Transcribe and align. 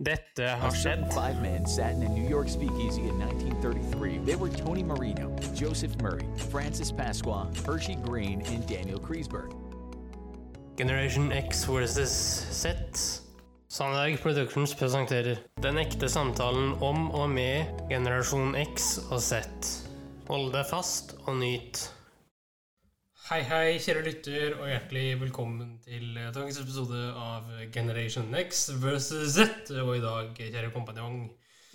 Dette 0.00 0.46
har 0.48 0.70
skjedd. 0.72 1.12
five 1.12 1.42
men 1.42 1.66
sat 1.66 1.92
in 1.92 2.02
a 2.02 2.08
New 2.08 2.26
York 2.26 2.48
speakeasy 2.48 3.02
in 3.02 3.20
1933. 3.20 4.18
They 4.24 4.34
were 4.34 4.48
Tony 4.48 4.82
Marino, 4.82 5.36
Joseph 5.54 5.94
Murray, 6.00 6.24
Francis 6.50 6.90
Pasqua, 6.90 7.46
Hershey 7.66 7.96
Green, 7.96 8.40
and 8.46 8.66
Daniel 8.66 8.98
Kreisberg. 8.98 9.52
Generation 10.78 11.30
X 11.32 11.64
versus 11.64 12.10
Z. 12.50 12.72
Sandberg 13.68 14.18
Productions 14.22 14.74
presenterer 14.74 15.36
Den 15.60 15.76
ekte 15.78 16.08
samtalen 16.08 16.72
om 16.80 17.10
og 17.10 17.28
med 17.30 17.68
generasjon 17.90 18.56
X 18.56 18.98
og 19.10 19.20
Z. 19.20 19.44
Hold 20.28 20.52
deg 20.54 20.64
fast 20.70 21.12
og 21.26 21.36
nyt. 21.36 21.90
Hei, 23.30 23.44
hei, 23.46 23.76
kjære 23.78 24.00
lytter, 24.02 24.54
og 24.58 24.66
hjertelig 24.66 25.12
velkommen 25.20 25.76
til 25.84 26.16
eh, 26.18 26.32
dagens 26.34 26.56
episode 26.58 26.98
av 27.14 27.44
Generation 27.70 28.32
X 28.34 28.64
versus 28.82 29.36
Z. 29.36 29.70
Og 29.84 29.92
i 29.94 30.00
dag, 30.02 30.32
kjære 30.34 30.72
kompanjong, 30.74 31.20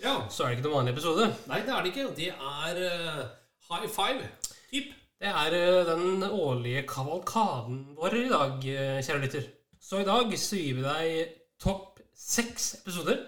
Ja, 0.02 0.18
så 0.28 0.44
er 0.44 0.50
det 0.50 0.58
ikke 0.58 0.66
noen 0.66 0.76
vanlig 0.82 0.92
episode. 0.92 1.30
Nei, 1.48 1.62
det 1.64 1.72
er 1.72 1.80
det 1.80 1.92
ikke. 1.94 2.04
Det 2.18 2.28
er 2.34 2.82
uh, 2.82 3.22
high 3.70 3.88
five. 3.88 4.28
Typ. 4.68 4.92
Det 5.16 5.32
er 5.32 5.56
uh, 5.56 5.94
den 5.94 6.28
årlige 6.28 6.84
kavalkaden 6.92 7.80
vår 7.96 8.18
i 8.20 8.28
dag, 8.34 8.68
kjære 9.08 9.24
lytter. 9.24 9.48
Så 9.80 10.04
i 10.04 10.08
dag 10.12 10.38
så 10.44 10.60
gir 10.60 10.76
vi 10.76 10.84
deg 10.84 11.34
topp 11.56 12.04
seks 12.12 12.74
episoder 12.82 13.24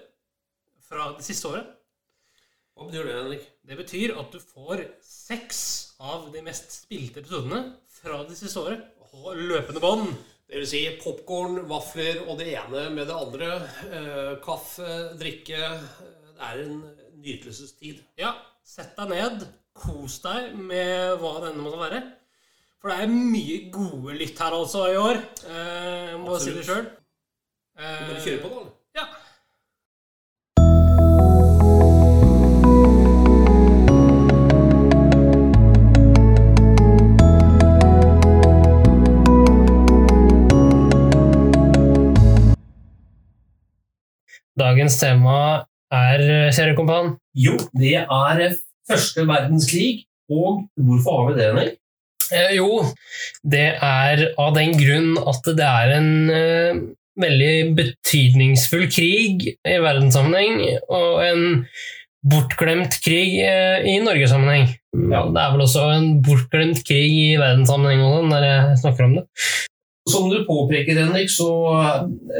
fra 0.84 1.14
det 1.16 1.24
siste 1.24 1.48
året. 1.48 1.72
Hva 2.76 2.92
betyr 2.92 3.08
det, 3.08 3.16
Henrik? 3.22 3.48
Det 3.64 3.80
betyr 3.80 4.18
at 4.20 4.36
du 4.36 4.38
får 4.52 4.84
seks 5.00 5.62
av 5.98 6.28
de 6.36 6.44
mest 6.44 6.76
spilte 6.84 7.24
episodene 7.24 7.64
fra 8.02 8.22
det 8.28 8.36
siste 8.38 8.62
året 8.62 8.84
på 9.08 9.34
løpende 9.36 9.82
bånd. 9.82 10.10
Det 10.48 10.62
vil 10.62 10.68
si 10.68 10.80
popkorn, 11.02 11.62
vafler 11.68 12.22
og 12.24 12.38
det 12.40 12.52
ene 12.56 12.86
med 12.94 13.08
det 13.10 13.16
andre. 13.16 13.48
Eh, 13.88 14.30
kaffe, 14.44 14.88
drikke. 15.20 15.58
Det 16.38 16.46
er 16.48 16.62
en 16.62 16.78
nytelsestid. 17.20 18.00
Ja, 18.20 18.32
sett 18.64 18.94
deg 18.96 19.12
ned, 19.12 19.44
kos 19.76 20.20
deg 20.24 20.54
med 20.56 21.18
hva 21.20 21.34
det 21.42 21.52
ende 21.52 21.66
måtte 21.66 21.82
være. 21.82 22.00
For 22.78 22.92
det 22.92 23.04
er 23.04 23.12
mye 23.12 23.58
gode 23.74 24.16
lytt 24.16 24.40
her 24.40 24.56
altså 24.56 24.86
i 24.92 24.98
år. 25.00 25.20
Eh, 25.50 26.14
må 26.16 26.30
bare 26.30 26.42
si 26.46 26.54
det 26.56 26.64
sjøl. 26.68 26.86
Bare 27.78 28.22
kjøre 28.24 28.42
på, 28.44 28.52
da. 28.54 28.76
Ja. 29.00 29.08
Dagens 44.58 44.98
tema 45.00 45.38
er, 45.94 46.22
kjære 46.54 46.76
kompan, 46.76 47.14
Jo, 47.38 47.54
det 47.78 47.96
er 48.02 48.56
første 48.88 49.26
verdenskrig. 49.28 50.04
Og 50.28 50.64
hvorfor 50.76 51.14
har 51.16 51.28
vi 51.28 51.36
det, 51.38 51.44
Henrik? 51.48 51.76
Eh, 52.28 52.56
jo, 52.58 52.82
det 53.40 53.68
er 53.80 54.24
av 54.36 54.56
den 54.56 54.74
grunn 54.76 55.14
at 55.30 55.46
det 55.56 55.64
er 55.64 55.94
en 55.96 56.10
eh, 56.34 56.80
veldig 57.18 57.54
betydningsfull 57.78 58.88
krig 58.92 59.46
i 59.48 59.78
verdenssammenheng, 59.80 60.60
og 60.92 61.22
en 61.24 61.46
bortglemt 62.28 62.98
krig 63.04 63.38
eh, 63.40 63.86
i 63.88 63.96
Norgesammenheng. 64.04 64.68
Ja, 65.08 65.24
det 65.32 65.40
er 65.40 65.54
vel 65.54 65.64
også 65.64 65.86
en 65.94 66.10
bortglemt 66.26 66.84
krig 66.88 67.08
i 67.08 67.40
verdenssammenheng 67.40 68.04
også, 68.04 68.28
når 68.34 68.48
jeg 68.50 68.78
snakker 68.84 69.08
om 69.08 69.18
det. 69.20 69.26
Som 70.08 70.30
du 70.32 70.40
påpeker, 70.48 70.96
Henrik, 71.02 71.30
så 71.32 71.48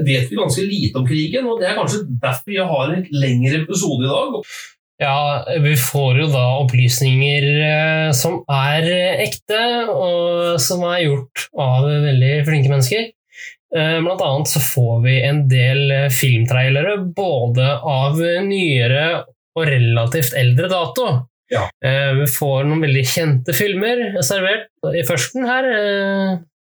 vet 0.07 0.31
vi 0.31 0.39
ganske 0.39 0.65
lite 0.67 0.99
om 1.01 1.07
krigen. 1.09 1.47
Og 1.51 1.61
det 1.61 1.69
er 1.71 1.79
kanskje 1.79 2.05
derfor 2.23 2.51
vi 2.55 2.59
har 2.73 2.95
en 2.97 3.07
lengre 3.13 3.63
episode 3.65 4.07
i 4.07 4.11
dag. 4.11 4.41
Ja, 4.99 5.45
vi 5.63 5.77
får 5.79 6.17
jo 6.25 6.27
da 6.33 6.45
opplysninger 6.65 7.45
eh, 7.63 8.09
som 8.19 8.41
er 8.51 8.83
eh, 8.91 9.21
ekte, 9.29 9.61
og 9.93 10.57
som 10.59 10.83
er 10.91 11.05
gjort 11.05 11.45
av 11.55 11.87
veldig 11.87 12.33
flinke 12.49 12.73
mennesker. 12.73 13.05
Eh, 13.78 13.99
Blant 14.03 14.25
annet 14.27 14.51
så 14.51 14.62
får 14.65 14.97
vi 15.05 15.15
en 15.28 15.45
del 15.53 15.84
eh, 15.95 16.09
filmtrailere, 16.11 16.97
både 17.15 17.69
av 17.78 18.19
nyere 18.49 19.05
og 19.55 19.69
relativt 19.71 20.34
eldre 20.39 20.67
dato. 20.73 21.07
Ja. 21.55 21.69
Eh, 21.78 22.11
Vi 22.19 22.27
får 22.34 22.67
noen 22.67 22.83
veldig 22.83 23.07
kjente 23.09 23.55
filmer 23.55 24.03
servert 24.27 24.67
i 24.99 25.07
førsten 25.07 25.47
her. 25.47 25.71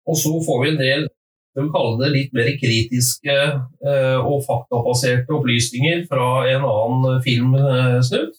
Eh, 0.02 0.10
Og 0.10 0.18
så 0.18 0.32
får 0.46 0.62
vi 0.62 0.70
en 0.72 0.80
del 0.80 1.10
de 1.52 1.66
kaller 1.68 1.98
det 2.00 2.12
litt 2.14 2.30
mer 2.32 2.46
kritiske 2.56 3.32
eh, 3.36 4.20
og 4.24 4.38
faktabaserte 4.46 5.34
opplysninger 5.36 6.06
fra 6.08 6.46
en 6.48 6.64
annen 6.64 7.18
filmsnutt. 7.26 8.38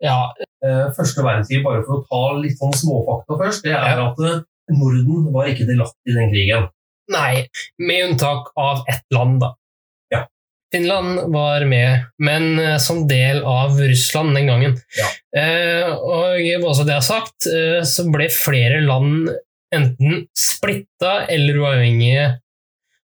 Ja, 0.00 0.32
Eh, 0.64 0.86
første 0.96 1.22
verdenskrig, 1.24 1.60
bare 1.64 1.84
for 1.84 2.00
å 2.00 2.06
ta 2.08 2.22
litt 2.40 2.56
sånn 2.58 2.74
småfakta 2.74 3.36
først, 3.42 3.66
det 3.66 3.74
er 3.76 4.00
at 4.00 4.22
eh, 4.24 4.40
Norden 4.72 5.28
var 5.34 5.50
ikke 5.50 5.66
delatt 5.68 5.94
i 6.08 6.16
den 6.16 6.32
krigen. 6.32 6.70
Nei, 7.12 7.44
med 7.78 8.10
unntak 8.10 8.50
av 8.58 8.82
ett 8.90 9.04
land, 9.14 9.38
da. 9.44 9.52
Ja. 10.14 10.24
Finland 10.74 11.28
var 11.34 11.66
med, 11.68 12.08
men 12.18 12.56
eh, 12.62 12.78
som 12.82 13.04
del 13.10 13.44
av 13.46 13.76
Russland 13.78 14.34
den 14.38 14.48
gangen. 14.50 14.78
Ja. 14.96 15.10
Eh, 15.38 15.92
og 15.92 16.40
bare 16.64 16.74
så 16.78 16.88
det 16.88 16.96
er 16.96 17.04
sagt, 17.04 17.50
eh, 17.52 17.82
så 17.86 18.08
ble 18.10 18.30
flere 18.32 18.80
land 18.86 19.28
enten 19.74 20.26
splitta 20.36 21.26
eller 21.32 21.60
uavhengige 21.62 22.26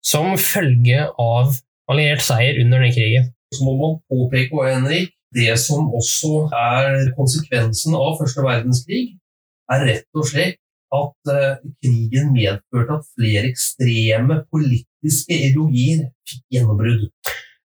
som 0.04 0.34
følge 0.38 1.06
av 1.20 1.54
alliert 1.90 2.24
seier 2.24 2.60
under 2.62 2.84
den 2.84 2.94
krigen. 2.94 3.30
Så 3.54 3.64
må 3.66 3.74
man 3.78 4.00
påpeke, 4.10 4.56
og 4.56 4.68
Henrik, 4.68 5.12
det 5.34 5.54
som 5.62 5.88
også 5.94 6.48
er 6.54 7.14
konsekvensen 7.16 7.96
av 7.98 8.18
første 8.20 8.44
verdenskrig, 8.44 9.04
er 9.72 9.86
rett 9.88 10.18
og 10.18 10.28
slett 10.28 10.60
at 10.94 11.32
eh, 11.32 11.62
krigen 11.82 12.30
medførte 12.34 12.98
at 13.00 13.08
flere 13.16 13.48
ekstreme 13.50 14.42
politiske 14.52 15.38
ideologier 15.48 16.04
fikk 16.28 16.44
gjennombrudd. 16.54 17.08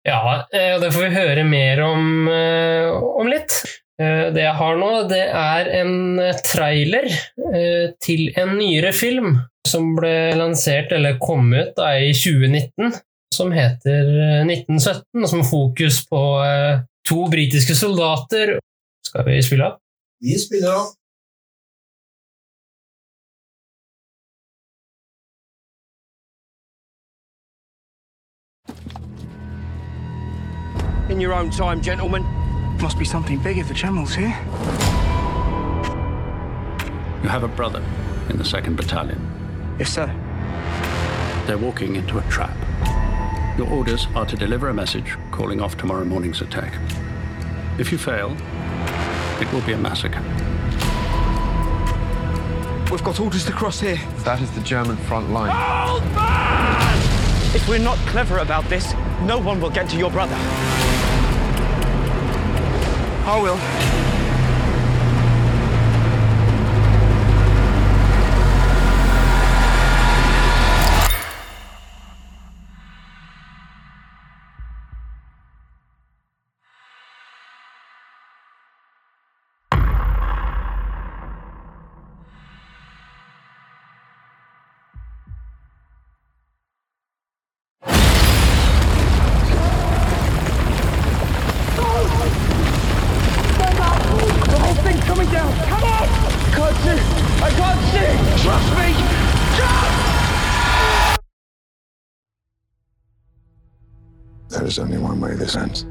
Ja, 0.07 0.21
eh, 0.55 0.77
det 0.79 0.93
får 0.95 1.03
vi 1.03 1.17
høre 1.17 1.43
mer 1.47 1.81
om, 1.83 2.05
eh, 2.31 2.93
om 2.93 3.27
litt. 3.27 3.57
Eh, 3.97 4.27
Det 4.33 4.43
jeg 4.43 4.53
har 4.59 4.77
nå, 4.77 4.89
det 5.09 5.23
er 5.25 5.69
en 5.79 6.19
eh, 6.21 6.41
trailer 6.45 7.07
eh, 7.09 7.93
til 8.03 8.27
en 8.37 8.53
nyere 8.59 8.93
film 8.93 9.39
som 9.67 9.95
ble 9.97 10.35
lansert, 10.37 10.93
eller 10.95 11.17
kom 11.19 11.49
ut 11.53 11.73
da, 11.75 11.95
i 11.97 12.13
2019, 12.13 12.93
som 13.33 13.51
heter 13.51 14.13
eh, 14.13 14.43
1917, 14.45 15.01
og 15.23 15.31
som 15.31 15.41
har 15.41 15.49
fokus 15.49 16.03
på 16.07 16.21
to 17.07 17.25
britiske 17.31 17.75
soldater. 17.75 18.57
Skal 19.07 19.25
vi 19.27 19.41
spille 19.41 19.71
av? 19.71 19.81
Vi 20.21 20.37
spiller 20.39 20.77
av. 20.77 20.93
In 31.09 31.21
your 31.21 31.33
own 31.33 31.49
time, 31.49 31.81
gentlemen. 31.81 32.46
Must 32.81 32.99
be 32.99 33.05
something 33.05 33.39
big 33.39 33.57
if 33.57 33.67
the 33.67 33.73
general's 33.73 34.13
here. 34.13 34.37
You 37.23 37.29
have 37.29 37.43
a 37.43 37.47
brother 37.47 37.83
in 38.29 38.37
the 38.37 38.43
2nd 38.43 38.75
Battalion. 38.77 39.19
Yes, 39.79 39.91
sir. 39.93 40.07
They're 41.47 41.57
walking 41.57 41.95
into 41.95 42.19
a 42.19 42.21
trap. 42.29 42.55
Your 43.57 43.67
orders 43.69 44.07
are 44.15 44.25
to 44.27 44.35
deliver 44.35 44.69
a 44.69 44.73
message 44.73 45.17
calling 45.31 45.59
off 45.59 45.75
tomorrow 45.75 46.05
morning's 46.05 46.41
attack. 46.41 46.73
If 47.79 47.91
you 47.91 47.97
fail, 47.97 48.37
it 49.41 49.51
will 49.51 49.61
be 49.61 49.73
a 49.73 49.77
massacre. 49.77 50.21
We've 52.91 53.03
got 53.03 53.19
orders 53.19 53.43
to 53.45 53.51
cross 53.51 53.79
here. 53.79 53.99
That 54.19 54.39
is 54.39 54.51
the 54.51 54.61
German 54.61 54.97
front 54.97 55.31
line. 55.31 55.51
If 57.55 57.67
we're 57.67 57.79
not 57.79 57.97
clever 58.09 58.37
about 58.37 58.65
this, 58.65 58.93
no 59.23 59.39
one 59.39 59.59
will 59.59 59.71
get 59.71 59.89
to 59.89 59.97
your 59.97 60.11
brother. 60.11 60.37
I 63.29 63.37
will. 63.41 64.16
There 104.77 104.85
is 104.85 104.91
only 104.91 105.01
one 105.03 105.19
way 105.19 105.33
this 105.33 105.55
ends. 105.55 105.85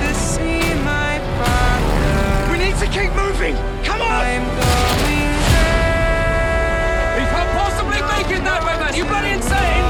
to 0.00 0.14
see 0.14 0.72
my 0.82 1.20
father. 1.36 2.52
We 2.52 2.58
need 2.64 2.76
to 2.76 2.86
keep 2.86 3.12
moving! 3.12 3.54
Come 3.84 4.00
on! 4.00 4.08
I'm 4.08 4.46
going 4.46 5.36
back. 5.52 6.00
You 7.20 7.26
can't 7.28 7.50
possibly 7.52 8.00
make 8.00 8.30
it 8.38 8.42
that 8.42 8.64
way, 8.64 8.78
man! 8.80 8.94
You 8.94 9.04
bloody 9.04 9.32
insane! 9.32 9.84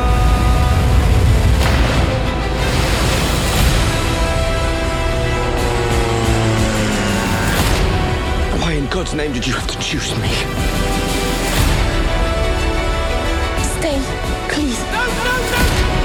Why 8.60 8.72
in 8.72 8.86
God's 8.88 9.14
name 9.14 9.32
did 9.32 9.46
you 9.46 9.52
have 9.52 9.68
to 9.68 9.78
choose 9.78 10.12
me? 10.18 10.79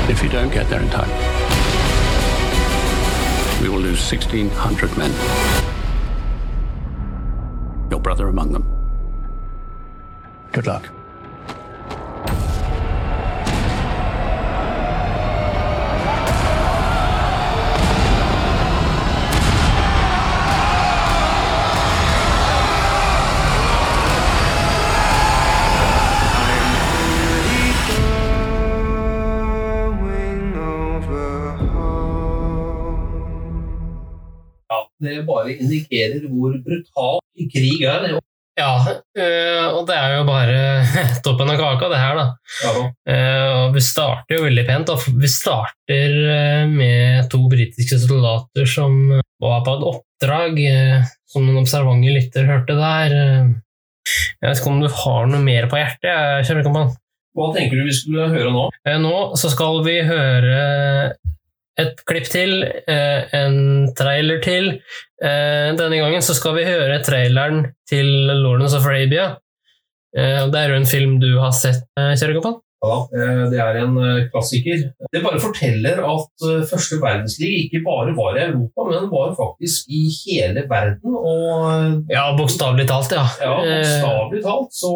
If 0.07 0.21
you 0.21 0.29
don't 0.29 0.53
get 0.53 0.69
there 0.69 0.81
in 0.81 0.89
time, 0.89 1.09
we 3.61 3.69
will 3.69 3.79
lose 3.79 3.99
1,600 4.11 4.97
men. 4.97 5.11
Your 7.89 7.99
brother 7.99 8.27
among 8.27 8.51
them. 8.51 8.65
Good 10.51 10.67
luck. 10.67 10.89
Det 35.05 35.19
bare 35.27 35.55
indikerer 35.55 36.25
hvor 36.29 36.55
brutal 36.65 37.19
krig 37.53 37.83
er. 37.85 38.07
Det. 38.09 38.21
Ja, 38.55 38.69
øh, 39.19 39.65
og 39.75 39.81
det 39.89 39.95
er 39.99 40.13
jo 40.15 40.21
bare 40.29 40.59
toppen 41.25 41.49
av 41.51 41.57
kaka, 41.59 41.89
det 41.91 41.97
her, 41.99 42.15
da. 42.21 42.27
Ja, 42.63 42.73
Eh, 43.05 43.49
og 43.65 43.73
vi 43.75 43.81
starter 43.85 44.37
jo 44.39 44.45
veldig 44.47 44.63
pent. 44.65 44.89
Vi 45.19 45.29
starter 45.29 46.15
eh, 46.31 46.63
med 46.71 47.27
to 47.29 47.41
britiske 47.51 47.99
soldater 48.01 48.65
som 48.69 48.95
var 49.43 49.59
på 49.65 49.75
et 49.75 49.83
oppdrag, 49.91 50.57
eh, 50.71 51.03
som 51.29 51.43
noen 51.45 51.61
observante 51.65 52.15
lytter 52.15 52.47
hørte 52.49 52.77
der. 52.79 53.13
Eh, 53.19 53.53
Jeg 54.41 54.47
vet 54.51 54.59
ikke 54.61 54.71
om 54.71 54.81
du 54.83 54.87
har 55.03 55.27
noe 55.29 55.41
mer 55.43 55.67
på 55.69 55.77
hjertet? 55.81 56.63
Den. 56.63 56.95
Hva 57.35 57.47
tenker 57.55 57.75
du 57.81 57.87
vi 57.89 57.93
skulle 57.97 58.29
høre 58.31 58.51
nå? 58.55 58.69
Eh, 58.87 58.97
Nå 59.03 59.13
så 59.35 59.51
skal 59.51 59.83
vi 59.85 59.99
høre 60.07 61.11
et 61.81 62.01
klipp 62.07 62.27
til, 62.31 62.63
eh, 62.63 63.25
en 63.35 63.93
trailer 63.97 64.41
til. 64.43 64.69
Eh, 65.21 65.71
Denne 65.75 65.97
gangen 65.99 66.21
så 66.23 66.35
skal 66.37 66.55
vi 66.55 66.67
høre 66.67 67.01
traileren 67.03 67.73
til 67.89 68.05
Lawrence 68.31 68.77
of 68.77 68.85
Arabia. 68.85 69.35
Eh, 70.15 70.45
Det 70.47 70.55
er 70.61 70.69
jo 70.69 70.75
en 70.75 70.85
film 70.85 71.19
du 71.19 71.37
har 71.39 71.51
sett, 71.51 71.83
Kjell 71.97 72.35
Koppan? 72.37 72.61
Ja, 72.85 72.97
eh, 73.17 73.43
det 73.51 73.59
er 73.61 73.79
en 73.81 73.97
eh, 73.97 74.25
klassiker. 74.31 74.83
Det 75.13 75.21
bare 75.23 75.39
forteller 75.41 76.01
at 76.05 76.45
eh, 76.45 76.65
første 76.69 76.99
verdenskrig 77.01 77.51
ikke 77.65 77.81
bare 77.85 78.13
var 78.17 78.37
i 78.37 78.43
Europa, 78.45 78.85
men 78.91 79.09
var 79.13 79.33
faktisk 79.37 79.89
i 79.89 80.03
hele 80.19 80.65
verden. 80.69 81.15
Og 81.15 82.11
Ja, 82.11 82.27
bokstavelig 82.37 82.87
talt, 82.89 83.15
ja. 83.15 83.25
ja, 83.41 83.55
bokstavelig 83.57 84.43
talt, 84.45 84.75
så 84.75 84.93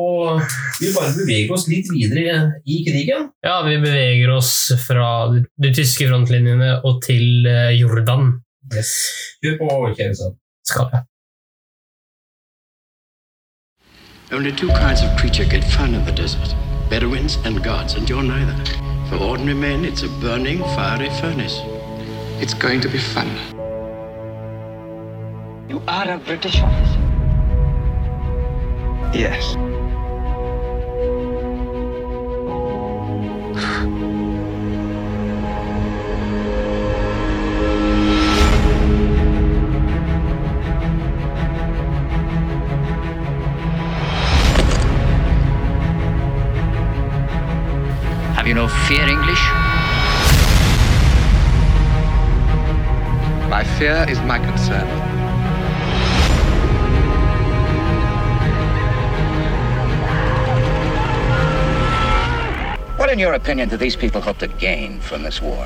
vi 0.79 0.93
bare 0.95 1.15
beveger 1.17 1.55
oss 1.57 1.67
litt 1.71 1.89
videre 1.93 2.37
i 2.65 2.81
krigen. 2.87 3.29
Ja, 3.45 3.59
vi 3.65 3.79
beveger 3.81 4.35
oss 4.37 4.53
fra 4.85 5.09
de, 5.33 5.73
tyske 5.73 6.09
frontlinjene 6.09 6.79
og 6.85 7.01
til 7.05 7.47
Jordan. 7.79 8.35
Yes. 8.75 8.93
Kjør 9.41 9.61
på, 9.63 9.69
Kjellsen. 9.97 10.35
Skal 10.67 10.91
jeg. 10.93 11.05
Only 14.31 14.51
two 14.51 14.67
kinds 14.67 15.01
of 15.01 15.17
creature 15.17 15.45
get 15.45 15.63
fun 15.63 15.95
in 15.95 16.05
the 16.05 16.11
desert 16.11 16.53
Bedouins 16.89 17.37
and 17.45 17.63
gods, 17.63 17.93
and 17.93 18.09
you're 18.09 18.23
neither. 18.23 18.55
For 19.09 19.17
ordinary 19.17 19.53
men, 19.53 19.85
it's 19.85 20.01
a 20.01 20.09
burning, 20.19 20.59
fiery 20.59 21.09
furnace. 21.21 21.59
It's 22.41 22.55
going 22.55 22.81
to 22.81 22.89
be 22.89 22.97
fun. 22.97 23.27
You 25.69 25.83
are 25.87 26.11
a 26.11 26.17
British 26.17 26.59
officer. 26.59 26.99
Yes. 29.13 29.55
You 48.49 48.55
know, 48.55 48.67
fear, 48.67 49.07
English? 49.07 49.43
My 53.47 53.63
fear 53.77 54.07
is 54.09 54.19
my 54.21 54.39
concern. 54.39 54.87
What, 62.97 63.11
in 63.11 63.19
your 63.19 63.33
opinion, 63.33 63.69
do 63.69 63.77
these 63.77 63.95
people 63.95 64.19
hope 64.19 64.39
to 64.39 64.47
gain 64.47 64.99
from 64.99 65.21
this 65.21 65.39
war? 65.43 65.65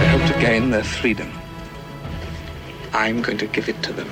They 0.00 0.08
hope 0.14 0.26
to 0.32 0.36
gain 0.40 0.70
their 0.70 0.82
freedom. 0.82 1.30
I'm 2.94 3.20
going 3.20 3.36
to 3.36 3.46
give 3.46 3.68
it 3.68 3.82
to 3.82 3.92
them. 3.92 4.08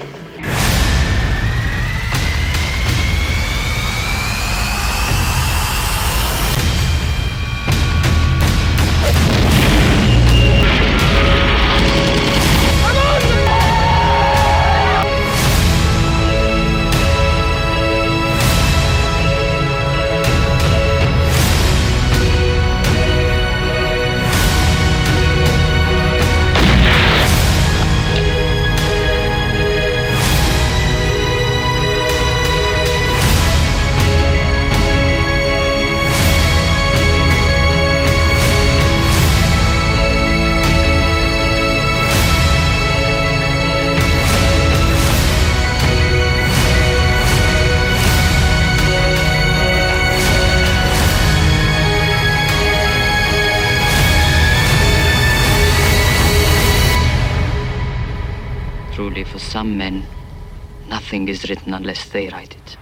Nothing 61.12 61.28
is 61.28 61.46
written 61.48 61.74
unless 61.74 62.08
they 62.08 62.28
write 62.28 62.56
it. 62.56 62.78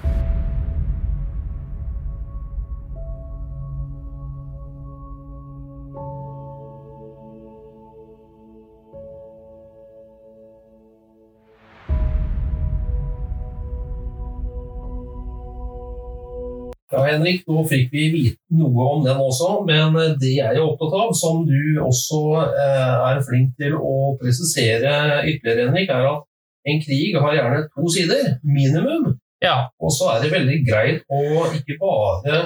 Ja, 16.93 17.05
Henrik, 17.07 17.45
nå 17.47 17.65
fikk 17.71 17.91
vi 17.91 18.09
vite 18.11 18.39
noe 18.55 18.87
om 18.95 19.05
den 19.05 19.19
også, 19.19 19.61
men 19.67 19.95
det 20.23 20.37
jeg 20.37 20.55
er 20.55 20.63
opptatt 20.63 20.95
av, 21.03 21.13
som 21.19 21.43
du 21.47 21.79
også 21.83 22.23
eh, 22.47 22.97
er 23.11 23.23
flink 23.27 23.55
til 23.59 23.75
å 23.75 24.17
presisere 24.23 25.23
ytterligere, 25.23 25.71
Henrik, 25.71 25.91
er 25.91 26.11
at 26.15 26.30
en 26.69 26.81
krig 26.85 27.17
har 27.17 27.37
gjerne 27.37 27.65
to 27.73 27.89
sider, 27.93 28.37
minimum. 28.45 29.15
Ja, 29.41 29.71
Og 29.81 29.93
så 29.97 30.11
er 30.13 30.25
det 30.25 30.35
veldig 30.35 30.59
greit 30.67 31.05
å 31.09 31.47
ikke 31.57 31.79
bare 31.81 32.41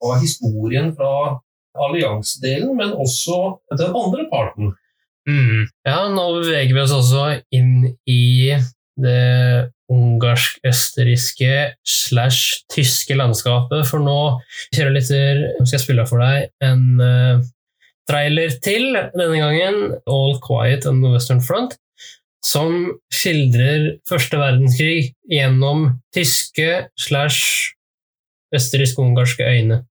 ha 0.00 0.18
historien 0.22 0.94
fra 0.96 1.36
alliansedelen, 1.78 2.72
men 2.78 2.94
også 2.96 3.58
den 3.76 3.92
andre 3.92 4.28
parten. 4.32 4.72
mm. 5.28 5.66
ja, 5.84 5.98
nå 6.08 6.24
beveger 6.38 6.72
vi 6.72 6.80
oss 6.80 6.94
også 6.96 7.26
inn 7.52 7.90
i 8.08 8.56
det 8.98 9.68
ungarsk-østerrikske 9.92 11.52
slash 11.86 12.64
tyske 12.72 13.16
landskapet. 13.16 13.86
For 13.88 14.02
nå, 14.04 14.18
kjære 14.74 14.94
lytter, 14.96 15.44
skal 15.62 15.76
jeg 15.76 15.84
spille 15.84 16.06
for 16.08 16.24
deg 16.24 16.48
en 16.64 17.00
uh, 17.00 17.44
trailer 18.08 18.56
til, 18.64 18.96
denne 19.16 19.40
gangen 19.40 19.78
All 20.08 20.36
Quiet 20.44 20.88
on 20.88 21.02
the 21.04 21.12
Western 21.14 21.44
Front, 21.44 21.78
som 22.44 22.92
skildrer 23.12 23.98
første 24.08 24.38
verdenskrig 24.40 25.14
gjennom 25.30 26.00
tyske 26.14 26.88
slash 26.98 27.74
østerriksk-ungarske 28.54 29.44
øyne. 29.44 29.82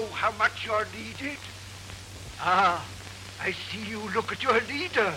Know 0.00 0.06
how 0.08 0.32
much 0.32 0.66
you're 0.66 0.86
needed? 0.96 1.38
Ah, 2.40 2.84
I 3.42 3.52
see 3.52 3.84
you 3.88 4.00
look 4.14 4.32
at 4.32 4.42
your 4.42 4.58
leader. 4.60 5.12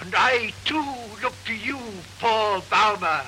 And 0.00 0.14
I, 0.16 0.52
too, 0.64 0.84
look 1.22 1.34
to 1.46 1.54
you, 1.54 1.78
Paul 2.18 2.62
Baumer. 2.70 3.22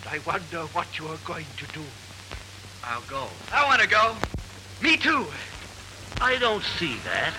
And 0.00 0.06
I 0.08 0.18
wonder 0.26 0.60
what 0.72 0.98
you're 0.98 1.18
going 1.24 1.46
to 1.56 1.66
do. 1.72 1.82
I'll 2.84 3.02
go. 3.02 3.26
I 3.52 3.66
want 3.66 3.82
to 3.82 3.88
go. 3.88 4.14
Me 4.80 4.96
too. 4.96 5.26
I 6.20 6.38
don't 6.38 6.62
see 6.62 6.96
that. 7.04 7.34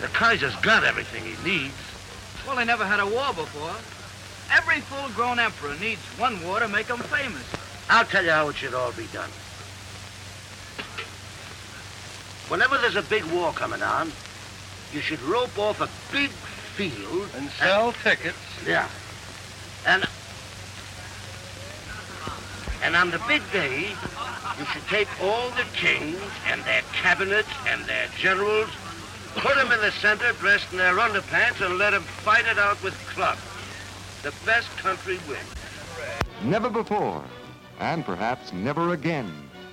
The 0.00 0.08
Kaiser's 0.08 0.56
got 0.56 0.84
everything 0.84 1.22
he 1.24 1.48
needs. 1.48 1.74
Well, 2.46 2.56
they 2.56 2.64
never 2.64 2.84
had 2.84 2.98
a 2.98 3.06
war 3.06 3.28
before. 3.28 3.76
Every 4.50 4.80
full-grown 4.80 5.38
emperor 5.38 5.76
needs 5.78 6.02
one 6.18 6.42
war 6.42 6.58
to 6.58 6.68
make 6.68 6.86
him 6.86 6.98
famous. 6.98 7.44
I'll 7.88 8.04
tell 8.04 8.24
you 8.24 8.30
how 8.30 8.48
it 8.48 8.56
should 8.56 8.74
all 8.74 8.92
be 8.92 9.06
done. 9.12 9.30
Whenever 12.52 12.76
there's 12.76 12.96
a 12.96 13.02
big 13.04 13.24
war 13.32 13.50
coming 13.54 13.82
on, 13.82 14.12
you 14.92 15.00
should 15.00 15.22
rope 15.22 15.58
off 15.58 15.80
a 15.80 15.88
big 16.12 16.28
field 16.28 17.30
And 17.34 17.48
sell 17.48 17.92
tickets. 18.04 18.36
Yeah. 18.66 18.86
And 19.86 20.06
and 22.84 22.94
on 22.94 23.10
the 23.10 23.22
big 23.26 23.40
day, 23.52 23.96
you 24.58 24.64
should 24.66 24.86
take 24.88 25.08
all 25.22 25.48
the 25.52 25.64
kings 25.72 26.20
and 26.46 26.62
their 26.64 26.82
cabinets 26.92 27.48
and 27.68 27.86
their 27.86 28.08
generals, 28.18 28.68
put 29.34 29.54
them 29.54 29.72
in 29.72 29.80
the 29.80 29.92
center 29.92 30.32
dressed 30.32 30.70
in 30.72 30.76
their 30.76 30.96
underpants 30.96 31.64
and 31.64 31.78
let 31.78 31.92
them 31.92 32.02
fight 32.02 32.44
it 32.44 32.58
out 32.58 32.82
with 32.82 32.92
clubs. 33.14 33.40
The 34.22 34.34
best 34.44 34.68
country 34.76 35.18
wins. 35.26 35.54
Never 36.44 36.68
before, 36.68 37.24
and 37.80 38.04
perhaps 38.04 38.52
never 38.52 38.92
again, 38.92 39.32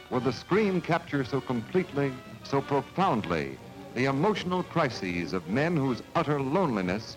will 0.10 0.22
the 0.22 0.32
screen 0.32 0.80
capture 0.80 1.26
so 1.26 1.42
completely, 1.42 2.14
so 2.50 2.62
profoundly, 2.62 3.60
the 3.94 4.06
emotional 4.06 4.64
crises 4.64 5.34
of 5.34 5.48
men 5.50 5.78
whose 5.78 6.02
utter 6.16 6.42
loneliness 6.42 7.16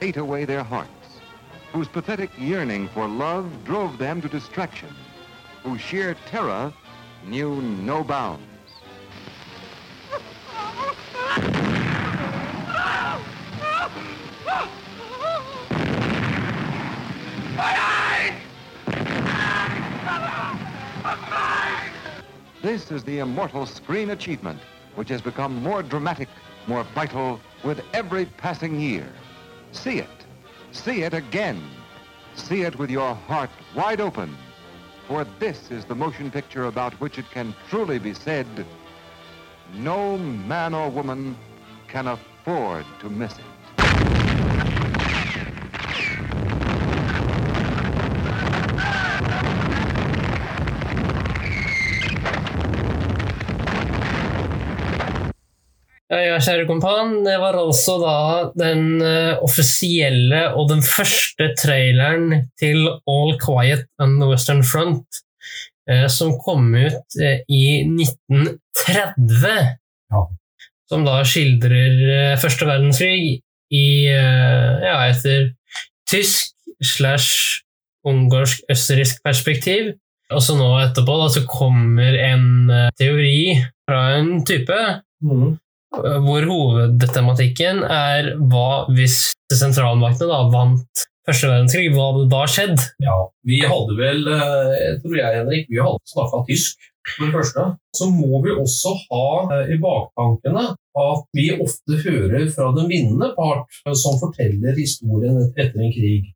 ate 0.00 0.16
away 0.16 0.44
their 0.44 0.64
hearts, 0.64 1.20
whose 1.72 1.86
pathetic 1.86 2.30
yearning 2.36 2.88
for 2.88 3.06
love 3.06 3.46
drove 3.64 3.96
them 3.98 4.20
to 4.20 4.28
distraction, 4.28 4.88
whose 5.62 5.80
sheer 5.80 6.16
terror 6.26 6.72
knew 7.24 7.62
no 7.62 8.02
bounds. 8.02 8.42
This 22.62 22.90
is 22.90 23.04
the 23.04 23.18
immortal 23.18 23.66
screen 23.66 24.10
achievement, 24.10 24.60
which 24.94 25.08
has 25.08 25.20
become 25.20 25.62
more 25.62 25.82
dramatic, 25.82 26.28
more 26.66 26.84
vital 26.94 27.40
with 27.64 27.80
every 27.92 28.26
passing 28.26 28.80
year. 28.80 29.08
See 29.72 29.98
it. 29.98 30.08
See 30.72 31.02
it 31.02 31.14
again. 31.14 31.62
See 32.34 32.62
it 32.62 32.78
with 32.78 32.90
your 32.90 33.14
heart 33.14 33.50
wide 33.74 34.00
open. 34.00 34.36
For 35.08 35.26
this 35.38 35.70
is 35.70 35.84
the 35.84 35.94
motion 35.94 36.30
picture 36.30 36.64
about 36.64 36.94
which 36.94 37.18
it 37.18 37.30
can 37.30 37.54
truly 37.68 37.98
be 37.98 38.14
said, 38.14 38.46
no 39.74 40.18
man 40.18 40.74
or 40.74 40.88
woman 40.90 41.36
can 41.88 42.06
afford 42.06 42.84
to 43.00 43.10
miss 43.10 43.32
it. 43.32 43.51
Ja, 56.12 56.18
ja, 56.20 56.32
kjære 56.44 56.66
kompan, 56.68 57.22
det 57.24 57.38
var 57.40 57.56
altså 57.56 57.94
da 58.02 58.16
den 58.52 59.00
eh, 59.00 59.38
offisielle 59.40 60.42
og 60.60 60.66
den 60.68 60.82
første 60.84 61.46
traileren 61.56 62.50
til 62.60 62.84
All 63.08 63.38
Quiet 63.40 63.86
on 63.96 64.18
the 64.20 64.28
Western 64.28 64.60
Front, 64.60 65.22
eh, 65.88 66.04
som 66.12 66.34
kom 66.44 66.66
ut 66.76 67.16
eh, 67.16 67.40
i 67.48 67.80
1930. 67.88 69.72
Som 70.92 71.08
da 71.08 71.16
skildrer 71.24 72.36
første 72.42 72.68
verdenskrig 72.68 73.40
i 73.72 73.86
ja, 74.04 74.98
etter 75.08 75.54
tysk 76.12 76.52
slash 76.84 77.62
ungarsk-østerriksk 78.04 79.24
perspektiv. 79.24 79.94
Og 80.28 80.44
så 80.44 80.58
nå 80.60 80.68
etterpå 80.82 81.16
da, 81.22 81.32
så 81.32 81.46
kommer 81.48 82.20
en 82.20 82.68
teori 83.00 83.56
fra 83.88 84.10
en 84.18 84.42
type 84.44 84.76
hvor 85.92 86.46
hovedtematikken 86.48 87.82
er 87.84 88.32
hva 88.50 88.84
hvis 88.92 89.34
sentralmaktene 89.52 90.30
da 90.30 90.44
vant 90.52 91.08
første 91.26 91.50
verdenskrig, 91.50 91.90
hva 91.94 92.08
hadde 92.10 92.28
da 92.32 92.42
skjedd? 92.50 92.86
Ja, 93.02 93.18
vi 93.46 93.60
hadde 93.66 93.98
vel, 93.98 94.24
eh, 94.26 94.96
tror 95.02 95.18
jeg 95.18 95.38
Henrik, 95.38 95.68
vi 95.70 95.80
hadde 95.82 96.12
snakka 96.12 96.42
tysk 96.48 96.88
for 97.16 97.26
det 97.26 97.34
første. 97.36 97.66
Så 97.96 98.08
må 98.10 98.42
vi 98.44 98.54
også 98.54 98.94
ha 99.06 99.26
eh, 99.56 99.74
i 99.74 99.78
baktankene 99.82 100.68
at 101.02 101.24
vi 101.36 101.48
ofte 101.54 101.98
hører 102.04 102.48
fra 102.52 102.70
den 102.76 102.90
vinnende 102.90 103.32
part 103.36 103.82
eh, 103.86 103.96
som 103.98 104.18
forteller 104.20 104.78
historien 104.78 105.40
etter 105.56 105.78
en 105.78 105.94
krig. 105.94 106.32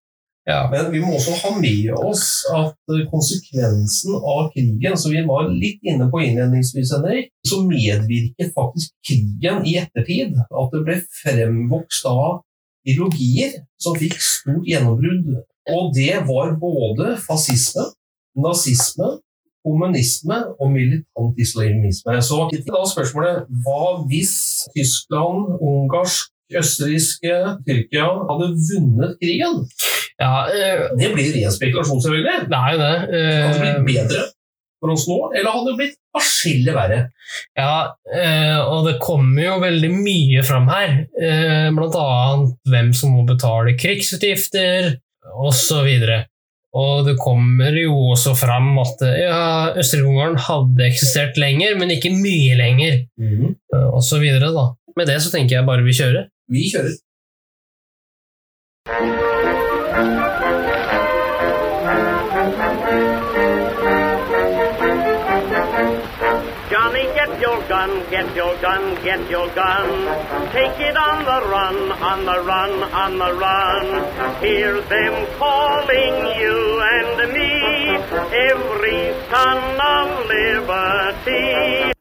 Men 0.46 0.92
vi 0.92 1.00
må 1.02 1.16
også 1.16 1.34
ha 1.40 1.50
med 1.58 1.88
oss 1.96 2.44
at 2.54 2.76
eh, 2.94 3.02
konsekvensen 3.10 4.14
av 4.20 4.52
krigen, 4.54 4.94
som 4.94 5.10
vi 5.10 5.24
var 5.26 5.48
litt 5.50 5.82
inne 5.82 6.06
på 6.12 6.22
innledningsvis, 6.22 6.92
Henrik, 6.94 7.32
så 7.46 7.64
medvirket 7.66 8.54
faktisk 8.54 8.94
krigen 9.08 9.64
i 9.66 9.74
ettertid. 9.82 10.38
At 10.46 10.70
det 10.74 10.84
ble 10.86 11.00
fremvokst 11.22 12.06
av 12.10 12.44
ideologier 12.86 13.58
som 13.82 13.98
fikk 13.98 14.14
stort 14.22 14.70
gjennombrudd. 14.70 15.34
Og 15.74 15.90
det 15.96 16.14
var 16.28 16.54
både 16.62 17.16
fascisme, 17.24 17.88
nazisme, 18.38 19.16
kommunisme 19.66 20.38
og 20.60 20.70
militant 20.70 21.42
islamisme. 21.42 22.20
Så 22.22 22.46
da 22.54 22.84
spørsmålet 22.86 23.50
hva 23.66 23.96
hvis 24.06 24.36
Tyskland, 24.76 25.56
ungarsk, 25.58 26.30
østerrikske, 26.54 27.34
Tyrkia 27.66 28.06
hadde 28.30 28.52
vunnet 28.68 29.18
krigen? 29.22 29.64
Ja, 30.20 30.46
det 30.96 31.12
blir 31.12 31.34
ren 31.34 31.52
spekulasjon, 31.52 32.00
selvfølgelig. 32.04 32.46
Det 32.52 32.64
jo 32.72 32.80
det. 32.80 32.94
Hadde 33.10 33.60
det 33.60 33.76
blitt 33.84 34.02
bedre 34.06 34.26
for 34.80 34.92
oss 34.94 35.06
nå, 35.08 35.18
eller 35.32 35.52
hadde 35.52 35.72
det 35.72 35.78
blitt 35.80 35.98
atskillig 36.16 36.74
verre? 36.76 37.00
Ja, 37.56 37.96
øh, 38.12 38.60
og 38.70 38.86
det 38.88 38.96
kommer 39.02 39.42
jo 39.42 39.58
veldig 39.62 39.90
mye 39.94 40.44
fram 40.46 40.70
her. 40.70 40.94
Eh, 41.16 41.68
blant 41.76 41.98
annet 42.00 42.56
hvem 42.70 42.92
som 42.96 43.16
må 43.16 43.26
betale 43.28 43.76
krigsutgifter, 43.80 44.94
osv. 45.36 45.90
Og 46.76 47.06
det 47.06 47.16
kommer 47.18 47.76
jo 47.80 47.94
også 48.12 48.34
fram 48.36 48.74
at 48.82 49.02
ja, 49.16 49.72
Østerrike-Ungarn 49.80 50.38
hadde 50.46 50.88
eksistert 50.90 51.38
lenger, 51.40 51.76
men 51.80 51.94
ikke 51.94 52.12
mye 52.14 52.56
lenger, 52.58 53.02
eh, 53.20 53.88
og 53.88 54.02
så 54.04 54.20
videre, 54.22 54.52
da. 54.54 54.70
Med 54.96 55.10
det 55.10 55.20
så 55.24 55.32
tenker 55.32 55.58
jeg 55.58 55.68
bare 55.68 55.84
vi 55.84 55.96
kjører. 55.96 56.28
Vi 56.48 56.62
kjører. 56.70 56.94
Johnny, 66.70 67.04
get 67.14 67.40
your 67.40 67.60
gun, 67.68 67.90
get 68.10 68.28
your 68.36 68.54
gun, 68.60 68.84
get 69.04 69.30
your 69.30 69.48
gun. 69.54 69.88
Take 70.52 70.78
it 70.88 70.96
on 70.96 71.18
the 71.30 71.40
run, 71.54 71.78
on 72.10 72.24
the 72.30 72.38
run, 72.50 72.72
on 73.02 73.18
the 73.22 73.32
run. 73.44 73.86
Hear 74.42 74.80
them 74.92 75.14
calling 75.38 76.16
you 76.40 76.56
and 76.94 77.32
me. 77.32 77.56
every 78.32 79.14
son 79.30 79.80
of 79.80 80.26
liberty. 80.28 81.95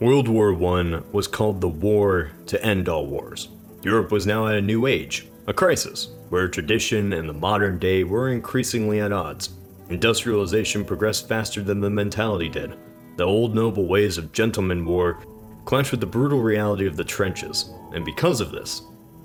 World 0.00 0.28
War 0.28 0.52
I 0.54 1.00
was 1.10 1.26
called 1.26 1.60
the 1.60 1.66
war 1.66 2.30
to 2.46 2.64
end 2.64 2.88
all 2.88 3.08
wars. 3.08 3.48
Europe 3.82 4.12
was 4.12 4.28
now 4.28 4.46
at 4.46 4.54
a 4.54 4.60
new 4.60 4.86
age, 4.86 5.26
a 5.48 5.52
crisis, 5.52 6.10
where 6.28 6.46
tradition 6.46 7.14
and 7.14 7.28
the 7.28 7.32
modern 7.32 7.80
day 7.80 8.04
were 8.04 8.28
increasingly 8.28 9.00
at 9.00 9.10
odds. 9.10 9.50
Industrialization 9.88 10.84
progressed 10.84 11.26
faster 11.26 11.62
than 11.62 11.80
the 11.80 11.90
mentality 11.90 12.48
did. 12.48 12.76
The 13.16 13.24
old 13.24 13.56
noble 13.56 13.88
ways 13.88 14.18
of 14.18 14.30
gentleman 14.30 14.84
war 14.84 15.18
clashed 15.64 15.90
with 15.90 15.98
the 15.98 16.06
brutal 16.06 16.42
reality 16.42 16.86
of 16.86 16.96
the 16.96 17.02
trenches, 17.02 17.70
and 17.92 18.04
because 18.04 18.40
of 18.40 18.52
this, 18.52 18.82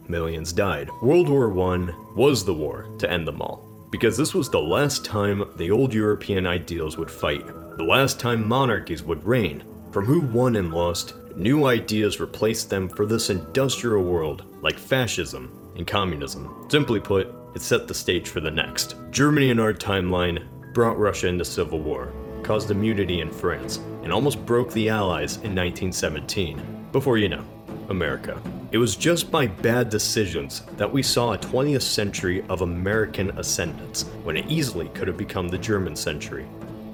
millions 0.08 0.52
died. 0.52 0.90
World 1.04 1.30
War 1.30 1.52
I 1.72 1.94
was 2.16 2.44
the 2.44 2.54
war 2.54 2.88
to 2.98 3.12
end 3.12 3.28
them 3.28 3.44
all, 3.44 3.64
because 3.92 4.18
this 4.18 4.34
was 4.34 4.50
the 4.50 4.60
last 4.60 5.06
time 5.06 5.44
the 5.56 5.70
old 5.70 5.94
European 5.94 6.48
ideals 6.48 6.98
would 6.98 7.12
fight, 7.12 7.46
the 7.78 7.84
last 7.84 8.20
time 8.20 8.48
monarchies 8.48 9.04
would 9.04 9.24
reign. 9.24 9.64
From 9.94 10.06
who 10.06 10.22
won 10.22 10.56
and 10.56 10.74
lost, 10.74 11.14
new 11.36 11.68
ideas 11.68 12.20
replaced 12.20 12.68
them 12.68 12.90
for 12.90 13.06
this 13.06 13.30
industrial 13.30 14.04
world, 14.04 14.44
like 14.64 14.80
fascism 14.80 15.56
and 15.76 15.86
communism. 15.86 16.66
Simply 16.68 17.00
put, 17.00 17.32
it 17.54 17.62
set 17.62 17.88
the 17.88 17.94
stage 17.94 18.28
for 18.28 18.40
the 18.40 18.50
next. 18.50 18.96
Germany 19.12 19.52
in 19.52 19.60
our 19.60 19.72
timeline 19.72 20.48
brought 20.74 20.98
Russia 20.98 21.28
into 21.28 21.46
civil 21.46 21.78
war, 21.78 22.12
caused 22.42 22.72
immunity 22.72 23.22
in 23.22 23.30
France, 23.30 23.78
and 24.02 24.12
almost 24.12 24.44
broke 24.48 24.74
the 24.74 24.90
Allies 24.90 25.36
in 25.36 25.54
1917. 25.54 26.88
Before 26.92 27.20
you 27.20 27.30
know, 27.30 27.46
America. 27.90 28.42
It 28.72 28.80
was 28.80 28.96
just 28.96 29.30
by 29.30 29.46
bad 29.46 29.90
decisions 29.92 30.64
that 30.78 30.92
we 30.92 31.04
saw 31.04 31.34
a 31.34 31.38
20th 31.38 31.84
century 31.84 32.44
of 32.50 32.62
American 32.62 33.30
ascendance, 33.38 34.06
when 34.24 34.38
it 34.38 34.50
easily 34.50 34.88
could 34.96 35.08
have 35.08 35.18
become 35.18 35.50
the 35.50 35.58
German 35.60 35.96
century. 35.96 36.48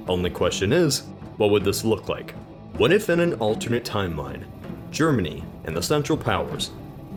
Only 0.06 0.30
question 0.30 0.74
is, 0.74 1.04
what 1.38 1.52
would 1.52 1.64
this 1.64 1.86
look 1.86 2.10
like? 2.10 2.36
What 2.80 2.94
if 2.94 3.10
in 3.10 3.20
an 3.20 3.34
alternate 3.34 3.84
timeline, 3.84 4.46
Germany 4.90 5.44
and 5.66 5.76
the 5.76 5.84
Central 5.84 6.18
Powers 6.18 6.72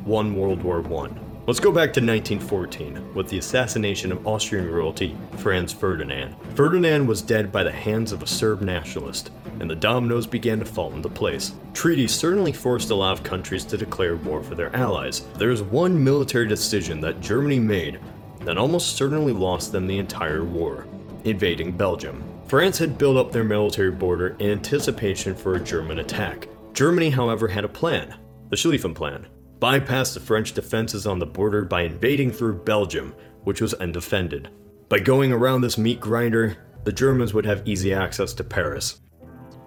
won 0.04 0.34
World 0.34 0.60
War 0.64 0.80
I? 0.80 1.08
Let's 1.46 1.60
go 1.60 1.70
back 1.70 1.92
to 1.92 2.00
1914 2.00 3.14
with 3.14 3.28
the 3.28 3.38
assassination 3.38 4.10
of 4.10 4.26
Austrian 4.26 4.68
royalty 4.68 5.16
Franz 5.36 5.72
Ferdinand. 5.72 6.34
Ferdinand 6.56 7.06
was 7.06 7.22
dead 7.22 7.52
by 7.52 7.62
the 7.62 7.70
hands 7.70 8.10
of 8.10 8.24
a 8.24 8.26
Serb 8.26 8.60
nationalist, 8.60 9.30
and 9.60 9.70
the 9.70 9.76
dominoes 9.76 10.26
began 10.26 10.58
to 10.58 10.64
fall 10.64 10.92
into 10.94 11.08
place. 11.08 11.52
Treaties 11.74 12.12
certainly 12.12 12.50
forced 12.50 12.90
a 12.90 12.96
lot 12.96 13.16
of 13.16 13.22
countries 13.22 13.64
to 13.66 13.78
declare 13.78 14.16
war 14.16 14.42
for 14.42 14.56
their 14.56 14.74
allies. 14.74 15.20
There 15.38 15.52
is 15.52 15.62
one 15.62 16.02
military 16.02 16.48
decision 16.48 17.00
that 17.02 17.20
Germany 17.20 17.60
made 17.60 18.00
that 18.40 18.58
almost 18.58 18.96
certainly 18.96 19.32
lost 19.32 19.70
them 19.70 19.86
the 19.86 19.98
entire 19.98 20.42
war 20.42 20.88
invading 21.22 21.70
Belgium. 21.70 22.31
France 22.52 22.76
had 22.76 22.98
built 22.98 23.16
up 23.16 23.32
their 23.32 23.44
military 23.44 23.90
border 23.90 24.36
in 24.38 24.50
anticipation 24.50 25.34
for 25.34 25.54
a 25.54 25.64
German 25.64 26.00
attack. 26.00 26.48
Germany, 26.74 27.08
however, 27.08 27.48
had 27.48 27.64
a 27.64 27.68
plan 27.68 28.14
the 28.50 28.56
Schlieffen 28.56 28.94
Plan 28.94 29.26
bypass 29.58 30.12
the 30.12 30.20
French 30.20 30.52
defenses 30.52 31.06
on 31.06 31.18
the 31.18 31.24
border 31.24 31.64
by 31.64 31.80
invading 31.80 32.30
through 32.30 32.62
Belgium, 32.62 33.14
which 33.44 33.62
was 33.62 33.72
undefended. 33.72 34.50
By 34.90 34.98
going 34.98 35.32
around 35.32 35.62
this 35.62 35.78
meat 35.78 35.98
grinder, 35.98 36.58
the 36.84 36.92
Germans 36.92 37.32
would 37.32 37.46
have 37.46 37.66
easy 37.66 37.94
access 37.94 38.34
to 38.34 38.44
Paris. 38.44 39.00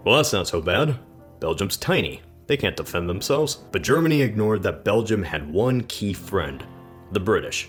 Well, 0.03 0.17
that's 0.17 0.33
not 0.33 0.47
so 0.47 0.61
bad. 0.61 0.99
Belgium's 1.39 1.77
tiny, 1.77 2.21
they 2.45 2.55
can't 2.55 2.77
defend 2.77 3.09
themselves. 3.09 3.55
But 3.71 3.81
Germany 3.81 4.21
ignored 4.21 4.61
that 4.61 4.85
Belgium 4.85 5.23
had 5.23 5.51
one 5.51 5.81
key 5.85 6.13
friend 6.13 6.63
the 7.13 7.19
British. 7.19 7.67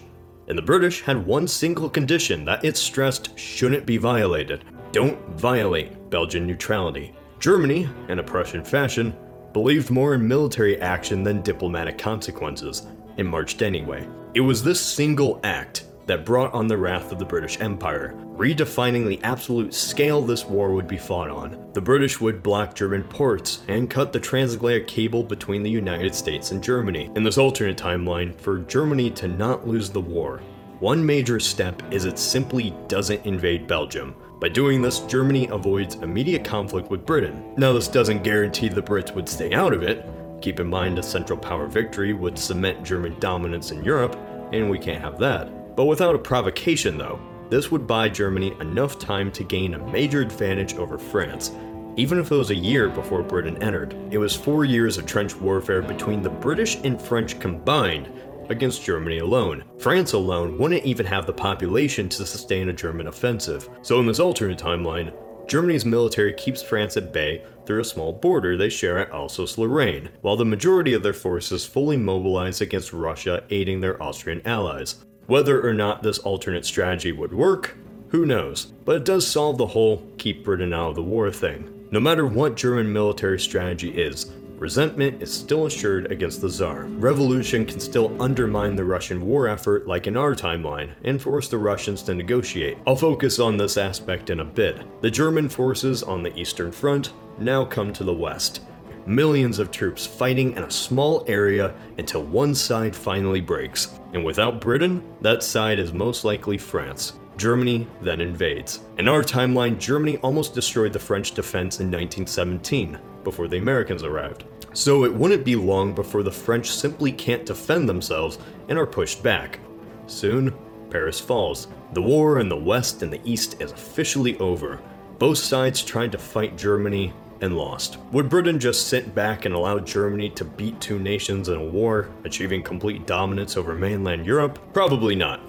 And 0.49 0.58
the 0.58 0.62
British 0.62 1.00
had 1.00 1.26
one 1.26 1.49
single 1.49 1.88
condition 1.88 2.44
that 2.44 2.62
it 2.66 2.76
stressed 2.76 3.37
shouldn't 3.38 3.87
be 3.87 3.96
violated 3.96 4.62
don't 4.93 5.19
violate 5.31 6.11
Belgian 6.11 6.47
neutrality. 6.47 7.14
Germany, 7.38 7.88
in 8.09 8.19
a 8.19 8.23
Prussian 8.23 8.64
fashion, 8.64 9.14
believed 9.53 9.90
more 9.90 10.14
in 10.14 10.27
military 10.27 10.81
action 10.81 11.22
than 11.22 11.42
diplomatic 11.42 11.99
consequences, 11.99 12.87
and 13.18 13.29
marched 13.29 13.62
anyway. 13.62 14.07
It 14.35 14.40
was 14.40 14.62
this 14.62 14.81
single 14.81 15.40
act 15.44 15.85
that 16.07 16.25
brought 16.25 16.53
on 16.55 16.68
the 16.68 16.77
wrath 16.77 17.11
of 17.11 17.18
the 17.18 17.25
British 17.25 17.61
Empire, 17.61 18.14
redefining 18.37 19.07
the 19.07 19.22
absolute 19.25 19.75
scale 19.75 20.22
this 20.22 20.44
war 20.44 20.72
would 20.72 20.87
be 20.87 20.96
fought 20.96 21.31
on. 21.31 21.70
The 21.72 21.81
British 21.81 22.20
would 22.20 22.42
block 22.42 22.75
German 22.75 23.03
ports 23.03 23.62
and 23.68 23.90
cut 23.90 24.12
the 24.12 24.20
transatlantic 24.20 24.87
cable 24.87 25.22
between 25.22 25.62
the 25.62 25.70
United 25.70 26.14
States 26.14 26.53
and 26.53 26.62
Germany. 26.62 27.11
In 27.16 27.25
this 27.25 27.38
alternate 27.38 27.77
timeline, 27.77 28.38
for 28.40 28.61
Germany 28.61 29.11
to 29.12 29.27
not 29.27 29.66
lose 29.66 29.90
the 29.90 30.01
war, 30.01 30.40
one 30.79 31.05
major 31.05 31.40
step 31.40 31.83
is 31.90 32.05
it 32.05 32.18
simply 32.18 32.75
doesn't 32.87 33.25
invade 33.25 33.66
Belgium. 33.66 34.14
By 34.38 34.51
doing 34.51 34.83
this, 34.83 35.01
Germany 35.01 35.49
avoids 35.49 35.94
immediate 35.94 36.44
conflict 36.44 36.90
with 36.90 37.07
Britain. 37.07 37.55
Now, 37.57 37.72
this 37.72 37.88
doesn't 37.88 38.22
guarantee 38.22 38.68
the 38.68 38.83
Brits 38.83 39.14
would 39.14 39.27
stay 39.27 39.55
out 39.55 39.72
of 39.72 39.83
it. 39.83 40.05
Keep 40.42 40.61
in 40.61 40.66
mind 40.66 40.99
a 40.99 41.03
Central 41.03 41.38
Power 41.38 41.66
victory 41.66 42.12
would 42.12 42.38
cement 42.38 42.85
German 42.85 43.18
dominance 43.18 43.70
in 43.70 43.83
Europe, 43.83 44.14
and 44.53 44.68
we 44.68 44.79
can't 44.79 45.01
have 45.01 45.18
that. 45.20 45.75
But 45.75 45.87
without 45.87 46.14
a 46.14 46.18
provocation, 46.18 46.99
though, 46.99 47.18
this 47.49 47.70
would 47.70 47.87
buy 47.87 48.11
Germany 48.11 48.55
enough 48.61 48.99
time 48.99 49.33
to 49.33 49.42
gain 49.42 49.72
a 49.72 49.90
major 49.90 50.20
advantage 50.20 50.75
over 50.75 50.99
France, 50.99 51.53
even 51.96 52.18
if 52.18 52.31
it 52.31 52.37
was 52.37 52.51
a 52.51 52.55
year 52.55 52.90
before 52.90 53.22
Britain 53.22 53.62
entered. 53.62 53.96
It 54.11 54.18
was 54.18 54.37
four 54.37 54.66
years 54.66 54.99
of 54.99 55.07
trench 55.07 55.35
warfare 55.35 55.81
between 55.81 56.20
the 56.20 56.29
British 56.29 56.77
and 56.85 57.01
French 57.01 57.40
combined 57.40 58.12
against 58.50 58.85
Germany 58.85 59.18
alone. 59.18 59.64
France 59.78 60.12
alone 60.12 60.59
wouldn't 60.59 60.85
even 60.85 61.06
have 61.06 61.26
the 61.26 61.32
population 61.32 62.09
to 62.09 62.26
sustain 62.26 62.68
a 62.68 62.72
German 62.72 63.06
offensive. 63.06 63.68
So, 63.82 64.00
in 64.00 64.06
this 64.06 64.20
alternate 64.20 64.59
timeline, 64.59 65.12
Germany's 65.46 65.85
military 65.85 66.32
keeps 66.35 66.62
France 66.62 66.96
at 66.96 67.12
bay 67.12 67.44
through 67.64 67.80
a 67.80 67.85
small 67.85 68.12
border 68.12 68.56
they 68.56 68.68
share 68.68 68.98
at 68.98 69.12
Alsace-Lorraine, 69.12 70.09
while 70.20 70.37
the 70.37 70.44
majority 70.44 70.92
of 70.92 71.02
their 71.02 71.12
forces 71.12 71.64
fully 71.64 71.96
mobilize 71.96 72.61
against 72.61 72.92
Russia 72.92 73.44
aiding 73.50 73.80
their 73.80 74.02
Austrian 74.02 74.44
allies. 74.46 75.04
Whether 75.26 75.64
or 75.66 75.72
not 75.72 76.02
this 76.02 76.18
alternate 76.18 76.64
strategy 76.64 77.12
would 77.12 77.32
work, 77.32 77.76
who 78.09 78.26
knows, 78.26 78.66
but 78.85 78.96
it 78.96 79.04
does 79.04 79.26
solve 79.26 79.59
the 79.59 79.66
whole 79.66 80.06
keep 80.18 80.44
Britain 80.44 80.72
out 80.72 80.90
of 80.90 80.94
the 80.96 81.02
war 81.02 81.30
thing. 81.30 81.87
No 81.90 82.00
matter 82.00 82.26
what 82.26 82.56
German 82.56 82.92
military 82.92 83.38
strategy 83.38 83.90
is, 83.90 84.32
Resentment 84.59 85.23
is 85.23 85.31
still 85.31 85.66
assured 85.66 86.11
against 86.11 86.40
the 86.40 86.49
Tsar. 86.49 86.85
Revolution 86.85 87.66
can 87.66 87.79
still 87.79 88.16
undermine 88.23 88.75
the 88.75 88.87
Russian 88.87 89.27
war 89.27 89.49
effort, 89.49 89.87
like 89.87 90.07
in 90.07 90.16
our 90.16 90.35
timeline, 90.35 90.92
and 91.05 91.21
force 91.21 91.49
the 91.49 91.59
Russians 91.59 92.01
to 92.05 92.14
negotiate. 92.14 92.79
I'll 92.87 92.97
focus 92.97 93.38
on 93.38 93.59
this 93.59 93.77
aspect 93.77 94.31
in 94.31 94.40
a 94.40 94.45
bit. 94.45 94.81
The 95.03 95.11
German 95.11 95.51
forces 95.51 96.03
on 96.03 96.23
the 96.23 96.35
Eastern 96.38 96.73
Front 96.73 97.12
now 97.38 97.66
come 97.66 97.92
to 97.92 98.05
the 98.05 98.14
west. 98.14 98.62
Millions 99.05 99.59
of 99.59 99.71
troops 99.71 100.07
fighting 100.07 100.53
in 100.53 100.62
a 100.62 100.71
small 100.71 101.23
area 101.29 101.75
until 101.99 102.23
one 102.23 102.55
side 102.55 102.97
finally 102.97 103.42
breaks. 103.42 103.99
And 104.14 104.25
without 104.25 104.62
Britain, 104.62 105.05
that 105.21 105.42
side 105.42 105.79
is 105.79 105.92
most 105.92 106.25
likely 106.25 106.57
France. 106.57 107.12
Germany 107.37 107.87
then 108.01 108.20
invades. 108.20 108.81
In 108.99 109.09
our 109.09 109.22
timeline, 109.22 109.79
Germany 109.79 110.16
almost 110.18 110.55
destroyed 110.55 110.92
the 110.92 110.99
French 110.99 111.33
defense 111.33 111.81
in 111.81 111.87
1917 111.87 112.99
before 113.25 113.49
the 113.49 113.59
Americans 113.59 114.03
arrived. 114.03 114.44
So 114.72 115.05
it 115.05 115.14
wouldn't 115.14 115.44
be 115.44 115.57
long 115.57 115.94
before 115.94 116.22
the 116.22 116.31
French 116.31 116.70
simply 116.70 117.12
can't 117.12 117.46
defend 117.46 117.88
themselves 117.88 118.38
and 118.68 118.79
are 118.79 118.87
pushed 118.87 119.22
back. 119.22 119.59
Soon, 120.07 120.55
Paris 120.90 121.20
falls. 121.20 121.68
The 121.92 122.03
war 122.03 122.40
in 122.40 122.49
the 122.49 122.57
West 122.57 123.03
and 123.03 123.12
the 123.12 123.20
East 123.25 123.61
is 123.61 123.72
officially 123.72 124.38
over. 124.38 124.81
Both 125.18 125.38
sides 125.38 125.83
tried 125.83 126.12
to 126.12 126.18
fight 126.18 126.57
Germany 126.57 127.12
and 127.40 127.57
lost. 127.57 127.99
Would 128.12 128.29
Britain 128.29 128.59
just 128.59 128.88
sit 128.88 129.14
back 129.14 129.44
and 129.44 129.55
allow 129.55 129.79
Germany 129.79 130.31
to 130.31 130.44
beat 130.44 130.81
two 130.81 130.99
nations 130.99 131.49
in 131.49 131.57
a 131.57 131.64
war, 131.64 132.09
achieving 132.25 132.62
complete 132.62 133.07
dominance 133.07 133.57
over 133.57 133.75
mainland 133.75 134.25
Europe? 134.25 134.59
Probably 134.72 135.14
not. 135.14 135.40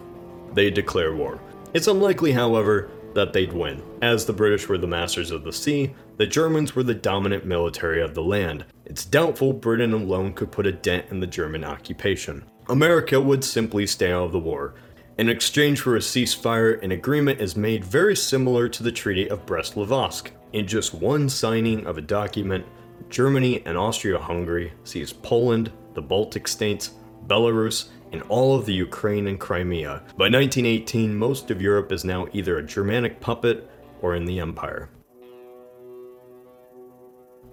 They'd 0.53 0.73
declare 0.73 1.15
war. 1.15 1.39
It's 1.73 1.87
unlikely, 1.87 2.31
however, 2.31 2.89
that 3.13 3.33
they'd 3.33 3.51
win. 3.51 3.81
As 4.01 4.25
the 4.25 4.33
British 4.33 4.67
were 4.67 4.77
the 4.77 4.87
masters 4.87 5.31
of 5.31 5.43
the 5.43 5.51
sea, 5.51 5.93
the 6.17 6.27
Germans 6.27 6.75
were 6.75 6.83
the 6.83 6.93
dominant 6.93 7.45
military 7.45 8.01
of 8.01 8.13
the 8.13 8.23
land. 8.23 8.65
It's 8.85 9.05
doubtful 9.05 9.53
Britain 9.53 9.93
alone 9.93 10.33
could 10.33 10.51
put 10.51 10.67
a 10.67 10.71
dent 10.71 11.07
in 11.09 11.19
the 11.19 11.27
German 11.27 11.63
occupation. 11.63 12.43
America 12.69 13.19
would 13.19 13.43
simply 13.43 13.87
stay 13.87 14.11
out 14.11 14.25
of 14.25 14.31
the 14.31 14.39
war. 14.39 14.75
In 15.17 15.29
exchange 15.29 15.81
for 15.81 15.95
a 15.95 15.99
ceasefire, 15.99 16.81
an 16.83 16.91
agreement 16.91 17.41
is 17.41 17.55
made 17.55 17.83
very 17.83 18.15
similar 18.15 18.69
to 18.69 18.83
the 18.83 18.91
Treaty 18.91 19.27
of 19.29 19.45
Brest-Litovsk. 19.45 20.29
In 20.53 20.67
just 20.67 20.93
one 20.93 21.27
signing 21.27 21.87
of 21.87 21.97
a 21.97 22.01
document, 22.01 22.65
Germany 23.09 23.63
and 23.65 23.77
Austria-Hungary 23.77 24.73
seized 24.83 25.21
Poland, 25.23 25.71
the 25.95 26.01
Baltic 26.01 26.47
states, 26.47 26.91
Belarus, 27.25 27.89
and 28.11 28.21
all 28.23 28.55
of 28.55 28.65
the 28.65 28.73
Ukraine 28.73 29.27
and 29.27 29.39
Crimea. 29.39 30.03
By 30.17 30.29
1918, 30.29 31.15
most 31.15 31.51
of 31.51 31.61
Europe 31.61 31.91
is 31.91 32.05
now 32.05 32.27
either 32.33 32.57
a 32.57 32.65
Germanic 32.65 33.19
puppet 33.19 33.69
or 34.01 34.15
in 34.15 34.25
the 34.25 34.39
Empire. 34.39 34.89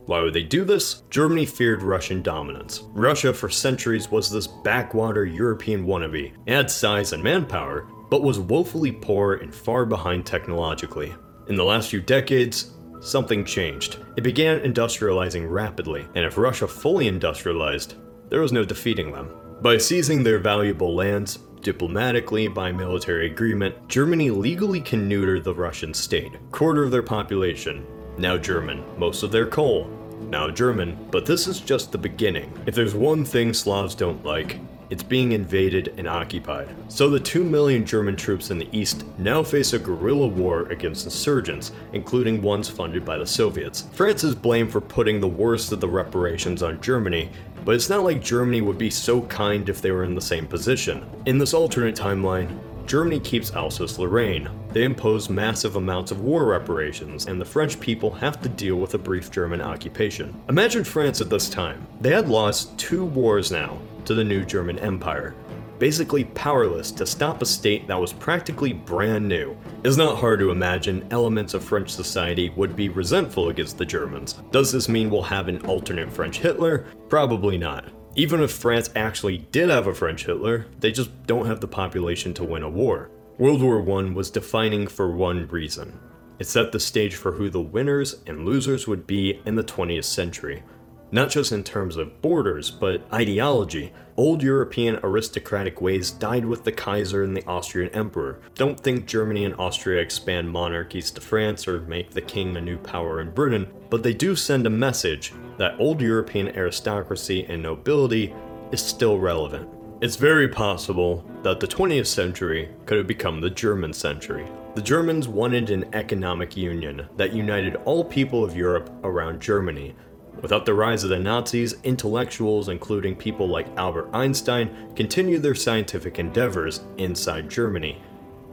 Why 0.07 0.21
would 0.21 0.35
they 0.35 0.43
do 0.43 0.64
this? 0.64 1.03
Germany 1.09 1.47
feared 1.47 1.83
Russian 1.83 2.21
dominance. 2.21 2.83
Russia 2.93 3.33
for 3.33 3.49
centuries 3.49 4.11
was 4.11 4.31
this 4.31 4.47
backwater 4.47 5.25
European 5.25 5.87
wannabe. 5.87 6.33
It 6.45 6.53
had 6.53 6.71
size 6.71 7.14
and 7.14 7.23
manpower, 7.23 7.88
but 8.11 8.23
was 8.23 8.38
woefully 8.38 8.93
poor 8.93 9.35
and 9.35 9.55
far 9.55 9.87
behind 9.87 10.27
technologically. 10.27 11.14
In 11.49 11.57
the 11.57 11.64
last 11.64 11.88
few 11.88 12.03
decades, 12.03 12.73
something 13.01 13.47
changed. 13.47 13.99
It 14.17 14.23
began 14.23 14.61
industrializing 14.61 15.51
rapidly, 15.51 16.07
and 16.14 16.27
if 16.27 16.37
Russia 16.37 16.69
fully 16.69 17.09
industrialized, 17.09 17.95
there 18.29 18.40
was 18.40 18.53
no 18.53 18.64
defeating 18.64 19.11
them. 19.11 19.31
By 19.64 19.79
seizing 19.79 20.22
their 20.22 20.40
valuable 20.40 20.94
lands, 20.94 21.38
diplomatically 21.62 22.48
by 22.48 22.70
military 22.70 23.31
agreement, 23.31 23.74
Germany 23.88 24.29
legally 24.29 24.79
can 24.79 25.09
neuter 25.09 25.40
the 25.40 25.55
Russian 25.55 25.94
state. 25.94 26.35
Quarter 26.50 26.85
of 26.85 26.90
their 26.90 27.03
population, 27.03 27.87
now 28.18 28.37
German. 28.37 28.85
Most 28.98 29.22
of 29.22 29.33
their 29.33 29.46
coal, 29.46 29.88
now 30.29 30.50
German. 30.50 31.09
But 31.11 31.24
this 31.24 31.46
is 31.46 31.61
just 31.61 31.92
the 31.92 31.96
beginning. 31.96 32.53
If 32.66 32.74
there's 32.74 32.94
one 32.94 33.24
thing 33.24 33.55
Slavs 33.55 33.94
don't 33.94 34.22
like, 34.22 34.61
it's 34.90 35.03
being 35.03 35.33
invaded 35.33 35.94
and 35.96 36.07
occupied. 36.07 36.68
So 36.88 37.09
the 37.09 37.18
2 37.18 37.42
million 37.42 37.87
German 37.87 38.16
troops 38.16 38.50
in 38.50 38.59
the 38.59 38.68
east 38.70 39.07
now 39.16 39.42
face 39.42 39.72
a 39.72 39.79
guerrilla 39.79 40.27
war 40.27 40.66
against 40.66 41.07
insurgents, 41.07 41.72
including 41.94 42.42
ones 42.42 42.68
funded 42.68 43.03
by 43.03 43.16
the 43.16 43.27
Soviets. 43.27 43.87
France 43.92 44.24
is 44.24 44.35
blamed 44.35 44.70
for 44.70 44.83
putting 44.83 45.20
the 45.20 45.27
worst 45.27 45.72
of 45.72 45.81
the 45.81 45.88
reparations 45.88 46.62
on 46.62 46.83
Germany, 46.83 47.31
but 47.64 47.74
it's 47.74 47.88
not 47.88 48.05
like 48.05 48.22
Germany 48.22 48.61
would 48.61 48.79
be 48.79 48.90
so 48.90 49.22
kind 49.22 49.68
if 49.68 49.81
they 49.81 49.90
were 49.90 50.05
in 50.05 50.14
the 50.14 50.20
same 50.20 50.46
position. 50.46 51.05
In 51.27 51.38
this 51.38 51.55
alternate 51.55 51.96
timeline, 51.96 52.59
Germany 52.87 53.18
keeps 53.20 53.55
Alsace 53.55 53.98
Lorraine. 53.98 54.48
They 54.70 54.85
impose 54.85 55.31
massive 55.31 55.77
amounts 55.77 56.11
of 56.11 56.20
war 56.20 56.44
reparations, 56.44 57.27
and 57.27 57.40
the 57.40 57.44
French 57.44 57.81
people 57.81 58.11
have 58.11 58.42
to 58.42 58.48
deal 58.48 58.77
with 58.77 58.92
a 58.94 58.98
brief 58.98 59.31
German 59.31 59.62
occupation. 59.62 60.38
Imagine 60.50 60.85
France 60.85 61.22
at 61.22 61.31
this 61.31 61.48
time. 61.48 61.87
They 62.00 62.12
had 62.12 62.29
lost 62.29 62.77
two 62.77 63.07
wars 63.07 63.50
now 63.50 63.79
to 64.05 64.14
the 64.14 64.24
new 64.24 64.44
German 64.44 64.79
Empire, 64.81 65.35
basically 65.78 66.24
powerless 66.24 66.90
to 66.92 67.06
stop 67.06 67.42
a 67.42 67.46
state 67.46 67.87
that 67.87 68.00
was 68.00 68.12
practically 68.12 68.72
brand 68.72 69.28
new. 69.28 69.56
It's 69.84 69.96
not 69.96 70.18
hard 70.18 70.40
to 70.40 70.50
imagine 70.50 71.06
elements 71.10 71.54
of 71.54 71.64
French 71.64 71.90
society 71.90 72.50
would 72.50 72.76
be 72.76 72.88
resentful 72.88 73.48
against 73.48 73.78
the 73.78 73.84
Germans. 73.84 74.34
Does 74.50 74.72
this 74.72 74.88
mean 74.88 75.10
we'll 75.10 75.22
have 75.22 75.48
an 75.48 75.64
alternate 75.66 76.12
French 76.12 76.38
Hitler? 76.38 76.87
Probably 77.08 77.58
not. 77.58 77.90
Even 78.16 78.40
if 78.40 78.52
France 78.52 78.90
actually 78.94 79.38
did 79.38 79.70
have 79.70 79.88
a 79.88 79.94
French 79.94 80.24
Hitler, 80.24 80.66
they 80.78 80.92
just 80.92 81.10
don't 81.26 81.46
have 81.46 81.60
the 81.60 81.68
population 81.68 82.32
to 82.34 82.44
win 82.44 82.62
a 82.62 82.68
war. 82.68 83.10
World 83.38 83.60
War 83.60 83.80
I 83.80 84.12
was 84.12 84.30
defining 84.30 84.87
for 84.87 85.10
one 85.10 85.48
reason. 85.48 85.98
It 86.38 86.46
set 86.46 86.72
the 86.72 86.80
stage 86.80 87.16
for 87.16 87.32
who 87.32 87.50
the 87.50 87.60
winners 87.60 88.22
and 88.26 88.44
losers 88.44 88.87
would 88.87 89.06
be 89.06 89.40
in 89.46 89.54
the 89.54 89.64
20th 89.64 90.04
century. 90.04 90.62
Not 91.11 91.31
just 91.31 91.53
in 91.53 91.62
terms 91.62 91.97
of 91.97 92.21
borders, 92.21 92.71
but 92.71 93.07
ideology. 93.12 93.93
Old 94.17 94.43
European 94.43 94.99
aristocratic 95.03 95.81
ways 95.81 96.11
died 96.11 96.45
with 96.45 96.64
the 96.64 96.73
Kaiser 96.73 97.23
and 97.23 97.37
the 97.37 97.47
Austrian 97.47 97.93
Emperor. 97.95 98.40
Don't 98.55 98.79
think 98.79 99.07
Germany 99.07 99.45
and 99.45 99.55
Austria 99.57 100.01
expand 100.01 100.51
monarchies 100.51 101.11
to 101.12 101.21
France 101.21 101.69
or 101.69 101.81
make 101.83 102.11
the 102.11 102.21
king 102.21 102.57
a 102.57 102.61
new 102.61 102.79
power 102.79 103.21
in 103.21 103.31
Britain, 103.31 103.69
but 103.90 104.03
they 104.03 104.14
do 104.14 104.35
send 104.35 104.67
a 104.67 104.71
message 104.71 105.33
that 105.59 105.79
old 105.79 106.01
European 106.01 106.49
aristocracy 106.57 107.45
and 107.49 107.62
nobility 107.62 108.35
is 108.73 108.81
still 108.83 109.19
relevant. 109.19 109.69
It's 110.01 110.17
very 110.17 110.49
possible 110.49 111.25
that 111.43 111.61
the 111.61 111.69
20th 111.69 112.09
century 112.09 112.69
could 112.87 112.99
have 112.99 113.07
become 113.07 113.40
the 113.40 113.51
German 113.51 113.93
century. 113.93 114.47
The 114.75 114.83
Germans 114.83 115.29
wanted 115.29 115.71
an 115.71 115.87
economic 115.95 116.57
union 116.57 117.09
that 117.17 117.33
united 117.33 117.77
all 117.85 118.05
people 118.05 118.45
of 118.45 118.57
Europe 118.57 118.90
around 119.05 119.40
Germany. 119.40 119.95
Without 120.42 120.66
the 120.66 120.75
rise 120.75 121.05
of 121.05 121.11
the 121.11 121.18
Nazis, 121.18 121.75
intellectuals, 121.85 122.68
including 122.68 123.16
people 123.16 123.49
like 123.49 123.66
Albert 123.77 124.11
Einstein, 124.12 124.92
continued 124.94 125.42
their 125.42 125.55
scientific 125.55 126.18
endeavors 126.18 126.81
inside 126.99 127.49
Germany. 127.49 128.03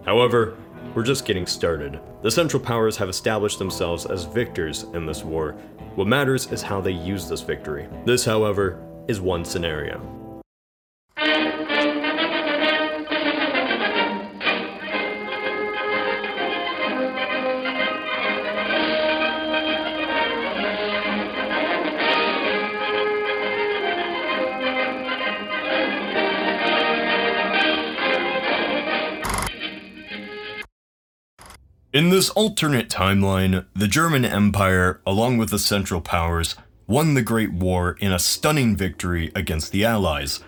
However, 0.05 0.57
we're 0.95 1.03
just 1.03 1.25
getting 1.25 1.45
started. 1.45 1.99
The 2.21 2.31
Central 2.31 2.61
Powers 2.61 2.97
have 2.97 3.09
established 3.09 3.59
themselves 3.59 4.05
as 4.05 4.25
victors 4.25 4.83
in 4.93 5.05
this 5.05 5.23
war. 5.23 5.53
What 5.95 6.07
matters 6.07 6.51
is 6.51 6.61
how 6.61 6.81
they 6.81 6.91
use 6.91 7.27
this 7.27 7.41
victory. 7.41 7.87
This, 8.05 8.25
however, 8.25 8.79
is 9.07 9.19
one 9.19 9.43
scenario. 9.43 10.20
In 31.93 32.09
this 32.09 32.29
alternate 32.29 32.87
timeline, 32.87 33.65
the 33.75 33.87
German 33.87 34.23
Empire, 34.23 35.01
along 35.05 35.37
with 35.37 35.49
the 35.49 35.59
Central 35.59 35.99
Powers, 35.99 36.55
won 36.87 37.15
the 37.15 37.21
Great 37.21 37.51
War 37.51 37.97
in 37.99 38.13
a 38.13 38.19
stunning 38.19 38.77
victory 38.77 39.29
against 39.35 39.73
the 39.73 39.83
Allies. 39.83 40.39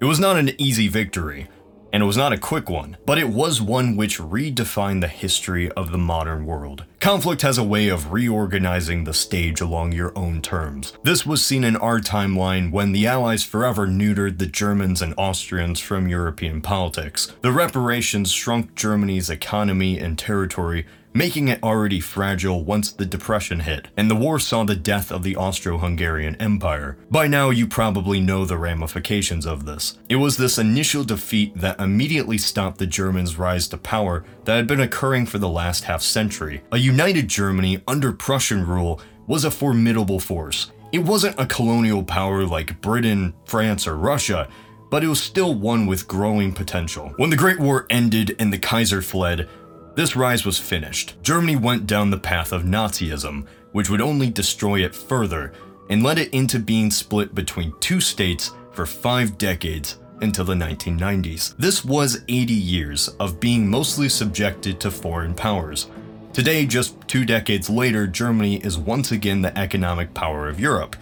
It 0.00 0.06
was 0.06 0.18
not 0.18 0.38
an 0.38 0.58
easy 0.58 0.88
victory, 0.88 1.48
and 1.96 2.02
it 2.02 2.06
was 2.06 2.18
not 2.18 2.34
a 2.34 2.36
quick 2.36 2.68
one, 2.68 2.98
but 3.06 3.16
it 3.16 3.30
was 3.30 3.62
one 3.62 3.96
which 3.96 4.18
redefined 4.18 5.00
the 5.00 5.08
history 5.08 5.72
of 5.72 5.92
the 5.92 5.96
modern 5.96 6.44
world. 6.44 6.84
Conflict 7.00 7.40
has 7.40 7.56
a 7.56 7.64
way 7.64 7.88
of 7.88 8.12
reorganizing 8.12 9.04
the 9.04 9.14
stage 9.14 9.62
along 9.62 9.92
your 9.92 10.12
own 10.14 10.42
terms. 10.42 10.92
This 11.04 11.24
was 11.24 11.42
seen 11.42 11.64
in 11.64 11.74
our 11.74 11.98
timeline 11.98 12.70
when 12.70 12.92
the 12.92 13.06
Allies 13.06 13.44
forever 13.44 13.86
neutered 13.86 14.36
the 14.36 14.44
Germans 14.44 15.00
and 15.00 15.14
Austrians 15.16 15.80
from 15.80 16.06
European 16.06 16.60
politics. 16.60 17.32
The 17.40 17.50
reparations 17.50 18.30
shrunk 18.30 18.74
Germany's 18.74 19.30
economy 19.30 19.98
and 19.98 20.18
territory 20.18 20.84
making 21.16 21.48
it 21.48 21.62
already 21.62 21.98
fragile 21.98 22.62
once 22.62 22.92
the 22.92 23.06
Depression 23.06 23.60
hit, 23.60 23.88
and 23.96 24.10
the 24.10 24.14
war 24.14 24.38
saw 24.38 24.64
the 24.64 24.76
death 24.76 25.10
of 25.10 25.22
the 25.22 25.34
Austro 25.34 25.78
Hungarian 25.78 26.36
Empire. 26.36 26.98
By 27.10 27.26
now, 27.26 27.48
you 27.48 27.66
probably 27.66 28.20
know 28.20 28.44
the 28.44 28.58
ramifications 28.58 29.46
of 29.46 29.64
this. 29.64 29.98
It 30.10 30.16
was 30.16 30.36
this 30.36 30.58
initial 30.58 31.04
defeat 31.04 31.56
that 31.56 31.80
immediately 31.80 32.36
stopped 32.36 32.78
the 32.78 32.86
Germans' 32.86 33.38
rise 33.38 33.66
to 33.68 33.78
power 33.78 34.24
that 34.44 34.56
had 34.56 34.66
been 34.66 34.80
occurring 34.80 35.24
for 35.24 35.38
the 35.38 35.48
last 35.48 35.84
half 35.84 36.02
century. 36.02 36.62
A 36.72 36.78
united 36.78 37.28
Germany 37.28 37.80
under 37.88 38.12
Prussian 38.12 38.66
rule 38.66 39.00
was 39.26 39.44
a 39.44 39.50
formidable 39.50 40.20
force. 40.20 40.70
It 40.92 40.98
wasn't 40.98 41.40
a 41.40 41.46
colonial 41.46 42.02
power 42.02 42.44
like 42.44 42.80
Britain, 42.82 43.32
France, 43.46 43.86
or 43.86 43.96
Russia, 43.96 44.48
but 44.90 45.02
it 45.02 45.08
was 45.08 45.20
still 45.20 45.54
one 45.54 45.86
with 45.86 46.06
growing 46.06 46.52
potential. 46.52 47.12
When 47.16 47.30
the 47.30 47.36
Great 47.36 47.58
War 47.58 47.86
ended 47.90 48.36
and 48.38 48.52
the 48.52 48.58
Kaiser 48.58 49.02
fled, 49.02 49.48
this 49.96 50.14
rise 50.14 50.44
was 50.44 50.58
finished. 50.58 51.16
Germany 51.22 51.56
went 51.56 51.86
down 51.86 52.10
the 52.10 52.18
path 52.18 52.52
of 52.52 52.64
Nazism, 52.64 53.46
which 53.72 53.88
would 53.88 54.02
only 54.02 54.30
destroy 54.30 54.84
it 54.84 54.94
further, 54.94 55.52
and 55.88 56.02
led 56.02 56.18
it 56.18 56.32
into 56.34 56.58
being 56.58 56.90
split 56.90 57.34
between 57.34 57.72
two 57.80 58.00
states 58.00 58.52
for 58.72 58.84
five 58.84 59.38
decades 59.38 59.98
until 60.20 60.44
the 60.44 60.54
1990s. 60.54 61.56
This 61.56 61.82
was 61.82 62.22
80 62.28 62.52
years 62.52 63.08
of 63.20 63.40
being 63.40 63.68
mostly 63.68 64.10
subjected 64.10 64.78
to 64.80 64.90
foreign 64.90 65.34
powers. 65.34 65.88
Today, 66.34 66.66
just 66.66 66.96
two 67.08 67.24
decades 67.24 67.70
later, 67.70 68.06
Germany 68.06 68.56
is 68.58 68.76
once 68.76 69.12
again 69.12 69.40
the 69.40 69.56
economic 69.58 70.12
power 70.12 70.46
of 70.46 70.60
Europe 70.60 70.94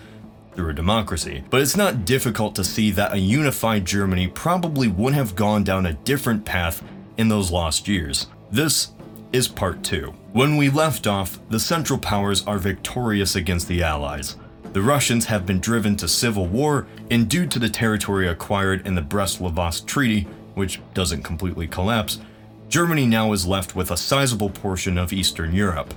through 0.54 0.70
a 0.70 0.74
democracy. 0.74 1.42
But 1.50 1.62
it's 1.62 1.76
not 1.76 2.04
difficult 2.04 2.54
to 2.54 2.64
see 2.64 2.92
that 2.92 3.12
a 3.12 3.18
unified 3.18 3.85
Germany 3.85 4.28
probably 4.28 4.87
would 4.87 5.14
have 5.14 5.35
gone 5.35 5.64
down 5.64 5.87
a 5.87 5.94
different 5.94 6.44
path 6.44 6.85
in 7.16 7.28
those 7.28 7.50
lost 7.50 7.88
years. 7.88 8.28
This 8.55 8.93
is 9.33 9.49
part 9.49 9.83
2. 9.83 10.14
When 10.33 10.57
we 10.57 10.71
left 10.71 11.09
off, 11.09 11.40
the 11.49 11.59
Central 11.59 11.99
Powers 11.99 12.47
are 12.47 12.57
victorious 12.57 13.35
against 13.35 13.67
the 13.67 13.83
Allies. 13.83 14.37
The 14.73 14.81
Russians 14.81 15.25
have 15.25 15.45
been 15.45 15.59
driven 15.59 15.97
to 15.97 16.07
civil 16.07 16.47
war, 16.47 16.87
and 17.11 17.29
due 17.29 17.47
to 17.47 17.59
the 17.59 17.69
territory 17.69 18.29
acquired 18.29 18.87
in 18.87 18.95
the 18.95 19.03
Brest-Litovsk 19.03 19.87
Treaty, 19.87 20.29
which 20.55 20.81
doesn't 20.95 21.25
completely 21.25 21.67
collapse, 21.67 22.21
Germany 22.69 23.07
now 23.07 23.33
is 23.33 23.45
left 23.45 23.75
with 23.75 23.90
a 23.90 23.97
sizable 23.97 24.51
portion 24.51 24.99
of 24.99 25.12
Eastern 25.12 25.53
Europe. 25.53 25.93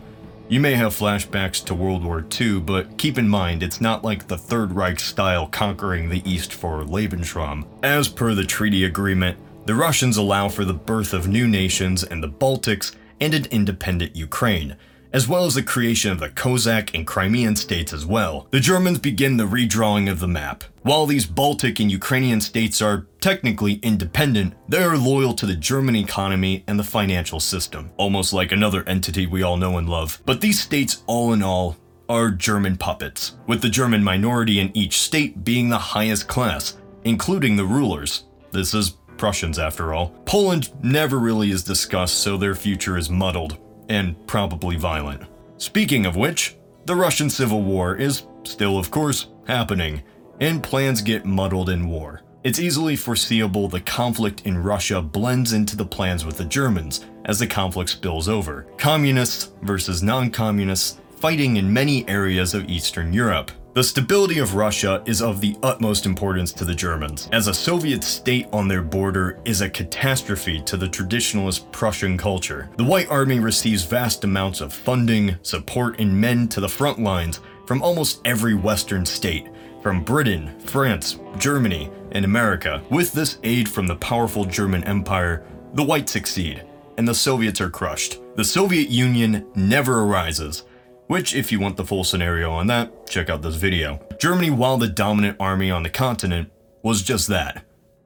You 0.50 0.60
may 0.60 0.74
have 0.74 0.98
flashbacks 0.98 1.64
to 1.66 1.76
World 1.76 2.04
War 2.04 2.26
II, 2.42 2.62
but 2.62 2.98
keep 2.98 3.20
in 3.20 3.30
mind 3.30 3.62
it's 3.62 3.82
not 3.82 4.04
like 4.04 4.28
the 4.28 4.38
Third 4.38 4.72
Reich 4.72 5.00
style 5.00 5.46
conquering 5.46 6.10
the 6.10 6.28
East 6.28 6.54
for 6.54 6.82
Lebensraum. 6.82 7.68
As 7.84 8.08
per 8.08 8.34
the 8.34 8.46
treaty 8.46 8.84
agreement, 8.84 9.38
the 9.68 9.76
Russians 9.76 10.16
allow 10.16 10.48
for 10.48 10.64
the 10.64 10.74
birth 10.74 11.12
of 11.12 11.28
new 11.28 11.46
nations 11.46 12.02
in 12.02 12.22
the 12.22 12.30
Baltics 12.30 12.96
and 13.20 13.34
an 13.34 13.48
independent 13.52 14.16
Ukraine, 14.16 14.78
as 15.12 15.28
well 15.28 15.44
as 15.44 15.56
the 15.56 15.62
creation 15.64 16.10
of 16.10 16.20
the 16.20 16.30
Cossack 16.30 16.96
and 16.96 17.06
Crimean 17.06 17.54
states 17.58 17.92
as 17.92 18.06
well. 18.06 18.48
The 18.52 18.62
Germans 18.62 19.00
begin 19.00 19.36
the 19.36 19.44
redrawing 19.44 20.10
of 20.10 20.22
the 20.22 20.28
map. 20.28 20.64
While 20.84 21.06
these 21.06 21.26
Baltic 21.26 21.82
and 21.82 21.92
Ukrainian 21.92 22.40
states 22.40 22.82
are 22.82 23.08
technically 23.20 23.74
independent, 23.84 24.54
they 24.70 24.82
are 24.82 24.98
loyal 24.98 25.34
to 25.34 25.46
the 25.46 25.56
German 25.56 25.98
economy 25.98 26.64
and 26.66 26.80
the 26.80 26.86
financial 26.86 27.42
system, 27.42 27.92
almost 27.98 28.32
like 28.32 28.54
another 28.54 28.88
entity 28.88 29.28
we 29.28 29.44
all 29.44 29.58
know 29.58 29.78
and 29.78 29.90
love. 29.90 30.22
But 30.26 30.40
these 30.40 30.62
states, 30.62 31.04
all 31.08 31.34
in 31.34 31.44
all, 31.44 31.76
are 32.08 32.32
German 32.32 32.78
puppets, 32.78 33.36
with 33.48 33.62
the 33.62 33.70
German 33.70 34.02
minority 34.02 34.62
in 34.62 34.72
each 34.78 34.98
state 34.98 35.44
being 35.44 35.68
the 35.68 35.78
highest 35.78 36.30
class, 36.30 36.78
including 37.04 37.58
the 37.58 37.66
rulers. 37.66 38.24
This 38.54 38.74
is 38.74 38.94
Prussians 39.18 39.60
after 39.60 39.94
all. 39.94 40.10
Poland 40.26 40.72
never 40.84 41.20
really 41.20 41.52
is 41.52 41.64
discussed, 41.64 42.20
so 42.20 42.38
their 42.38 42.56
future 42.56 42.98
is 42.98 43.10
muddled 43.10 43.58
and 43.90 44.16
probably 44.28 44.76
violent. 44.76 45.24
Speaking 45.58 46.06
of 46.06 46.16
which, 46.16 46.56
the 46.86 46.96
Russian 46.96 47.30
Civil 47.30 47.64
War 47.64 47.96
is 47.96 48.24
still, 48.44 48.78
of 48.78 48.92
course, 48.92 49.28
happening, 49.48 50.04
and 50.40 50.64
plans 50.64 51.02
get 51.02 51.26
muddled 51.26 51.70
in 51.70 51.88
war. 51.88 52.22
It's 52.44 52.60
easily 52.60 52.96
foreseeable 52.96 53.68
the 53.68 53.82
conflict 53.82 54.44
in 54.46 54.58
Russia 54.58 55.02
blends 55.02 55.54
into 55.54 55.76
the 55.76 55.86
plans 55.86 56.24
with 56.24 56.38
the 56.38 56.46
Germans 56.46 57.06
as 57.26 57.40
the 57.40 57.48
conflict 57.48 57.90
spills 57.90 58.30
over. 58.30 58.68
Communists 58.78 59.52
versus 59.64 60.02
non 60.02 60.32
communists 60.32 61.02
fighting 61.20 61.58
in 61.58 61.74
many 61.74 62.08
areas 62.08 62.54
of 62.54 62.70
Eastern 62.70 63.12
Europe. 63.12 63.52
The 63.78 63.84
stability 63.84 64.40
of 64.40 64.56
Russia 64.56 65.04
is 65.06 65.22
of 65.22 65.40
the 65.40 65.56
utmost 65.62 66.08
importance 66.08 66.52
to 66.54 66.66
the 66.66 66.74
Germans, 66.74 67.30
as 67.32 67.46
a 67.46 67.54
Soviet 67.54 68.04
state 68.04 68.48
on 68.52 68.68
their 68.68 68.82
border 68.82 69.40
is 69.46 69.62
a 69.62 69.70
catastrophe 69.70 70.60
to 70.62 70.78
the 70.78 70.88
traditionalist 70.88 71.72
Prussian 71.72 72.18
culture. 72.18 72.72
The 72.78 72.84
White 72.84 73.08
Army 73.12 73.40
receives 73.40 73.84
vast 73.84 74.24
amounts 74.24 74.62
of 74.62 74.74
funding, 74.74 75.36
support, 75.44 76.00
and 76.00 76.12
men 76.12 76.48
to 76.48 76.60
the 76.60 76.68
front 76.68 76.98
lines 76.98 77.40
from 77.68 77.84
almost 77.84 78.20
every 78.26 78.56
Western 78.56 79.06
state, 79.06 79.48
from 79.84 80.04
Britain, 80.04 80.60
France, 80.62 81.20
Germany, 81.38 81.92
and 82.14 82.26
America. 82.26 82.82
With 82.90 83.14
this 83.14 83.38
aid 83.44 83.70
from 83.70 83.86
the 83.86 83.98
powerful 83.98 84.46
German 84.46 84.84
Empire, 84.86 85.46
the 85.76 85.84
Whites 85.84 86.14
succeed, 86.14 86.64
and 86.98 87.08
the 87.08 87.14
Soviets 87.14 87.62
are 87.62 87.70
crushed. 87.70 88.18
The 88.38 88.44
Soviet 88.44 88.90
Union 88.90 89.46
never 89.54 90.02
arises, 90.02 90.64
which, 91.08 91.34
if 91.34 91.52
you 91.52 91.60
want 91.60 91.78
the 91.78 91.86
full 91.86 92.04
scenario 92.04 92.52
on 92.52 92.68
that, 92.68 93.08
check 93.08 93.30
out 93.30 93.42
this 93.42 93.56
video. 93.56 94.00
Germany, 94.20 94.50
while 94.50 94.78
the 94.78 94.88
dominant 94.88 95.38
army 95.40 95.72
on 95.72 95.84
the 95.84 95.90
continent, 95.90 96.52
was 96.84 97.02
just 97.02 97.28
that 97.28 97.64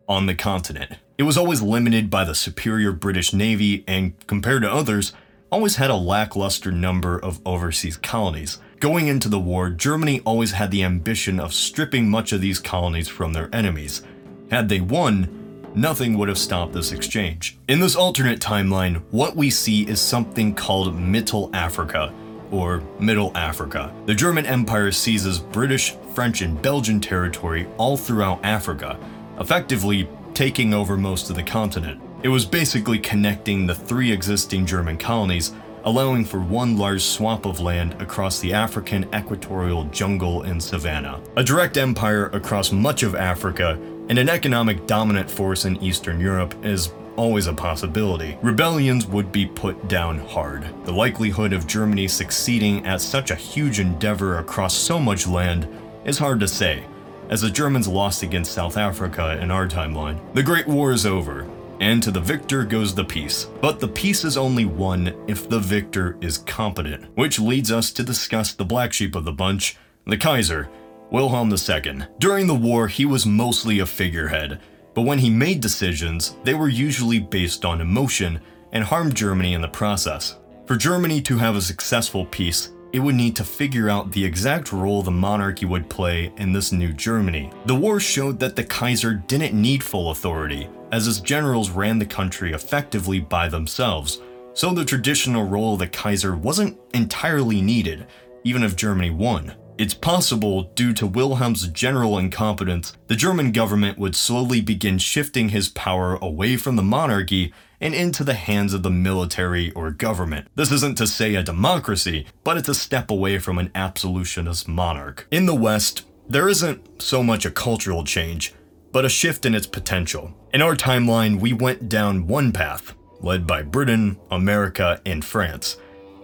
on 0.08 0.26
the 0.26 0.36
continent. 0.36 0.94
It 1.18 1.24
was 1.24 1.38
always 1.38 1.62
limited 1.62 2.10
by 2.10 2.24
the 2.24 2.36
superior 2.36 2.92
British 2.92 3.34
Navy 3.34 3.84
and, 3.88 4.16
compared 4.28 4.64
to 4.64 4.72
others, 4.72 5.14
always 5.52 5.76
had 5.76 5.90
a 5.90 5.96
lackluster 5.96 6.72
number 6.72 7.20
of 7.20 7.42
overseas 7.46 7.98
colonies. 7.98 8.60
Going 8.80 9.08
into 9.08 9.30
the 9.30 9.40
war, 9.40 9.70
Germany 9.70 10.22
always 10.26 10.54
had 10.54 10.72
the 10.72 10.84
ambition 10.84 11.40
of 11.40 11.54
stripping 11.54 12.10
much 12.10 12.32
of 12.32 12.42
these 12.42 12.60
colonies 12.60 13.08
from 13.08 13.34
their 13.34 13.50
enemies. 13.54 14.02
Had 14.50 14.70
they 14.70 14.82
won, 14.82 15.70
nothing 15.76 16.18
would 16.18 16.30
have 16.30 16.38
stopped 16.38 16.74
this 16.74 16.92
exchange. 16.92 17.58
In 17.68 17.80
this 17.80 17.96
alternate 17.96 18.40
timeline, 18.40 19.04
what 19.12 19.36
we 19.36 19.50
see 19.50 19.88
is 19.88 20.02
something 20.02 20.56
called 20.56 20.96
Mittel 20.96 21.54
Africa, 21.54 22.14
or 22.52 22.84
Middle 23.00 23.36
Africa. 23.36 23.94
The 24.06 24.16
German 24.16 24.46
Empire 24.46 24.92
seizes 24.92 25.40
British, 25.40 25.96
French, 26.14 26.42
and 26.42 26.62
Belgian 26.62 27.00
territory 27.00 27.68
all 27.78 27.98
throughout 27.98 28.44
Africa, 28.44 29.00
effectively 29.40 30.08
taking 30.34 30.74
over 30.74 30.98
most 30.98 31.30
of 31.30 31.36
the 31.36 31.44
continent. 31.44 32.02
It 32.24 32.30
was 32.30 32.46
basically 32.46 33.00
connecting 33.00 33.66
the 33.66 33.76
three 33.76 34.12
existing 34.12 34.66
German 34.66 34.98
colonies, 34.98 35.54
allowing 35.84 36.24
for 36.24 36.40
one 36.40 36.78
large 36.78 37.02
swamp 37.02 37.46
of 37.46 37.60
land 37.60 38.00
across 38.00 38.40
the 38.40 38.54
African 38.54 39.04
equatorial 39.16 39.86
jungle 39.86 40.44
and 40.44 40.62
savanna. 40.62 41.20
A 41.38 41.44
direct 41.44 41.78
empire 41.78 42.28
across 42.28 42.72
much 42.72 43.02
of 43.02 43.16
Africa 43.16 43.80
and 44.10 44.20
an 44.20 44.30
economic 44.30 44.86
dominant 44.86 45.32
force 45.32 45.66
in 45.66 45.82
Eastern 45.82 46.20
Europe 46.20 46.54
is 46.64 46.92
always 47.21 47.45
a 47.45 47.53
possibility. 47.53 48.36
Rebellions 48.41 49.05
would 49.05 49.31
be 49.31 49.45
put 49.45 49.88
down 49.88 50.17
hard. 50.17 50.65
The 50.86 50.91
likelihood 50.91 51.53
of 51.53 51.67
Germany 51.67 52.07
succeeding 52.07 52.84
at 52.88 52.99
such 52.99 53.29
a 53.29 53.36
huge 53.36 53.79
endeavor 53.79 54.39
across 54.39 54.73
so 54.73 54.99
much 54.99 55.27
land 55.27 55.67
is 56.03 56.17
hard 56.17 56.39
to 56.39 56.47
say, 56.47 56.84
as 57.29 57.41
the 57.41 57.51
Germans 57.51 57.88
lost 57.88 58.23
against 58.23 58.53
South 58.53 58.75
Africa 58.75 59.38
in 59.39 59.51
our 59.51 59.67
timeline. 59.67 60.19
The 60.34 60.41
Great 60.41 60.65
War 60.67 60.93
is 60.93 61.05
over, 61.05 61.47
and 61.79 62.01
to 62.01 62.10
the 62.10 62.19
victor 62.19 62.65
goes 62.65 62.95
the 62.95 63.05
peace. 63.05 63.45
But 63.62 63.79
the 63.79 63.88
peace 63.88 64.25
is 64.25 64.36
only 64.36 64.65
won 64.65 65.13
if 65.27 65.47
the 65.47 65.60
victor 65.60 66.17
is 66.21 66.39
competent, 66.39 67.05
which 67.15 67.38
leads 67.38 67.71
us 67.71 67.91
to 67.91 68.03
discuss 68.03 68.51
the 68.51 68.65
black 68.65 68.93
sheep 68.93 69.13
of 69.13 69.25
the 69.25 69.31
bunch, 69.31 69.77
the 70.07 70.17
Kaiser, 70.17 70.69
Wilhelm 71.12 71.53
II. 71.53 72.01
During 72.17 72.47
the 72.47 72.55
war, 72.55 72.88
he 72.88 73.05
was 73.05 73.27
mostly 73.27 73.77
a 73.77 73.86
figurehead, 73.86 74.60
but 74.93 75.04
when 75.04 75.19
he 75.19 75.30
made 75.30 75.62
decisions, 75.62 76.36
they 76.43 76.54
were 76.54 76.69
usually 76.69 77.19
based 77.19 77.65
on 77.65 77.82
emotion 77.82 78.39
and 78.71 78.84
harmed 78.84 79.15
Germany 79.15 79.54
in 79.54 79.62
the 79.62 79.67
process. 79.67 80.38
For 80.65 80.75
Germany 80.75 81.21
to 81.23 81.38
have 81.38 81.56
a 81.56 81.62
successful 81.62 82.25
peace, 82.25 82.71
it 82.93 82.99
would 82.99 83.15
need 83.15 83.36
to 83.38 83.43
figure 83.43 83.89
out 83.89 84.12
the 84.12 84.23
exact 84.23 84.73
role 84.73 85.01
the 85.01 85.12
monarchy 85.12 85.65
would 85.65 85.89
play 85.89 86.32
in 86.38 86.51
this 86.51 86.71
new 86.71 86.91
Germany. 86.91 87.51
The 87.65 87.75
war 87.75 87.99
showed 87.99 88.39
that 88.39 88.56
the 88.56 88.63
Kaiser 88.63 89.13
didn't 89.13 89.60
need 89.60 89.84
full 89.84 90.12
authority, 90.12 90.67
as 90.91 91.06
his 91.06 91.21
generals 91.21 91.69
ran 91.69 91.99
the 91.99 92.06
country 92.06 92.51
effectively 92.51 93.19
by 93.19 93.47
themselves, 93.47 94.19
so 94.54 94.73
the 94.73 94.84
traditional 94.84 95.47
role 95.47 95.73
of 95.73 95.80
the 95.80 95.88
Kaiser 95.88 96.36
wasn't 96.36 96.77
entirely 96.93 97.62
needed, 97.62 98.08
even 98.43 98.63
if 98.63 98.75
Germany 98.75 99.10
won. 99.10 99.56
It's 99.82 99.96
possible, 99.96 100.72
due 100.76 100.94
to 100.94 101.08
Wilhelm's 101.08 101.67
general 101.70 102.20
incompetence, 102.20 102.96
the 103.08 103.15
German 103.15 103.52
government 103.52 103.98
would 103.98 104.15
slowly 104.15 104.62
begin 104.62 105.00
shifting 105.00 105.50
his 105.50 105.70
power 105.70 106.20
away 106.22 106.56
from 106.56 106.76
the 106.76 106.84
monarchy 106.84 107.52
and 107.80 107.96
into 107.96 108.24
the 108.24 108.36
hands 108.36 108.76
of 108.76 108.84
the 108.84 108.91
military 108.91 109.72
or 109.72 109.89
government. 109.89 110.50
This 110.54 110.72
isn't 110.72 111.00
to 111.00 111.08
say 111.08 111.34
a 111.34 111.41
democracy, 111.41 112.28
but 112.44 112.58
it's 112.58 112.70
a 112.70 112.76
step 112.76 113.10
away 113.10 113.39
from 113.39 113.58
an 113.58 113.72
absolutist 113.74 114.67
monarch. 114.67 115.26
In 115.32 115.48
the 115.48 115.56
West, 115.56 116.04
there 116.30 116.48
isn't 116.48 117.02
so 117.02 117.24
much 117.24 117.44
a 117.48 117.50
cultural 117.50 118.04
change, 118.04 118.54
but 118.91 119.04
a 119.04 119.10
shift 119.10 119.48
in 119.48 119.56
its 119.56 119.65
potential. 119.65 120.32
In 120.54 120.62
our 120.62 120.76
timeline, 120.76 121.39
we 121.39 121.54
went 121.54 121.89
down 121.89 122.28
one 122.28 122.52
path, 122.52 122.94
led 123.20 123.48
by 123.48 123.63
Britain, 123.63 124.20
America, 124.30 125.02
and 125.08 125.26
France. 125.26 125.78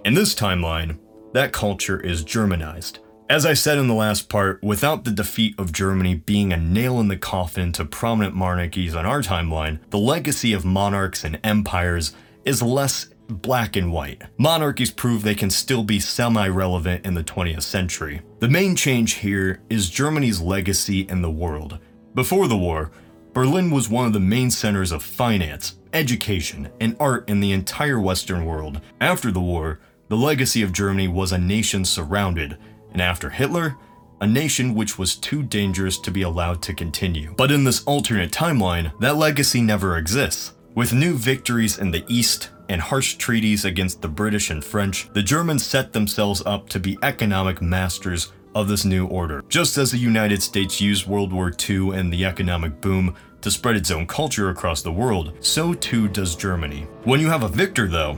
In 0.05 0.13
this 0.13 0.35
timeline, 0.35 0.99
that 1.33 1.53
culture 1.53 1.99
is 1.99 2.23
Germanized. 2.23 2.99
As 3.29 3.45
I 3.45 3.55
said 3.55 3.77
in 3.77 3.89
the 3.89 3.93
last 3.93 4.29
part, 4.29 4.63
without 4.63 5.03
the 5.03 5.11
defeat 5.11 5.53
of 5.59 5.73
Germany 5.73 6.15
being 6.15 6.53
a 6.53 6.57
nail 6.57 6.97
in 7.01 7.09
the 7.09 7.17
coffin 7.17 7.73
to 7.73 7.83
prominent 7.83 8.33
monarchies 8.33 8.95
on 8.95 9.05
our 9.05 9.21
timeline, 9.21 9.79
the 9.89 9.97
legacy 9.97 10.53
of 10.53 10.63
monarchs 10.63 11.25
and 11.25 11.37
empires 11.43 12.13
is 12.45 12.61
less 12.61 13.07
black 13.27 13.75
and 13.75 13.91
white. 13.91 14.21
Monarchies 14.37 14.91
prove 14.91 15.23
they 15.23 15.35
can 15.35 15.49
still 15.49 15.83
be 15.83 15.99
semi 15.99 16.47
relevant 16.47 17.05
in 17.05 17.15
the 17.15 17.23
20th 17.23 17.63
century. 17.63 18.21
The 18.39 18.47
main 18.47 18.77
change 18.77 19.15
here 19.15 19.61
is 19.69 19.89
Germany's 19.89 20.39
legacy 20.39 21.01
in 21.01 21.21
the 21.21 21.29
world. 21.29 21.79
Before 22.15 22.47
the 22.47 22.55
war, 22.55 22.91
Berlin 23.33 23.71
was 23.71 23.89
one 23.89 24.07
of 24.07 24.13
the 24.13 24.21
main 24.21 24.51
centers 24.51 24.93
of 24.93 25.03
finance, 25.03 25.75
education, 25.91 26.69
and 26.79 26.95
art 26.97 27.29
in 27.29 27.41
the 27.41 27.51
entire 27.51 27.99
Western 27.99 28.45
world. 28.45 28.79
After 29.01 29.31
the 29.31 29.41
war, 29.41 29.81
the 30.07 30.15
legacy 30.15 30.61
of 30.61 30.71
Germany 30.71 31.09
was 31.09 31.33
a 31.33 31.37
nation 31.37 31.83
surrounded 31.83 32.57
and 32.97 33.01
after 33.03 33.29
Hitler, 33.29 33.77
a 34.21 34.25
nation 34.25 34.73
which 34.73 34.97
was 34.97 35.15
too 35.15 35.43
dangerous 35.43 35.99
to 35.99 36.09
be 36.09 36.23
allowed 36.23 36.63
to 36.63 36.73
continue. 36.73 37.31
But 37.37 37.51
in 37.51 37.63
this 37.63 37.83
alternate 37.83 38.31
timeline, 38.31 38.91
that 38.99 39.17
legacy 39.17 39.61
never 39.61 39.99
exists. 39.99 40.53
With 40.73 40.93
new 40.93 41.15
victories 41.15 41.77
in 41.77 41.91
the 41.91 42.03
East 42.07 42.49
and 42.69 42.81
harsh 42.81 43.13
treaties 43.17 43.65
against 43.65 44.01
the 44.01 44.07
British 44.07 44.49
and 44.49 44.65
French, 44.65 45.13
the 45.13 45.21
Germans 45.21 45.63
set 45.63 45.93
themselves 45.93 46.41
up 46.47 46.69
to 46.69 46.79
be 46.79 46.97
economic 47.03 47.61
masters 47.61 48.31
of 48.55 48.67
this 48.67 48.83
new 48.83 49.05
order. 49.05 49.43
Just 49.47 49.77
as 49.77 49.91
the 49.91 49.99
United 49.99 50.41
States 50.41 50.81
used 50.81 51.05
World 51.05 51.31
War 51.31 51.53
II 51.69 51.91
and 51.91 52.11
the 52.11 52.25
economic 52.25 52.81
boom 52.81 53.15
to 53.41 53.51
spread 53.51 53.75
its 53.75 53.91
own 53.91 54.07
culture 54.07 54.49
across 54.49 54.81
the 54.81 54.91
world, 54.91 55.33
so 55.39 55.75
too 55.75 56.07
does 56.07 56.35
Germany. 56.35 56.87
When 57.03 57.19
you 57.19 57.27
have 57.27 57.43
a 57.43 57.47
victor, 57.47 57.87
though, 57.87 58.17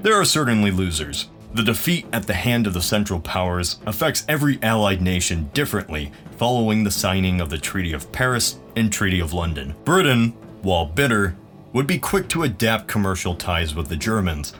there 0.00 0.14
are 0.14 0.24
certainly 0.24 0.70
losers. 0.70 1.28
The 1.56 1.62
defeat 1.62 2.04
at 2.12 2.26
the 2.26 2.34
hand 2.34 2.66
of 2.66 2.74
the 2.74 2.82
Central 2.82 3.18
Powers 3.18 3.78
affects 3.86 4.26
every 4.28 4.62
Allied 4.62 5.00
nation 5.00 5.48
differently 5.54 6.12
following 6.36 6.84
the 6.84 6.90
signing 6.90 7.40
of 7.40 7.48
the 7.48 7.56
Treaty 7.56 7.94
of 7.94 8.12
Paris 8.12 8.58
and 8.76 8.92
Treaty 8.92 9.20
of 9.20 9.32
London. 9.32 9.74
Britain, 9.82 10.34
while 10.60 10.84
bitter, 10.84 11.34
would 11.72 11.86
be 11.86 11.98
quick 11.98 12.28
to 12.28 12.42
adapt 12.42 12.88
commercial 12.88 13.34
ties 13.34 13.74
with 13.74 13.88
the 13.88 13.96
Germans. 13.96 14.52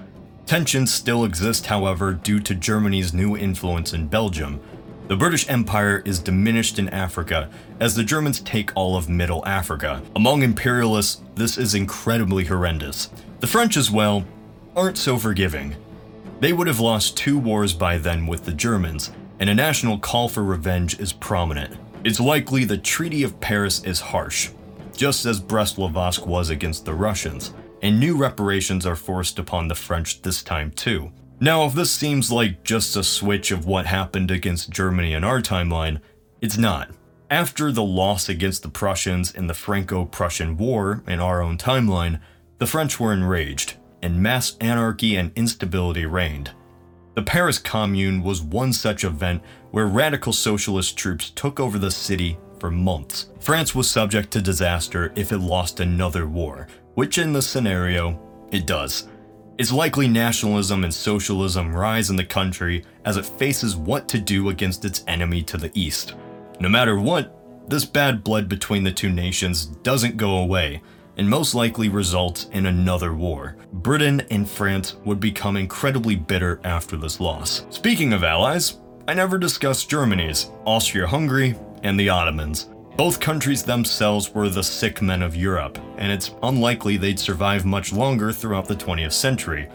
Tensions 0.47 0.91
still 0.91 1.27
exist, 1.27 1.67
however, 1.67 2.15
due 2.15 2.41
to 2.41 2.55
Germany's 2.55 3.13
new 3.13 3.37
influence 3.37 3.93
in 3.93 4.09
Belgium. 4.09 4.59
The 5.09 5.17
British 5.17 5.47
Empire 5.51 6.03
is 6.07 6.19
diminished 6.19 6.79
in 6.79 6.89
Africa 6.89 7.51
as 7.79 7.95
the 7.95 8.05
Germans 8.05 8.41
take 8.41 8.75
all 8.75 8.97
of 8.97 9.11
Middle 9.11 9.45
Africa. 9.45 10.01
Among 10.17 10.43
imperialists, 10.43 11.21
this 11.35 11.59
is 11.59 11.75
incredibly 11.75 12.47
horrendous. 12.47 13.11
The 13.41 13.47
French, 13.47 13.77
as 13.77 13.91
well, 13.91 14.25
aren't 14.75 14.97
so 14.97 15.19
forgiving. 15.19 15.77
They 16.39 16.53
would 16.53 16.67
have 16.67 16.81
lost 16.81 17.17
two 17.17 17.39
wars 17.39 17.73
by 17.73 17.97
then 17.97 18.27
with 18.27 18.45
the 18.45 18.53
Germans, 18.53 19.11
and 19.41 19.49
a 19.49 19.55
national 19.55 19.99
call 19.99 20.29
for 20.29 20.45
revenge 20.45 21.01
is 21.01 21.13
prominent. 21.13 21.77
It's 22.05 22.21
likely 22.21 22.65
the 22.65 22.77
Treaty 22.77 23.23
of 23.23 23.41
Paris 23.41 23.83
is 23.85 24.01
harsh, 24.01 24.51
just 24.95 25.25
as 25.25 25.41
Brest-Litovsk 25.41 26.27
was 26.27 26.51
against 26.51 26.85
the 26.85 26.95
Russians, 26.95 27.55
and 27.83 27.99
new 27.99 28.17
reparations 28.17 28.85
are 28.85 28.97
forced 28.97 29.39
upon 29.39 29.69
the 29.69 29.75
French 29.75 30.23
this 30.23 30.43
time 30.43 30.71
too. 30.73 31.11
Now, 31.41 31.65
if 31.65 31.75
this 31.75 31.91
seems 31.91 32.31
like 32.31 32.65
just 32.65 32.97
a 32.97 33.03
switch 33.03 33.51
of 33.51 33.67
what 33.67 33.87
happened 33.87 34.31
against 34.31 34.71
Germany 34.71 35.15
in 35.15 35.25
our 35.25 35.41
timeline, 35.41 36.01
it's 36.41 36.59
not. 36.59 36.91
After 37.31 37.73
the 37.73 37.83
loss 37.83 38.29
against 38.29 38.63
the 38.63 38.69
Prussians 38.69 39.35
in 39.35 39.47
the 39.47 39.55
Franco 39.55 40.05
Prussian 40.05 40.57
War 40.57 41.03
in 41.07 41.19
our 41.19 41.43
own 41.43 41.59
timeline, 41.59 42.21
the 42.59 42.67
French 42.67 43.01
were 43.01 43.13
enraged, 43.13 43.75
and 44.07 44.23
mass 44.23 44.57
anarchy 44.61 45.17
and 45.17 45.33
instability 45.35 46.07
reigned. 46.07 46.53
The 47.15 47.23
Paris 47.23 47.59
Commune 47.59 48.23
was 48.23 48.41
one 48.41 48.73
such 48.73 49.03
event 49.03 49.43
where 49.73 49.89
radical 49.89 50.33
socialist 50.33 50.97
troops 50.97 51.31
took 51.31 51.59
over 51.59 51.77
the 51.77 51.91
city 51.91 52.39
for 52.61 52.71
months. 52.71 53.31
France 53.41 53.75
was 53.75 53.91
subject 53.91 54.31
to 54.31 54.41
disaster 54.41 55.13
if 55.17 55.33
it 55.33 55.39
lost 55.39 55.81
another 55.81 56.29
war, 56.29 56.69
which 56.95 57.19
in 57.19 57.33
this 57.33 57.49
scenario, 57.49 58.17
it 58.53 58.65
does. 58.65 59.09
It's 59.59 59.73
likely 59.73 60.07
nationalism 60.07 60.85
and 60.85 60.95
socialism 60.95 61.75
rise 61.75 62.09
in 62.09 62.15
the 62.15 62.25
country 62.25 62.85
as 63.05 63.17
it 63.17 63.27
faces 63.27 63.75
what 63.75 64.07
to 64.09 64.21
do 64.21 64.51
against 64.51 64.85
its 64.85 65.03
enemy 65.09 65.43
to 65.43 65.57
the 65.57 65.73
east. 65.75 66.15
No 66.61 66.69
matter 66.69 66.97
what, 67.01 67.69
this 67.69 67.85
bad 67.85 68.23
blood 68.23 68.49
between 68.49 68.85
the 68.85 68.93
two 68.93 69.11
nations 69.11 69.67
doesn't 69.67 70.17
go 70.17 70.37
away, 70.37 70.81
and 71.17 71.29
most 71.29 71.55
likely 71.55 71.89
result 71.89 72.47
in 72.53 72.67
another 72.67 73.15
war. 73.15 73.57
Britain 73.73 74.23
and 74.31 74.49
France 74.49 74.97
would 75.05 75.21
become 75.21 75.57
incredibly 75.57 76.17
bitter 76.17 76.61
after 76.65 76.97
this 76.97 77.21
loss. 77.21 77.67
Speaking 77.71 78.13
of 78.13 78.25
allies, 78.25 78.79
I 79.09 79.15
never 79.15 79.39
discussed 79.39 79.89
Germany's, 79.89 80.51
Austria 80.65 81.07
Hungary, 81.07 81.55
and 81.83 81.99
the 81.99 82.09
Ottomans. 82.09 82.69
Both 82.97 83.21
countries 83.21 83.63
themselves 83.63 84.35
were 84.35 84.49
the 84.49 84.63
sick 84.63 85.03
men 85.03 85.23
of 85.23 85.37
Europe, 85.37 85.79
and 85.99 86.11
it's 86.11 86.35
unlikely 86.43 86.97
they'd 86.97 87.19
survive 87.19 87.67
much 87.67 87.93
longer 87.93 88.33
throughout 88.33 88.67
the 88.67 88.75
20th 88.75 89.13
century. 89.13 89.69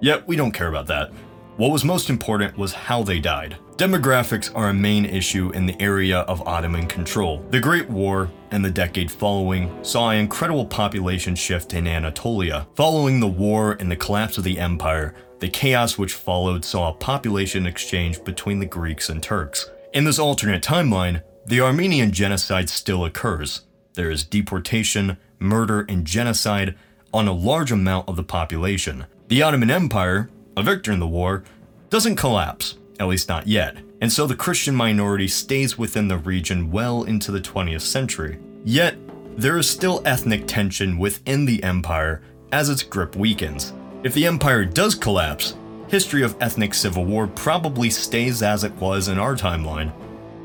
Yet, 0.00 0.26
we 0.26 0.36
don't 0.36 0.52
care 0.52 0.68
about 0.68 0.88
that. 0.88 1.10
What 1.56 1.70
was 1.70 1.84
most 1.84 2.10
important 2.10 2.58
was 2.58 2.74
how 2.74 3.02
they 3.02 3.18
died. 3.18 3.56
Demographics 3.76 4.50
are 4.54 4.68
a 4.68 4.74
main 4.74 5.06
issue 5.06 5.50
in 5.54 5.64
the 5.64 5.80
area 5.80 6.18
of 6.20 6.46
Ottoman 6.46 6.86
control. 6.86 7.42
The 7.50 7.60
Great 7.60 7.88
War 7.88 8.30
and 8.50 8.64
the 8.64 8.70
decade 8.70 9.10
following 9.10 9.84
saw 9.84 10.10
an 10.10 10.18
incredible 10.18 10.66
population 10.66 11.34
shift 11.34 11.74
in 11.74 11.86
Anatolia. 11.86 12.66
Following 12.74 13.20
the 13.20 13.26
war 13.26 13.72
and 13.72 13.90
the 13.90 13.96
collapse 13.96 14.38
of 14.38 14.44
the 14.44 14.58
empire, 14.58 15.14
the 15.40 15.48
chaos 15.48 15.98
which 15.98 16.14
followed 16.14 16.64
saw 16.64 16.90
a 16.90 16.94
population 16.94 17.66
exchange 17.66 18.22
between 18.24 18.58
the 18.58 18.66
Greeks 18.66 19.08
and 19.08 19.22
Turks. 19.22 19.70
In 19.92 20.04
this 20.04 20.18
alternate 20.18 20.62
timeline, 20.62 21.22
the 21.46 21.60
Armenian 21.60 22.12
genocide 22.12 22.68
still 22.68 23.04
occurs. 23.04 23.62
There 23.94 24.10
is 24.10 24.24
deportation, 24.24 25.16
murder, 25.38 25.86
and 25.88 26.06
genocide 26.06 26.74
on 27.12 27.28
a 27.28 27.32
large 27.32 27.72
amount 27.72 28.08
of 28.08 28.16
the 28.16 28.22
population. 28.22 29.06
The 29.28 29.42
Ottoman 29.42 29.70
Empire, 29.70 30.28
a 30.56 30.62
victor 30.62 30.92
in 30.92 31.00
the 31.00 31.06
war, 31.06 31.44
doesn't 31.88 32.16
collapse, 32.16 32.76
at 32.98 33.08
least 33.08 33.28
not 33.28 33.46
yet, 33.46 33.76
and 34.00 34.12
so 34.12 34.26
the 34.26 34.36
Christian 34.36 34.74
minority 34.74 35.28
stays 35.28 35.78
within 35.78 36.08
the 36.08 36.18
region 36.18 36.70
well 36.70 37.04
into 37.04 37.32
the 37.32 37.40
20th 37.40 37.82
century. 37.82 38.38
Yet, 38.64 38.96
there 39.36 39.58
is 39.58 39.68
still 39.68 40.02
ethnic 40.04 40.46
tension 40.46 40.98
within 40.98 41.44
the 41.44 41.62
empire 41.62 42.22
as 42.52 42.68
its 42.68 42.82
grip 42.82 43.16
weakens. 43.16 43.72
If 44.02 44.14
the 44.14 44.26
empire 44.26 44.64
does 44.64 44.94
collapse, 44.94 45.56
history 45.88 46.22
of 46.22 46.36
ethnic 46.40 46.74
civil 46.74 47.04
war 47.04 47.26
probably 47.26 47.90
stays 47.90 48.42
as 48.42 48.64
it 48.64 48.72
was 48.74 49.08
in 49.08 49.18
our 49.18 49.34
timeline. 49.34 49.92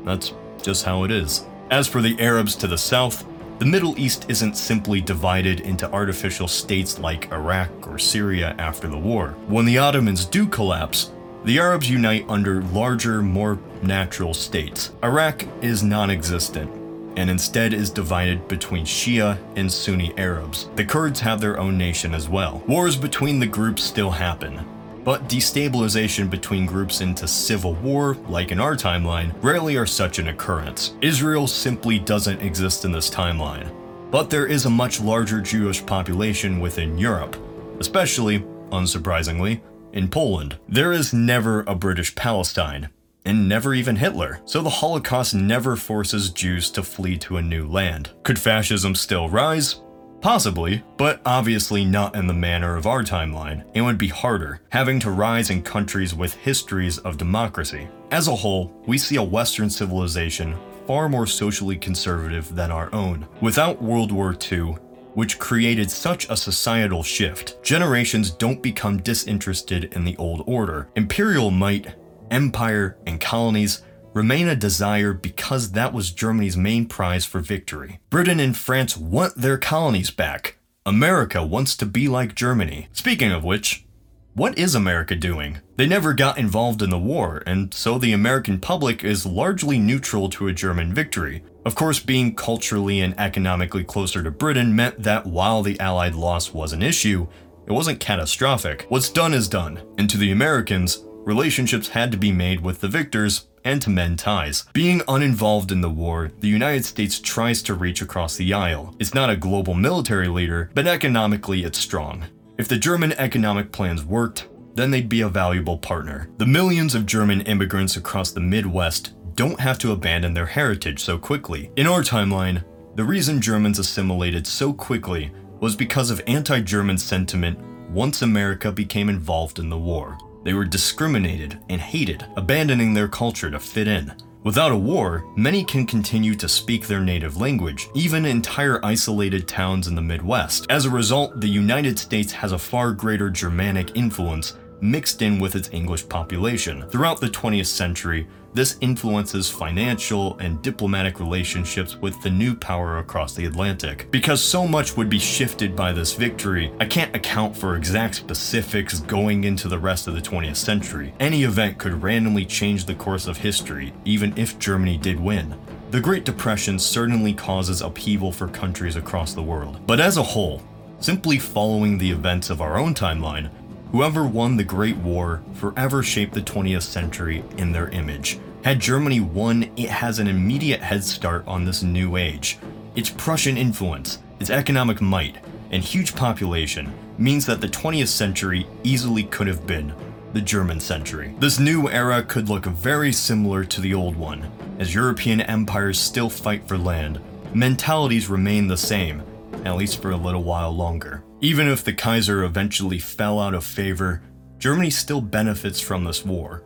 That's 0.04 0.32
just 0.62 0.84
how 0.84 1.04
it 1.04 1.10
is. 1.10 1.44
As 1.70 1.88
for 1.88 2.02
the 2.02 2.18
Arabs 2.20 2.54
to 2.56 2.66
the 2.66 2.78
south, 2.78 3.24
the 3.58 3.64
Middle 3.64 3.98
East 3.98 4.26
isn't 4.28 4.56
simply 4.56 5.00
divided 5.00 5.60
into 5.60 5.90
artificial 5.92 6.48
states 6.48 6.98
like 6.98 7.30
Iraq 7.32 7.86
or 7.86 7.98
Syria 7.98 8.54
after 8.58 8.88
the 8.88 8.98
war. 8.98 9.36
When 9.46 9.64
the 9.64 9.78
Ottomans 9.78 10.24
do 10.24 10.46
collapse, 10.46 11.12
the 11.44 11.58
Arabs 11.58 11.90
unite 11.90 12.24
under 12.28 12.62
larger, 12.64 13.20
more 13.22 13.58
natural 13.82 14.32
states. 14.32 14.92
Iraq 15.02 15.44
is 15.60 15.82
non 15.82 16.10
existent 16.10 16.70
and 17.16 17.28
instead 17.28 17.74
is 17.74 17.90
divided 17.90 18.46
between 18.48 18.84
Shia 18.84 19.38
and 19.56 19.70
Sunni 19.70 20.16
Arabs. 20.16 20.70
The 20.76 20.84
Kurds 20.84 21.20
have 21.20 21.40
their 21.40 21.58
own 21.58 21.76
nation 21.76 22.14
as 22.14 22.28
well. 22.28 22.62
Wars 22.66 22.96
between 22.96 23.38
the 23.38 23.46
groups 23.46 23.82
still 23.82 24.10
happen, 24.10 24.64
but 25.04 25.28
destabilization 25.28 26.30
between 26.30 26.64
groups 26.64 27.00
into 27.00 27.26
civil 27.26 27.74
war, 27.74 28.16
like 28.28 28.52
in 28.52 28.60
our 28.60 28.76
timeline, 28.76 29.34
rarely 29.42 29.76
are 29.76 29.86
such 29.86 30.18
an 30.18 30.28
occurrence. 30.28 30.94
Israel 31.02 31.46
simply 31.46 31.98
doesn't 31.98 32.40
exist 32.40 32.84
in 32.84 32.92
this 32.92 33.10
timeline. 33.10 33.70
But 34.10 34.30
there 34.30 34.46
is 34.46 34.66
a 34.66 34.70
much 34.70 35.00
larger 35.00 35.40
Jewish 35.40 35.84
population 35.84 36.60
within 36.60 36.98
Europe, 36.98 37.36
especially, 37.80 38.40
unsurprisingly, 38.70 39.60
in 39.92 40.08
Poland. 40.08 40.58
There 40.68 40.92
is 40.92 41.12
never 41.12 41.60
a 41.62 41.74
British 41.74 42.14
Palestine, 42.14 42.88
and 43.24 43.48
never 43.48 43.74
even 43.74 43.96
Hitler, 43.96 44.40
so 44.44 44.62
the 44.62 44.70
Holocaust 44.70 45.34
never 45.34 45.76
forces 45.76 46.30
Jews 46.30 46.70
to 46.70 46.82
flee 46.82 47.18
to 47.18 47.36
a 47.36 47.42
new 47.42 47.66
land. 47.66 48.10
Could 48.22 48.38
fascism 48.38 48.94
still 48.94 49.28
rise? 49.28 49.80
Possibly, 50.20 50.84
but 50.98 51.20
obviously 51.26 51.84
not 51.84 52.14
in 52.14 52.28
the 52.28 52.32
manner 52.32 52.76
of 52.76 52.86
our 52.86 53.02
timeline. 53.02 53.64
It 53.74 53.80
would 53.80 53.98
be 53.98 54.08
harder, 54.08 54.60
having 54.68 55.00
to 55.00 55.10
rise 55.10 55.50
in 55.50 55.62
countries 55.62 56.14
with 56.14 56.34
histories 56.34 56.98
of 56.98 57.18
democracy. 57.18 57.88
As 58.12 58.28
a 58.28 58.36
whole, 58.36 58.72
we 58.86 58.98
see 58.98 59.16
a 59.16 59.22
Western 59.22 59.68
civilization 59.68 60.56
far 60.86 61.08
more 61.08 61.26
socially 61.26 61.76
conservative 61.76 62.54
than 62.54 62.70
our 62.70 62.92
own. 62.94 63.26
Without 63.40 63.82
World 63.82 64.12
War 64.12 64.36
II, 64.52 64.76
which 65.14 65.38
created 65.38 65.90
such 65.90 66.28
a 66.28 66.36
societal 66.36 67.02
shift, 67.02 67.62
generations 67.62 68.30
don't 68.30 68.62
become 68.62 69.02
disinterested 69.02 69.92
in 69.94 70.04
the 70.04 70.16
old 70.16 70.42
order. 70.46 70.88
Imperial 70.96 71.50
might, 71.50 71.94
empire, 72.30 72.96
and 73.06 73.20
colonies 73.20 73.82
remain 74.14 74.48
a 74.48 74.56
desire 74.56 75.12
because 75.12 75.72
that 75.72 75.92
was 75.92 76.12
Germany's 76.12 76.56
main 76.56 76.86
prize 76.86 77.24
for 77.24 77.40
victory. 77.40 77.98
Britain 78.10 78.40
and 78.40 78.56
France 78.56 78.96
want 78.96 79.34
their 79.36 79.58
colonies 79.58 80.10
back. 80.10 80.58
America 80.84 81.44
wants 81.44 81.76
to 81.76 81.86
be 81.86 82.08
like 82.08 82.34
Germany. 82.34 82.88
Speaking 82.92 83.30
of 83.30 83.44
which, 83.44 83.86
what 84.34 84.56
is 84.56 84.74
America 84.74 85.14
doing? 85.14 85.60
They 85.76 85.86
never 85.86 86.14
got 86.14 86.38
involved 86.38 86.80
in 86.80 86.90
the 86.90 86.98
war, 86.98 87.42
and 87.46 87.72
so 87.74 87.98
the 87.98 88.12
American 88.12 88.58
public 88.58 89.04
is 89.04 89.26
largely 89.26 89.78
neutral 89.78 90.30
to 90.30 90.48
a 90.48 90.52
German 90.52 90.94
victory. 90.94 91.44
Of 91.64 91.74
course, 91.74 92.00
being 92.00 92.34
culturally 92.34 93.00
and 93.00 93.18
economically 93.18 93.84
closer 93.84 94.22
to 94.22 94.30
Britain 94.30 94.74
meant 94.74 95.02
that 95.02 95.26
while 95.26 95.62
the 95.62 95.78
Allied 95.78 96.14
loss 96.14 96.52
was 96.52 96.72
an 96.72 96.82
issue, 96.82 97.28
it 97.66 97.72
wasn't 97.72 98.00
catastrophic. 98.00 98.86
What's 98.88 99.08
done 99.08 99.32
is 99.32 99.48
done, 99.48 99.80
and 99.96 100.10
to 100.10 100.18
the 100.18 100.32
Americans, 100.32 101.04
relationships 101.24 101.88
had 101.88 102.10
to 102.10 102.18
be 102.18 102.32
made 102.32 102.60
with 102.60 102.80
the 102.80 102.88
victors 102.88 103.46
and 103.64 103.80
to 103.82 103.90
mend 103.90 104.18
ties. 104.18 104.64
Being 104.72 105.02
uninvolved 105.06 105.70
in 105.70 105.80
the 105.80 105.90
war, 105.90 106.32
the 106.40 106.48
United 106.48 106.84
States 106.84 107.20
tries 107.20 107.62
to 107.62 107.74
reach 107.74 108.02
across 108.02 108.36
the 108.36 108.52
aisle. 108.52 108.94
It's 108.98 109.14
not 109.14 109.30
a 109.30 109.36
global 109.36 109.74
military 109.74 110.26
leader, 110.26 110.70
but 110.74 110.88
economically 110.88 111.62
it's 111.62 111.78
strong. 111.78 112.24
If 112.58 112.66
the 112.66 112.76
German 112.76 113.12
economic 113.12 113.70
plans 113.70 114.04
worked, 114.04 114.48
then 114.74 114.90
they'd 114.90 115.08
be 115.08 115.20
a 115.20 115.28
valuable 115.28 115.78
partner. 115.78 116.28
The 116.38 116.46
millions 116.46 116.94
of 116.94 117.06
German 117.06 117.42
immigrants 117.42 117.96
across 117.96 118.32
the 118.32 118.40
Midwest 118.40 119.12
don't 119.34 119.60
have 119.60 119.78
to 119.78 119.92
abandon 119.92 120.34
their 120.34 120.46
heritage 120.46 121.00
so 121.00 121.18
quickly. 121.18 121.70
In 121.76 121.86
our 121.86 122.02
timeline, 122.02 122.64
the 122.94 123.04
reason 123.04 123.40
Germans 123.40 123.78
assimilated 123.78 124.46
so 124.46 124.72
quickly 124.72 125.32
was 125.60 125.76
because 125.76 126.10
of 126.10 126.22
anti 126.26 126.60
German 126.60 126.98
sentiment 126.98 127.58
once 127.90 128.22
America 128.22 128.72
became 128.72 129.08
involved 129.08 129.58
in 129.58 129.68
the 129.68 129.78
war. 129.78 130.18
They 130.44 130.54
were 130.54 130.64
discriminated 130.64 131.58
and 131.68 131.80
hated, 131.80 132.26
abandoning 132.36 132.94
their 132.94 133.08
culture 133.08 133.50
to 133.50 133.60
fit 133.60 133.86
in. 133.86 134.12
Without 134.44 134.72
a 134.72 134.76
war, 134.76 135.24
many 135.36 135.62
can 135.62 135.86
continue 135.86 136.34
to 136.34 136.48
speak 136.48 136.88
their 136.88 137.00
native 137.00 137.36
language, 137.36 137.88
even 137.94 138.24
entire 138.26 138.84
isolated 138.84 139.46
towns 139.46 139.86
in 139.86 139.94
the 139.94 140.02
Midwest. 140.02 140.66
As 140.68 140.84
a 140.84 140.90
result, 140.90 141.40
the 141.40 141.48
United 141.48 141.96
States 141.96 142.32
has 142.32 142.50
a 142.50 142.58
far 142.58 142.90
greater 142.90 143.30
Germanic 143.30 143.96
influence 143.96 144.54
mixed 144.80 145.22
in 145.22 145.38
with 145.38 145.54
its 145.54 145.70
English 145.72 146.08
population. 146.08 146.88
Throughout 146.88 147.20
the 147.20 147.28
20th 147.28 147.66
century, 147.66 148.26
this 148.54 148.76
influences 148.80 149.48
financial 149.48 150.38
and 150.38 150.60
diplomatic 150.62 151.18
relationships 151.18 151.96
with 151.96 152.20
the 152.22 152.30
new 152.30 152.54
power 152.54 152.98
across 152.98 153.34
the 153.34 153.46
Atlantic. 153.46 154.10
Because 154.10 154.42
so 154.42 154.66
much 154.66 154.96
would 154.96 155.08
be 155.08 155.18
shifted 155.18 155.74
by 155.74 155.92
this 155.92 156.14
victory, 156.14 156.72
I 156.78 156.84
can't 156.84 157.14
account 157.16 157.56
for 157.56 157.76
exact 157.76 158.16
specifics 158.16 159.00
going 159.00 159.44
into 159.44 159.68
the 159.68 159.78
rest 159.78 160.06
of 160.06 160.14
the 160.14 160.20
20th 160.20 160.56
century. 160.56 161.14
Any 161.18 161.44
event 161.44 161.78
could 161.78 162.02
randomly 162.02 162.44
change 162.44 162.84
the 162.84 162.94
course 162.94 163.26
of 163.26 163.38
history, 163.38 163.92
even 164.04 164.36
if 164.36 164.58
Germany 164.58 164.98
did 164.98 165.18
win. 165.18 165.58
The 165.90 166.00
Great 166.00 166.24
Depression 166.24 166.78
certainly 166.78 167.34
causes 167.34 167.82
upheaval 167.82 168.32
for 168.32 168.48
countries 168.48 168.96
across 168.96 169.34
the 169.34 169.42
world. 169.42 169.80
But 169.86 170.00
as 170.00 170.16
a 170.16 170.22
whole, 170.22 170.62
simply 171.00 171.38
following 171.38 171.98
the 171.98 172.10
events 172.10 172.48
of 172.48 172.60
our 172.60 172.78
own 172.78 172.94
timeline, 172.94 173.50
Whoever 173.92 174.24
won 174.24 174.56
the 174.56 174.64
Great 174.64 174.96
War 174.96 175.42
forever 175.52 176.02
shaped 176.02 176.32
the 176.32 176.40
20th 176.40 176.82
century 176.82 177.44
in 177.58 177.72
their 177.72 177.90
image. 177.90 178.38
Had 178.64 178.80
Germany 178.80 179.20
won, 179.20 179.70
it 179.76 179.90
has 179.90 180.18
an 180.18 180.28
immediate 180.28 180.80
head 180.80 181.04
start 181.04 181.46
on 181.46 181.66
this 181.66 181.82
new 181.82 182.16
age. 182.16 182.58
Its 182.94 183.10
Prussian 183.10 183.58
influence, 183.58 184.18
its 184.40 184.48
economic 184.48 185.02
might, 185.02 185.36
and 185.70 185.84
huge 185.84 186.14
population 186.14 186.90
means 187.18 187.44
that 187.44 187.60
the 187.60 187.68
20th 187.68 188.08
century 188.08 188.66
easily 188.82 189.24
could 189.24 189.46
have 189.46 189.66
been 189.66 189.92
the 190.32 190.40
German 190.40 190.80
century. 190.80 191.34
This 191.38 191.58
new 191.58 191.90
era 191.90 192.22
could 192.22 192.48
look 192.48 192.64
very 192.64 193.12
similar 193.12 193.62
to 193.64 193.82
the 193.82 193.92
old 193.92 194.16
one, 194.16 194.50
as 194.78 194.94
European 194.94 195.42
empires 195.42 196.00
still 196.00 196.30
fight 196.30 196.66
for 196.66 196.78
land, 196.78 197.20
mentalities 197.52 198.30
remain 198.30 198.68
the 198.68 198.76
same, 198.78 199.22
at 199.66 199.76
least 199.76 200.00
for 200.00 200.12
a 200.12 200.16
little 200.16 200.44
while 200.44 200.74
longer. 200.74 201.22
Even 201.44 201.66
if 201.66 201.82
the 201.82 201.92
Kaiser 201.92 202.44
eventually 202.44 203.00
fell 203.00 203.40
out 203.40 203.52
of 203.52 203.64
favor, 203.64 204.22
Germany 204.58 204.90
still 204.90 205.20
benefits 205.20 205.80
from 205.80 206.04
this 206.04 206.24
war, 206.24 206.62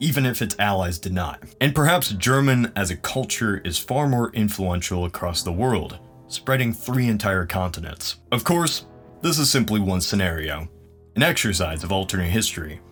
even 0.00 0.26
if 0.26 0.42
its 0.42 0.54
allies 0.58 0.98
did 0.98 1.14
not. 1.14 1.42
And 1.62 1.74
perhaps 1.74 2.10
German 2.10 2.70
as 2.76 2.90
a 2.90 2.96
culture 2.96 3.62
is 3.64 3.78
far 3.78 4.06
more 4.06 4.30
influential 4.34 5.06
across 5.06 5.42
the 5.42 5.50
world, 5.52 5.98
spreading 6.26 6.74
three 6.74 7.08
entire 7.08 7.46
continents. 7.46 8.18
Of 8.30 8.44
course, 8.44 8.84
this 9.22 9.38
is 9.38 9.50
simply 9.50 9.80
one 9.80 10.02
scenario, 10.02 10.68
an 11.16 11.22
exercise 11.22 11.82
of 11.82 11.90
alternate 11.90 12.28
history. 12.28 12.82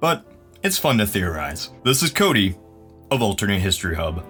But 0.00 0.30
it's 0.62 0.76
fun 0.76 0.98
to 0.98 1.06
theorize. 1.06 1.70
This 1.82 2.02
is 2.02 2.10
Cody 2.10 2.58
of 3.10 3.22
Alternate 3.22 3.60
History 3.60 3.96
Hub. 3.96 4.22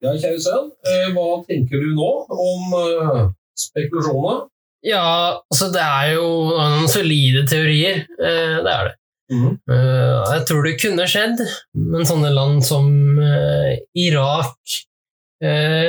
Ja, 0.00 0.12
kjære 0.12 0.38
sønn, 0.44 0.70
eh, 0.86 1.08
hva 1.10 1.40
tenker 1.48 1.80
du 1.80 1.94
nå 1.96 2.10
om 2.30 2.74
eh, 2.78 3.30
spekulasjonene? 3.58 4.46
Ja, 4.86 5.42
altså 5.50 5.68
det 5.74 5.82
er 5.82 6.12
jo 6.14 6.26
noen 6.54 6.86
solide 6.90 7.42
teorier. 7.50 8.04
Eh, 8.20 8.58
det 8.62 8.72
er 8.72 8.88
det. 8.90 8.94
Eh, 9.34 10.18
jeg 10.30 10.44
tror 10.46 10.62
det 10.62 10.76
kunne 10.78 11.08
skjedd, 11.10 11.42
men 11.74 12.06
sånne 12.06 12.30
land 12.34 12.62
som 12.66 12.90
eh, 13.18 13.80
Irak, 14.06 14.82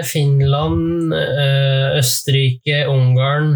Finland, 0.04 1.14
Østerrike, 1.96 2.82
Ungarn 2.92 3.54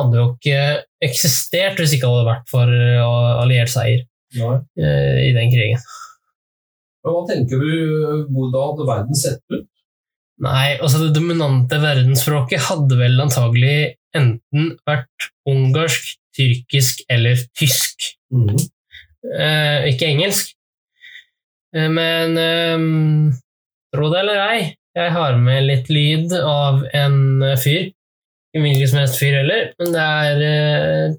hadde 0.00 0.16
jo 0.16 0.30
ikke 0.30 0.62
eksistert 1.04 1.76
hvis 1.76 1.92
ikke 1.98 2.08
hadde 2.08 2.30
vært 2.30 2.48
for 2.48 2.72
alliert 2.72 3.68
seier 3.68 4.06
i 4.32 5.28
den 5.36 5.52
krigen. 5.52 5.84
Men 7.04 7.12
hva 7.18 7.20
tenker 7.28 7.60
du, 7.60 7.74
hvordan 8.32 8.56
hadde 8.70 8.88
verden 8.88 9.20
sett 9.26 9.44
ut? 9.52 9.68
Nei, 10.48 10.78
altså 10.80 11.02
det 11.04 11.12
dominante 11.18 11.82
verdensspråket 11.84 12.64
hadde 12.70 12.96
vel 13.04 13.20
antagelig 13.26 13.76
enten 14.16 14.74
vært 14.88 15.30
ungarsk, 15.48 16.14
tyrkisk 16.36 17.04
eller 17.12 17.40
tysk. 17.58 18.10
Eh, 19.24 19.90
ikke 19.92 20.10
engelsk. 20.10 20.54
Eh, 21.76 21.90
men 21.90 22.38
eh, 22.40 22.86
tro 23.94 24.10
det 24.12 24.22
eller 24.22 24.40
ei, 24.44 24.62
jeg 24.94 25.14
har 25.16 25.36
med 25.42 25.66
litt 25.68 25.90
lyd 25.90 26.34
av 26.38 26.84
en 26.94 27.20
fyr. 27.60 27.90
Ikke 28.54 28.62
hvilken 28.62 28.90
som 28.90 29.02
helst 29.02 29.18
fyr 29.18 29.40
heller, 29.40 29.70
men 29.80 29.94
det 29.96 30.02
er 30.04 30.42
eh, 30.46 31.14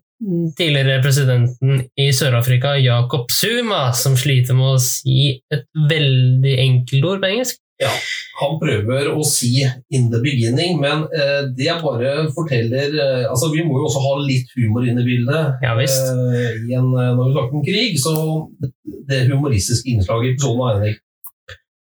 tidligere 0.55 1.01
presidenten 1.03 1.81
i 1.99 2.07
Sør-Afrika, 2.15 2.77
Jacob 2.79 3.27
Zuma, 3.31 3.89
som 3.97 4.15
sliter 4.19 4.55
med 4.55 4.77
å 4.77 4.81
si 4.81 5.35
et 5.51 5.67
veldig 5.89 6.55
enkelt 6.63 7.09
ord 7.11 7.23
på 7.23 7.31
engelsk. 7.33 7.59
Ja, 7.81 7.91
Han 8.39 8.55
prøver 8.59 9.09
å 9.11 9.23
si 9.27 9.63
'in 9.91 10.07
the 10.11 10.19
beginning', 10.23 10.79
men 10.79 11.03
eh, 11.11 11.47
det 11.55 11.75
bare 11.83 12.27
forteller 12.35 12.95
eh, 13.03 13.25
altså 13.27 13.51
Vi 13.51 13.63
må 13.63 13.79
jo 13.79 13.87
også 13.89 14.03
ha 14.03 14.13
litt 14.23 14.51
humor 14.55 14.87
inn 14.87 14.99
i 14.99 15.03
bildet. 15.03 15.59
Ja, 15.63 15.75
visst. 15.79 16.03
Eh, 16.11 16.55
i 16.69 16.75
en, 16.75 16.91
når 16.91 17.23
vi 17.27 17.35
snakker 17.35 17.55
om 17.59 17.65
krig, 17.67 17.99
så 17.99 18.13
det 19.09 19.27
humoristiske 19.31 19.91
innslaget 19.91 20.29
i 20.29 20.33
episoden 20.35 20.63
er 20.67 20.79
enig. 20.79 20.95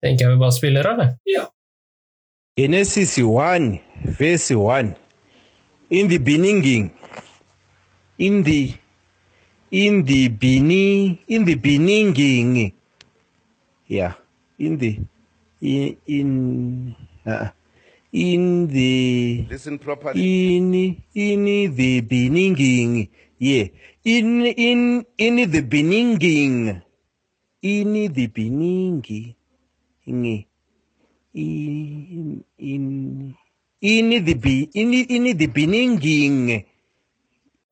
Tenker 0.03 0.25
jeg 0.25 0.33
vi 0.33 0.41
bare 0.41 0.57
spiller 0.57 0.89
av, 0.89 1.01
jeg. 1.03 1.37
Ja. 1.37 1.45
Genesis 2.57 3.17
1, 3.17 3.79
verse 4.19 4.53
1. 4.53 4.93
In 5.89 6.09
the 6.09 6.19
beginning, 6.19 6.91
in 8.17 8.43
the, 8.43 8.73
in 9.71 10.05
the 10.05 10.27
beginning, 10.29 11.19
in 11.27 11.45
the 11.45 11.55
beginning, 11.55 12.73
yeah, 13.87 14.13
in 14.59 14.77
the, 14.77 14.99
in, 15.63 15.97
in, 16.05 16.95
uh, 17.25 17.47
in 18.11 18.67
the, 18.67 19.47
Listen 19.49 19.79
properly. 19.79 20.19
in, 20.19 21.01
in 21.15 21.75
the 21.75 22.01
beginning, 22.01 23.09
yeah, 23.39 23.67
in, 24.03 24.45
in, 24.45 25.05
in 25.17 25.35
the 25.49 25.61
beginning, 25.61 26.81
in 27.61 28.13
the 28.13 28.27
beginning, 28.27 29.35
in, 30.05 30.45
in, 31.33 32.43
in, 32.57 33.35
in 33.81 34.25
the, 34.25 34.33
be, 34.33 34.69
in, 34.73 34.93
in 34.93 35.37
the 35.37 35.47
beginning. 35.47 36.65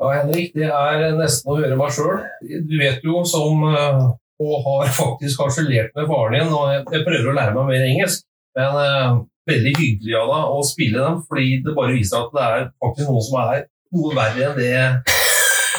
Ja, 0.02 0.10
Henrik, 0.18 0.56
det 0.56 0.66
er 0.66 1.12
nesten 1.14 1.52
å 1.52 1.60
høre 1.60 1.76
meg 1.78 1.92
sjøl. 1.94 2.24
Du 2.42 2.74
vet 2.80 3.04
jo 3.06 3.20
som 3.28 3.68
eh, 3.70 4.00
og 4.42 4.66
har 4.66 4.94
faktisk 4.98 5.44
harselert 5.44 5.94
med 5.98 6.10
faren 6.10 6.38
din, 6.38 6.54
og 6.56 6.72
jeg, 6.74 7.04
prøver 7.06 7.32
å 7.32 7.36
lære 7.38 7.56
meg 7.58 7.70
mer 7.70 7.88
engelsk. 7.90 8.26
Men 8.58 8.80
eh, 8.82 9.20
veldig 9.52 9.74
hyggelig 9.78 10.18
av 10.20 10.34
deg 10.34 10.56
å 10.58 10.66
spille 10.68 11.06
dem, 11.06 11.22
fordi 11.28 11.50
det 11.66 11.76
bare 11.78 11.96
viser 11.96 12.26
at 12.26 12.36
det 12.36 12.48
er 12.48 12.68
faktisk 12.84 13.12
noen 13.12 13.28
som 13.28 13.40
er 13.44 13.64
noe 13.92 14.14
verre 14.16 14.48
enn 14.48 14.58
det, 14.60 14.74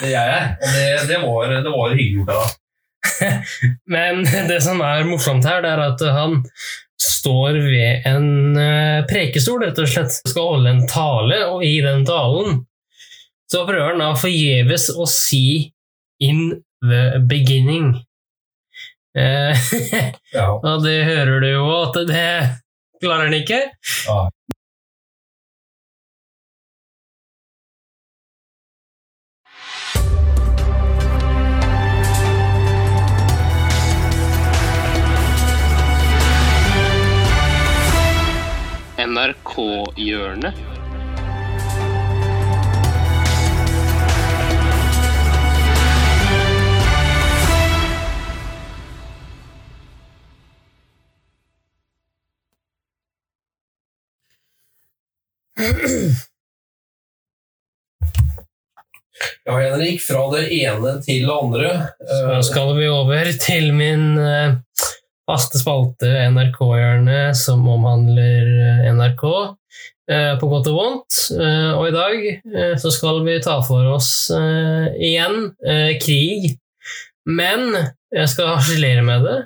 det 0.03 0.13
jeg 0.13 0.37
er. 0.39 0.49
Og 0.57 0.77
det, 0.77 0.89
det, 1.11 1.21
var, 1.25 1.55
det 1.67 1.75
var 1.75 1.97
hyggelig 1.97 2.23
gjort 2.23 2.35
av 2.35 2.43
deg. 2.43 2.59
Men 3.95 4.23
det 4.49 4.59
som 4.65 4.81
er 4.85 5.07
morsomt 5.09 5.47
her, 5.49 5.63
det 5.65 5.73
er 5.75 5.85
at 5.89 6.05
han 6.15 6.41
står 7.03 7.59
ved 7.67 8.07
en 8.07 8.59
eh, 8.59 9.01
prekestol, 9.11 9.65
rett 9.65 9.81
og 9.83 9.91
slett. 9.91 10.15
Skal 10.29 10.55
holde 10.55 10.75
en 10.75 10.85
tale, 10.91 11.41
og 11.51 11.65
i 11.67 11.81
den 11.85 12.07
talen 12.09 12.63
så 13.53 13.67
prøver 13.69 13.93
han 13.93 14.01
da 14.01 14.13
forgjeves 14.17 14.89
å 14.97 15.05
si 15.11 15.73
'in 16.23 16.63
the 16.81 17.21
beginning'. 17.29 17.99
Eh, 19.13 19.53
og 20.69 20.85
det 20.85 21.05
hører 21.05 21.41
du 21.45 21.49
jo 21.51 21.67
at 21.83 21.99
det 22.09 22.29
klarer 23.03 23.29
han 23.29 23.37
ikke. 23.37 23.61
NRK-hjørnet. 39.03 40.72
Ja, 59.45 59.57
Henrik, 59.59 60.01
fra 60.03 60.23
det 60.35 60.49
ene 60.55 60.97
til 61.03 61.27
det 61.27 61.35
andre. 61.35 61.71
Så 62.07 62.43
skal 62.51 62.77
vi 62.79 62.89
over 62.91 63.31
til 63.43 63.73
min 63.75 64.17
eh, 64.19 64.55
faste 65.29 65.61
spalte 65.63 66.11
NRK-hjørnet, 66.33 67.37
som 67.39 67.65
omhandler 67.71 68.51
eh, 68.53 68.89
NRK 68.95 69.25
eh, 70.11 70.33
på 70.41 70.51
godt 70.51 70.71
og 70.73 70.79
vondt. 70.79 71.21
Eh, 71.39 71.71
og 71.75 71.89
i 71.89 71.95
dag 71.95 72.27
eh, 72.31 72.75
så 72.83 72.93
skal 72.95 73.23
vi 73.27 73.39
ta 73.43 73.59
for 73.67 73.95
oss 73.97 74.13
eh, 74.35 74.91
igjen 75.11 75.53
eh, 75.67 75.95
krig. 76.03 76.53
Men 77.27 77.71
jeg 78.13 78.31
skal 78.31 78.57
harselere 78.57 79.03
med 79.07 79.27
det. 79.27 79.39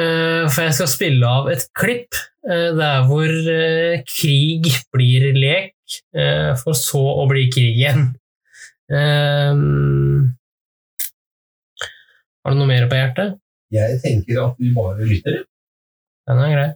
Eh, 0.00 0.46
for 0.48 0.64
jeg 0.66 0.76
skal 0.76 0.90
spille 0.90 1.28
av 1.28 1.48
et 1.52 1.66
klipp 1.76 2.16
eh, 2.48 2.70
der 2.78 3.04
hvor 3.08 3.28
eh, 3.28 4.00
krig 4.08 4.70
blir 4.94 5.30
lek, 5.36 5.74
for 6.60 6.78
så 6.78 7.00
å 7.18 7.24
bli 7.26 7.48
krig 7.50 7.74
igjen. 7.74 8.12
Eh, 8.90 9.62
har 12.40 12.54
du 12.54 12.60
noe 12.60 12.70
mer 12.70 12.86
på 12.90 12.98
hjertet? 12.98 13.40
Jeg 13.74 13.98
tenker 14.02 14.38
at 14.44 14.60
vi 14.62 14.70
bare 14.74 15.06
lytter. 15.06 15.42
Den 16.30 16.44
er 16.44 16.54
grei. 16.54 16.68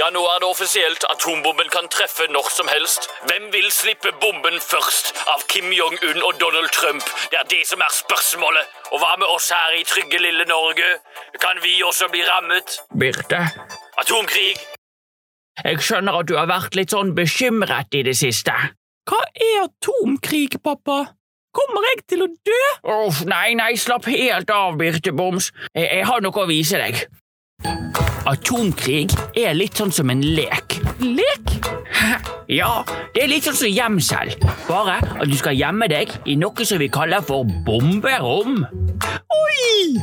Ja, 0.00 0.08
nå 0.10 0.22
er 0.32 0.38
det 0.42 0.48
offisielt. 0.54 1.04
Atombomben 1.14 1.68
kan 1.76 1.86
treffe 1.96 2.26
når 2.36 2.48
som 2.58 2.68
helst. 2.74 3.02
Hvem 3.28 3.44
vil 3.54 3.68
slippe 3.80 4.10
bomben 4.22 4.58
først 4.72 5.12
av 5.32 5.44
Kim 5.52 5.70
Jong-un 5.80 6.18
og 6.26 6.32
Donald 6.42 6.70
Trump? 6.78 7.04
Det 7.30 7.38
er 7.42 7.46
det 7.54 7.62
som 7.70 7.80
er 7.86 7.92
spørsmålet. 8.02 8.66
Og 8.92 8.98
hva 9.02 9.12
med 9.22 9.28
oss 9.36 9.52
her 9.54 9.78
i 9.78 9.84
trygge 9.86 10.18
lille 10.26 10.44
Norge? 10.50 10.88
Kan 11.44 11.62
vi 11.62 11.76
også 11.86 12.10
bli 12.10 12.22
rammet? 12.26 12.78
Birte, 13.00 13.42
Atomkrig? 14.02 14.54
jeg 15.64 15.78
skjønner 15.86 16.16
at 16.18 16.26
du 16.26 16.34
har 16.34 16.48
vært 16.50 16.74
litt 16.74 16.90
sånn 16.90 17.14
bekymret 17.14 17.94
i 17.94 18.02
det 18.02 18.16
siste. 18.18 18.54
Hva 19.06 19.20
er 19.38 19.60
atomkrig, 19.68 20.56
pappa? 20.64 21.04
Kommer 21.54 21.86
jeg 21.92 22.00
til 22.10 22.24
å 22.24 22.32
dø? 22.48 22.62
Uff, 22.90 23.20
nei, 23.30 23.52
nei, 23.54 23.76
slapp 23.78 24.08
helt 24.10 24.50
av, 24.50 24.74
Birte 24.80 25.12
Boms. 25.14 25.52
Jeg, 25.70 25.86
jeg 25.86 26.08
har 26.10 26.24
noe 26.24 26.42
å 26.42 26.50
vise 26.50 26.80
deg. 26.82 27.04
Atomkrig 28.24 29.12
er 29.36 29.52
litt 29.52 29.76
sånn 29.76 29.92
som 29.92 30.08
en 30.08 30.22
lek. 30.24 30.83
Lek? 31.04 31.54
Ja, 32.50 32.82
det 33.14 33.22
er 33.24 33.30
litt 33.30 33.46
sånn 33.46 33.56
som 33.56 33.70
gjemsel. 33.70 34.34
Bare 34.68 34.98
at 35.00 35.28
du 35.30 35.36
skal 35.38 35.56
gjemme 35.56 35.88
deg 35.90 36.10
i 36.28 36.36
noe 36.40 36.66
som 36.66 36.80
vi 36.82 36.90
kaller 36.92 37.24
for 37.24 37.48
bomberom. 37.66 38.64
Oi! 39.34 39.96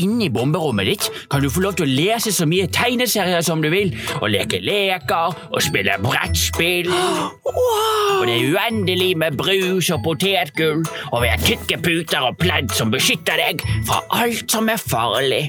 Inni 0.00 0.28
bomberommet 0.32 0.88
ditt 0.88 1.08
kan 1.30 1.42
du 1.44 1.50
få 1.52 1.62
lov 1.64 1.76
til 1.78 1.86
å 1.86 1.94
lese 1.94 2.32
så 2.34 2.46
mye 2.48 2.68
tegneserier 2.72 3.42
som 3.44 3.62
du 3.62 3.68
vil, 3.72 3.92
og 4.20 4.30
leke 4.32 4.60
leker 4.64 5.34
og 5.50 5.60
spille 5.62 5.96
brettspill. 6.02 6.90
Og 6.94 8.24
det 8.28 8.36
er 8.38 8.54
uendelig 8.54 9.10
med 9.20 9.36
brus 9.38 9.90
og 9.94 10.02
potetgull, 10.06 10.84
og 11.12 11.22
vi 11.24 11.30
har 11.32 11.42
tykke 11.44 11.80
puter 11.84 12.28
og 12.30 12.38
pledd 12.40 12.72
som 12.74 12.92
beskytter 12.94 13.40
deg 13.42 13.64
fra 13.88 14.00
alt 14.22 14.46
som 14.54 14.70
er 14.72 14.80
farlig. 14.80 15.44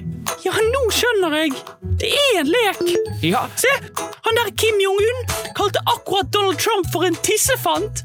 Ja, 0.46 0.54
nå 0.74 0.82
skjønner 0.94 1.38
jeg. 1.40 1.56
Det 2.02 2.12
er 2.12 2.42
en 2.42 2.50
lek. 2.52 2.82
Ja, 3.24 3.46
Se, 3.60 3.72
han 4.26 4.35
der 4.40 4.52
Kim 4.60 4.76
Jong-un 4.86 5.20
kalte 5.58 5.80
akkurat 5.94 6.28
Donald 6.34 6.60
Trump 6.60 6.86
for 6.94 7.02
en 7.08 7.16
tissefant. 7.28 8.04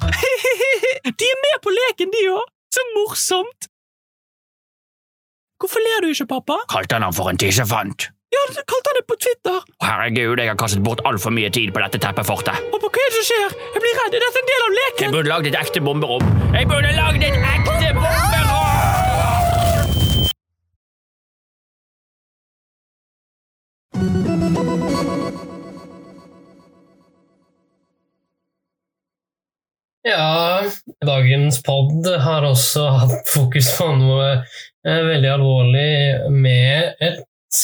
de 1.21 1.27
er 1.33 1.39
med 1.47 1.57
på 1.65 1.71
leken, 1.81 2.09
de 2.15 2.23
òg. 2.37 2.47
Så 2.75 2.81
morsomt. 2.95 3.61
Hvorfor 5.61 5.81
ler 5.87 5.99
du 6.05 6.09
ikke, 6.15 6.27
pappa? 6.27 6.57
kalte 6.73 6.95
han 6.97 7.03
ham 7.03 7.15
for 7.15 7.29
en 7.31 7.39
tissefant. 7.39 8.09
Ja, 8.31 8.43
du 8.49 8.61
kalte 8.73 8.87
han 8.91 8.97
det 9.01 9.07
på 9.11 9.17
Twitter. 9.25 9.59
Herregud, 9.83 10.39
jeg 10.39 10.49
har 10.53 10.59
kastet 10.63 10.85
bort 10.87 11.03
altfor 11.05 11.35
mye 11.35 11.51
tid 11.51 11.75
på 11.75 11.83
dette 11.83 11.99
teppefortet. 12.05 12.55
Pappa, 12.75 12.89
hva 12.95 13.03
er 13.03 13.11
det 13.11 13.17
som 13.19 13.27
skjer? 13.31 13.51
Jeg 13.75 13.81
blir 13.85 13.95
redd. 14.01 14.15
Er 14.15 14.25
dette 14.27 14.45
en 14.45 14.51
del 14.53 14.63
av 14.69 14.73
leken? 14.79 15.07
Jeg 15.09 15.17
burde 15.19 15.33
lagd 15.35 15.51
et 15.51 15.59
ekte 15.65 15.83
bomberom. 15.89 16.25
Jeg 16.55 16.71
burde 16.71 16.95
lagd 16.95 17.27
et 17.27 17.37
ekte 17.57 17.93
bomberom! 17.99 18.51
Ja, 30.09 30.65
dagens 31.05 31.59
pod 31.63 32.07
har 32.25 32.45
også 32.49 32.87
hatt 33.03 33.29
fokus 33.29 33.67
på 33.77 33.91
noe 34.01 34.29
eh, 34.33 35.03
veldig 35.05 35.29
alvorlig 35.29 36.31
med 36.33 37.03
et 37.05 37.59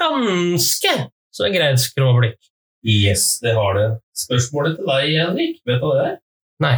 ganske 0.00 0.94
så 1.36 1.50
greit 1.52 1.82
skråblikk. 1.82 2.38
Yes, 2.80 3.42
det 3.44 3.52
har 3.58 3.76
det. 3.76 3.88
Spørsmålet 4.16 4.78
til 4.78 4.88
deg, 4.88 5.10
Henrik, 5.20 5.60
vet 5.68 5.82
du 5.82 5.84
hva 5.84 5.98
det 5.98 6.06
er? 6.06 6.16
Nei. 6.64 6.72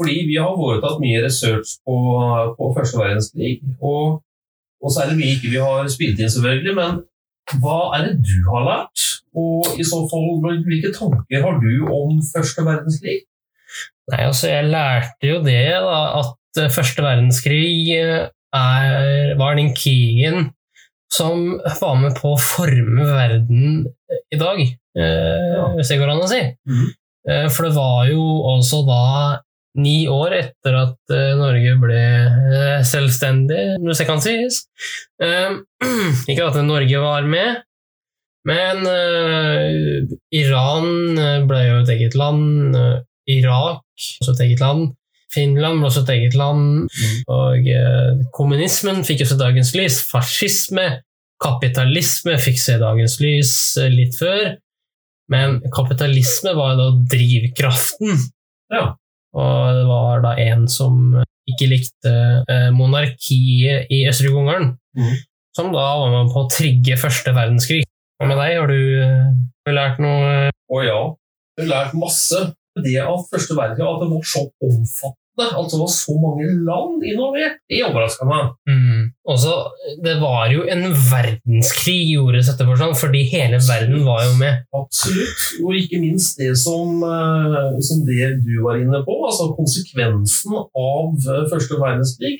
Fordi 0.00 0.16
vi 0.28 0.40
har 0.40 0.56
foretatt 0.56 1.02
mye 1.04 1.20
research 1.26 1.76
på, 1.84 1.98
på 2.56 2.72
første 2.76 3.00
verdenskrig, 3.00 3.60
og, 3.84 4.22
og 4.80 4.92
så 4.92 5.04
er 5.04 5.12
det 5.12 5.20
mye 5.20 5.36
ikke 5.36 5.52
vi 5.52 5.60
har 5.60 5.92
spilt 5.92 6.20
inn, 6.20 6.32
selvfølgelig, 6.32 6.74
men 6.80 7.00
hva 7.60 7.78
er 7.96 8.08
det 8.08 8.18
du 8.24 8.36
har 8.48 8.64
lært? 8.66 9.06
Og 9.36 9.76
i 9.76 9.84
så 9.84 10.00
fall, 10.08 10.30
hvilke 10.64 10.96
tanker 10.96 11.44
har 11.44 11.60
du 11.60 11.72
om 11.92 12.24
første 12.32 12.64
verdenskrig? 12.64 13.20
Nei, 14.12 14.20
altså, 14.28 14.46
jeg 14.52 14.68
lærte 14.70 15.26
jo 15.32 15.40
det, 15.42 15.62
da, 15.82 15.96
at 16.20 16.60
eh, 16.62 16.70
første 16.70 17.02
verdenskrig 17.02 17.70
eh, 17.96 18.28
er, 18.54 19.32
var 19.40 19.56
den 19.58 19.72
krigen 19.76 20.52
som 21.12 21.56
var 21.80 21.96
med 22.00 22.14
på 22.18 22.34
å 22.34 22.38
forme 22.42 23.04
verden 23.08 23.84
i 24.34 24.38
dag, 24.38 24.60
eh, 24.62 25.58
hvis 25.78 25.90
det 25.92 25.98
går 26.00 26.12
an 26.14 26.22
å 26.24 26.30
si. 26.30 26.40
Eh, 27.26 27.48
For 27.50 27.66
det 27.68 27.74
var 27.76 28.06
jo 28.10 28.22
også 28.54 28.84
da 28.86 29.02
ni 29.76 30.06
år 30.08 30.32
etter 30.38 30.76
at 30.78 31.12
eh, 31.12 31.34
Norge 31.36 31.74
ble 31.82 32.00
eh, 32.00 32.82
selvstendig, 32.86 33.76
hvis 33.82 34.00
det 34.02 34.06
kan 34.08 34.22
sies. 34.24 34.62
Eh, 35.22 35.58
Ikke 36.30 36.46
at 36.48 36.58
Norge 36.64 37.02
var 37.02 37.26
med, 37.28 37.62
men 38.46 38.86
eh, 38.86 40.06
Iran 40.38 41.18
eh, 41.18 41.42
ble 41.50 41.60
jo 41.66 41.80
et 41.82 41.92
eget 41.96 42.14
land. 42.18 42.78
Irak 43.30 43.82
også 44.20 44.34
et 44.36 44.44
eget 44.46 44.62
land. 44.62 44.92
Finland 45.32 45.80
ble 45.80 45.88
også 45.88 46.04
et 46.04 46.12
eget 46.14 46.36
land. 46.38 46.86
Og 47.32 47.66
eh, 47.72 48.22
kommunismen 48.36 49.02
fikk 49.06 49.24
jo 49.24 49.30
se 49.32 49.38
dagens 49.40 49.72
lys. 49.76 49.98
Fascisme, 50.10 50.86
kapitalisme 51.42 52.36
fikk 52.40 52.60
se 52.62 52.78
dagens 52.80 53.18
lys 53.22 53.52
eh, 53.82 53.90
litt 53.92 54.16
før. 54.18 54.54
Men 55.32 55.58
kapitalisme 55.74 56.52
var 56.54 56.76
da 56.78 56.92
drivkraften. 57.10 58.20
Og 59.36 59.64
det 59.76 59.86
var 59.88 60.22
da 60.24 60.36
en 60.46 60.68
som 60.70 61.18
ikke 61.50 61.68
likte 61.70 62.12
eh, 62.50 62.70
monarkiet 62.74 63.90
i 63.92 64.04
Østerrike-Ungarn, 64.08 64.72
som 65.54 65.68
da 65.74 65.84
var 66.00 66.14
med 66.14 66.32
på 66.32 66.44
å 66.44 66.48
trigge 66.50 66.96
første 66.98 67.34
verdenskrig. 67.36 67.82
Hva 68.16 68.30
med 68.30 68.40
deg? 68.40 68.54
Har 68.58 68.70
du, 68.72 68.80
eh, 69.02 69.26
har 69.66 69.74
du 69.74 69.76
lært 69.76 70.00
noe? 70.02 70.30
Å 70.48 70.80
ja, 70.86 71.00
jeg 71.58 71.66
har 71.66 71.70
lært 71.74 71.98
masse. 72.00 72.40
Det 72.84 72.98
at 73.00 73.30
første 73.30 73.56
verdenskrig 73.56 73.88
at 73.88 74.02
det 74.02 74.10
var 74.10 74.26
så 74.28 74.42
omfattende, 74.66 75.46
altså 75.46 75.76
det 75.76 75.82
var 75.82 75.92
så 75.92 76.14
mange 76.20 76.48
land 76.68 77.04
involvert, 77.10 77.56
det 77.70 77.80
overraska 77.86 78.28
meg. 78.28 78.50
Mm. 78.68 79.02
Også, 79.32 79.54
det 80.04 80.16
var 80.20 80.50
jo 80.52 80.64
en 80.72 80.84
verdenskrig 80.92 81.98
gjorde 82.10 82.42
dette 82.44 82.68
for 82.68 82.80
sånn, 82.80 82.96
fordi 83.00 83.22
hele 83.32 83.60
verden 83.64 84.04
var 84.08 84.24
jo 84.26 84.36
med. 84.40 84.62
Absolutt. 84.76 85.46
Og 85.64 85.80
ikke 85.80 86.00
minst 86.04 86.40
det 86.40 86.52
som, 86.60 87.00
eh, 87.04 87.76
som 87.88 88.04
det 88.08 88.32
du 88.44 88.58
var 88.64 88.80
inne 88.80 89.02
på, 89.06 89.18
altså 89.28 89.50
konsekvensen 89.56 90.56
av 90.60 91.28
eh, 91.32 91.44
første 91.52 91.80
verdenskrig. 91.80 92.38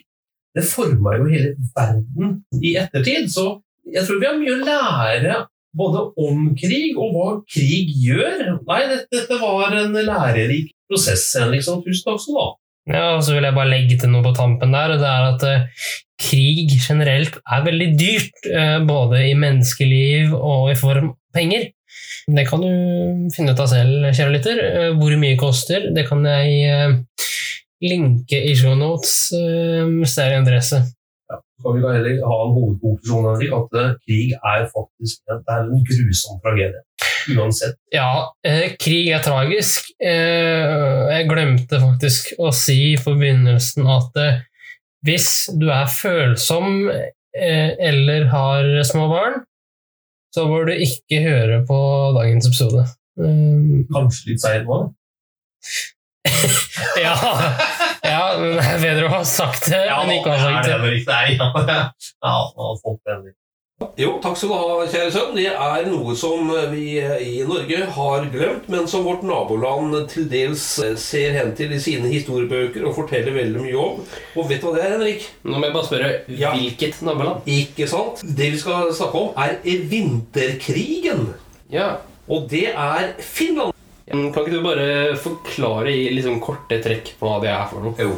Det 0.56 0.64
forma 0.64 1.18
jo 1.18 1.28
hele 1.28 1.52
verden 1.76 2.38
i 2.64 2.76
ettertid. 2.80 3.28
Så 3.32 3.58
jeg 3.92 4.04
tror 4.06 4.20
vi 4.20 4.28
har 4.28 4.40
mye 4.40 4.56
å 4.56 4.64
lære 4.64 5.42
både 5.76 6.06
om 6.26 6.48
krig 6.58 6.96
og 6.96 7.12
hva 7.14 7.28
krig 7.50 7.92
gjør. 8.04 8.56
Nei, 8.68 8.80
dette, 8.90 9.10
dette 9.12 9.40
var 9.40 9.76
en 9.76 9.96
lærerik 9.96 10.72
prosess, 10.88 11.28
Henrik. 11.38 11.66
husk 11.66 11.84
tusen 11.84 12.08
takk 12.08 12.22
skal. 12.22 12.54
Ja, 12.86 13.16
og 13.16 13.24
så 13.26 13.34
vil 13.34 13.46
jeg 13.48 13.56
bare 13.56 13.72
legge 13.72 13.98
til 13.98 14.12
noe 14.12 14.22
på 14.22 14.34
tampen 14.36 14.74
der, 14.74 14.94
og 14.94 15.00
det 15.02 15.08
er 15.10 15.24
at 15.32 15.46
uh, 15.46 15.86
krig 16.22 16.76
generelt 16.78 17.40
er 17.42 17.64
veldig 17.66 17.88
dyrt, 17.98 18.32
Uh, 18.46 18.78
både 18.86 19.24
i 19.26 19.34
menneskeliv 19.34 20.30
og 20.36 20.70
i 20.70 20.76
form 20.78 21.10
av 21.10 21.16
penger. 21.34 21.72
Det 22.26 22.44
kan 22.46 22.62
du 22.62 22.70
finne 23.34 23.54
ut 23.54 23.62
av 23.62 23.70
selv, 23.70 24.06
kjære 24.14 24.34
lytter. 24.36 24.60
uh, 24.62 24.92
hvor 25.00 25.16
mye 25.18 25.38
koster, 25.40 25.90
det 25.96 26.06
kan 26.06 26.22
jeg 26.26 27.02
linke 27.82 28.38
i 28.48 28.54
show 28.56 28.72
notes 28.78 29.34
hvis 29.34 30.14
det 30.16 30.22
er 30.24 30.38
interesse. 30.38 30.78
Kan 31.64 31.76
vi 31.76 31.82
da 31.82 31.92
heller 31.94 32.18
ha 32.28 32.36
en 32.44 32.56
hovedkonklusjon 32.56 33.28
at 33.56 33.78
eh, 33.80 33.94
krig 34.04 34.34
er 34.36 34.66
faktisk 34.72 35.22
det 35.24 35.38
er 35.54 35.62
en 35.64 35.86
grusom 35.88 36.40
tragedie. 36.44 36.82
Uansett. 37.36 37.78
Ja, 37.94 38.28
eh, 38.46 38.76
krig 38.78 39.08
er 39.14 39.24
tragisk. 39.24 39.88
Eh, 39.98 41.14
jeg 41.16 41.28
glemte 41.30 41.80
faktisk 41.82 42.34
å 42.38 42.52
si 42.54 42.76
i 42.92 43.00
forbindelsen 43.00 43.88
at 43.90 44.20
eh, 44.20 44.44
hvis 45.06 45.28
du 45.56 45.68
er 45.72 45.88
følsom 45.90 46.90
eh, 46.90 47.72
eller 47.88 48.28
har 48.32 48.70
små 48.86 49.08
barn, 49.10 49.40
så 50.34 50.46
bør 50.50 50.68
du 50.68 50.84
ikke 50.84 51.22
høre 51.24 51.62
på 51.66 51.80
dagens 52.18 52.48
episode. 52.50 52.84
Eh, 53.16 53.82
Kanskje 53.96 54.32
litt 54.34 54.44
seint 54.44 54.68
nå? 54.68 54.82
ja, 57.04 57.14
bedre 58.84 59.08
å 59.08 59.16
ha 59.16 59.24
sagt 59.26 59.70
det 59.72 59.82
enn 59.86 60.12
ikke 60.18 60.30
å 60.30 60.36
ha 60.36 60.44
sagt 60.44 60.70
det. 60.70 60.78
det, 60.84 61.02
det 61.06 61.16
er, 61.16 61.34
ja, 62.26 62.36
ja, 62.56 62.70
folk, 62.82 63.02
Jo, 64.00 64.14
takk 64.24 64.38
skal 64.40 64.48
du 64.48 64.54
ha, 64.56 64.86
kjære 64.88 65.12
sønn. 65.12 65.34
Det 65.36 65.50
er 65.52 65.88
noe 65.90 66.14
som 66.16 66.48
vi 66.72 66.96
i 66.96 67.44
Norge 67.44 67.82
har 67.98 68.24
glemt, 68.32 68.70
men 68.72 68.88
som 68.88 69.04
vårt 69.04 69.26
naboland 69.28 69.98
til 70.12 70.30
dels 70.32 70.64
ser 71.02 71.36
hen 71.36 71.52
til 71.58 71.76
i 71.76 71.82
sine 71.82 72.08
historiebøker 72.08 72.88
og 72.88 72.96
forteller 72.96 73.36
veldig 73.36 73.66
mye 73.66 73.76
om. 73.84 74.00
Og 74.36 74.48
vet 74.48 74.64
du 74.64 74.70
hva 74.70 74.74
det 74.78 74.86
er, 74.86 74.96
Henrik? 74.96 75.28
Nå 75.44 75.60
må 75.60 75.68
jeg 75.68 75.76
bare 75.76 75.90
spørre, 75.90 76.12
hvilket 76.32 77.04
naboland? 77.04 77.44
Ikke 77.58 77.88
sant? 77.92 78.24
Det 78.24 78.52
vi 78.56 78.64
skal 78.64 78.92
snakke 78.96 79.26
om, 79.26 79.32
er 79.36 79.60
vinterkrigen. 79.92 81.26
Ja. 81.72 81.96
Og 82.32 82.48
det 82.50 82.70
er 82.72 83.12
Finland. 83.20 83.75
Kan 84.06 84.28
ikke 84.30 84.52
du 84.54 84.60
bare 84.62 85.16
forklare 85.18 85.90
i 85.90 86.12
liksom 86.14 86.36
korte 86.40 86.78
trekk 86.84 87.16
på 87.18 87.26
hva 87.26 87.40
det 87.42 87.50
er 87.50 87.64
for 87.70 87.80
noe? 87.82 87.94
Jo. 87.98 88.12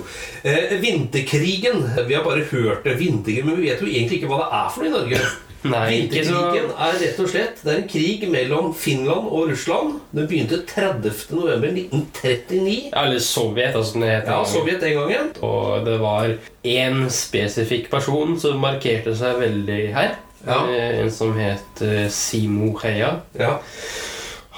Eh, 0.45 0.77
vinterkrigen. 0.83 1.81
Vi 2.07 2.15
har 2.15 2.25
bare 2.27 2.45
hørt 2.51 2.85
det. 2.85 2.99
Vinterkrigen, 3.01 3.47
men 3.49 3.57
vi 3.63 3.69
vet 3.71 3.81
jo 3.81 3.87
egentlig 3.89 4.17
ikke 4.21 4.29
hva 4.35 4.43
det 4.45 4.51
er 4.61 4.69
for 4.75 4.81
noe 4.85 4.91
i 4.91 4.93
Norge. 4.99 5.21
Nei, 5.69 5.89
Vinterkrigen 5.91 6.69
er 6.71 6.93
rett 7.01 7.17
og 7.19 7.27
slett 7.33 7.59
Det 7.65 7.71
er 7.73 7.79
en 7.81 7.89
krig 7.91 8.23
mellom 8.31 8.69
Finland 8.79 9.27
og 9.27 9.49
Russland. 9.51 9.97
Den 10.15 10.29
begynte 10.31 10.61
30.11.1939. 10.71 12.91
Ja, 12.93 13.03
eller 13.07 13.19
Sovjet, 13.19 13.75
altså 13.75 13.93
Den 13.97 14.03
det 14.05 14.11
heter. 14.13 14.33
Ja, 14.33 14.45
Sovjet 14.47 14.81
den 14.85 14.95
gangen. 15.01 15.33
Og 15.45 15.85
det 15.89 15.97
var 16.03 16.31
én 16.69 17.09
spesifikk 17.11 17.89
person 17.93 18.37
som 18.41 18.61
markerte 18.63 19.15
seg 19.19 19.41
veldig 19.43 19.81
her. 19.97 20.11
Ja. 20.47 20.61
Eh, 20.71 21.01
En 21.03 21.11
som 21.11 21.35
het 21.39 21.83
eh, 21.83 22.07
Simo 22.13 22.73
Heia. 22.83 23.17
Ja. 23.39 23.57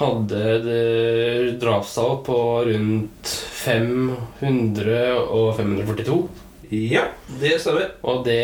Hadde 0.00 0.58
det 0.64 1.58
drapstall 1.60 2.22
på 2.24 2.64
rundt 2.64 3.32
500 3.60 5.18
og 5.20 5.50
542. 5.58 6.20
Ja, 6.70 7.02
det 7.40 7.58
stemmer. 7.60 7.90
Og 8.08 8.22
det 8.24 8.40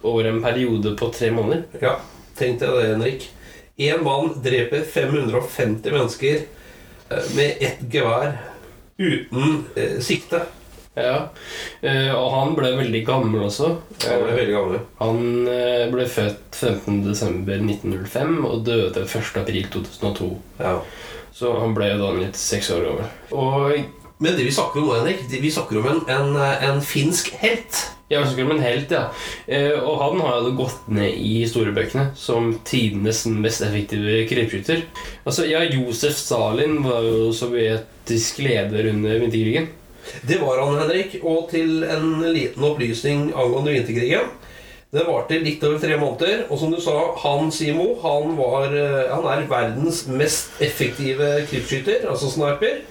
over 0.00 0.30
en 0.30 0.40
periode 0.44 0.94
på 0.96 1.10
tre 1.12 1.28
måneder. 1.36 1.66
Ja, 1.84 1.98
tenk 2.38 2.62
deg 2.62 2.72
det, 2.78 2.86
Henrik. 2.94 3.28
En 3.76 4.04
mann 4.06 4.32
dreper 4.40 4.86
550 4.88 5.92
mennesker 5.92 6.40
eh, 6.46 7.30
med 7.36 7.60
ett 7.60 7.84
gevær 7.92 8.36
uten 8.96 9.64
eh, 9.76 9.98
sikte. 10.00 10.46
Ja, 10.94 11.14
eh, 11.82 12.12
og 12.14 12.28
han 12.30 12.52
ble 12.54 12.70
veldig 12.78 13.00
gammel 13.06 13.48
også. 13.48 13.72
Han 14.04 14.20
ble 14.22 14.36
veldig 14.36 14.54
gammel. 14.54 14.84
Han 15.00 15.48
eh, 15.50 15.86
ble 15.90 16.06
født 16.06 16.54
15.12.1905 16.60 18.36
og 18.46 18.62
døde 18.68 19.02
1.4.2002. 19.02 20.30
Ja. 20.62 20.76
Så 21.34 21.50
han 21.58 21.74
ble 21.74 21.90
da 21.98 22.12
96 22.14 22.70
år 22.76 22.86
gammel. 22.86 23.12
Og 23.34 24.22
Men 24.22 24.38
det 24.38 24.46
vi 24.46 24.54
snakker 24.54 24.78
om 24.78 24.86
nå, 24.86 25.00
Henrik, 25.00 25.24
vi 25.26 25.50
snakker 25.50 25.80
om 25.80 25.90
en, 25.90 26.00
en, 26.14 26.36
en 26.38 26.80
finsk 26.86 27.32
helt. 27.42 27.80
Ja, 28.06 28.20
vi 28.20 28.28
snakker 28.28 28.46
om 28.46 28.54
en 28.54 28.62
helt, 28.62 28.92
ja. 28.94 29.08
Eh, 29.50 29.74
og 29.74 29.98
han 29.98 30.22
har 30.22 30.44
jo 30.44 30.54
gått 30.60 30.86
ned 30.94 31.18
i 31.18 31.40
historiebøkene 31.40 32.12
som 32.14 32.52
tidenes 32.68 33.24
mest 33.26 33.64
effektive 33.66 34.22
krypskytter. 34.30 34.84
Altså, 35.24 35.48
ja, 35.50 35.64
Josef 35.66 36.14
Stalin 36.20 36.78
var 36.86 37.02
jo 37.02 37.32
sovjetisk 37.34 38.44
leder 38.46 38.92
under 38.92 39.18
vinterkrigen. 39.24 39.72
Det 40.26 40.40
var 40.40 40.62
han, 40.62 40.80
Henrik. 40.82 41.18
Og 41.22 41.48
til 41.52 41.84
en 41.84 42.24
liten 42.34 42.64
opplysning 42.64 43.30
angående 43.32 43.74
vinterkrigen. 43.76 44.32
Det 44.94 45.02
varte 45.08 45.40
litt 45.42 45.62
over 45.66 45.80
tre 45.82 45.96
måneder. 45.98 46.44
Og 46.48 46.58
som 46.60 46.70
du 46.70 46.78
sa, 46.82 46.94
han 47.24 47.50
Simo 47.54 47.96
han, 48.02 48.36
var, 48.38 48.68
eh, 48.70 49.10
han 49.10 49.26
er 49.26 49.48
verdens 49.50 50.04
mest 50.06 50.60
effektive 50.62 51.40
krypskytter, 51.50 52.06
altså 52.10 52.30
sniper. 52.30 52.84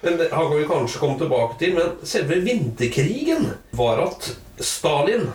Men 0.00 0.16
det 0.16 0.30
har 0.32 0.46
vi 0.54 0.68
kanskje 0.68 1.00
komme 1.02 1.18
tilbake 1.18 1.58
til. 1.58 1.74
Men 1.74 1.96
selve 2.06 2.38
vinterkrigen 2.44 3.50
var 3.76 4.04
at 4.06 4.30
Stalin 4.60 5.26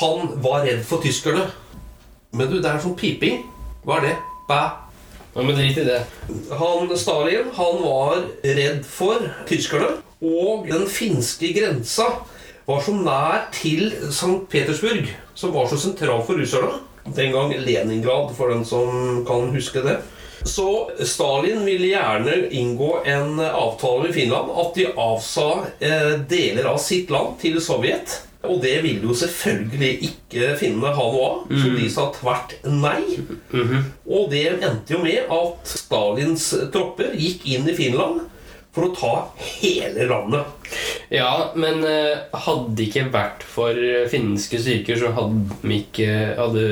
han 0.00 0.34
var 0.44 0.66
redd 0.66 0.84
for 0.84 1.00
tyskerne. 1.00 1.46
Men 2.36 2.50
du, 2.50 2.58
det 2.60 2.68
er 2.68 2.82
sånn 2.84 2.98
piping. 2.98 3.40
Hva 3.86 4.02
er 4.02 4.10
det? 4.10 4.16
Bæ. 4.50 4.60
Ja, 5.32 5.44
men 5.44 5.56
drit 5.56 5.80
i 5.80 5.86
det. 5.86 6.02
Han, 6.60 6.92
Stalin 6.98 7.48
han 7.56 7.80
var 7.80 8.20
redd 8.44 8.84
for 8.84 9.24
tyskerne. 9.48 9.96
Og 10.24 10.66
den 10.66 10.86
finske 10.90 11.52
grensa 11.54 12.08
var 12.68 12.82
så 12.84 12.92
nær 12.92 13.48
til 13.54 13.92
St. 14.10 14.44
Petersburg, 14.50 15.08
som 15.38 15.54
var 15.54 15.68
så 15.70 15.78
sentral 15.80 16.24
for 16.26 16.40
russerne. 16.40 16.82
Den 17.16 17.32
gang 17.32 17.54
Leningrad, 17.54 18.34
for 18.36 18.52
den 18.52 18.64
som 18.68 19.22
kan 19.28 19.48
huske 19.54 19.80
det. 19.86 20.00
Så 20.44 20.90
Stalin 21.06 21.64
ville 21.66 21.90
gjerne 21.94 22.34
inngå 22.54 22.98
en 23.06 23.40
avtale 23.40 24.06
med 24.06 24.14
Finland 24.14 24.52
at 24.54 24.76
de 24.76 24.86
avsa 24.92 25.48
eh, 25.80 26.14
deler 26.30 26.68
av 26.70 26.78
sitt 26.82 27.10
land 27.10 27.38
til 27.42 27.58
Sovjet. 27.62 28.20
Og 28.46 28.60
det 28.62 28.76
ville 28.84 29.08
jo 29.08 29.16
selvfølgelig 29.18 30.10
ikke 30.10 30.52
finnene 30.60 30.92
ha 30.94 31.06
noe 31.10 31.24
av, 31.26 31.38
så 31.58 31.72
de 31.74 31.88
sa 31.90 32.04
tvert 32.14 32.54
nei. 32.70 33.00
Og 34.06 34.28
det 34.30 34.44
endte 34.60 34.94
jo 34.94 35.00
med 35.02 35.32
at 35.34 35.72
Stalins 35.72 36.52
tropper 36.74 37.16
gikk 37.18 37.48
inn 37.50 37.66
i 37.66 37.74
Finland 37.74 38.28
for 38.78 38.86
å 38.86 38.94
ta 38.94 39.12
hele 39.58 40.06
landet. 40.06 40.70
Ja, 41.10 41.50
men 41.58 41.82
eh, 41.86 42.20
hadde 42.46 42.76
det 42.78 42.88
ikke 42.88 43.08
vært 43.10 43.44
for 43.48 43.74
eh, 43.74 44.06
finske 44.10 44.60
styrker, 44.62 45.00
så 45.00 45.12
hadde, 45.16 45.58
de 45.64 45.78
ikke, 45.80 46.08
hadde 46.38 46.64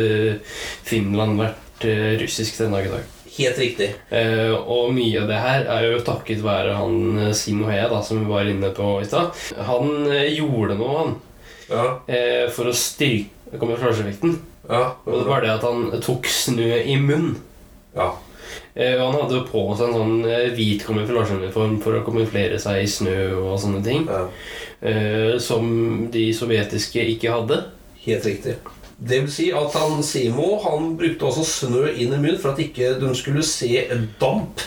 Finland 0.87 1.41
vært 1.41 1.87
eh, 1.89 2.15
russisk 2.23 2.61
den 2.63 2.77
dag 2.77 2.87
i 2.87 2.93
dag. 2.95 3.13
Helt 3.37 3.59
riktig. 3.61 3.89
Eh, 4.15 4.53
og 4.55 4.95
mye 4.97 5.25
av 5.25 5.31
det 5.33 5.41
her 5.43 5.67
er 5.75 5.89
jo 5.91 6.05
takket 6.07 6.45
være 6.45 6.77
han 6.79 7.33
Simo 7.37 7.67
Hea, 7.73 7.89
da, 7.93 8.01
som 8.07 8.23
vi 8.23 8.31
var 8.31 8.49
inne 8.49 8.71
på 8.77 8.95
i 9.03 9.09
stad. 9.09 9.35
Han 9.69 10.07
gjorde 10.31 10.79
noe, 10.79 11.01
han, 11.03 11.17
eh, 12.07 12.47
for 12.55 12.71
å 12.71 12.77
styrke 12.77 13.59
kamuflasjeeffekten. 13.59 14.39
og 14.71 15.13
det 15.13 15.27
var 15.29 15.45
det 15.45 15.53
at 15.53 15.67
han 15.67 15.91
tok 16.05 16.31
snø 16.31 16.71
i 16.87 16.97
munn. 17.03 17.35
Eh, 17.97 18.17
og 18.77 19.03
han 19.03 19.19
hadde 19.21 19.39
jo 19.39 19.47
på 19.49 19.65
seg 19.79 19.89
en 19.89 19.99
sånn 19.99 20.29
eh, 20.29 20.49
hvit 20.57 20.85
kamuflasjeuniform 20.87 21.79
for 21.85 21.99
å 21.99 22.05
kamuflere 22.07 22.61
seg 22.63 22.83
i 22.85 22.91
snø 22.91 23.19
og 23.41 23.59
sånne 23.63 23.83
ting. 23.87 24.09
Ja. 24.11 24.27
som 25.41 25.69
de 26.13 26.27
sovjetiske 26.37 27.01
ikke 27.17 27.33
hadde. 27.33 27.63
Helt 28.05 28.27
riktig. 28.29 28.59
Det 28.97 29.19
vil 29.25 29.33
si 29.33 29.51
at 29.53 29.75
han 29.77 30.03
Simo 30.05 30.57
han 30.63 30.95
brukte 30.97 31.29
også 31.29 31.45
snø 31.49 31.85
inn 31.91 32.15
i 32.15 32.21
munnen 32.21 32.41
for 32.41 32.55
at 32.55 32.63
ikke 32.65 32.95
de 33.01 33.13
skulle 33.19 33.45
se 33.45 33.83
damp 34.21 34.63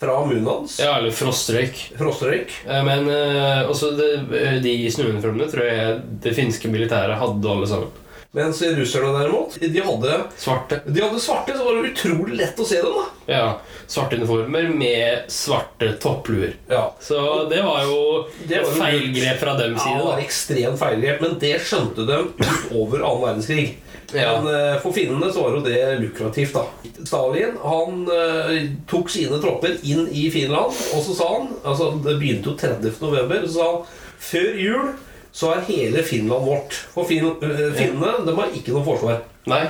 fra 0.00 0.26
munnen 0.26 0.46
hans. 0.48 0.78
Ja, 0.82 0.96
eller 0.98 1.14
frostrøyk. 1.14 1.78
Frostrøyk. 1.98 2.50
Eh, 2.66 2.82
Men 2.84 3.08
eh, 3.10 3.62
også 3.70 3.92
de, 3.98 4.08
eh, 4.40 4.56
de 4.64 4.74
snøuniformene 4.90 5.46
tror 5.52 5.68
jeg 5.68 6.00
det 6.24 6.34
finske 6.36 6.70
militæret 6.72 7.20
hadde 7.20 7.52
alle 7.52 7.70
sammen. 7.70 8.00
Mens 8.34 8.58
russerne 8.74 9.12
derimot, 9.14 9.54
de 9.62 9.80
hadde 9.86 10.14
Svarte. 10.42 10.80
De 10.90 11.02
hadde 11.04 11.20
svarte, 11.22 11.54
så 11.54 11.64
var 11.68 11.76
det 11.78 11.92
utrolig 11.92 12.34
lett 12.40 12.58
å 12.58 12.66
se 12.66 12.80
dem. 12.82 12.96
da 12.98 13.30
Ja, 13.30 13.44
Svarte 13.86 14.16
uniformer 14.18 14.66
med 14.74 15.30
svarte 15.30 15.92
toppluer. 16.02 16.56
Så 17.00 17.20
det 17.52 17.60
var 17.62 17.84
jo 17.86 18.00
Det 18.48 18.58
var 18.64 18.72
et 18.72 18.80
feilgrep 18.80 19.38
fra 19.44 19.54
dem 19.60 19.76
Ja, 19.76 19.84
side. 19.84 19.98
det 20.00 20.08
var 20.10 20.24
ekstremt 20.24 20.78
feilgrep, 20.82 21.22
men 21.22 21.38
det 21.38 21.52
skjønte 21.62 22.06
de 22.10 22.18
utover 22.42 23.04
annen 23.06 23.22
verdenskrig. 23.28 23.68
Ja. 24.14 24.34
Men 24.42 24.50
eh, 24.54 24.76
for 24.82 24.92
finnene 24.94 25.30
så 25.32 25.42
var 25.46 25.54
jo 25.56 25.62
det 25.64 25.78
lukrativt, 26.02 26.52
da. 26.58 26.66
Stalin 27.06 27.54
han 27.62 28.04
eh, 28.12 28.68
tok 28.90 29.08
sine 29.10 29.38
tropper 29.42 29.78
inn 29.82 30.08
i 30.10 30.26
Finland, 30.34 30.74
og 30.94 31.06
så 31.06 31.14
sa 31.18 31.30
han 31.38 31.48
altså 31.64 31.92
Det 32.04 32.18
begynte 32.20 32.50
jo 32.52 32.58
30. 32.60 32.98
november, 33.00 33.46
så 33.46 33.54
sa 33.60 33.70
han 33.72 33.82
før 34.24 34.60
jul 34.60 34.92
så 35.34 35.50
er 35.50 35.64
hele 35.66 36.02
Finland 36.06 36.46
vårt. 36.46 36.76
For 36.94 37.06
fin, 37.08 37.26
eh, 37.42 37.70
finnene 37.74 38.22
de 38.26 38.34
har 38.36 38.52
ikke 38.54 38.74
noe 38.74 38.86
forsvar. 38.86 39.22
Nei, 39.50 39.64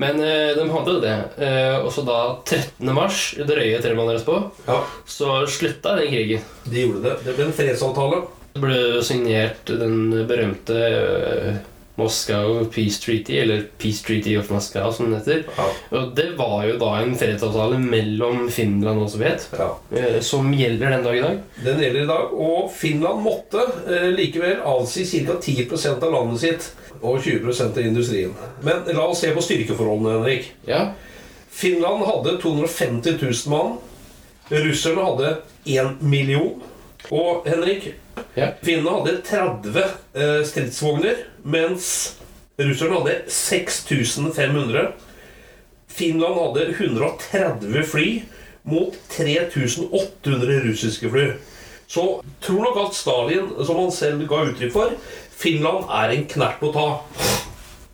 men 0.00 0.20
eh, 0.24 0.52
de 0.56 0.64
hadde 0.70 0.94
det. 1.02 1.16
Uh, 1.36 1.82
og 1.84 1.90
så 1.92 2.04
da 2.06 2.18
13. 2.46 2.92
mars, 2.96 3.24
drøye 3.36 3.80
tre 3.82 3.92
måneder 3.98 4.20
etterpå, 4.20 4.78
så 5.04 5.42
slutta 5.50 5.96
den 5.98 6.12
krigen. 6.14 6.46
De 6.64 6.86
gjorde 6.86 7.02
det. 7.04 7.16
Det 7.26 7.34
ble 7.36 7.48
en 7.48 7.58
fredsavtale. 7.58 8.22
Det 8.54 8.62
ble 8.64 8.78
signert 9.06 9.74
den 9.82 10.24
berømte 10.30 10.78
Moscow 12.00 12.64
Peace 12.72 13.00
Treaty, 13.02 13.38
eller 13.42 13.66
Peace 13.78 14.04
Treaty 14.06 14.36
of 14.40 14.50
Moscow, 14.50 14.90
som 14.92 15.10
den 15.10 15.20
heter. 15.20 15.44
Og 15.94 16.14
det 16.16 16.30
var 16.38 16.64
jo 16.68 16.78
da 16.80 16.94
en 17.00 17.16
fredsavtale 17.20 17.78
mellom 17.82 18.46
Finland 18.52 19.04
og 19.04 19.10
Sovjet, 19.12 19.46
ja. 19.58 19.70
som 20.24 20.50
gjelder 20.56 20.96
den 20.96 21.06
dag 21.06 21.18
i 21.18 21.24
dag. 21.24 21.42
Den 21.64 21.84
gjelder 21.84 22.04
i 22.04 22.10
dag. 22.10 22.34
Og 22.34 22.72
Finland 22.74 23.22
måtte 23.24 23.66
eh, 23.86 24.08
likevel 24.16 24.64
avsi 24.66 25.06
ca. 25.26 25.36
10% 25.40 26.08
av 26.08 26.14
landet 26.14 26.42
sitt 26.42 26.70
og 27.00 27.20
20% 27.22 27.78
av 27.78 27.84
industrien. 27.84 28.34
Men 28.64 28.82
la 28.88 29.06
oss 29.08 29.22
se 29.24 29.32
på 29.34 29.44
styrkeforholdene, 29.44 30.18
Henrik. 30.18 30.50
Ja. 30.68 30.90
Finland 31.50 32.04
hadde 32.08 32.38
250 32.42 33.18
000 33.20 33.32
mann. 33.52 33.78
Russerne 34.50 35.04
hadde 35.04 35.36
1 35.64 36.02
million. 36.02 36.62
Og 37.10 37.46
Henrik, 37.48 37.94
finnene 38.62 38.96
hadde 38.96 39.20
30 39.26 39.78
eh, 39.80 40.40
stridsvogner, 40.48 41.22
mens 41.42 41.86
russerne 42.60 43.00
hadde 43.00 43.16
6500. 43.28 44.92
Finland 45.90 46.40
hadde 46.40 46.66
130 46.70 47.82
fly 47.90 48.08
mot 48.62 48.94
3800 49.16 50.60
russiske 50.66 51.10
fly. 51.10 51.30
Så 51.90 52.22
tror 52.40 52.62
nok 52.62 52.76
at 52.86 52.94
Stalin, 52.94 53.48
som 53.66 53.80
han 53.82 53.92
selv 53.92 54.26
ga 54.30 54.44
uttrykk 54.46 54.74
for, 54.74 54.92
Finland 55.40 55.88
er 55.90 56.12
en 56.14 56.26
knert 56.30 56.62
å 56.62 56.70
ta. 56.74 56.88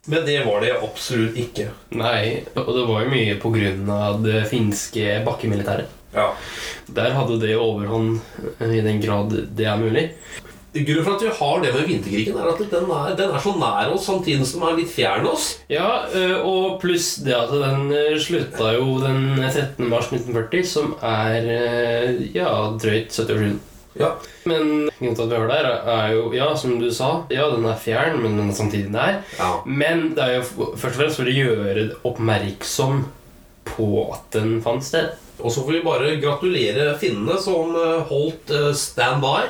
Men 0.06 0.26
det 0.26 0.42
var 0.44 0.60
det 0.62 0.74
absolutt 0.76 1.38
ikke. 1.40 1.70
Nei, 1.96 2.44
og 2.54 2.68
det 2.76 2.84
var 2.86 3.06
jo 3.06 3.14
mye 3.14 3.94
av 3.96 4.20
det 4.22 4.44
finske 4.52 5.20
bakkemilitæret. 5.26 5.95
Ja. 6.16 6.32
Der 6.96 7.14
hadde 7.16 7.38
det 7.42 7.56
overhånd 7.60 8.18
eh, 8.58 8.76
i 8.78 8.82
den 8.84 9.00
grad 9.02 9.34
det 9.56 9.68
er 9.68 9.80
mulig. 9.80 10.10
Grunnen 10.76 11.04
for 11.06 11.14
at 11.14 11.22
vi 11.24 11.30
har 11.38 11.60
det 11.62 11.70
med 11.72 11.86
vinterkrigen, 11.88 12.36
er 12.36 12.48
at 12.50 12.58
den 12.68 12.90
er, 12.92 13.12
den 13.16 13.30
er 13.32 13.40
så 13.40 13.52
nær 13.56 13.94
oss 13.94 14.04
samtidig 14.10 14.44
som 14.44 14.60
den 14.60 14.74
er 14.74 14.80
litt 14.82 14.90
fjern 14.92 15.28
oss. 15.30 15.46
Ja, 15.72 16.04
eh, 16.12 16.34
og 16.36 16.76
pluss 16.82 17.14
det 17.24 17.32
at 17.36 17.54
den 17.54 17.88
eh, 17.96 18.18
slutta 18.20 18.74
jo 18.76 18.98
den 19.00 19.38
13. 19.40 19.86
mars 19.88 20.10
1940, 20.12 20.68
som 20.68 20.92
er 21.00 21.48
ja, 22.36 22.50
drøyt 22.76 23.08
70 23.08 23.32
år 23.32 23.40
siden. 23.46 23.64
Ja. 23.96 24.10
Men 24.44 24.90
grunnen 24.98 25.16
til 25.16 25.24
at 25.24 25.30
vi 25.30 25.38
har 25.40 25.48
der, 25.48 25.68
er 25.96 26.10
jo, 26.12 26.26
ja, 26.36 26.50
som 26.60 26.76
du 26.80 26.90
sa, 26.92 27.10
ja, 27.32 27.48
den 27.54 27.64
er 27.64 27.80
fjern, 27.80 28.20
men 28.20 28.36
den 28.36 28.52
er 28.52 28.58
samtidig 28.58 28.92
nær. 28.92 29.22
Men 29.64 30.10
det 30.16 30.26
er 30.26 30.34
jo 30.38 30.74
først 30.76 30.92
og 30.92 30.98
fremst 31.00 31.22
for 31.22 31.32
å 31.32 31.36
gjøre 31.40 31.86
oppmerksom 32.04 33.06
på 33.72 33.88
at 34.12 34.28
den 34.36 34.58
fant 34.64 34.84
sted. 34.84 35.16
Og 35.46 35.52
så 35.54 35.62
får 35.62 35.76
vi 35.76 35.84
bare 35.86 36.16
gratulere 36.18 36.90
finnene 36.98 37.38
som 37.42 37.76
eh, 37.78 38.02
holdt 38.10 38.50
standby. 38.50 38.74
stand 38.82 39.22
by. 39.22 39.44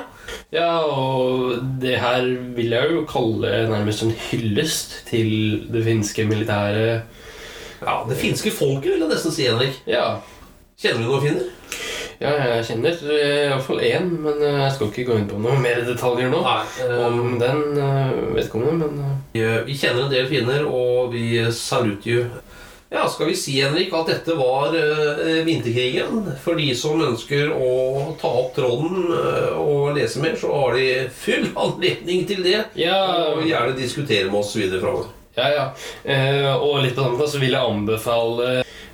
Ja, 0.52 0.82
og 0.82 1.58
det 1.80 1.98
her 2.02 2.24
vil 2.56 2.74
jeg 2.74 2.92
jo 2.92 3.04
kalle 3.08 3.66
nærmest 3.70 4.02
en 4.02 4.14
hyllest 4.28 4.96
til 5.08 5.66
det 5.72 5.84
finske 5.86 6.26
militæret. 6.26 7.02
Ja, 7.82 8.02
Det 8.08 8.16
finske 8.16 8.50
folket, 8.50 8.92
vil 8.92 9.04
jeg 9.04 9.08
nesten 9.08 9.32
si, 9.32 9.46
Henrik. 9.46 9.82
Ja. 9.86 10.16
Kjenner 10.76 11.04
du 11.06 11.08
noen 11.08 11.22
finner? 11.22 11.52
Ja, 12.20 12.30
jeg 12.32 12.64
kjenner 12.64 12.94
eh, 13.12 13.50
iallfall 13.50 13.82
én, 13.84 14.06
men 14.24 14.40
eh, 14.40 14.62
jeg 14.62 14.72
skal 14.72 14.88
ikke 14.88 15.04
gå 15.10 15.16
inn 15.20 15.26
på 15.28 15.40
noe 15.40 15.58
mer 15.60 15.82
detaljer 15.84 16.30
nå 16.32 16.40
om 16.40 17.34
den 17.40 17.60
vet 17.76 18.38
vedkommende, 18.38 18.86
men 18.86 19.02
eh, 19.36 19.58
Vi, 19.66 19.76
kjenner 19.76 20.06
en 20.06 20.14
del 20.14 20.28
finner, 20.30 20.64
og 20.64 21.12
vi 21.12 21.44
saluter 21.52 22.10
you 22.10 22.24
Ja, 22.96 23.06
skal 23.12 23.28
vi 23.28 23.34
si, 23.36 23.58
Henrik, 23.60 23.92
at 23.92 24.08
dette 24.08 24.34
var 24.38 24.72
eh, 24.78 25.42
vinterkrigen? 25.44 26.30
For 26.42 26.56
de 26.56 26.70
som 26.78 27.02
ønsker 27.04 27.50
å 27.52 28.14
ta 28.20 28.30
opp 28.40 28.54
tråden 28.56 29.10
eh, 29.12 29.52
og 29.60 29.92
lese 29.98 30.22
mer, 30.22 30.36
så 30.40 30.52
har 30.54 30.78
de 30.78 30.86
full 31.12 31.50
anledning 31.66 32.24
til 32.28 32.40
det. 32.46 32.62
Og 33.36 33.44
gjerne 33.44 33.76
diskutere 33.76 34.30
med 34.30 34.40
oss 34.40 34.54
videre 34.56 34.80
framover. 34.80 35.12
Ja, 35.36 35.50
ja. 35.52 35.64
Eh, 36.08 36.54
og 36.56 36.78
litt 36.80 36.96
på 36.96 37.02
samme 37.04 37.18
måte 37.18 37.28
så 37.34 37.40
vil 37.42 37.52
jeg 37.52 37.72
anbefale 37.74 38.46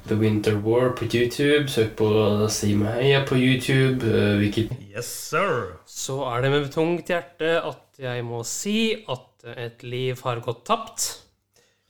The 0.09 0.17
Winter 0.19 0.57
War 0.65 0.89
på 0.99 1.07
YouTube. 1.07 1.69
Søk 1.71 1.93
på 2.01 2.09
Si 2.51 2.73
meg 2.75 2.97
heia 2.99 3.21
på 3.29 3.39
YouTube. 3.39 4.03
eh, 4.03 4.33
hvilket 4.41 4.73
Yes, 4.91 5.07
sir. 5.31 5.77
Så 5.87 6.19
er 6.33 6.43
det 6.43 6.51
med 6.51 6.67
tungt 6.75 7.07
hjerte 7.13 7.55
at 7.63 8.03
jeg 8.03 8.25
må 8.27 8.43
si 8.49 9.05
at 9.07 9.47
et 9.55 9.87
liv 9.87 10.19
har 10.27 10.43
gått 10.43 10.65
tapt. 10.67 11.07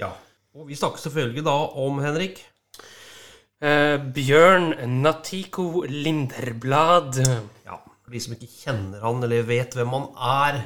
Ja. 0.01 0.13
Og 0.53 0.67
vi 0.69 0.77
snakker 0.77 1.01
selvfølgelig 1.01 1.45
da 1.47 1.55
om 1.81 2.01
Henrik. 2.05 2.43
Eh, 3.63 3.97
Bjørn 4.13 4.75
Natiko 5.01 5.85
Linderblad. 5.89 7.23
Ja, 7.65 7.79
For 8.05 8.13
de 8.13 8.21
som 8.21 8.35
ikke 8.37 8.51
kjenner 8.51 9.01
han 9.01 9.25
eller 9.25 9.47
vet 9.49 9.73
hvem 9.79 9.95
han 9.97 10.05
er, 10.13 10.59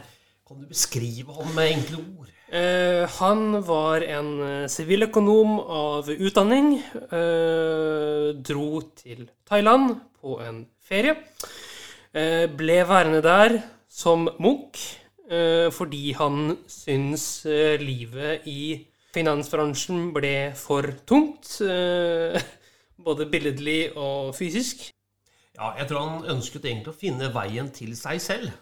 kan 0.48 0.58
du 0.58 0.66
beskrive 0.66 1.36
han 1.36 1.52
med 1.54 1.70
enkle 1.76 2.00
ord? 2.02 2.32
Eh, 2.50 3.04
han 3.20 3.60
var 3.68 4.02
en 4.06 4.32
eh, 4.48 4.66
siviløkonom 4.70 5.54
av 5.60 6.10
utdanning. 6.10 6.72
Eh, 7.06 8.34
dro 8.50 8.82
til 8.98 9.28
Thailand 9.46 10.00
på 10.18 10.40
en 10.42 10.64
ferie. 10.82 11.14
Eh, 12.10 12.50
ble 12.58 12.80
værende 12.90 13.22
der 13.22 13.60
som 13.86 14.26
munk 14.42 14.82
eh, 15.30 15.70
fordi 15.70 16.10
han 16.18 16.56
syns 16.66 17.46
livet 17.78 18.46
i 18.50 18.82
finansbransjen 19.16 20.10
ble 20.14 20.36
for 20.58 20.88
tungt. 21.08 21.56
Eh, 21.64 22.36
både 23.06 23.28
billedlig 23.30 23.80
og 23.96 24.34
fysisk. 24.36 24.88
Ja, 25.56 25.72
jeg 25.78 25.88
tror 25.88 26.02
han 26.02 26.30
ønsket 26.36 26.68
egentlig 26.68 26.92
å 26.92 27.00
finne 27.00 27.32
veien 27.32 27.70
til 27.74 27.94
seg 27.96 28.20
selv. 28.20 28.52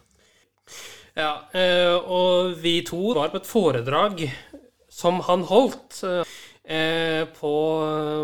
Ja, 1.15 1.47
eh, 1.55 1.95
og 1.95 2.55
vi 2.63 2.81
to 2.87 3.15
var 3.15 3.33
på 3.33 3.43
et 3.43 3.51
foredrag 3.51 4.25
som 4.91 5.21
han 5.27 5.43
holdt 5.47 6.01
eh, 6.07 7.23
på 7.35 7.53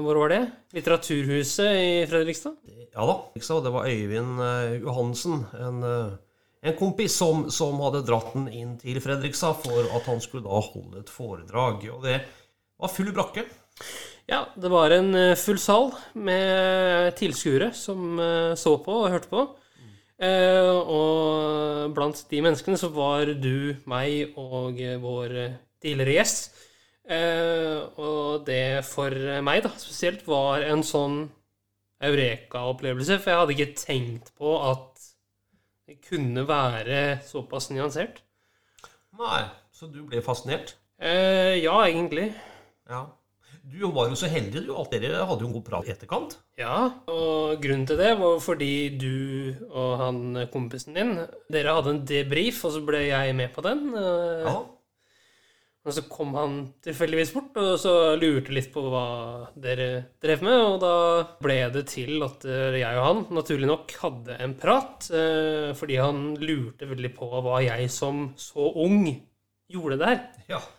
Hvor 0.07 0.18
var 0.22 0.33
det? 0.33 0.41
Litteraturhuset 0.74 1.70
i 1.76 1.93
Fredrikstad? 2.11 2.57
Ja 2.91 3.07
da, 3.07 3.16
det 3.35 3.72
var 3.74 3.87
Øyvind 3.87 4.41
Johansen, 4.83 5.45
en, 5.55 5.85
en 6.61 6.76
kompis 6.76 7.14
som, 7.16 7.46
som 7.52 7.80
hadde 7.80 8.04
dratt 8.08 8.34
den 8.36 8.48
inn 8.52 8.76
til 8.80 9.00
Fredrikstad 9.00 9.62
for 9.62 9.88
at 9.96 10.08
han 10.11 10.20
skulle 10.20 10.44
da 10.44 10.61
holde 10.61 11.00
et 11.00 11.12
foredrag. 11.12 11.86
Og 11.94 12.04
det 12.04 12.18
var 12.80 12.92
full 12.92 13.12
brakke. 13.16 13.46
Ja, 14.30 14.44
det 14.61 14.70
var 14.70 14.92
en 14.94 15.14
eh, 15.16 15.38
full 15.40 15.58
sal 15.58 15.88
med 16.14 17.16
tilskuere 17.18 17.72
som 17.74 18.20
eh, 18.20 18.52
så 18.61 18.76
på 18.84 19.00
og 19.00 19.11
hørte 19.14 19.32
på. 19.32 19.46
Eh, 20.20 20.68
og 20.68 21.94
blant 21.96 22.18
de 22.28 22.42
menneskene 22.44 22.76
så 22.78 22.90
var 22.92 23.32
du, 23.40 23.72
meg 23.88 24.36
og 24.38 24.80
vår 25.00 25.36
eh, 25.46 25.58
tidligere 25.80 26.18
gjest. 26.18 26.61
Eh, 27.11 27.80
og 27.98 28.44
det 28.46 28.84
for 28.86 29.16
meg, 29.42 29.64
da, 29.64 29.72
spesielt, 29.80 30.26
var 30.28 30.66
en 30.68 30.84
sånn 30.86 31.22
eureka-opplevelse. 32.04 33.18
For 33.18 33.32
jeg 33.32 33.40
hadde 33.42 33.56
ikke 33.56 33.80
tenkt 33.80 34.34
på 34.36 34.54
at 34.61 35.09
kunne 36.09 36.47
være 36.49 37.20
såpass 37.26 37.70
nyansert. 37.70 38.20
Nei, 39.18 39.43
så 39.74 39.88
du 39.91 40.03
ble 40.07 40.20
fascinert? 40.22 40.76
Eh, 41.01 41.57
ja, 41.64 41.74
egentlig. 41.86 42.30
Ja. 42.91 43.07
Du 43.70 43.82
var 43.93 44.09
jo 44.09 44.16
så 44.18 44.26
heldig, 44.30 44.64
du. 44.66 44.72
Alt 44.74 44.91
dere 44.95 45.24
hadde 45.28 45.45
jo 45.45 45.49
en 45.51 45.55
god 45.59 45.64
prat 45.66 45.88
i 45.88 45.93
etterkant. 45.93 46.36
Ja, 46.59 46.91
og 47.12 47.61
grunnen 47.62 47.86
til 47.86 47.99
det 48.01 48.14
var 48.18 48.38
fordi 48.43 48.72
du 48.99 49.55
og 49.70 49.99
han 50.01 50.20
kompisen 50.53 50.97
din 50.97 51.12
Dere 51.53 51.74
hadde 51.76 51.93
en 51.95 52.05
debrief, 52.09 52.64
og 52.64 52.72
så 52.74 52.80
ble 52.86 53.05
jeg 53.11 53.34
med 53.36 53.53
på 53.55 53.62
den. 53.66 53.91
eh, 53.95 54.47
Ja. 54.49 54.57
Og 55.81 55.95
så 55.97 56.03
kom 56.12 56.35
han 56.37 56.57
tilfeldigvis 56.85 57.31
bort 57.33 57.55
og 57.57 57.70
så 57.81 57.93
lurte 58.20 58.53
litt 58.53 58.68
på 58.74 58.83
hva 58.93 59.05
dere 59.57 59.87
drev 60.20 60.43
med. 60.45 60.59
Og 60.74 60.76
da 60.83 60.93
ble 61.41 61.57
det 61.72 61.87
til 61.95 62.20
at 62.26 62.45
eh, 62.45 62.76
jeg 62.83 62.99
og 63.01 63.07
han 63.07 63.22
naturlig 63.39 63.70
nok 63.70 63.95
hadde 64.03 64.37
en 64.45 64.55
prat. 64.61 65.09
eh, 65.09 65.70
Fordi 65.78 65.97
han 65.97 66.20
lurte 66.37 66.89
veldig 66.91 67.12
på 67.16 67.31
hva 67.33 67.62
jeg 67.64 67.89
som 67.93 68.26
så 68.37 68.68
ung 68.85 69.09
gjorde 69.70 70.01
der. 70.05 70.22
Ja. 70.53 70.61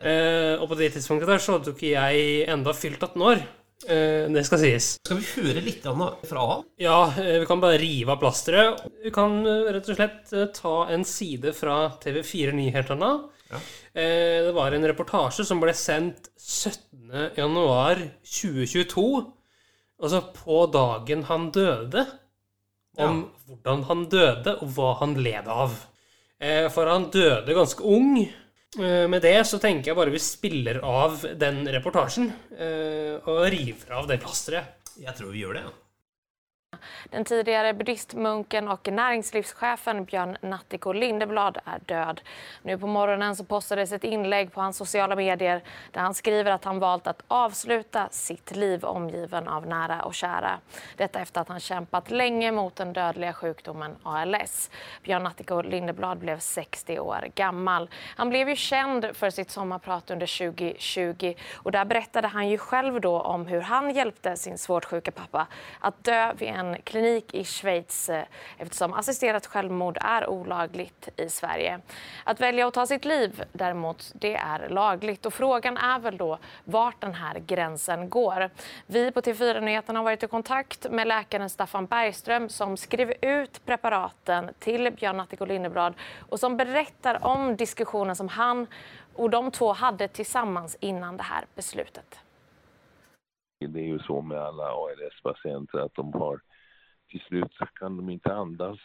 Eh, 0.00 0.54
og 0.56 0.70
på 0.70 0.78
det 0.78 0.86
tidspunktet 0.94 1.28
der 1.28 1.42
så 1.44 1.58
hadde 1.58 1.68
jo 1.68 1.74
ikke 1.76 1.90
jeg 1.90 2.46
enda 2.48 2.72
fylt 2.72 3.02
18 3.04 3.20
år. 3.20 3.42
Det 3.84 4.42
skal 4.48 4.60
sies. 4.62 4.86
Skal 5.04 5.18
vi 5.20 5.26
høre 5.34 5.60
litt 5.64 5.84
fra 5.84 6.46
han? 6.48 6.62
Ja, 6.80 6.96
vi 7.12 7.44
kan 7.48 7.60
bare 7.60 7.76
rive 7.82 8.14
av 8.14 8.22
plasteret. 8.22 8.80
Vi 9.04 9.12
kan 9.12 9.42
rett 9.44 9.92
og 9.92 9.98
slett 9.98 10.32
ta 10.56 10.72
en 10.96 11.04
side 11.04 11.52
fra 11.52 11.76
TV4 12.00 12.56
Nyhetene. 12.56 13.12
Eh, 13.50 13.68
Det 13.94 14.52
var 14.54 14.72
en 14.76 14.86
reportasje 14.86 15.44
som 15.44 15.60
ble 15.62 15.72
sendt 15.74 16.28
17. 16.38 17.32
januar 17.36 17.98
2022. 18.22 19.06
Altså 20.00 20.20
på 20.36 20.60
dagen 20.72 21.24
han 21.28 21.48
døde. 21.54 22.06
Om 23.00 23.20
hvordan 23.48 23.82
han 23.88 24.04
døde, 24.12 24.56
og 24.62 24.68
hva 24.76 24.92
han 25.00 25.14
led 25.22 25.46
av. 25.48 25.74
Eh, 26.40 26.68
For 26.72 26.86
han 26.90 27.08
døde 27.12 27.54
ganske 27.56 27.84
ung. 27.86 28.16
Eh, 28.78 29.06
Med 29.08 29.22
det 29.22 29.36
så 29.46 29.58
tenker 29.62 29.90
jeg 29.90 29.96
bare 29.98 30.10
vi 30.14 30.18
spiller 30.22 30.80
av 30.84 31.22
den 31.38 31.64
reportasjen. 31.66 32.32
eh, 32.58 33.18
Og 33.26 33.46
river 33.50 33.92
av 33.96 34.06
det 34.10 34.20
plasteret. 34.20 34.64
Jeg 35.00 35.14
tror 35.16 35.32
vi 35.32 35.42
gjør 35.44 35.54
det. 35.54 35.62
ja. 35.62 35.70
Den 37.04 37.24
tidigare 37.24 37.74
buddhistmunken 37.74 38.68
och 38.68 38.88
näringslivschefen 38.88 40.04
Björn 40.04 40.36
Nattiko 40.40 40.92
Lindeblad 40.92 41.58
är 41.64 41.78
död. 41.78 42.20
Nu 42.62 42.78
på 42.78 42.86
morgonen 42.86 43.36
så 43.36 43.44
postades 43.44 43.92
ett 43.92 44.04
inlägg 44.04 44.52
på 44.52 44.60
hans 44.60 44.76
sociala 44.76 45.16
medier 45.16 45.62
där 45.90 46.00
han 46.00 46.14
skriver 46.14 46.50
att 46.50 46.64
han 46.64 46.78
valt 46.78 47.06
att 47.06 47.22
avsluta 47.28 48.08
sitt 48.10 48.56
liv 48.56 48.84
omgiven 48.84 49.48
av 49.48 49.66
nära 49.66 50.02
och 50.02 50.14
kära. 50.14 50.58
Detta 50.96 51.20
efter 51.20 51.40
att 51.40 51.48
han 51.48 51.60
kämpat 51.60 52.10
länge 52.10 52.52
mot 52.52 52.76
den 52.76 52.92
dödliga 52.92 53.32
sjukdomen 53.32 53.96
ALS. 54.02 54.70
Björn 55.02 55.22
Nattiko 55.22 55.62
Lindeblad 55.62 56.18
blev 56.18 56.38
60 56.38 56.98
år 56.98 57.28
gammal. 57.34 57.90
Han 58.16 58.28
blev 58.28 58.48
ju 58.48 58.56
känd 58.56 59.16
för 59.16 59.30
sitt 59.30 59.50
sommarprat 59.50 60.10
under 60.10 60.52
2020 60.52 61.34
och 61.54 61.72
där 61.72 61.84
berättade 61.84 62.28
han 62.28 62.48
ju 62.48 62.58
själv 62.58 63.00
då 63.00 63.20
om 63.20 63.46
hur 63.46 63.60
han 63.60 63.90
hjälpte 63.90 64.36
sin 64.36 64.58
svårt 64.58 64.84
sjuka 64.84 65.10
pappa 65.10 65.46
att 65.80 66.04
dö 66.04 66.32
vid 66.32 66.48
en 66.48 66.69
klinik 66.84 67.34
i 67.34 67.44
Schweiz 67.44 68.08
eh, 68.08 68.24
eftersom 68.58 68.92
assisterat 68.92 69.46
självmord 69.46 69.98
är 70.00 70.30
olagligt 70.30 71.08
i 71.16 71.28
Sverige. 71.28 71.80
Att 72.24 72.40
välja 72.40 72.66
att 72.66 72.74
ta 72.74 72.86
sitt 72.86 73.04
liv 73.04 73.44
däremot, 73.52 74.12
det 74.14 74.34
är 74.34 74.68
lagligt 74.68 75.26
och 75.26 75.34
frågan 75.34 75.76
är 75.76 75.98
väl 75.98 76.16
då 76.16 76.38
vart 76.64 77.00
den 77.00 77.14
här 77.14 77.38
gränsen 77.38 78.10
går. 78.10 78.50
Vi 78.86 79.12
på 79.12 79.20
TV4 79.20 79.60
Nyheterna 79.60 79.98
har 79.98 80.04
varit 80.04 80.22
i 80.22 80.26
kontakt 80.26 80.90
med 80.90 81.06
läkaren 81.06 81.50
Staffan 81.50 81.86
Bergström 81.86 82.48
som 82.48 82.76
skrev 82.76 83.12
ut 83.20 83.64
preparaten 83.66 84.50
till 84.58 84.90
Björn 84.90 85.16
Nattiko 85.16 85.44
Lindeblad 85.44 85.94
och 86.28 86.40
som 86.40 86.56
berättar 86.56 87.26
om 87.26 87.56
diskussionen 87.56 88.16
som 88.16 88.28
han 88.28 88.66
och 89.14 89.30
de 89.30 89.50
två 89.50 89.72
hade 89.72 90.08
tillsammans 90.08 90.76
innan 90.80 91.16
det 91.16 91.22
här 91.22 91.44
beslutet. 91.54 92.20
Det 93.68 93.80
är 93.80 93.84
ju 93.84 93.98
så 93.98 94.20
med 94.20 94.38
alla 94.38 94.64
ALS-patienter 94.64 95.78
att 95.78 95.94
de 95.94 96.12
har 96.12 96.40
till 97.10 97.20
slut 97.20 97.52
kan 97.74 97.96
de 97.96 98.10
inte 98.10 98.34
andas 98.34 98.78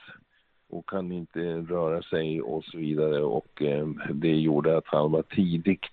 och 0.69 0.89
kan 0.89 1.11
inte 1.11 1.39
röra 1.57 2.01
sig 2.01 2.41
och 2.41 2.63
så 2.63 2.77
vidare 2.77 3.21
och 3.21 3.61
eh, 3.61 3.87
det 4.13 4.35
gjorde 4.35 4.77
att 4.77 4.87
han 4.87 5.11
var 5.11 5.21
tidigt 5.21 5.85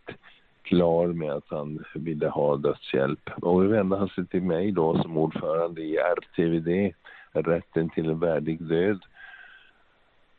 klar 0.62 1.06
med 1.06 1.32
att 1.32 1.48
han 1.48 1.84
ville 1.94 2.28
ha 2.28 2.56
dödshjälp. 2.56 3.30
Och 3.42 3.62
då 3.62 3.68
vände 3.68 3.96
han 3.96 4.08
sig 4.08 4.26
till 4.26 4.42
mig 4.42 4.72
då 4.72 5.02
som 5.02 5.16
ordförande 5.16 5.82
i 5.82 5.96
RTVD, 5.96 6.94
Rätten 7.32 7.90
till 7.90 8.10
en 8.10 8.18
värdig 8.18 8.62
död. 8.62 9.02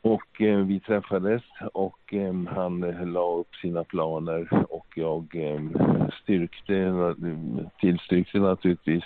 Och 0.02 0.41
eh, 0.41 0.60
vi 0.60 0.80
träffades 0.80 1.41
och 1.74 2.14
eh, 2.14 2.34
han 2.48 2.84
eh, 2.84 3.06
la 3.08 3.36
upp 3.36 3.56
sina 3.56 3.84
planer 3.84 4.66
och 4.70 4.88
jag 4.96 5.36
eh, 5.36 5.62
styrkte, 6.24 6.94
tillstyrkte 7.80 8.39
naturligtvis 8.39 9.04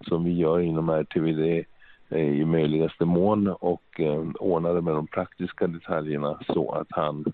som 0.00 0.24
vi 0.24 0.32
gör 0.32 0.60
inom 0.60 0.88
RTVD 0.90 1.64
i 2.08 2.44
möjligaste 2.44 3.04
mån 3.04 3.48
och 3.48 4.00
eh, 4.00 4.22
ordnade 4.40 4.82
med 4.82 4.94
de 4.94 5.06
praktiska 5.06 5.66
detaljerna 5.66 6.40
så 6.46 6.72
att 6.72 6.86
han 6.90 7.24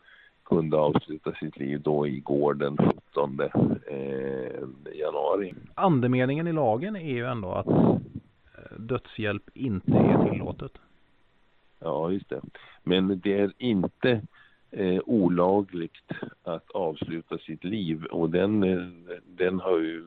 kunde 0.45 0.77
avsluta 0.77 1.33
sitt 1.33 1.57
liv 1.57 1.81
då 1.81 2.07
igår 2.07 2.55
den 2.55 2.77
17 2.77 3.41
eh, 3.41 3.51
januari. 4.95 5.55
Andemeningen 5.75 6.49
i 6.49 6.53
lagen 6.53 6.97
är 6.97 7.15
ju 7.15 7.27
ändå 7.27 7.53
att 7.53 7.67
eh, 7.69 8.79
dödshjälp 8.79 9.51
inte 9.55 9.93
är 9.93 10.31
tillåtet. 10.31 10.73
Ja, 11.79 12.11
just 12.11 12.29
det. 12.29 12.41
Men 12.83 13.21
det 13.21 13.41
är 13.41 13.53
inte 13.59 14.21
eh, 14.71 15.01
olagligt 15.07 16.13
att 16.43 16.71
avsluta 16.71 17.39
sitt 17.39 17.65
liv 17.65 18.05
och 18.05 18.31
den, 18.31 18.63
eh, 18.63 18.87
den 19.27 19.61
har 19.61 19.79
ju 19.79 20.05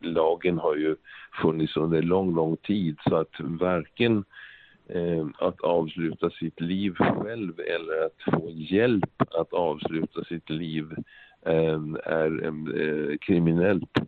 lagen 0.00 0.58
har 0.58 0.76
ju 0.76 0.96
funnits 1.42 1.76
under 1.76 2.02
lång, 2.02 2.34
lång 2.34 2.56
tid 2.56 2.98
så 3.08 3.16
att 3.16 3.40
varken 3.40 4.24
eh, 4.88 5.26
att 5.38 5.60
avsluta 5.60 6.30
sitt 6.30 6.60
liv 6.60 6.94
själv 6.94 7.60
eller 7.60 8.06
att 8.06 8.34
få 8.34 8.50
hjälp 8.50 9.22
att 9.40 9.52
avsluta 9.52 10.24
sitt 10.24 10.50
liv 10.50 10.92
eh, 11.46 11.80
är 12.04 12.46
eh, 12.46 13.16
kriminellt 13.20 13.98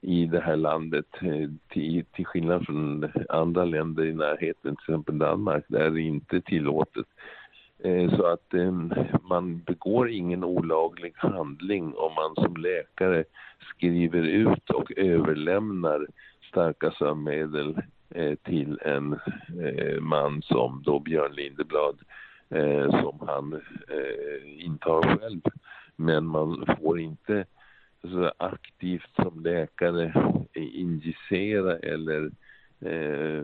i 0.00 0.26
det 0.26 0.40
här 0.40 0.56
landet 0.56 1.06
eh, 1.20 1.50
till, 1.68 2.04
till 2.12 2.26
skillnad 2.26 2.66
från 2.66 3.12
andra 3.28 3.64
länder 3.64 4.04
i 4.04 4.14
närheten, 4.14 4.76
till 4.76 4.92
exempel 4.92 5.18
Danmark, 5.18 5.64
där 5.68 5.80
är 5.80 5.90
det 5.90 6.00
inte 6.00 6.40
tillåtet. 6.40 7.06
Eh, 7.84 8.16
Så 8.16 8.26
att 8.26 8.54
eh, 8.54 8.72
man 9.22 9.62
begår 9.66 10.10
ingen 10.10 10.44
olaglig 10.44 11.12
handling 11.16 11.94
om 11.94 12.14
man 12.14 12.34
som 12.34 12.56
läkare 12.56 13.24
skriver 13.74 14.22
ut 14.22 14.70
och 14.70 14.92
överlämnar 14.96 16.06
starka 16.48 16.90
sömnmedel 16.90 17.82
eh, 18.10 18.34
till 18.34 18.78
en 18.82 19.18
man 20.00 20.42
som 20.42 20.82
då 20.84 20.98
Björn 20.98 21.32
Lindeblad 21.32 21.98
som 22.90 23.18
han 23.26 23.60
intar 24.58 25.18
själv. 25.18 25.40
Men 25.96 26.26
man 26.26 26.66
får 26.80 27.00
inte 27.00 27.44
aktivt 28.36 29.14
som 29.22 29.40
läkare 29.40 30.12
injicera 30.54 31.76
eller 31.78 32.30
eh, 32.80 33.42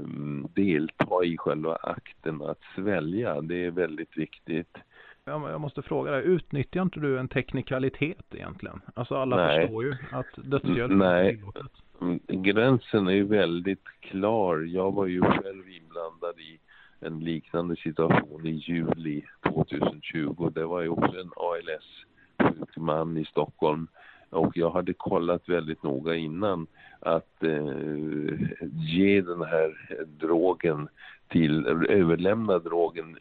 delta 0.54 1.24
i 1.24 1.36
själva 1.36 1.76
akten 1.82 2.42
att 2.42 2.60
svälja. 2.74 3.40
Det 3.40 3.64
är 3.64 3.70
väldigt 3.70 4.16
viktigt. 4.16 4.78
Jag 5.26 5.60
måste 5.60 5.82
fråga 5.82 6.10
dig, 6.10 6.24
utnyttjar 6.24 6.82
inte 6.82 7.00
du 7.00 7.18
en 7.18 7.28
teknikalitet 7.28 8.24
egentligen? 8.34 8.80
Alltså 8.94 9.14
alla 9.16 9.36
Nej. 9.36 9.60
förstår 9.60 9.84
ju 9.84 9.96
att 10.12 10.26
dödshjälp 10.36 10.90
är 10.90 10.94
Nej, 10.94 11.36
tillåtet. 11.36 11.72
Mm, 12.00 12.20
gränsen 12.26 13.08
är 13.08 13.12
ju 13.12 13.24
väldigt 13.24 13.84
klar. 14.00 14.58
Jag 14.58 14.94
var 14.94 15.06
ju 15.06 15.20
själv 15.20 15.68
inblandad 15.68 16.38
i 16.38 16.58
en 17.00 17.20
liknande 17.20 17.76
situation 17.76 18.46
i 18.46 18.50
juli 18.50 19.24
2020. 19.48 20.50
Det 20.54 20.64
var 20.64 20.80
ju 20.80 20.88
också 20.88 21.20
en 21.20 21.30
ALS-sjuk 21.36 22.76
man 22.76 23.16
i 23.16 23.24
Stockholm. 23.24 23.88
Och 24.34 24.56
jag 24.56 24.70
hade 24.70 24.92
kollat 24.92 25.48
väldigt 25.48 25.82
noga 25.82 26.14
innan 26.14 26.66
att 27.00 27.42
eh, 27.42 28.38
ge 28.72 29.20
den 29.20 29.42
här 29.42 29.74
drogen 30.06 30.88
till, 31.28 31.66
överlämna 31.88 32.58
drogen 32.58 33.18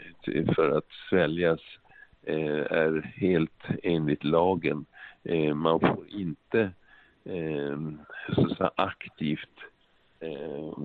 för 0.56 0.78
att 0.78 0.88
sväljas 1.10 1.60
eh, 2.24 2.66
är 2.72 3.14
helt 3.16 3.64
enligt 3.84 4.24
lagen. 4.24 4.86
Eh, 5.24 5.54
man 5.54 5.80
får 5.80 6.06
inte 6.08 6.62
eh, 7.24 7.80
så 8.36 8.46
att 8.46 8.58
säga, 8.58 8.72
aktivt 8.76 9.58
eh, 10.20 10.78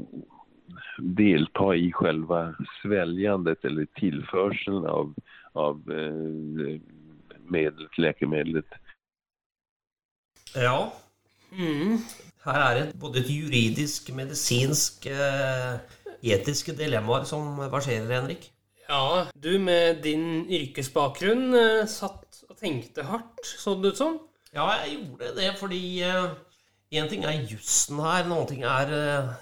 delta 0.99 1.74
i 1.76 1.93
själva 1.93 2.55
sväljandet 2.83 3.64
eller 3.64 3.85
tillförseln 3.85 4.87
av, 4.87 5.14
av 5.53 5.83
eh, 5.93 6.81
medlet, 7.47 7.99
läkemedlet. 7.99 8.66
Ja. 10.55 10.88
Mm. 11.53 11.99
Her 12.44 12.61
er 12.62 12.78
det 12.78 12.99
både 13.01 13.20
et 13.20 13.30
juridisk, 13.30 14.09
medisinsk, 14.14 15.07
eh, 15.07 15.78
etiske 16.22 16.72
dilemmaer 16.76 17.24
som 17.28 17.59
verserer, 17.59 18.20
Henrik. 18.20 18.51
Ja, 18.88 19.26
du 19.36 19.59
med 19.61 20.03
din 20.03 20.46
yrkesbakgrunn 20.49 21.55
eh, 21.55 21.84
satt 21.88 22.42
og 22.49 22.57
tenkte 22.57 23.05
hardt, 23.05 23.44
så 23.44 23.76
det 23.76 23.92
ut 23.92 24.01
som. 24.01 24.20
Ja, 24.55 24.70
jeg 24.80 24.96
gjorde 25.03 25.34
det 25.36 25.53
fordi 25.61 25.82
én 26.90 27.09
ting 27.09 27.24
er 27.24 27.44
jussen 27.49 28.01
her, 28.01 28.24
en 28.24 28.32
annen 28.32 28.49
ting 28.49 28.64
er 28.64 28.92
eh, 28.96 29.32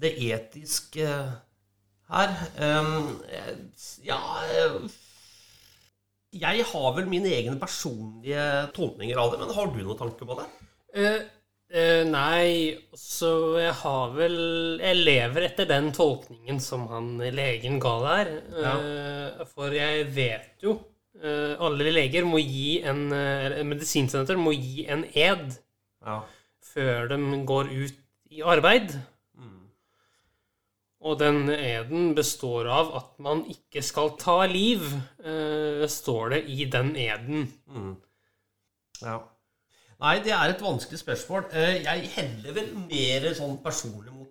det 0.00 0.12
etiske 0.28 1.08
her. 2.10 2.34
Um, 2.60 3.20
eh, 3.28 3.54
ja 4.04 4.18
eh, 4.44 4.76
Jeg 6.34 6.66
har 6.66 6.90
vel 6.96 7.06
mine 7.10 7.30
egne 7.30 7.54
personlige 7.60 8.44
tolkninger 8.74 9.18
av 9.20 9.32
det, 9.32 9.40
men 9.42 9.54
har 9.54 9.70
du 9.70 9.80
noen 9.82 9.98
tanke 10.00 10.26
på 10.26 10.36
det? 10.40 10.46
Uh, 10.94 11.20
uh, 11.74 12.02
nei, 12.10 12.74
så 12.98 13.30
jeg 13.62 13.74
har 13.80 14.12
vel 14.14 14.36
Jeg 14.82 15.00
lever 15.00 15.48
etter 15.48 15.70
den 15.70 15.92
tolkningen 15.94 16.60
som 16.62 16.88
han 16.90 17.14
legen 17.34 17.80
ga 17.82 17.94
der. 18.04 18.32
Eh, 18.64 19.46
for 19.54 19.74
jeg 19.74 20.08
vet 20.14 20.66
jo 20.66 20.80
Alle 21.24 21.92
leger 21.94 22.26
må 22.26 22.40
gi 22.42 22.80
en 22.82 23.06
eller 23.14 24.40
må 24.42 24.52
gi 24.52 24.82
en 24.90 25.04
ed 25.14 25.54
Ja. 26.04 26.18
før 26.74 27.06
de 27.14 27.18
går 27.46 27.70
ut 27.70 28.00
i 28.34 28.42
arbeid. 28.42 28.96
Og 31.04 31.18
den 31.20 31.50
eden 31.52 32.14
består 32.16 32.68
av 32.72 32.94
at 32.96 33.10
man 33.22 33.42
ikke 33.52 33.82
skal 33.84 34.14
ta 34.20 34.38
liv, 34.48 34.86
eh, 35.20 35.84
står 35.90 36.30
det 36.32 36.40
i 36.48 36.64
den 36.72 36.94
eden. 36.96 37.46
Mm. 37.68 37.94
Ja. 39.02 39.18
Nei, 40.00 40.14
det 40.24 40.32
er 40.32 40.54
et 40.54 40.64
vanskelig 40.64 41.02
spørsmål. 41.02 41.44
Eh, 41.52 41.82
Jeg 41.84 42.08
heller 42.16 42.56
vel 42.56 42.72
mer 42.88 43.28
sånn 43.36 43.58
personlig 43.62 44.12
mot 44.12 44.30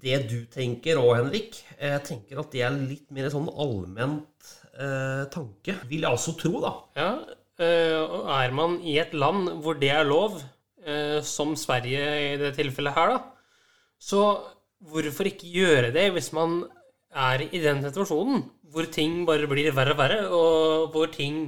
det 0.00 0.20
du 0.30 0.44
tenker 0.52 1.00
òg, 1.00 1.16
Henrik. 1.18 1.58
Jeg 1.80 2.04
tenker 2.06 2.40
at 2.40 2.52
det 2.52 2.62
er 2.64 2.76
litt 2.76 3.10
mer 3.10 3.28
sånn 3.32 3.48
allment 3.48 4.52
eh, 4.76 5.24
tanke. 5.32 5.76
Vil 5.88 6.04
jeg 6.04 6.10
altså 6.10 6.36
tro, 6.38 6.60
da. 6.62 6.72
Ja, 7.00 7.10
eh, 7.60 7.96
er 8.36 8.54
man 8.56 8.78
i 8.84 8.98
et 9.00 9.16
land 9.16 9.50
hvor 9.64 9.80
det 9.80 9.90
er 9.96 10.04
lov, 10.08 10.40
eh, 10.84 11.20
som 11.26 11.56
Sverige 11.56 12.06
i 12.30 12.36
det 12.40 12.54
tilfellet 12.60 12.96
her, 12.96 13.16
da, 13.16 13.20
så 14.00 14.24
hvorfor 14.88 15.28
ikke 15.28 15.50
gjøre 15.52 15.90
det 15.94 16.06
hvis 16.14 16.30
man 16.36 16.62
er 17.10 17.42
i 17.50 17.60
den 17.60 17.82
situasjonen 17.84 18.44
hvor 18.70 18.86
ting 18.92 19.24
bare 19.26 19.48
blir 19.50 19.72
verre 19.74 19.96
og 19.96 19.98
verre, 19.98 20.20
og 20.30 20.94
hvor 20.94 21.10
ting 21.10 21.40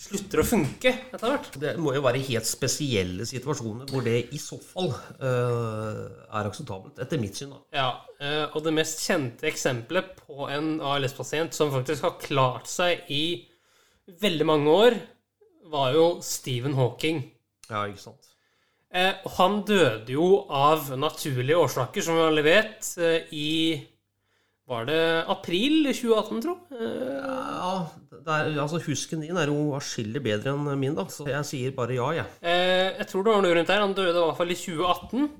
slutter 0.00 0.40
å 0.40 0.46
funke 0.46 0.92
etter 1.12 1.26
hvert? 1.32 1.48
Det 1.60 1.74
må 1.80 1.94
jo 1.96 2.02
være 2.04 2.22
helt 2.24 2.48
spesielle 2.48 3.26
situasjoner 3.28 3.90
hvor 3.90 4.04
det 4.04 4.16
i 4.36 4.40
så 4.40 4.58
fall 4.60 4.90
uh, 4.92 6.04
er 6.28 6.48
akseptabelt, 6.48 7.00
etter 7.02 7.20
mitt 7.20 7.40
syn. 7.40 7.54
da. 7.54 7.60
Ja, 7.76 7.88
uh, 8.20 8.56
og 8.56 8.64
det 8.66 8.74
mest 8.76 9.04
kjente 9.04 9.48
eksempelet 9.50 10.14
på 10.20 10.48
en 10.52 10.78
ALS-pasient 10.84 11.56
som 11.56 11.72
faktisk 11.74 12.06
har 12.08 12.18
klart 12.22 12.70
seg 12.70 13.08
i 13.12 13.24
veldig 14.20 14.48
mange 14.48 14.76
år, 14.86 15.00
var 15.70 15.94
jo 15.94 16.06
Stephen 16.24 16.74
Hawking. 16.74 17.22
Ja, 17.70 17.84
ikke 17.86 18.08
sant. 18.08 18.29
Eh, 18.92 19.12
han 19.36 19.60
døde 19.68 20.10
jo 20.16 20.46
av 20.50 20.88
naturlige 20.98 21.58
årsaker, 21.62 22.02
som 22.02 22.16
vi 22.18 22.24
alle 22.26 22.42
vet, 22.42 22.88
eh, 22.98 23.28
i 23.32 23.50
Var 24.70 24.84
det 24.86 25.24
april 25.30 25.88
2018, 25.92 26.40
tro? 26.44 26.52
Eh, 26.70 27.16
Ja, 27.20 27.86
er, 28.26 28.50
altså 28.60 28.78
Husken 28.84 29.20
din 29.24 29.36
er 29.36 29.50
jo 29.50 29.72
atskillig 29.74 30.22
bedre 30.22 30.52
enn 30.54 30.68
min, 30.78 30.94
da, 30.94 31.06
så 31.10 31.26
jeg 31.26 31.46
sier 31.48 31.72
bare 31.74 31.96
ja, 31.96 32.10
jeg. 32.20 32.26
eh, 32.42 32.92
jeg 33.00 33.06
tror 33.10 33.24
det 33.26 33.32
var 33.34 33.42
noe 33.42 33.54
rundt 33.56 33.66
der. 33.72 33.80
Han 33.82 33.94
døde 33.98 34.14
i 34.14 34.26
hvert 34.26 34.38
fall 34.38 34.50
i 34.54 34.58
2018. 34.60 35.30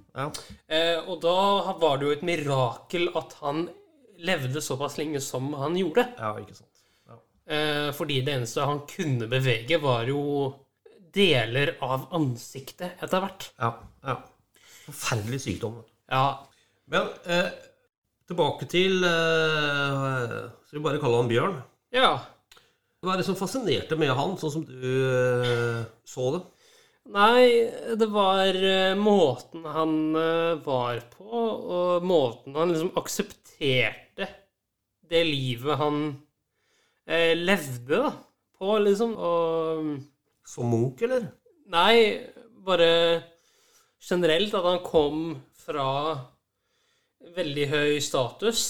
Eh, 0.66 0.98
og 1.06 1.20
da 1.22 1.36
var 1.78 1.98
det 2.00 2.08
jo 2.08 2.14
et 2.16 2.26
mirakel 2.26 3.06
at 3.14 3.36
han 3.44 3.68
levde 4.18 4.60
såpass 4.60 4.98
lenge 4.98 5.20
som 5.22 5.52
han 5.54 5.78
gjorde. 5.78 6.08
Ja, 6.18 6.32
ikke 6.42 6.56
sant. 6.58 6.66
Eh, 7.50 7.90
fordi 7.94 8.20
det 8.26 8.34
eneste 8.34 8.66
han 8.66 8.82
kunne 8.86 9.26
bevege, 9.30 9.78
var 9.82 10.06
jo 10.10 10.20
deler 11.14 11.74
av 11.84 12.08
ansiktet 12.16 13.00
etter 13.02 13.24
hvert. 13.24 13.48
Ja, 13.60 13.72
ja. 14.06 14.16
Forferdelig 14.86 15.42
sykdom. 15.44 15.80
Ja. 16.10 16.24
Men 16.90 17.10
eh, 17.30 17.50
tilbake 18.26 18.66
til 18.70 19.04
eh, 19.06 20.36
Skal 20.66 20.78
vi 20.78 20.84
bare 20.84 21.02
kalle 21.02 21.20
han 21.20 21.30
Bjørn? 21.30 21.60
Ja. 21.94 22.14
Hva 23.00 23.14
er 23.14 23.20
det 23.20 23.28
som 23.28 23.38
fascinerte 23.38 23.96
med 23.98 24.12
han, 24.16 24.34
sånn 24.40 24.54
som 24.58 24.64
du 24.66 24.88
eh, 25.10 25.84
så 26.04 26.32
det? 26.34 26.42
Nei, 27.10 27.44
det 27.98 28.06
var 28.12 28.54
eh, 28.54 28.92
måten 28.98 29.64
han 29.64 29.94
eh, 30.18 30.58
var 30.62 31.00
på, 31.14 31.26
og 31.26 32.04
måten 32.06 32.58
han 32.58 32.74
liksom 32.74 32.92
aksepterte 33.00 34.28
det 35.10 35.22
livet 35.26 35.80
han 35.80 36.02
eh, 37.08 37.32
levde, 37.34 38.02
da, 38.04 38.12
på, 38.60 38.76
liksom. 38.84 39.16
Og 39.16 39.90
Som 40.50 40.72
Munch, 40.72 40.98
eller? 41.06 41.28
Nei, 41.70 42.26
bare 42.66 42.90
generelt 44.02 44.54
at 44.58 44.66
han 44.66 44.80
kom 44.82 45.20
fra 45.54 45.90
veldig 47.36 47.66
høy 47.70 48.00
status 48.02 48.62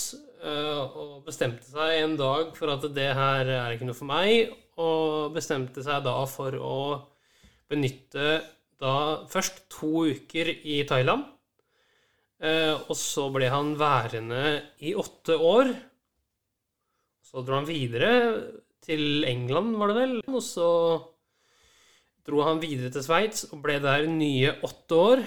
eh, 0.45 0.81
og 0.85 1.23
bestemte 1.25 1.65
seg 1.71 2.03
en 2.03 2.17
dag 2.21 2.51
for 2.59 2.75
at 2.75 2.85
det 2.93 3.09
her 3.17 3.49
er 3.55 3.73
ikke 3.73 3.89
noe 3.89 3.97
for 3.97 4.11
meg, 4.11 4.51
og 4.81 5.33
bestemte 5.33 5.85
seg 5.87 6.03
da 6.05 6.19
for 6.29 6.57
å 6.61 6.81
benytte 7.71 8.41
da 8.81 8.95
først 9.31 9.63
to 9.73 10.05
uker 10.11 10.51
i 10.53 10.83
Thailand, 10.89 11.25
eh, 12.45 12.75
og 12.77 12.97
så 12.99 13.29
ble 13.33 13.49
han 13.53 13.73
værende 13.81 14.43
i 14.85 14.93
åtte 14.99 15.37
år. 15.37 15.73
Så 17.25 17.45
dro 17.47 17.61
han 17.61 17.69
videre 17.69 18.13
til 18.85 19.25
England, 19.29 19.79
var 19.81 19.93
det 19.93 19.99
vel, 20.03 20.15
og 20.29 20.45
så 20.45 20.69
dro 22.27 22.43
han 22.47 22.61
videre 22.63 22.91
til 22.95 23.05
Sveits 23.05 23.47
og 23.51 23.63
ble 23.65 23.79
der 23.83 24.09
nye 24.11 24.57
åtte 24.67 24.99
år. 24.99 25.25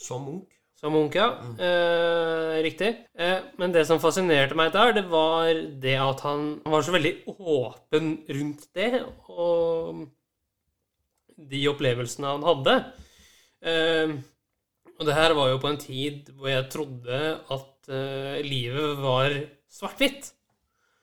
Som 0.00 0.26
munk. 0.26 0.48
Som 0.82 0.96
munk, 0.96 1.14
ja. 1.14 1.28
Eh, 1.62 2.56
riktig. 2.64 2.90
Eh, 3.14 3.38
men 3.60 3.74
det 3.74 3.84
som 3.86 4.00
fascinerte 4.02 4.56
meg 4.58 4.72
der, 4.74 4.96
det 4.96 5.04
var 5.12 5.52
det 5.54 5.94
at 6.02 6.24
han 6.26 6.56
var 6.66 6.82
så 6.82 6.96
veldig 6.96 7.14
åpen 7.38 8.16
rundt 8.26 8.66
det, 8.74 9.04
og 9.30 10.02
de 11.38 11.62
opplevelsene 11.70 12.34
han 12.34 12.46
hadde. 12.48 12.76
Eh, 13.62 14.18
og 14.98 15.06
det 15.06 15.16
her 15.16 15.34
var 15.38 15.52
jo 15.52 15.62
på 15.62 15.70
en 15.70 15.80
tid 15.80 16.32
hvor 16.34 16.50
jeg 16.50 16.68
trodde 16.74 17.20
at 17.54 17.90
eh, 17.90 18.42
livet 18.46 18.98
var 19.02 19.38
svart-hvitt. 19.70 20.32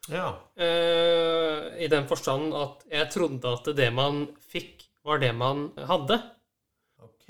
Ja. 0.09 0.29
Eh, 0.59 1.83
I 1.83 1.89
den 1.91 2.07
forstand 2.09 2.53
at 2.55 2.85
jeg 2.91 3.11
trodde 3.13 3.55
at 3.55 3.71
det 3.77 3.89
man 3.95 4.25
fikk, 4.51 4.78
var 5.05 5.19
det 5.21 5.31
man 5.35 5.69
hadde. 5.89 6.19
Ok. 7.03 7.27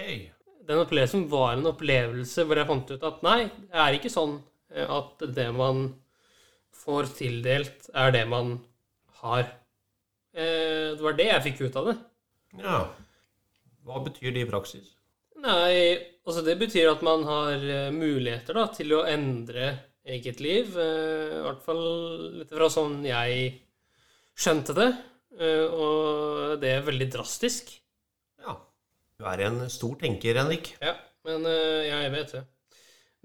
Den 0.69 0.81
opplevelsen 0.83 1.25
var 1.31 1.55
en 1.55 1.69
opplevelse 1.69 2.45
hvor 2.45 2.59
jeg 2.59 2.69
fant 2.69 2.91
ut 2.93 3.05
at 3.09 3.23
nei, 3.25 3.39
det 3.69 3.81
er 3.85 3.97
ikke 3.97 4.11
sånn 4.13 4.37
eh, 4.73 4.85
at 4.85 5.23
det 5.35 5.47
man 5.55 5.87
får 6.79 7.09
tildelt, 7.17 7.89
er 7.93 8.13
det 8.15 8.23
man 8.29 8.55
har. 9.23 9.47
Eh, 10.33 10.93
Det 10.95 11.03
var 11.03 11.17
det 11.17 11.27
jeg 11.29 11.45
fikk 11.49 11.61
ut 11.67 11.79
av 11.81 11.89
det. 11.91 11.97
Ja. 12.61 12.79
Hva 13.85 14.01
betyr 14.05 14.33
det 14.35 14.45
i 14.45 14.49
praksis? 14.49 14.93
Nei, 15.39 15.97
altså 16.27 16.43
det 16.45 16.57
betyr 16.59 16.91
at 16.91 17.03
man 17.05 17.23
har 17.27 17.55
eh, 17.57 17.89
muligheter 17.95 18.57
da, 18.57 18.67
til 18.75 18.93
å 18.97 19.05
endre 19.09 19.71
eget 20.09 20.39
liv. 20.41 20.73
I 20.73 21.41
hvert 21.45 21.61
fall 21.65 21.83
litt 22.39 22.51
fra 22.53 22.69
sånn 22.71 23.01
jeg 23.05 23.51
skjønte 24.39 24.75
det. 24.77 24.89
Eh, 25.39 25.65
Og 25.71 26.59
det 26.61 26.75
er 26.77 26.85
veldig 26.87 27.09
drastisk. 27.17 27.73
Ja. 28.43 28.55
Du 29.19 29.25
er 29.27 29.45
en 29.49 29.65
stor 29.71 29.97
tenker, 29.99 30.37
Henrik. 30.39 30.73
Ja, 30.83 30.95
men 31.27 31.43
ja, 31.43 31.99
jeg 32.05 32.15
vet 32.15 32.37
det. 32.37 32.45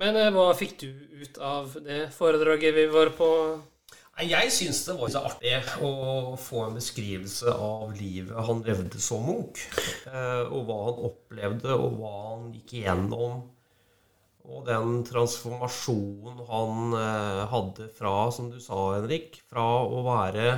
Men 0.02 0.16
eh, 0.18 0.32
hva 0.34 0.48
fikk 0.58 0.78
du 0.82 0.88
ut 1.22 1.38
av 1.38 1.76
det 1.84 2.08
foredraget 2.16 2.74
vi 2.74 2.88
var 2.90 3.12
på? 3.14 3.28
Jeg 4.22 4.50
syns 4.54 4.84
det 4.86 4.94
var 4.98 5.10
så 5.10 5.20
artig 5.26 5.54
å 5.82 6.34
få 6.38 6.68
en 6.68 6.76
beskrivelse 6.78 7.50
av 7.50 7.96
livet 7.98 8.46
han 8.46 8.62
levde 8.66 9.00
som 9.02 9.24
Munch. 9.26 9.64
eh, 10.06 10.44
Og 10.50 10.68
hva 10.68 10.78
han 10.88 11.00
opplevde, 11.10 11.74
og 11.74 11.98
hva 11.98 12.12
han 12.28 12.52
gikk 12.54 12.76
igjennom. 12.80 13.42
Og 14.44 14.66
den 14.68 14.98
transformasjonen 15.08 16.42
han 16.50 16.96
eh, 16.98 17.42
hadde 17.54 17.88
fra, 17.96 18.16
som 18.34 18.50
du 18.52 18.58
sa, 18.62 18.80
Henrik, 18.98 19.40
fra 19.50 19.64
å 19.86 20.02
være 20.06 20.48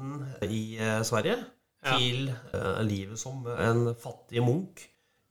eliten 0.00 0.50
i 0.50 0.78
eh, 0.78 1.02
Sverige 1.02 1.38
Ja. 1.82 1.96
til 1.96 2.28
eh, 2.28 2.82
livet 2.84 3.18
som 3.18 3.46
en 3.48 3.94
fattig 3.96 4.42
munk 4.44 4.82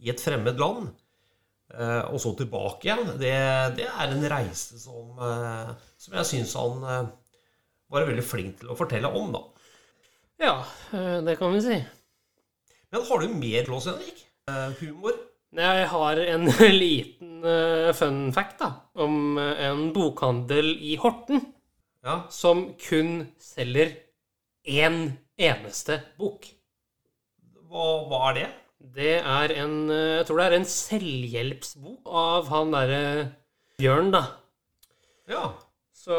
i 0.01 0.09
et 0.09 0.20
fremmed 0.20 0.57
land. 0.57 0.88
Eh, 1.70 2.01
og 2.09 2.17
så 2.20 2.32
tilbake 2.36 2.88
igjen. 2.88 3.05
Det, 3.20 3.34
det 3.78 3.86
er 3.86 4.09
en 4.15 4.24
reise 4.32 4.80
som, 4.82 5.11
eh, 5.22 5.70
som 5.97 6.15
jeg 6.17 6.26
syns 6.26 6.55
han 6.57 6.84
eh, 6.89 7.11
var 7.93 8.07
veldig 8.09 8.26
flink 8.26 8.59
til 8.63 8.72
å 8.74 8.78
fortelle 8.80 9.11
om, 9.13 9.30
da. 9.36 9.43
Ja, 10.41 10.55
eh, 10.97 11.20
det 11.22 11.38
kan 11.38 11.53
vi 11.53 11.61
si. 11.61 11.78
Men 12.89 13.05
har 13.05 13.22
du 13.22 13.28
mer 13.38 13.63
til 13.67 13.78
oss, 13.78 13.86
Henrik? 13.91 14.26
Eh, 14.49 14.74
humor? 14.82 15.13
Jeg 15.53 15.86
har 15.93 16.17
en 16.26 16.49
liten 16.82 17.45
eh, 17.45 17.93
fun 17.93 18.32
fact 18.34 18.57
da, 18.65 18.72
om 19.05 19.38
eh, 19.38 19.67
en 19.70 19.91
bokhandel 19.93 20.74
i 20.82 20.97
Horten 21.01 21.45
som 22.34 22.72
kun 22.80 23.28
selger 23.43 23.89
én 24.66 25.01
eneste 25.39 26.01
bok. 26.20 26.47
Hva, 27.70 27.86
hva 28.10 28.24
er 28.30 28.38
det? 28.39 28.49
Det 28.80 29.16
er 29.20 29.51
en 29.60 29.89
Jeg 29.91 30.26
tror 30.26 30.39
det 30.39 30.45
er 30.47 30.55
en 30.55 30.70
selvhjelpsbok 30.72 32.07
av 32.07 32.47
han 32.49 32.72
derre 32.74 33.01
Bjørn, 33.80 34.12
da. 34.12 34.24
Ja. 35.30 35.43
Så 35.95 36.16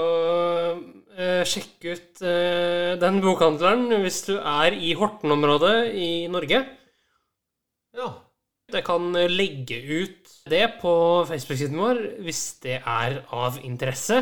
eh, 1.17 1.43
sjekk 1.49 1.87
ut 1.89 2.21
eh, 2.25 2.97
den 3.01 3.21
bokhandleren 3.25 3.89
hvis 4.05 4.23
du 4.29 4.35
er 4.39 4.77
i 4.77 4.93
Horten-området 4.97 5.91
i 5.97 6.11
Norge. 6.33 6.63
Ja. 7.97 8.11
Jeg 8.71 8.85
kan 8.87 9.11
legge 9.13 9.81
ut 9.83 10.31
det 10.49 10.63
på 10.81 10.93
Facebook-siden 11.29 11.81
vår 11.81 12.03
hvis 12.23 12.43
det 12.63 12.79
er 12.79 13.21
av 13.35 13.59
interesse. 13.67 14.21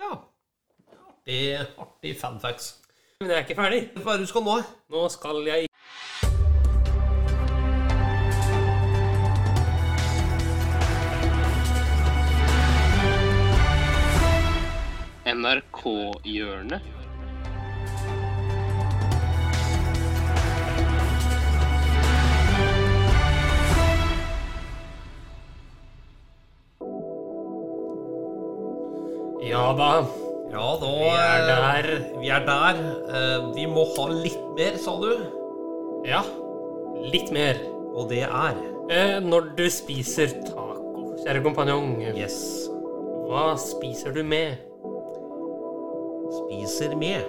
Ja. 0.00 0.16
Artig, 0.96 1.42
artig 1.78 2.16
fanfacts. 2.18 2.79
Men 3.22 3.30
jeg 3.30 3.36
er 3.36 3.40
ikke 3.40 3.54
ferdig. 3.54 3.78
Hva 4.00 4.12
er 4.12 4.16
det 4.16 4.24
du 4.24 4.30
skal 4.30 4.44
nå? 4.46 4.54
Nå 4.88 5.08
skal 5.12 5.42
jeg 5.44 5.66
NRK-hjørnet. 15.34 16.80
Ja 29.44 29.68
da. 29.76 30.29
Ja 30.50 30.68
da 30.80 30.88
Vi 30.90 31.10
er 31.14 31.44
der. 31.48 31.88
Vi 32.20 32.28
er 32.28 32.44
der. 32.46 32.80
Eh, 33.14 33.50
Vi 33.54 33.66
må 33.70 33.84
ha 33.96 34.06
litt 34.10 34.40
mer, 34.56 34.76
sa 34.82 34.96
du? 35.00 35.12
Ja. 36.08 36.22
Litt 37.12 37.30
mer. 37.32 37.60
Og 37.94 38.08
det 38.10 38.22
er 38.26 38.56
eh, 38.90 39.18
Når 39.22 39.52
du 39.58 39.64
spiser 39.70 40.32
taco, 40.46 41.14
kjære 41.22 41.42
kompanjong 41.44 41.96
Yes. 42.16 42.36
Hva 43.30 43.54
spiser 43.62 44.12
du 44.16 44.22
med? 44.26 44.58
Spiser 46.40 46.96
med? 46.98 47.22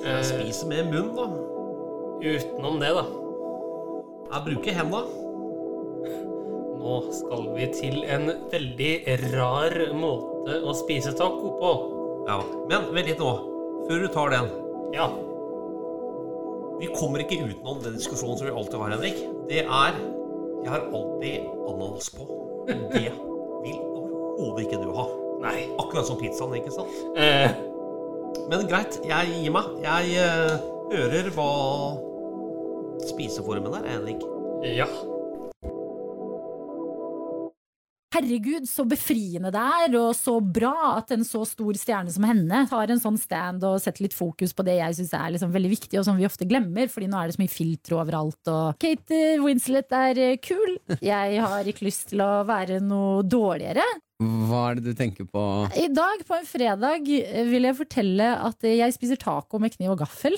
Jeg 0.00 0.16
Eh, 0.16 0.22
spiser 0.24 0.68
med 0.68 0.86
munn, 0.92 1.10
da. 1.16 1.26
Utenom 2.20 2.78
det, 2.80 2.92
da. 2.96 3.04
Jeg 4.30 4.44
bruker 4.46 4.72
henda. 4.76 5.00
Nå 6.80 6.98
skal 7.12 7.48
vi 7.54 7.66
til 7.76 7.98
en 8.08 8.30
veldig 8.52 8.92
rar 9.34 9.74
måte 9.96 10.60
å 10.64 10.72
spise 10.78 11.12
taco 11.16 11.52
på. 11.60 11.72
Ja, 12.28 12.38
Men 12.70 12.88
vent 12.94 13.10
litt 13.10 13.20
nå. 13.20 13.32
Før 13.88 14.04
du 14.04 14.08
tar 14.14 14.32
den. 14.32 14.48
Ja. 14.94 15.08
Vi 16.80 16.88
kommer 16.96 17.20
ikke 17.20 17.42
utenom 17.44 17.82
den 17.84 17.98
diskusjonen 17.98 18.38
som 18.40 18.48
vi 18.48 18.54
alltid 18.56 18.78
har, 18.80 18.94
Henrik. 18.96 19.20
Det 19.50 19.64
er 19.66 20.00
Jeg 20.60 20.68
har 20.68 20.86
alltid 20.92 21.46
ananas 21.68 22.10
på. 22.12 22.26
Det 22.68 23.06
vil 23.64 23.78
overhodet 23.80 24.66
ikke 24.66 24.80
du 24.82 24.90
ha. 24.96 25.06
Nei. 25.40 25.68
Akkurat 25.80 26.08
som 26.08 26.18
pizzaen, 26.20 26.52
ikke 26.58 26.72
sant? 26.74 26.96
Eh, 27.16 27.48
Men 28.50 28.66
greit, 28.68 29.00
jeg 29.04 29.32
gir 29.36 29.52
meg. 29.54 29.70
Jeg 29.84 30.16
eh, 30.20 30.68
hører 30.92 31.30
hva 31.36 31.48
spiseformen 33.08 33.74
er, 33.80 33.88
Henrik. 33.96 34.24
Ja. 34.76 34.88
Herregud, 38.10 38.64
så 38.66 38.82
befriende 38.90 39.52
det 39.54 39.60
er, 39.62 39.92
og 40.00 40.16
så 40.18 40.32
bra 40.42 40.96
at 40.96 41.12
en 41.14 41.22
så 41.22 41.44
stor 41.46 41.76
stjerne 41.78 42.10
som 42.10 42.24
henne 42.26 42.64
tar 42.66 42.90
en 42.90 42.98
sånn 42.98 43.18
stand 43.20 43.62
og 43.62 43.76
setter 43.78 44.02
litt 44.08 44.16
fokus 44.16 44.50
på 44.56 44.64
det 44.66 44.74
jeg 44.80 44.96
syns 44.98 45.12
er 45.14 45.28
liksom 45.36 45.52
veldig 45.54 45.70
viktig, 45.70 46.00
og 46.00 46.06
som 46.08 46.18
vi 46.18 46.26
ofte 46.26 46.48
glemmer, 46.50 46.90
fordi 46.90 47.06
nå 47.06 47.20
er 47.20 47.30
det 47.30 47.36
så 47.36 47.42
mye 47.44 47.52
filtre 47.52 48.00
overalt, 48.00 48.40
og 48.50 48.80
Kate 48.82 49.20
Winslet 49.44 49.94
er 49.94 50.22
eh, 50.24 50.40
kul. 50.42 50.74
Jeg 50.98 51.38
har 51.44 51.70
ikke 51.70 51.86
lyst 51.86 52.08
til 52.10 52.24
å 52.26 52.42
være 52.48 52.80
noe 52.82 53.22
dårligere. 53.22 53.86
Hva 54.20 54.64
er 54.72 54.80
det 54.80 54.90
du 54.90 54.98
tenker 54.98 55.30
på? 55.30 55.46
I 55.78 55.86
dag, 55.94 56.26
på 56.26 56.34
en 56.36 56.50
fredag, 56.50 57.06
eh, 57.14 57.46
vil 57.46 57.70
jeg 57.70 57.78
fortelle 57.78 58.32
at 58.42 58.66
eh, 58.66 58.80
jeg 58.82 58.98
spiser 58.98 59.22
taco 59.22 59.62
med 59.62 59.78
kniv 59.78 59.94
og 59.94 60.02
gaffel. 60.02 60.34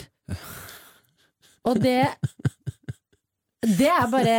Og 1.73 1.81
det 1.81 2.03
Det 3.63 3.89
er 3.89 4.09
bare 4.11 4.39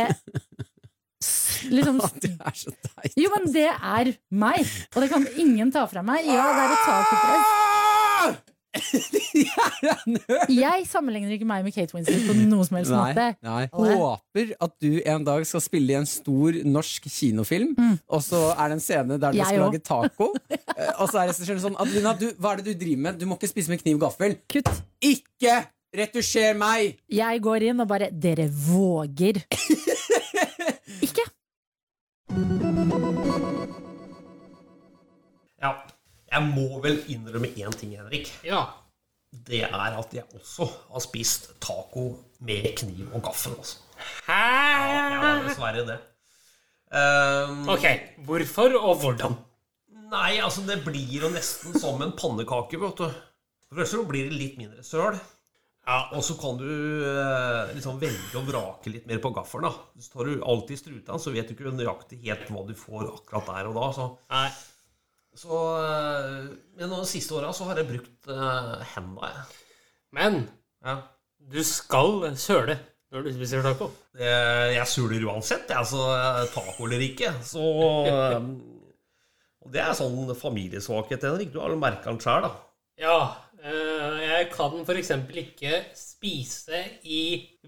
Liksom 1.72 2.00
Det 2.22 2.32
er 2.38 2.54
så 2.58 2.70
teit. 2.84 3.14
Jo, 3.20 3.30
men 3.36 3.48
det 3.54 3.68
er 3.72 4.12
meg. 4.34 4.64
Og 4.94 5.02
det 5.04 5.10
kan 5.12 5.26
ingen 5.40 5.70
ta 5.74 5.86
fra 5.90 6.02
meg. 6.06 6.26
Ja, 6.28 6.44
det 6.56 6.64
er 6.64 6.74
et 6.74 6.84
tacopress. 6.88 7.48
Jeg 10.50 10.86
sammenligner 10.90 11.30
ikke 11.36 11.46
meg 11.46 11.62
med 11.62 11.74
Kate 11.76 11.94
Winslet 11.94 12.24
på 12.26 12.34
noen 12.34 12.64
som 12.66 12.74
helst 12.78 12.90
Nei, 12.90 13.02
måte. 13.12 13.26
nei. 13.46 13.68
Håper 13.70 14.50
at 14.66 14.72
du 14.82 14.96
en 15.12 15.26
dag 15.28 15.44
skal 15.46 15.62
spille 15.62 15.94
i 15.94 15.98
en 16.00 16.08
stor 16.10 16.58
norsk 16.66 17.06
kinofilm, 17.06 17.76
og 18.10 18.24
så 18.26 18.40
er 18.56 18.72
det 18.72 18.78
en 18.80 18.82
scene 18.82 19.18
der 19.22 19.30
du 19.30 19.38
Mm. 19.38 19.38
Jeg 19.38 19.46
skal 19.46 19.62
også. 19.62 19.70
lage 19.70 19.78
taco. 19.86 20.26
eh, 20.78 20.90
og 20.98 21.06
så 21.10 21.20
er 21.22 21.30
regissøren 21.30 21.62
sånn 21.62 21.78
Adelina, 21.80 22.16
du, 22.18 22.26
hva 22.38 22.52
er 22.56 22.62
det 22.64 22.72
du 22.74 22.82
driver 22.84 23.02
med? 23.06 23.18
Du 23.22 23.26
må 23.30 23.38
ikke 23.38 23.52
spise 23.54 23.70
med 23.70 23.82
kniv 23.82 24.00
og 24.00 24.08
gaffel. 24.08 24.36
Kutt. 24.50 24.70
Ikke 25.06 25.60
retusjer 25.94 26.56
meg! 26.58 26.96
Jeg 27.14 27.42
går 27.46 27.68
inn 27.70 27.78
og 27.84 27.86
bare 27.94 28.10
Dere 28.10 28.48
våger. 28.50 29.38
Ja. 35.62 35.74
Jeg 36.34 36.42
må 36.50 36.80
vel 36.82 36.98
innrømme 37.12 37.50
én 37.54 37.76
ting, 37.78 37.94
Henrik. 37.94 38.32
Ja. 38.46 38.64
Det 39.46 39.62
er 39.66 39.98
at 39.98 40.14
jeg 40.14 40.24
også 40.34 40.66
har 40.66 41.02
spist 41.02 41.52
taco 41.62 42.08
med 42.40 42.72
kniv 42.78 43.06
og 43.14 43.22
gaffel. 43.28 43.54
Altså. 43.58 43.78
Hæ? 44.26 44.40
Ja, 45.14 45.30
dessverre 45.46 45.86
det. 45.86 45.98
Um, 46.94 47.68
Ok, 47.68 47.86
hvorfor 48.26 48.76
og 48.78 49.00
hvordan? 49.02 49.38
Nei, 50.10 50.38
altså 50.38 50.62
det 50.66 50.82
blir 50.84 51.22
jo 51.22 51.30
nesten 51.32 51.74
som 51.80 52.02
en 52.02 52.12
pannekake, 52.18 52.78
vet 52.78 52.98
du. 53.00 53.08
For 53.70 53.82
det 53.82 54.08
blir 54.10 54.28
det 54.28 54.38
litt 54.38 54.58
mindre 54.60 54.84
søl. 54.86 55.18
Og 55.84 56.22
så 56.24 56.36
kan 56.40 56.56
du 56.56 56.68
eh, 57.04 57.74
liksom 57.76 57.98
velge 58.00 58.38
å 58.40 58.44
vrake 58.46 58.92
litt 58.92 59.08
mer 59.08 59.20
på 59.20 59.32
gaffelen. 59.36 59.74
Så 60.00 60.14
tar 60.14 60.30
du 60.30 60.44
alltid 60.44 60.80
struta, 60.80 61.18
så 61.20 61.32
vet 61.34 61.50
du 61.50 61.52
ikke 61.56 61.74
nøyaktig 61.74 62.22
helt 62.24 62.48
hva 62.52 62.64
du 62.68 62.72
får 62.78 63.10
akkurat 63.10 63.50
der 63.50 63.68
og 63.68 63.76
da. 63.76 63.90
Så, 63.92 64.06
så 65.44 65.60
eh, 65.82 66.40
Men 66.80 66.96
de 66.96 67.02
siste 67.10 67.36
åra 67.36 67.52
så 67.56 67.68
har 67.68 67.82
jeg 67.82 67.90
brukt 67.90 68.32
uh, 68.32 68.80
henda, 68.94 69.28
jeg. 69.34 69.62
Men 70.14 70.44
du 71.44 71.60
skal 71.66 72.30
søle 72.40 72.78
når 73.14 73.28
du 73.28 73.32
spiser 73.36 73.62
taco. 73.62 73.90
Det, 74.16 74.30
jeg 74.74 74.90
suler 74.90 75.22
uansett, 75.28 75.68
jeg. 75.70 75.86
Så 75.86 76.02
taco 76.54 76.88
eller 76.88 77.04
ikke. 77.04 77.30
Så 77.46 77.62
eh, 78.10 78.38
Og 79.64 79.74
det 79.74 79.84
er 79.84 79.96
sånn 79.96 80.32
familiesvakhet, 80.38 81.28
Henrik. 81.28 81.52
Du 81.52 81.60
har 81.62 81.70
jo 81.70 81.80
merka 81.80 82.10
den 82.10 82.22
sjøl, 82.24 82.48
da. 82.48 82.54
Ja, 83.00 83.18
eh, 83.20 83.43
kan 84.54 84.76
f.eks. 84.86 85.10
ikke 85.42 85.80
spise 85.98 86.80
i 87.04 87.20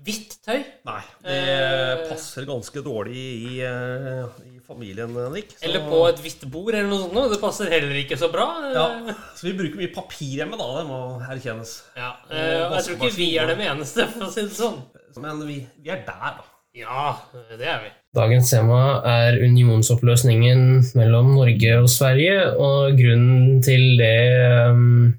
hvitt 0.03 0.37
tøy. 0.47 0.63
Nei, 0.87 1.03
Det 1.25 1.37
Eh, 1.37 2.09
passer 2.09 2.47
ganske 2.49 2.83
dårlig 2.85 3.17
i, 3.17 3.61
eh, 3.61 4.25
i 4.47 4.59
familien, 4.67 5.13
Henrik. 5.15 5.53
Så- 5.59 5.65
Eller 5.69 5.81
på 5.91 6.01
et 6.09 6.23
hvitt 6.25 6.45
bord 6.51 6.75
eller 6.75 6.89
noe 6.89 7.09
sånt. 7.11 7.33
Det 7.33 7.41
passer 7.41 7.71
heller 7.71 7.95
ikke 8.05 8.17
så 8.19 8.31
bra. 8.33 8.47
Ja, 8.73 9.15
Så 9.37 9.43
vi 9.51 9.53
bruker 9.59 9.77
mye 9.77 9.93
papir 9.95 10.39
hjemme, 10.43 10.57
da. 10.59 10.81
Det 10.81 10.87
må 10.89 11.01
erkjennes. 11.29 11.83
Ja, 11.97 12.13
eh, 12.31 12.67
og 12.67 12.77
jeg 12.79 12.85
tror 12.85 12.97
ikke 13.09 13.17
vi 13.17 13.31
er 13.39 13.47
de 13.55 13.63
eneste, 13.63 14.07
for 14.13 14.27
å 14.27 14.31
si 14.33 14.43
det 14.43 14.51
sånn. 14.57 14.83
Men 15.19 15.47
vi, 15.47 15.67
vi 15.83 15.91
er 15.91 16.05
der, 16.07 16.37
da. 16.41 16.45
Ja, 16.77 17.17
det 17.33 17.65
er 17.67 17.79
vi. 17.81 17.91
Dagens 18.15 18.51
tema 18.51 19.01
er 19.05 19.39
unionsoppløsningen 19.41 20.83
mellom 20.95 21.35
Norge 21.37 21.79
og 21.81 21.89
Sverige, 21.89 22.53
og 22.61 22.97
grunnen 22.99 23.63
til 23.65 23.97
det 23.97 24.71
um, 24.71 25.15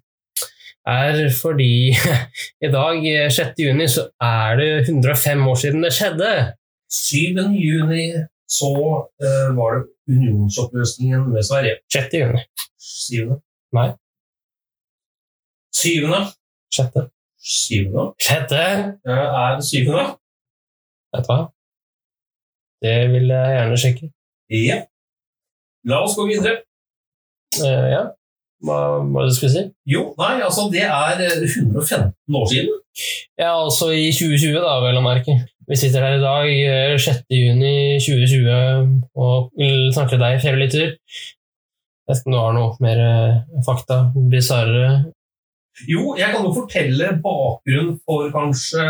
er 0.87 1.29
fordi 1.41 1.73
i 2.65 2.69
dag, 2.77 3.03
6. 3.31 3.59
juni, 3.59 3.87
så 3.87 4.07
er 4.21 4.55
det 4.59 4.71
105 4.89 5.47
år 5.47 5.55
siden 5.63 5.83
det 5.83 5.93
skjedde. 5.93 6.31
7. 6.91 7.43
juni 7.67 8.05
så 8.47 8.71
uh, 9.23 9.49
var 9.57 9.69
det 9.75 9.83
unionsoppløsningen 10.15 11.29
med 11.33 11.43
Sverige. 11.43 11.75
6. 11.93 12.13
juni. 12.13 12.41
7. 12.79 13.35
Nei. 13.77 13.89
7. 15.75 16.07
6. 16.77 16.91
7. 17.39 17.91
6. 18.29 18.53
Er 18.53 19.55
det 19.55 19.65
7. 19.65 19.91
Vet 21.11 21.25
du 21.25 21.31
hva? 21.31 21.39
Det 22.83 22.95
vil 23.13 23.27
jeg 23.33 23.55
gjerne 23.57 23.77
sjekke. 23.83 24.11
Ja. 24.69 24.77
La 25.89 26.03
oss 26.05 26.15
gå 26.19 26.27
videre. 26.31 26.61
Uh, 27.59 27.87
ja. 27.95 28.03
Hva 28.65 28.77
var 29.05 29.27
det 29.27 29.31
du 29.31 29.35
skulle 29.37 29.53
si? 29.53 29.63
Jo, 29.85 30.07
nei, 30.17 30.39
altså 30.41 30.65
det 30.73 30.83
er 30.87 31.21
eh, 31.21 31.43
115 31.45 32.37
år 32.39 32.47
siden. 32.49 32.71
Ja, 33.37 33.51
altså 33.53 33.91
i 33.93 34.09
2020, 34.09 34.57
da, 34.63 34.79
vel 34.81 34.97
å 34.97 35.03
merke. 35.05 35.35
Vi 35.67 35.77
sitter 35.77 36.05
her 36.05 36.15
i 36.17 36.23
dag, 36.23 36.47
eh, 36.49 36.95
6. 36.97 37.25
juni 37.29 37.73
2020, 38.01 38.95
og 39.19 39.51
snakker 39.53 39.91
snakke 39.93 40.13
til 40.15 40.23
deg, 40.23 40.39
kjære 40.45 40.61
lytter. 40.63 40.87
Jeg 42.07 42.15
vet 42.15 42.21
ikke 42.21 42.31
om 42.31 42.35
du 42.37 42.39
har 42.39 42.55
noe 42.55 42.81
mer 42.81 43.03
eh, 43.03 43.61
fakta, 43.67 43.99
bisarre 44.31 44.87
Jo, 45.91 46.15
jeg 46.17 46.31
kan 46.33 46.45
jo 46.47 46.53
fortelle 46.55 47.11
bakgrunnen 47.21 47.99
for 48.07 48.31
kanskje 48.33 48.85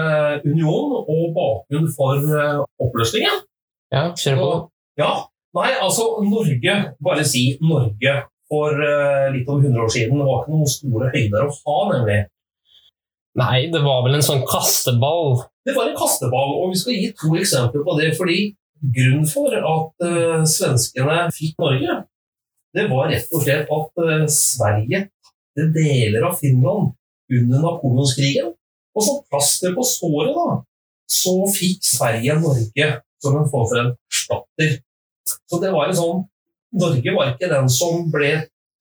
union, 0.46 0.96
og 1.02 1.34
bakgrunnen 1.36 1.92
for 1.98 2.24
eh, 2.24 2.62
oppløsningen. 2.86 3.44
Ja, 3.92 4.08
kjør 4.16 4.40
på. 4.40 4.50
Ja, 5.02 5.12
nei, 5.58 5.74
altså 5.82 6.08
Norge, 6.24 6.78
bare 7.04 7.28
si 7.28 7.50
Norge 7.60 8.16
for 8.52 8.84
eh, 8.84 9.28
litt 9.34 9.50
over 9.52 9.66
100 9.66 9.84
år 9.84 9.94
siden, 9.94 10.20
det 10.20 10.28
var 10.28 10.44
ikke 10.44 10.56
noen 10.56 10.72
store 10.72 11.12
høyder 11.14 11.48
å 11.48 11.56
ha, 11.56 11.78
nemlig. 11.94 12.20
Nei, 13.38 13.58
det 13.74 13.82
var 13.86 14.06
vel 14.06 14.18
en 14.18 14.26
sånn 14.26 14.46
kasteball. 14.50 15.44
Det 15.68 15.76
var 15.76 15.90
en 15.90 16.00
kasteball, 16.00 16.56
og 16.62 16.72
vi 16.72 16.80
skal 16.80 16.96
gi 16.98 17.12
to 17.20 17.34
eksempler 17.38 17.84
på 17.86 17.98
det. 18.00 18.14
fordi 18.18 18.40
Grunnen 18.78 19.26
for 19.26 19.50
at 19.50 20.06
uh, 20.06 20.44
svenskene 20.46 21.24
fikk 21.34 21.56
Norge, 21.62 21.96
det 22.78 22.84
var 22.92 23.08
rett 23.10 23.32
og 23.34 23.42
slett 23.42 23.72
at 23.74 24.02
uh, 24.06 24.26
Sverige 24.30 25.08
tapte 25.58 25.74
deler 25.74 26.28
av 26.28 26.38
Finland 26.38 26.94
under 27.32 27.62
Napoleonskrigen. 27.62 28.54
Og 28.96 29.04
som 29.04 29.22
plaster 29.30 29.74
på 29.76 29.84
såret 29.86 30.34
da, 30.34 30.62
så 31.10 31.34
fikk 31.54 31.86
Sverige 31.86 32.40
Norge 32.42 32.88
som 33.22 33.38
en 33.38 33.50
form 33.50 33.68
for 33.70 33.82
en 33.82 33.94
erstatter. 34.10 34.80
Så 35.28 35.60
det 35.62 35.72
var 35.74 35.90
en 35.90 35.98
sånn 35.98 36.26
Norge 36.82 37.14
var 37.16 37.34
ikke 37.34 37.52
den 37.52 37.70
som 37.72 38.08
ble 38.14 38.32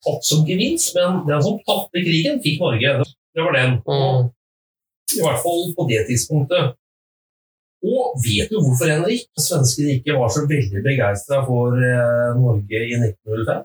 tatt 0.06 0.26
som 0.26 0.44
gevinst, 0.46 0.94
men 0.96 1.22
den 1.28 1.44
som 1.44 1.60
tapte 1.66 2.02
krigen, 2.04 2.40
fikk 2.44 2.60
Norge. 2.62 2.96
Det 3.36 3.44
var 3.44 3.56
den. 3.56 3.78
Mm. 3.84 4.28
I 5.16 5.22
hvert 5.22 5.42
fall 5.42 5.62
på 5.76 5.86
det 5.90 6.02
tidspunktet. 6.08 6.74
Og 7.86 8.16
vet 8.24 8.50
du 8.50 8.56
hvorfor, 8.58 8.88
Henrik, 8.90 9.28
svenskene 9.38 9.98
ikke 9.98 10.16
var 10.16 10.32
så 10.32 10.42
veldig 10.48 10.82
begeistra 10.82 11.42
for 11.46 11.76
eh, 11.76 12.32
Norge 12.38 12.80
i 12.82 12.96
1905? 12.96 13.62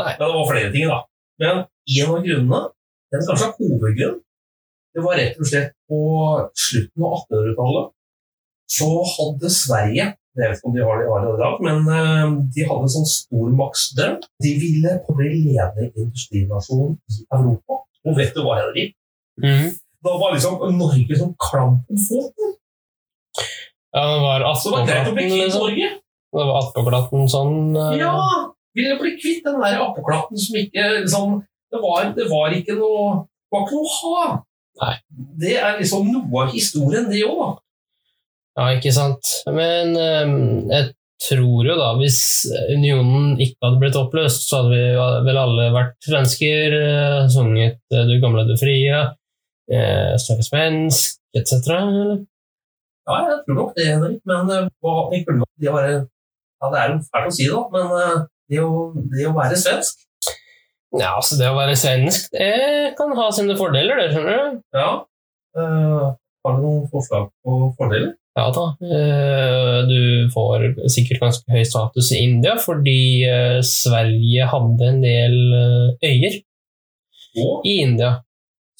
Nei. 0.00 0.12
Ja, 0.16 0.24
det 0.24 0.34
var 0.34 0.48
flere 0.48 0.72
ting, 0.74 0.88
da. 0.90 0.98
Men 1.40 1.62
en 2.00 2.14
av 2.16 2.24
grunnene, 2.24 2.60
den 3.12 3.26
kanskje 3.28 3.52
hovedgrunnen, 3.58 4.20
det 4.90 5.04
var 5.04 5.20
rett 5.20 5.38
og 5.38 5.46
slett 5.46 5.74
på 5.86 6.00
slutten 6.58 7.04
av 7.06 7.12
1800-tallet 7.20 7.92
så 8.70 8.88
hadde 9.12 9.50
Sverige 9.54 10.06
jeg 10.38 10.46
vet 10.46 10.60
ikke 10.60 10.68
om 10.70 10.74
de 10.76 10.82
har 10.86 11.00
det 11.00 11.08
har 11.10 11.24
det 11.24 11.30
i 11.32 11.40
dag, 11.40 11.62
men 11.66 11.78
eh, 11.96 12.34
de 12.54 12.66
hadde 12.68 12.86
en 12.86 12.92
sånn 12.94 13.08
stormaktsdrøm. 13.10 14.18
De 14.44 14.52
ville 14.62 14.92
bli 15.08 15.30
ledende 15.48 15.90
industrinasjon 15.90 16.94
i 17.10 17.24
Europa. 17.34 17.80
Og 18.06 18.16
vet 18.16 18.36
du 18.36 18.44
hva, 18.44 18.60
Henrik? 18.60 18.94
Da 20.00 20.14
var 20.20 20.32
liksom 20.36 20.62
Norge 20.78 21.18
som 21.18 21.34
klam 21.48 21.80
på 21.88 21.98
foten. 22.06 22.54
Ja, 23.90 24.04
det 24.06 24.20
var 24.22 24.46
attpåklatten, 24.52 25.18
liksom. 25.18 25.74
Det 26.30 26.46
var 26.46 26.60
attpåklatten 26.60 27.30
sånn 27.30 27.56
uh... 27.74 27.90
Ja! 27.98 28.14
Ville 28.78 28.94
bli 29.00 29.16
kvitt 29.18 29.42
den 29.42 29.58
der 29.58 29.80
attpåklatten 29.82 30.38
som 30.38 30.58
ikke 30.60 30.84
liksom, 31.00 31.40
det, 31.74 31.80
var, 31.82 32.12
det 32.14 32.28
var 32.30 32.54
ikke 32.54 32.76
noe 32.78 33.24
Det 33.26 33.56
var 33.56 33.64
ikke 33.66 33.80
noe 33.80 33.88
å 33.88 33.96
ha. 33.96 34.92
Det 35.42 35.56
er 35.58 35.80
liksom 35.80 36.06
noe 36.14 36.44
av 36.44 36.54
historien, 36.54 37.08
det 37.10 37.24
òg, 37.26 37.40
da. 37.42 37.48
Ja, 38.60 38.72
ikke 38.76 38.92
sant. 38.92 39.30
Men 39.48 39.94
eh, 39.96 40.32
jeg 40.68 40.90
tror 41.20 41.68
jo 41.68 41.76
da, 41.76 41.90
hvis 42.00 42.18
unionen 42.72 43.34
ikke 43.40 43.66
hadde 43.66 43.80
blitt 43.80 43.96
oppløst, 43.96 44.46
så 44.48 44.60
hadde 44.60 44.74
vi 44.74 45.28
vel 45.28 45.40
alle 45.40 45.68
vært 45.74 45.96
svensker, 46.04 46.76
eh, 46.76 47.22
sunget 47.32 47.80
eh, 47.94 48.04
Du 48.08 48.16
gamle, 48.22 48.44
du 48.48 48.56
frie, 48.60 49.00
eh, 49.72 50.12
snakket 50.20 50.48
svensk, 50.48 51.16
etc. 51.36 51.56
eller? 51.78 52.20
Ja, 53.08 53.16
jeg 53.30 53.38
tror 53.46 53.58
nok 53.58 53.72
det, 53.76 53.88
Henrik. 53.88 54.20
Men 54.28 54.52
hva 54.84 54.94
tenker 55.12 55.40
du 55.40 55.44
det 55.60 55.74
være 55.74 55.92
Ja, 56.60 56.68
det 56.68 56.80
er 56.80 56.90
jo 56.92 57.00
fælt 57.08 57.30
å 57.30 57.32
si 57.32 57.48
det, 57.48 57.64
men 57.72 58.24
det 58.52 58.60
å, 58.60 58.70
det 59.14 59.28
å 59.30 59.34
være 59.36 59.56
svensk 59.56 60.04
Ja, 60.98 61.14
altså 61.14 61.38
det 61.40 61.48
å 61.48 61.56
være 61.56 61.76
svensk, 61.80 62.32
det 62.34 62.92
kan 62.98 63.14
ha 63.16 63.28
sine 63.32 63.56
fordeler, 63.56 64.02
det, 64.02 64.10
skjønner 64.12 64.40
du. 64.40 64.58
Ja. 64.76 64.90
Uh, 65.56 66.10
har 66.44 66.56
du 66.56 66.64
noen 66.64 66.84
forslag 66.92 67.30
på 67.44 67.56
fordeler? 67.78 68.12
Ja 68.38 68.46
da. 68.54 68.66
eh, 68.86 69.78
Du 69.90 70.30
får 70.34 70.68
sikkert 70.92 71.20
ganske 71.24 71.50
høy 71.50 71.64
status 71.66 72.12
i 72.14 72.20
India 72.28 72.54
fordi 72.62 72.98
eh, 73.26 73.58
Sverige 73.66 74.46
hadde 74.52 74.92
en 74.92 75.00
del 75.02 75.34
øyer 76.04 76.38
øyer 77.34 77.58
i 77.66 77.74
India. 77.84 78.14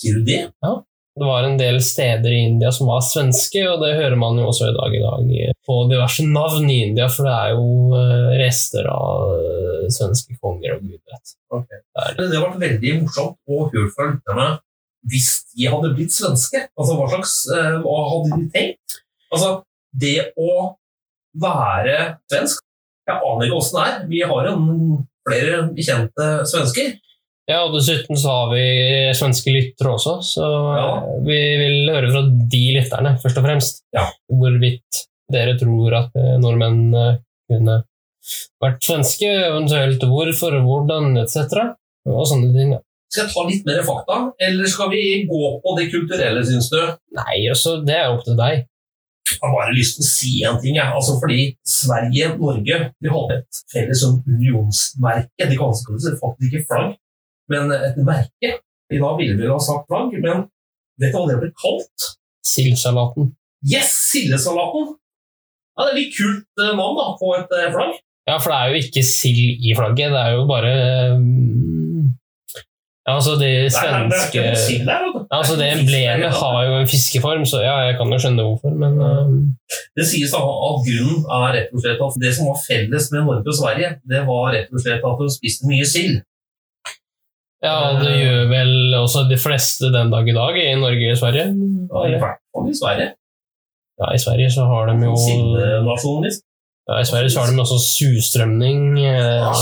Sier 0.01 0.17
du 0.21 0.25
det? 0.27 0.45
Ja. 0.63 0.77
Det 1.21 1.27
var 1.27 1.45
en 1.45 1.59
del 1.59 1.81
steder 1.85 2.31
i 2.33 2.39
India 2.49 2.71
som 2.73 2.87
var 2.89 3.03
svenske, 3.05 3.61
og 3.69 3.83
det 3.83 3.91
hører 3.99 4.15
man 4.17 4.39
jo 4.39 4.47
også 4.49 4.71
i 4.71 4.77
dag 4.77 4.95
i 4.97 5.03
dag 5.03 5.33
eh, 5.49 5.53
på 5.67 5.77
diverse 5.91 6.25
navn 6.27 6.71
i 6.71 6.79
India, 6.87 7.09
for 7.13 7.27
det 7.29 7.35
er 7.35 7.51
jo 7.59 7.99
eh, 7.99 8.31
rester 8.41 8.87
av 8.91 9.35
eh, 9.35 9.85
svenske 9.93 10.39
konger 10.41 10.79
og 10.79 10.87
gud 10.87 10.97
vet. 11.11 11.35
Okay. 11.59 11.83
Det 12.17 12.31
har 12.31 12.47
vært 12.47 12.63
veldig 12.63 12.95
morsomt 13.03 13.39
å 13.51 13.67
høre 13.75 13.91
fra 13.97 14.09
lytterne 14.15 14.49
hvis 15.11 15.29
de 15.57 15.69
hadde 15.73 15.93
blitt 15.97 16.13
svenske. 16.15 16.67
Altså, 16.79 16.97
Hva 16.99 17.07
slags 17.13 17.35
eh, 17.57 17.77
hva 17.85 17.99
hadde 18.15 18.39
de 18.39 18.49
tenkt? 18.57 18.99
Altså, 19.31 19.51
det 20.01 20.33
å 20.39 20.75
være 21.41 21.97
svensk 22.31 22.67
Jeg 23.09 23.23
aner 23.27 23.47
ikke 23.47 23.59
åssen 23.59 23.79
det 23.79 23.87
er. 23.87 24.03
Vi 24.11 24.21
har 24.31 24.47
jo 24.47 24.57
flere 25.27 25.63
bekjente 25.75 26.27
svensker. 26.47 26.93
Ja, 27.51 27.65
og 27.65 27.75
dessuten 27.75 28.19
så 28.21 28.35
har 28.35 28.53
vi 28.53 28.65
svenske 29.19 29.51
lyttere 29.51 29.95
også, 29.97 30.13
så 30.23 30.49
ja. 30.77 30.91
vi 31.27 31.39
vil 31.59 31.91
høre 31.91 32.11
fra 32.13 32.21
de 32.53 32.61
lytterne, 32.77 33.17
først 33.19 33.41
og 33.41 33.47
fremst. 33.49 33.81
Ja. 33.97 34.05
Hvorvidt 34.31 35.01
dere 35.35 35.57
tror 35.59 35.97
at 35.99 36.15
eh, 36.19 36.37
nordmenn 36.43 36.95
eh, 36.95 37.19
kunne 37.51 37.81
vært 38.63 38.87
svenske, 38.87 39.27
eventuelt 39.49 40.05
hvorfor, 40.07 40.61
hvordan, 40.63 41.17
etc. 41.25 41.73
Og 42.07 42.23
sånne 42.29 42.53
ting. 42.55 42.77
Skal 43.11 43.25
jeg 43.25 43.35
ta 43.35 43.47
litt 43.49 43.67
mer 43.67 43.83
fakta, 43.87 44.19
eller 44.47 44.71
skal 44.71 44.91
vi 44.93 45.03
gå 45.27 45.55
på 45.65 45.77
det 45.79 45.89
kulturelle, 45.91 46.45
syns 46.47 46.71
du? 46.71 46.79
Nei, 47.19 47.41
altså, 47.51 47.81
det 47.83 47.97
er 47.99 48.13
opp 48.13 48.23
til 48.29 48.39
deg. 48.39 48.69
Har 49.41 49.55
bare 49.55 49.75
lyst 49.77 49.99
til 49.99 50.05
å 50.05 50.09
si 50.11 50.33
en 50.47 50.59
ting. 50.63 50.77
Ja. 50.77 50.91
Altså 50.97 51.17
fordi 51.21 51.51
Sverige 51.67 52.33
og 52.35 52.43
Norge 52.45 52.81
de 52.93 53.13
hadde 53.15 53.39
et 53.41 53.61
felles 53.73 54.03
sånn 54.05 54.21
unionsmerke. 54.29 55.49
De 55.51 55.59
kalte 55.61 55.99
det 56.05 56.17
faktisk 56.21 56.49
ikke 56.51 56.67
flagg, 56.69 56.97
men 57.53 57.75
et 57.77 58.01
merke. 58.05 58.55
I 58.91 58.99
dag 58.99 59.21
ville 59.21 59.37
vi 59.39 59.51
ha 59.51 59.59
sagt 59.63 59.87
flagg, 59.91 60.15
men 60.19 60.47
vet 61.01 61.13
du 61.13 61.19
hva 61.19 61.27
det 61.31 61.39
ble 61.41 61.53
kalt? 61.55 62.11
Sildsalaten. 62.47 63.31
Yes, 63.71 63.93
sildesalaten! 64.11 64.95
Ja, 65.77 65.87
det 65.87 65.91
er 65.93 65.99
litt 66.01 66.15
kult 66.17 66.63
eh, 66.65 66.73
navn 66.77 66.97
da, 66.99 67.11
på 67.21 67.35
et 67.37 67.53
eh, 67.57 67.69
flagg. 67.73 67.99
Ja, 68.29 68.37
for 68.37 68.53
det 68.53 68.59
er 68.59 68.73
jo 68.73 68.81
ikke 68.85 69.03
sild 69.07 69.65
i 69.65 69.75
flagget, 69.77 70.13
det 70.13 70.21
er 70.21 70.35
jo 70.37 70.43
bare 70.49 70.73
um, 71.17 72.11
ja, 73.07 73.17
altså 73.17 73.35
Det 73.41 73.49
Nei, 73.73 73.85
det 74.11 74.19
er 74.19 74.27
ikke 74.29 74.45
noe 74.45 74.61
sild 74.61 74.91
der. 74.91 75.07
Ja, 75.31 75.39
altså 75.39 75.55
Det 75.55 75.67
er 75.67 75.77
emblemet 75.79 76.33
har 76.41 76.57
jo 76.67 76.79
en 76.81 76.89
fiskeform, 76.91 77.45
så 77.47 77.61
ja, 77.63 77.77
jeg 77.87 77.99
kan 78.01 78.11
jo 78.11 78.19
skjønne 78.19 78.47
hvorfor, 78.49 78.73
men 78.75 78.97
uh... 78.99 79.29
Det 79.95 80.07
sies 80.11 80.33
da 80.35 80.41
at 80.43 80.81
grunnen 80.89 81.23
er 81.37 81.55
rett 81.55 81.77
og 81.77 81.85
slett 81.85 82.03
at 82.07 82.19
det 82.25 82.33
som 82.35 82.49
var 82.51 82.59
felles 82.65 83.07
med 83.13 83.29
Norge 83.29 83.53
og 83.53 83.59
Sverige, 83.61 83.93
det 84.11 84.25
var 84.27 84.51
rett 84.57 84.75
og 84.75 84.83
slett 84.83 85.07
at 85.07 85.23
de 85.23 85.31
spiste 85.37 85.71
mye 85.71 85.87
sild. 85.87 86.19
Ja, 87.61 87.77
det 88.01 88.13
gjør 88.17 88.45
vel 88.51 88.75
også 88.97 89.27
de 89.29 89.37
fleste 89.39 89.93
den 89.93 90.11
dag 90.11 90.29
i 90.29 90.35
dag 90.35 90.57
i 90.57 90.69
Norge 90.81 91.15
og 91.15 91.19
Sverige. 91.21 91.47
Ja, 91.53 92.05
I 92.09 92.19
hvert 92.19 92.41
fall 92.57 92.71
i 92.73 92.77
Sverige. 92.83 93.09
Ja, 94.01 94.13
I 94.17 94.21
Sverige 94.23 94.51
så 94.51 94.65
har 94.65 94.89
de 94.89 94.95
jo 95.05 95.17
Sildenasjonen, 95.21 96.23
liksom. 96.27 96.47
ja, 96.89 97.01
I 97.01 97.09
Sverige 97.11 97.31
så 97.31 97.43
har 97.45 97.53
de 97.53 97.61
også 97.61 97.79
surstrømning. 97.85 98.79
Ja. 98.99 99.53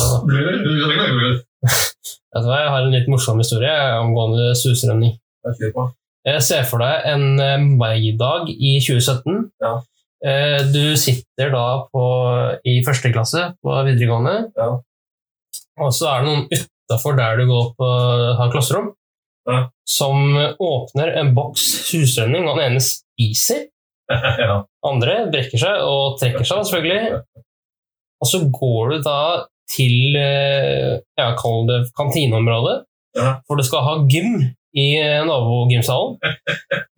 Hva, 2.38 2.60
Jeg 2.62 2.70
har 2.70 2.84
en 2.84 2.94
litt 2.94 3.08
morsom 3.10 3.42
historie 3.42 3.72
angående 3.98 4.54
surstrømning. 4.56 5.18
Kjør 5.46 5.72
på. 5.74 5.86
Jeg 6.28 6.44
ser 6.44 6.66
for 6.68 6.82
deg 6.82 7.06
en 7.12 7.40
eh, 7.40 7.68
maidag 7.80 8.50
i 8.52 8.76
2017. 8.84 9.48
Ja. 9.64 9.78
Du 10.74 10.96
sitter 10.98 11.52
da 11.52 11.64
på, 11.94 12.04
i 12.66 12.80
første 12.82 13.12
klasse 13.14 13.44
på 13.62 13.74
videregående, 13.86 14.48
og 15.78 15.92
så 15.94 16.08
er 16.10 16.24
det 16.24 16.26
noen 16.26 16.42
utafor 16.50 17.14
der 17.14 17.38
du 17.38 17.44
går 17.46 17.68
på, 17.78 17.90
har 18.40 18.50
klasserom, 18.50 18.88
som 19.86 20.34
åpner 20.58 21.12
en 21.20 21.30
boks 21.36 21.68
husrenning, 21.92 22.48
og 22.50 22.58
den 22.58 22.72
ene 22.72 22.82
spiser. 22.82 23.68
Andre 24.90 25.20
brekker 25.30 25.62
seg 25.62 25.86
og 25.86 26.18
trekker 26.18 26.42
seg, 26.42 26.66
selvfølgelig. 26.66 27.22
Og 28.18 28.30
så 28.32 28.42
går 28.58 28.92
du 28.92 29.00
da 29.06 29.20
til 29.70 30.16
eh, 30.18 30.98
ja, 31.18 31.30
kall 31.38 31.66
det 31.68 31.82
kantineområdet, 31.98 32.78
for 33.46 33.58
du 33.58 33.66
skal 33.66 33.84
ha 33.86 33.98
gym 34.10 34.40
i 34.76 35.00
eh, 35.00 35.24
nabogymsalen. 35.26 36.18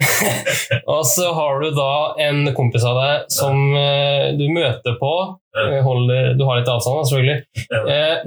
og 0.95 1.07
så 1.07 1.33
har 1.33 1.61
du 1.61 1.71
da 1.77 1.93
en 2.19 2.55
kompis 2.57 2.85
av 2.87 2.99
deg 2.99 3.31
som 3.33 3.61
eh, 3.79 4.31
du 4.39 4.47
møter 4.53 4.97
på, 5.01 5.13
eh, 5.57 5.79
holder, 5.85 6.33
du 6.39 6.45
har 6.49 6.61
litt 6.61 6.71
avstand 6.71 7.07
selvfølgelig, 7.07 7.39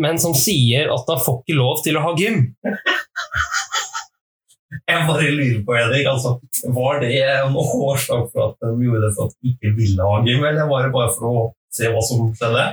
men 0.03 0.21
som 0.21 0.35
sier 0.37 0.91
at 0.93 1.09
han 1.11 1.23
får 1.25 1.41
ikke 1.43 1.59
lov 1.59 1.83
til 1.85 1.99
å 1.99 2.05
ha 2.07 2.13
gym. 2.19 2.45
Jeg 4.83 5.03
bare 5.07 5.31
lurer 5.31 5.59
på, 5.63 5.75
Henrik, 5.77 6.07
altså, 6.09 6.37
var 6.75 7.03
det 7.03 7.13
en 7.21 7.55
årsak 7.55 8.31
for 8.33 8.49
at 8.49 8.65
de 8.65 8.87
gjorde 8.87 9.03
det 9.05 9.11
for 9.15 9.29
at 9.29 9.35
de 9.37 9.53
ikke 9.53 9.75
ville 9.77 10.07
ha 10.07 10.23
gym, 10.25 10.43
eller 10.43 10.71
var 10.71 10.87
det 10.87 10.95
bare 10.95 11.13
for 11.13 11.29
å 11.29 11.43
se 11.73 11.91
hva 11.93 12.01
som 12.03 12.31
skjedde? 12.37 12.65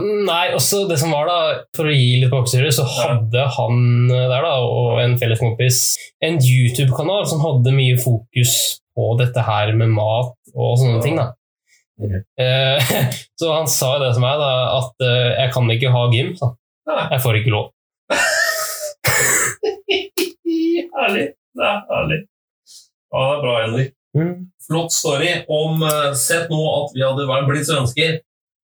Nei, 0.00 0.52
også 0.56 0.84
det 0.88 0.98
som 1.00 1.12
var 1.14 1.28
da, 1.28 1.38
For 1.76 1.90
å 1.90 1.94
gi 1.94 2.20
litt 2.22 2.32
bakstyre, 2.32 2.70
så 2.74 2.84
hadde 2.88 3.44
han 3.56 4.08
der 4.08 4.44
da, 4.44 4.54
og 4.64 5.00
en 5.02 5.18
felles 5.20 5.40
kompis 5.42 5.82
en 6.22 6.38
YouTube-kanal 6.38 7.26
som 7.28 7.42
hadde 7.42 7.74
mye 7.74 7.98
fokus 8.00 8.80
på 8.96 9.12
dette 9.20 9.42
her 9.44 9.72
med 9.76 9.92
mat 9.96 10.34
og 10.52 10.76
sånne 10.80 11.00
ting. 11.04 11.16
da. 11.20 11.32
Eh, 12.40 12.92
så 13.38 13.52
han 13.52 13.68
sa 13.70 13.98
det 14.02 14.12
til 14.16 14.24
meg, 14.24 14.40
da, 14.40 14.50
at 14.80 15.06
eh, 15.06 15.30
jeg 15.42 15.54
kan 15.54 15.70
ikke 15.76 15.94
ha 15.94 16.02
gym. 16.12 16.34
Så. 16.38 16.52
Jeg 16.88 17.22
får 17.24 17.40
ikke 17.40 17.54
lov. 17.54 17.70
herlig. 20.98 21.26
Det 21.52 21.66
er 21.68 21.82
herlig. 21.90 22.20
Ja, 23.12 23.20
det 23.22 23.34
er 23.36 23.42
bra, 23.44 23.54
Henrik. 23.62 23.90
Flott 24.66 24.92
story. 24.94 25.32
Om 25.48 25.82
eh, 25.88 26.12
Sett 26.18 26.52
nå 26.52 26.60
at 26.76 26.94
vi 26.96 27.04
hadde 27.04 27.42
blitt 27.48 27.68
svensker, 27.68 28.20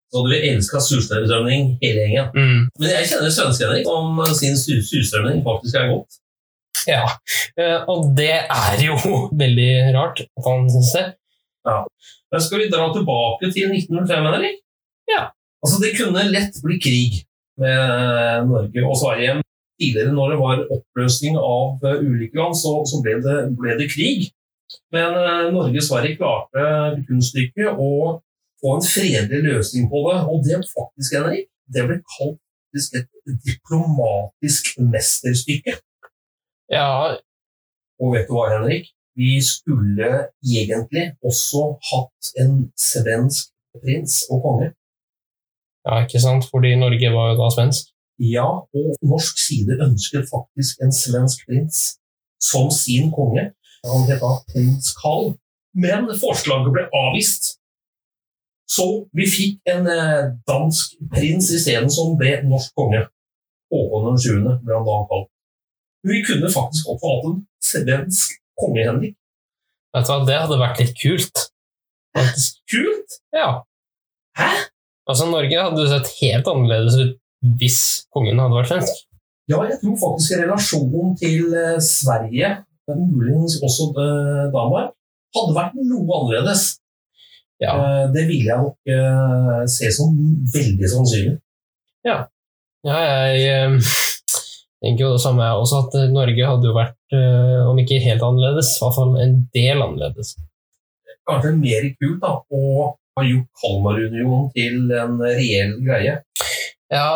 så 0.08 0.22
hadde 0.22 0.32
vi 0.32 0.52
elska 0.52 0.80
surstrømning 0.80 1.74
hele 1.82 2.06
gjengen. 2.06 2.30
Men 2.80 2.92
jeg 2.94 3.10
kjenner 3.10 3.34
svensker 3.34 3.68
Henrik, 3.68 3.90
om 3.92 4.22
sin 4.38 4.56
surstrømming 4.56 5.42
faktisk 5.44 5.76
er 5.76 5.92
godt. 5.92 6.16
Ja, 6.88 7.04
eh, 7.58 7.80
og 7.90 8.12
det 8.16 8.32
er 8.44 8.78
jo 8.80 8.96
veldig 9.42 9.72
rart 9.96 10.22
at 10.24 10.46
han 10.46 10.68
syns 10.72 10.94
det. 10.96 11.06
Ja. 11.68 11.82
Men 12.32 12.44
skal 12.44 12.62
vi 12.62 12.70
dra 12.72 12.86
tilbake 12.94 13.50
til 13.52 13.74
1905, 13.74 14.30
Henrik? 14.32 14.62
Ja. 15.10 15.28
Altså, 15.64 15.80
det 15.82 15.96
kunne 15.98 16.28
lett 16.32 16.56
bli 16.64 16.78
krig 16.80 17.20
med 17.58 18.48
Norge 18.48 18.86
og 18.86 18.96
Sverige. 19.00 19.42
Tidligere, 19.78 20.12
når 20.12 20.32
det 20.32 20.38
var 20.40 20.62
oppløsning 20.74 21.36
av 21.38 21.84
eh, 21.86 22.00
ulike 22.02 22.38
land, 22.38 22.56
så, 22.58 22.80
så 22.88 23.02
ble, 23.02 23.18
det, 23.22 23.36
ble 23.58 23.76
det 23.78 23.90
krig. 23.92 24.30
Men 24.94 25.14
eh, 25.18 25.50
Norge 25.54 25.82
og 25.82 25.86
Sverige 25.86 26.18
klarte 26.18 26.64
kunststykket 27.08 27.78
å 27.78 27.92
få 28.60 28.76
en 28.76 28.86
fredelig 28.94 29.40
løsning 29.50 29.88
på 29.92 30.02
det. 30.08 30.18
Og 30.30 30.44
det 30.46 30.60
faktisk, 30.76 31.16
Henrik, 31.16 31.48
det 31.74 31.86
ble 31.88 31.98
kalt 32.16 32.40
et 32.98 33.08
diplomatisk 33.48 34.76
mesterstykke. 34.92 35.78
Ja. 36.72 37.16
Og 38.00 38.14
vet 38.14 38.28
du 38.28 38.34
hva, 38.36 38.48
Henrik? 38.54 38.90
Vi 39.18 39.38
skulle 39.42 40.10
egentlig 40.46 41.06
også 41.26 41.62
hatt 41.90 42.32
en 42.42 42.52
svensk 42.78 43.50
prins 43.74 44.20
og 44.30 44.42
konge. 44.44 44.68
Ja, 45.86 46.02
ikke 46.04 46.20
sant? 46.22 46.46
Fordi 46.50 46.74
Norge 46.78 47.10
var 47.14 47.32
jo 47.32 47.38
da 47.40 47.48
svensk. 47.54 47.90
Ja, 48.18 48.48
og 48.74 48.86
norsk 49.12 49.38
side 49.38 49.78
ønsket 49.86 50.26
faktisk 50.30 50.82
en 50.82 50.94
svensk 50.94 51.46
prins 51.46 51.98
som 52.50 52.70
sin 52.70 53.10
konge. 53.14 53.44
Han 53.86 54.06
het 54.10 54.22
da 54.22 54.32
prins 54.50 54.90
Carl. 55.00 55.34
Men 55.74 56.10
forslaget 56.22 56.72
ble 56.74 56.86
avvist. 57.02 57.56
Så 58.68 58.86
vi 59.16 59.24
fikk 59.28 59.70
en 59.72 59.88
eh, 59.88 60.30
dansk 60.48 60.98
prins 61.14 61.48
isteden, 61.56 61.88
som 61.92 62.16
ble 62.20 62.38
norsk 62.48 62.74
konge. 62.76 63.06
Håkon 63.72 64.10
den 64.10 64.18
7. 64.24 64.32
ble 64.64 64.76
han 64.76 64.88
da 64.88 64.98
kalt. 65.10 65.30
Vi 66.08 66.20
kunne 66.24 66.50
faktisk 66.52 66.88
også 66.92 67.12
hatt 67.12 67.28
en 67.30 67.38
svensk 67.64 68.36
konge, 68.60 68.84
Henrik. 68.84 69.16
Vet 69.96 70.06
du 70.06 70.12
hva, 70.12 70.18
det 70.28 70.36
hadde 70.36 70.60
vært 70.60 70.82
litt 70.82 70.94
kult. 71.00 71.48
Faktisk. 72.16 72.60
Kult? 72.70 73.18
Ja. 73.34 73.48
Hæ? 74.38 74.50
Altså, 75.08 75.26
Norge 75.32 75.64
hadde 75.64 75.88
sett 75.88 76.12
helt 76.20 76.50
annerledes 76.52 76.98
ut 77.00 77.16
hvis 77.58 77.80
kongen 78.12 78.40
hadde 78.42 78.58
vært 78.58 78.72
svensk. 78.72 79.04
Ja, 79.48 79.62
jeg 79.64 79.78
tror 79.80 79.96
faktisk 79.96 80.36
relasjonen 80.42 81.14
til 81.16 81.54
eh, 81.56 81.78
Sverige, 81.80 82.50
muligens 82.88 83.56
også 83.64 83.88
eh, 83.96 84.44
Danmark, 84.52 84.92
hadde 85.36 85.56
vært 85.56 85.78
noe 85.88 86.18
annerledes. 86.18 86.66
Eh, 87.60 88.04
Det 88.14 88.24
vil 88.28 88.44
jeg 88.46 88.58
nok 88.58 88.92
eh, 88.94 89.62
se 89.70 89.90
som 89.94 90.14
veldig 90.54 90.90
sannsynlig. 90.92 91.38
Ja. 92.06 92.20
Ja, 92.86 92.98
jeg 93.02 93.48
eh, 93.50 93.88
tenker 94.84 95.04
jo 95.04 95.14
det 95.16 95.22
samme 95.24 95.46
jeg 95.48 95.62
også, 95.64 95.80
at 95.86 95.96
Norge 96.14 96.50
hadde 96.52 96.70
jo 96.70 96.76
vært, 96.76 96.94
om 97.66 97.80
ikke 97.82 97.98
helt 98.04 98.22
annerledes, 98.22 98.76
i 98.76 98.84
hvert 98.84 98.94
fall 98.94 99.16
en 99.18 99.34
del 99.56 99.82
annerledes. 99.82 100.36
Kanskje 101.28 101.56
mer 101.58 101.88
kult 101.98 102.20
da, 102.22 102.36
å 102.38 102.62
ha 103.18 103.24
gjort 103.26 103.48
Kalmarunionen 103.58 104.46
til 104.54 104.92
en 104.94 105.18
reell 105.24 105.74
greie. 105.82 106.14
Ja, 106.94 107.08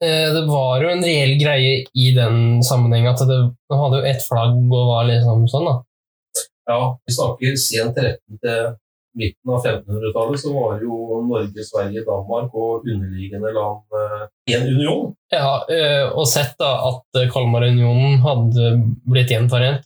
det 0.00 0.44
var 0.48 0.82
jo 0.82 0.94
en 0.94 1.04
reell 1.04 1.36
greie 1.38 1.82
i 1.92 2.08
den 2.16 2.62
sammenheng 2.64 3.10
at 3.10 3.20
det, 3.28 3.38
de 3.52 3.78
hadde 3.82 4.00
jo 4.00 4.08
ett 4.08 4.24
flagg 4.24 4.56
og 4.64 4.88
var 4.94 5.10
liksom 5.10 5.44
sånn, 5.52 5.68
da. 5.68 5.76
Ja, 6.70 6.80
vi 7.04 7.14
snakker 7.18 7.60
sent 7.60 8.00
13. 8.00 8.40
til 8.40 8.72
midten 9.18 9.52
av 9.52 9.66
1500-tallet, 9.66 10.40
så 10.40 10.52
var 10.54 10.82
jo 10.82 11.20
Norge, 11.28 11.64
Sverige, 11.66 12.04
Danmark 12.06 12.54
og 12.56 12.86
underliggende 12.88 13.52
land 13.54 13.96
eh, 13.98 14.24
i 14.50 14.56
en 14.56 14.68
union. 14.68 15.12
Ja, 15.32 15.62
eh, 15.72 16.04
og 16.08 16.28
sett 16.30 16.54
da 16.60 16.72
at 16.88 17.20
eh, 17.20 17.28
Kalmarunionen 17.32 18.20
hadde 18.24 18.74
blitt 19.08 19.32
gjenforent, 19.32 19.84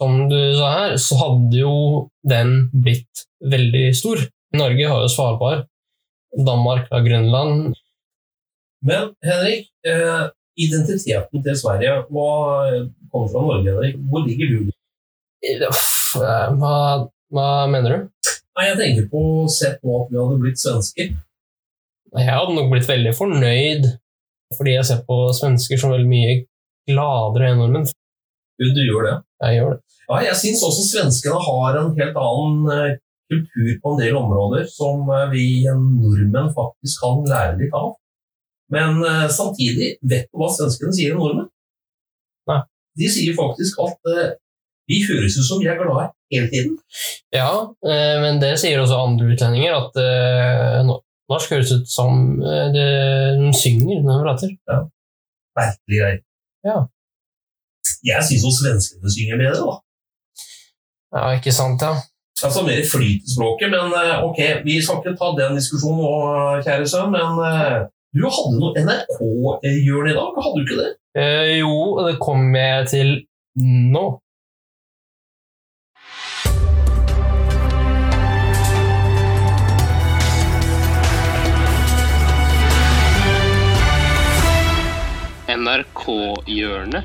som 0.00 0.24
du 0.30 0.38
sa 0.56 0.72
her, 0.76 0.96
så 1.00 1.18
hadde 1.20 1.60
jo 1.60 1.74
den 2.26 2.70
blitt 2.72 3.26
veldig 3.44 3.90
stor. 3.96 4.22
Norge 4.56 4.88
har 4.90 5.04
jo 5.04 5.12
Svalbard, 5.12 5.66
Danmark 6.34 6.88
har 6.90 7.04
Grønland. 7.04 7.74
Men 8.86 9.10
Henrik, 9.20 9.68
identiteten 10.56 11.42
til 11.44 11.58
Sverige, 11.58 11.98
hva 12.08 12.30
kommer 13.12 13.28
fra 13.28 13.42
Norge, 13.44 13.74
Henrik? 13.74 13.98
Hvor 14.08 14.24
ligger 14.24 14.54
du? 14.54 14.70
Hva, 16.16 16.72
hva 17.30 17.50
mener 17.68 17.92
du? 17.92 18.30
Nei, 18.58 18.66
jeg 18.66 18.78
tenker 18.80 19.10
på 19.12 19.24
Se 19.52 19.74
på 19.80 19.98
at 20.00 20.08
vi 20.10 20.18
hadde 20.18 20.38
blitt 20.42 20.60
svensker. 20.60 21.12
Jeg 22.10 22.26
hadde 22.26 22.56
nok 22.56 22.72
blitt 22.72 22.88
veldig 22.90 23.12
fornøyd, 23.14 23.84
fordi 24.58 24.72
jeg 24.74 24.86
ser 24.88 25.04
på 25.06 25.18
svensker 25.36 25.78
som 25.78 25.92
veldig 25.94 26.10
mye 26.10 26.32
gladere 26.90 27.52
enn 27.52 27.60
nordmenn. 27.62 27.86
Du, 28.58 28.66
du 28.74 28.80
gjør 28.82 29.06
det? 29.06 29.14
Jeg 29.44 29.60
gjør 29.60 29.76
det. 29.76 29.78
Ja, 30.08 30.18
jeg 30.26 30.38
syns 30.40 30.64
også 30.66 30.88
svenskene 30.88 31.38
har 31.46 31.78
en 31.78 31.92
helt 32.00 32.18
annen 32.18 32.72
eh, 32.74 32.96
kultur 33.30 33.70
på 33.84 33.92
en 33.92 34.00
del 34.02 34.18
områder 34.18 34.66
som 34.72 35.06
eh, 35.14 35.28
vi 35.30 35.44
nordmenn 35.70 36.50
faktisk 36.56 37.04
kan 37.04 37.22
lære 37.30 37.60
litt 37.62 37.76
av. 37.78 37.92
Men 38.74 38.98
eh, 39.06 39.28
samtidig, 39.30 39.94
vet 40.02 40.26
du 40.26 40.42
hva 40.42 40.50
svenskene 40.50 40.96
sier 40.98 41.14
om 41.14 41.22
nordmenn? 41.22 41.48
Nei. 42.50 42.60
De 42.98 43.12
sier 43.14 43.38
faktisk 43.38 43.78
at 43.86 44.14
vi 44.90 45.00
høres 45.06 45.36
ut 45.38 45.46
som 45.46 45.60
vi 45.62 45.68
er 45.70 45.78
glade 45.78 46.08
hele 46.34 46.48
tiden. 46.52 46.76
Ja, 47.34 47.50
eh, 47.86 48.16
men 48.22 48.40
det 48.42 48.56
sier 48.62 48.82
også 48.82 48.98
andre 48.98 49.30
utlendinger, 49.32 49.76
at 49.78 50.00
eh, 50.02 50.80
norsk 51.30 51.54
høres 51.54 51.74
ut 51.76 51.90
som 51.90 52.40
eh, 52.42 52.66
det, 52.74 52.88
de 53.40 53.52
synger 53.56 54.02
når 54.04 54.16
de 54.16 54.24
prater. 54.26 54.56
Ja. 54.70 54.80
Merkelig 55.60 56.00
greie. 56.02 56.22
Ja. 56.66 56.78
Jeg 58.06 58.26
syns 58.28 58.46
jo 58.46 58.52
svenskene 58.54 59.12
synger 59.12 59.40
bedre, 59.40 59.60
da. 59.66 59.76
ja, 61.16 61.24
ikke 61.38 61.52
sant, 61.54 61.82
ja. 61.82 61.96
Altså 62.40 62.62
mer 62.64 62.80
flyt 62.88 63.26
i 63.28 63.32
språket, 63.34 63.68
men 63.72 63.92
ok, 64.24 64.38
vi 64.64 64.78
skal 64.80 65.00
ikke 65.00 65.18
ta 65.20 65.32
den 65.36 65.58
diskusjonen 65.58 65.98
nå, 66.00 66.12
kjære 66.64 66.86
sønn, 66.88 67.12
men 67.12 67.88
du 68.16 68.24
hadde 68.26 68.56
noe 68.58 68.80
NRK-hjørne 68.82 70.10
i 70.10 70.16
dag, 70.16 70.38
hadde 70.42 70.56
du 70.56 70.64
ikke 70.64 70.78
det? 70.80 70.88
Eh, 71.20 71.58
jo, 71.60 71.74
det 72.06 72.16
kommer 72.22 72.58
jeg 72.58 72.88
til 72.90 73.12
nå. 73.94 74.04
NRK-hjørnet. 85.60 87.04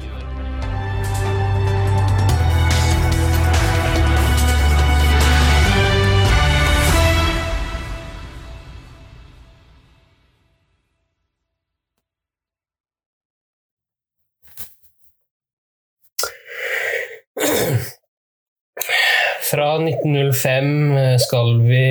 Fra 19.45 19.76
1905 19.77 21.19
skal 21.22 21.51
vi 21.67 21.84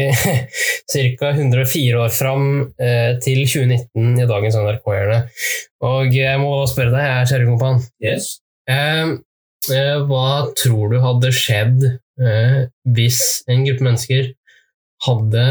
ca. 0.93 1.29
104 1.31 2.01
år 2.01 2.11
fram 2.15 2.47
eh, 2.83 3.15
til 3.23 3.45
2019 3.47 4.23
i 4.23 4.27
dagens 4.27 4.57
NRK-hjørne. 4.59 5.21
Og 5.87 6.17
jeg 6.17 6.41
må 6.43 6.57
spørre 6.71 6.95
deg, 6.95 7.05
jeg 7.07 7.21
er 7.21 7.31
kjære 7.31 7.49
kompan. 7.53 7.79
Yes. 8.03 8.31
Eh, 8.71 9.15
eh, 9.71 9.99
hva 10.09 10.27
tror 10.59 10.91
du 10.91 10.99
hadde 11.05 11.33
skjedd 11.37 11.87
eh, 11.87 12.59
hvis 12.97 13.21
en 13.53 13.65
gruppe 13.69 13.87
mennesker 13.87 14.33
hadde 15.07 15.47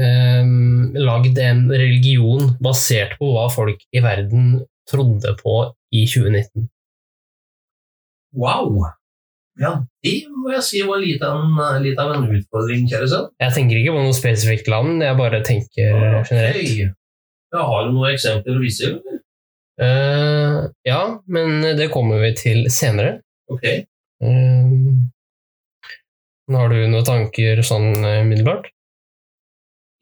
eh, 0.00 0.52
lagd 0.98 1.42
en 1.46 1.66
religion 1.70 2.56
basert 2.62 3.18
på 3.20 3.30
hva 3.36 3.46
folk 3.52 3.86
i 3.94 4.02
verden 4.04 4.64
trodde 4.90 5.36
på 5.42 5.60
i 5.94 6.06
2019? 6.10 6.70
Wow! 8.36 8.90
Ja, 9.56 9.72
det 10.04 10.14
må 10.28 10.50
jeg 10.52 10.64
si 10.66 10.82
var 10.84 11.00
litt 11.00 11.22
av 11.24 11.40
en, 11.40 11.82
litt 11.84 11.96
av 12.00 12.12
en 12.12 12.26
utfordring, 12.28 12.84
kjære 12.90 13.08
sønn. 13.08 13.30
Jeg 13.40 13.54
tenker 13.56 13.80
ikke 13.80 13.94
på 13.96 14.04
noe 14.04 14.16
spesifikt 14.16 14.68
land, 14.68 15.00
jeg 15.04 15.16
bare 15.16 15.40
tenker 15.46 15.94
generelt. 16.28 16.96
Jeg 17.56 17.68
har 17.70 17.86
du 17.86 17.94
noen 17.94 18.12
eksempler 18.12 18.58
å 18.58 18.62
vise 18.62 18.90
eller? 18.90 19.22
Uh, 19.76 20.68
ja, 20.88 21.00
men 21.28 21.60
det 21.76 21.90
kommer 21.92 22.22
vi 22.24 22.32
til 22.36 22.64
senere. 22.72 23.20
Ok. 23.52 23.66
Uh, 24.24 25.04
har 26.52 26.72
du 26.72 26.78
noen 26.86 27.04
tanker 27.04 27.60
sånn 27.66 27.90
eh, 28.00 28.22
umiddelbart? 28.22 28.70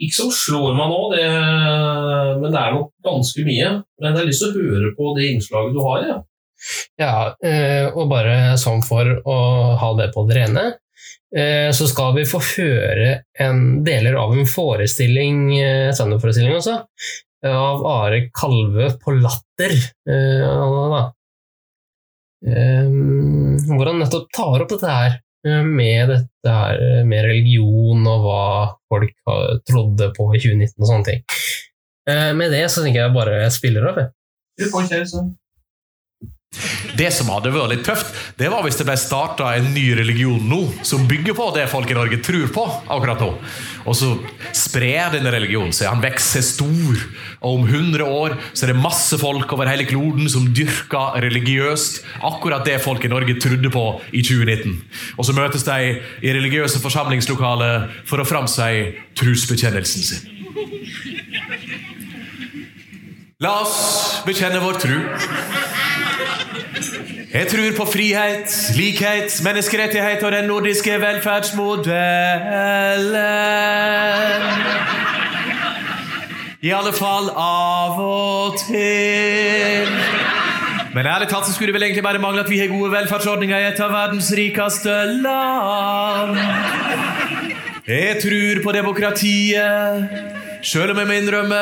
Ikke 0.02 0.16
som 0.16 0.30
slår 0.34 0.74
meg 0.76 0.90
nå, 0.90 1.00
det, 1.14 1.24
men 2.42 2.52
det 2.52 2.60
er 2.60 2.74
nok 2.74 2.90
ganske 3.06 3.44
mye. 3.46 3.70
Men 4.02 4.10
jeg 4.10 4.18
har 4.18 4.28
lyst 4.28 4.44
til 4.44 4.50
å 4.50 4.64
høre 4.68 4.90
på 4.98 5.12
det 5.16 5.28
innslaget 5.30 5.76
du 5.76 5.80
har. 5.86 6.06
Ja. 6.10 6.18
Ja, 7.00 7.34
eh, 7.44 7.86
og 7.90 8.08
bare 8.10 8.56
sånn 8.60 8.82
for 8.86 9.08
å 9.26 9.38
ha 9.80 9.90
det 9.98 10.10
på 10.14 10.24
det 10.28 10.38
rene, 10.38 10.64
eh, 11.36 11.70
så 11.74 11.88
skal 11.90 12.14
vi 12.18 12.26
få 12.28 12.40
høre 12.54 13.24
en 13.40 13.82
deler 13.86 14.18
av 14.20 14.34
en 14.36 14.46
forestilling, 14.48 15.58
eh, 15.58 15.90
standup-forestilling 15.96 16.54
også, 16.60 16.78
av 17.44 17.84
Are 17.90 18.22
Kalve 18.32 18.94
på 19.02 19.18
Latter. 19.18 19.74
Hvor 22.44 23.88
han 23.88 24.00
nettopp 24.00 24.30
tar 24.36 24.64
opp 24.64 24.72
dette 24.72 24.94
her 24.94 25.20
med 25.64 26.08
dette 26.08 26.48
her 26.48 27.04
med 27.04 27.26
religion 27.26 28.00
og 28.08 28.24
hva 28.24 28.46
folk 28.88 29.12
trodde 29.68 30.08
på 30.16 30.30
i 30.32 30.40
2019 30.40 30.72
og 30.80 30.88
sånne 30.88 31.08
ting. 31.10 31.22
Med 32.40 32.52
det 32.52 32.64
så 32.72 32.84
tenker 32.84 33.02
jeg 33.02 33.16
bare 33.16 33.50
spiller 33.52 33.90
av. 33.90 34.00
jeg. 34.00 34.12
Du 34.60 34.70
får 34.72 34.88
kjøre 34.88 35.08
sønn. 35.12 35.32
Det 36.98 37.10
som 37.14 37.30
hadde 37.32 37.52
vært 37.54 37.72
litt 37.72 37.84
tøft, 37.86 38.10
det 38.38 38.50
var 38.52 38.64
hvis 38.64 38.78
det 38.78 38.86
ble 38.88 38.96
starta 39.00 39.50
en 39.56 39.70
ny 39.74 39.86
religion 39.98 40.42
nå, 40.48 40.60
som 40.86 41.06
bygger 41.10 41.36
på 41.36 41.48
det 41.56 41.66
folk 41.72 41.90
i 41.90 41.96
Norge 41.96 42.20
tror 42.24 42.50
på 42.54 42.64
akkurat 42.94 43.22
nå. 43.22 43.30
Og 43.84 43.98
så 43.98 44.10
sprer 44.56 45.12
denne 45.14 45.32
religionen 45.34 45.74
seg. 45.74 45.90
Han 45.92 46.02
vokser 46.04 46.44
stor. 46.46 47.00
Og 47.44 47.58
om 47.60 47.66
100 47.68 48.04
år 48.06 48.36
så 48.52 48.64
er 48.64 48.72
det 48.72 48.80
masse 48.80 49.18
folk 49.20 49.50
over 49.52 49.68
hele 49.68 49.86
kloden 49.88 50.30
som 50.32 50.48
dyrker 50.56 51.18
religiøst 51.24 52.02
akkurat 52.24 52.64
det 52.66 52.80
folk 52.84 53.04
i 53.04 53.12
Norge 53.12 53.36
trodde 53.42 53.72
på 53.72 53.84
i 54.12 54.22
2019. 54.24 54.78
Og 55.18 55.28
så 55.28 55.36
møtes 55.36 55.66
de 55.66 55.98
i 56.24 56.36
religiøse 56.36 56.80
forsamlingslokaler 56.82 57.90
for 58.08 58.22
å 58.22 58.28
framsi 58.28 58.94
trosbekjennelsen 59.18 60.08
sin. 60.08 60.30
La 63.42 63.58
oss 63.60 64.22
bekjenne 64.24 64.62
vår 64.62 64.78
tro. 64.80 64.98
Jeg 67.34 67.46
tror 67.50 67.72
på 67.76 67.84
frihet, 67.92 68.72
likhet, 68.76 69.40
menneskerettighet 69.44 70.22
og 70.22 70.32
den 70.32 70.44
nordiske 70.44 71.00
velferdsmodellen. 71.02 73.14
I 76.62 76.70
alle 76.70 76.92
fall 76.94 77.26
av 77.34 77.98
og 78.04 78.54
til. 78.62 79.90
Men 80.94 81.10
ærlig 81.10 81.26
talt 81.32 81.50
så 81.50 81.56
skulle 81.56 81.72
det 81.72 81.78
vel 81.80 81.88
egentlig 81.88 82.06
bare 82.06 82.22
mangle 82.22 82.46
at 82.46 82.52
vi 82.54 82.62
har 82.62 82.70
gode 82.70 82.94
velferdsordninger 82.94 83.58
i 83.58 83.66
et 83.72 83.82
av 83.82 83.90
verdens 83.98 84.30
rikeste 84.38 84.94
land. 85.26 86.38
Jeg 87.84 88.16
tror 88.22 88.62
på 88.64 88.72
demokratiet. 88.72 90.08
Selv 90.64 90.90
om 90.94 90.98
jeg 90.98 91.06
må 91.06 91.12
innrømme 91.20 91.56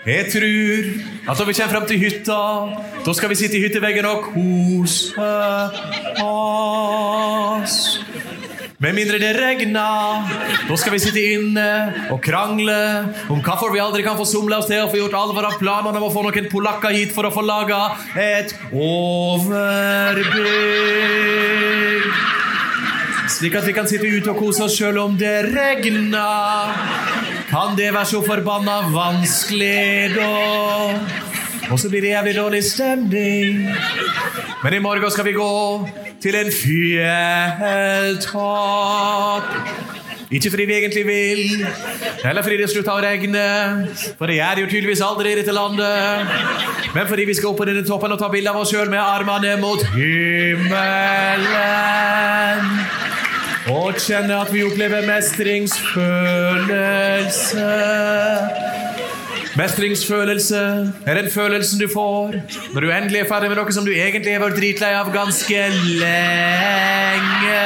Jeg 0.06 0.26
tror 0.32 1.11
at 1.22 1.38
når 1.38 1.46
vi 1.46 1.54
kommer 1.54 1.72
frem 1.76 1.86
til 1.86 2.00
hytta, 2.02 2.38
da 3.06 3.12
skal 3.14 3.30
vi 3.30 3.38
sitte 3.38 3.58
i 3.58 3.62
hytteveggen 3.62 4.06
og 4.10 4.24
kose 4.32 5.28
oss. 6.22 7.76
Med 8.82 8.96
mindre 8.98 9.18
det 9.22 9.36
regner, 9.36 10.26
da 10.66 10.76
skal 10.80 10.96
vi 10.96 10.98
sitte 11.04 11.22
inne 11.36 11.66
og 12.10 12.18
krangle 12.24 12.74
om 13.30 13.38
hvorfor 13.38 13.70
vi 13.70 13.78
aldri 13.78 14.02
kan 14.02 14.18
få 14.18 14.26
somla 14.26 14.58
oss 14.58 14.66
til 14.66 14.82
å 14.82 14.90
få 14.90 14.98
gjort 14.98 15.14
alvor 15.20 15.46
av 15.46 15.54
planene 15.60 16.00
om 16.00 16.08
å 16.08 16.10
få 16.10 16.26
noen 16.26 16.50
polakker 16.50 16.90
hit 16.96 17.14
for 17.14 17.22
å 17.28 17.34
få 17.34 17.46
laga 17.46 17.94
et 18.18 18.50
overbygg. 18.74 20.32
Slik 23.30 23.54
at 23.60 23.66
vi 23.70 23.72
kan 23.78 23.86
sitte 23.86 24.10
ute 24.10 24.34
og 24.34 24.42
kose 24.42 24.66
oss 24.66 24.74
sjøl 24.74 24.98
om 25.04 25.14
det 25.18 25.36
regner. 25.54 27.31
Kan 27.52 27.76
det 27.76 27.90
være 27.92 28.06
så 28.08 28.22
forbanna 28.24 28.78
vanskelig, 28.94 30.10
da? 30.16 30.28
Og 31.70 31.78
så 31.80 31.88
blir 31.92 32.00
det 32.00 32.08
jævlig 32.08 32.34
dårlig 32.36 32.64
stemning. 32.64 33.68
Men 34.62 34.74
i 34.74 34.78
morgen 34.78 35.10
skal 35.10 35.24
vi 35.24 35.32
gå 35.36 35.88
til 36.22 36.34
en 36.36 36.52
fjelltopp. 36.52 37.12
Ikke 40.32 40.50
fordi 40.50 40.64
vi 40.64 40.72
egentlig 40.72 41.06
vil, 41.06 41.66
eller 42.24 42.42
fordi 42.42 42.56
det 42.56 42.70
slutta 42.72 42.92
å 42.96 43.04
regne. 43.04 43.44
For 44.16 44.26
det 44.26 44.36
gjør 44.38 44.54
det 44.56 44.62
jo 44.62 44.70
tydeligvis 44.70 45.04
aldri 45.04 45.32
i 45.34 45.38
dette 45.42 45.52
landet. 45.52 46.24
Men 46.96 47.04
fordi 47.10 47.24
vi 47.28 47.36
skal 47.36 47.52
opp 47.52 47.60
på 47.60 47.68
denne 47.68 47.84
toppen 47.84 48.12
og 48.16 48.20
ta 48.22 48.28
bilde 48.32 48.48
av 48.48 48.56
oss 48.62 48.72
sjøl 48.72 48.88
med 48.88 49.02
armene 49.04 49.60
mot 49.60 49.84
himmelen. 49.92 50.72
Og 53.70 53.94
kjenne 54.02 54.34
at 54.42 54.48
vi 54.50 54.64
opplever 54.66 55.04
mestringsfølelse. 55.06 57.66
Mestringsfølelse 59.56 60.92
er 61.06 61.14
den 61.20 61.30
følelsen 61.30 61.80
du 61.80 61.88
får 61.92 62.32
når 62.72 62.80
du 62.80 62.90
endelig 62.90 63.20
er 63.20 63.28
ferdig 63.28 63.48
med 63.52 63.58
noe 63.60 63.72
som 63.76 63.84
du 63.86 63.92
egentlig 63.92 64.32
har 64.34 64.40
vært 64.42 64.56
dritlei 64.58 64.92
av 64.96 65.12
ganske 65.14 65.68
lenge. 66.00 67.60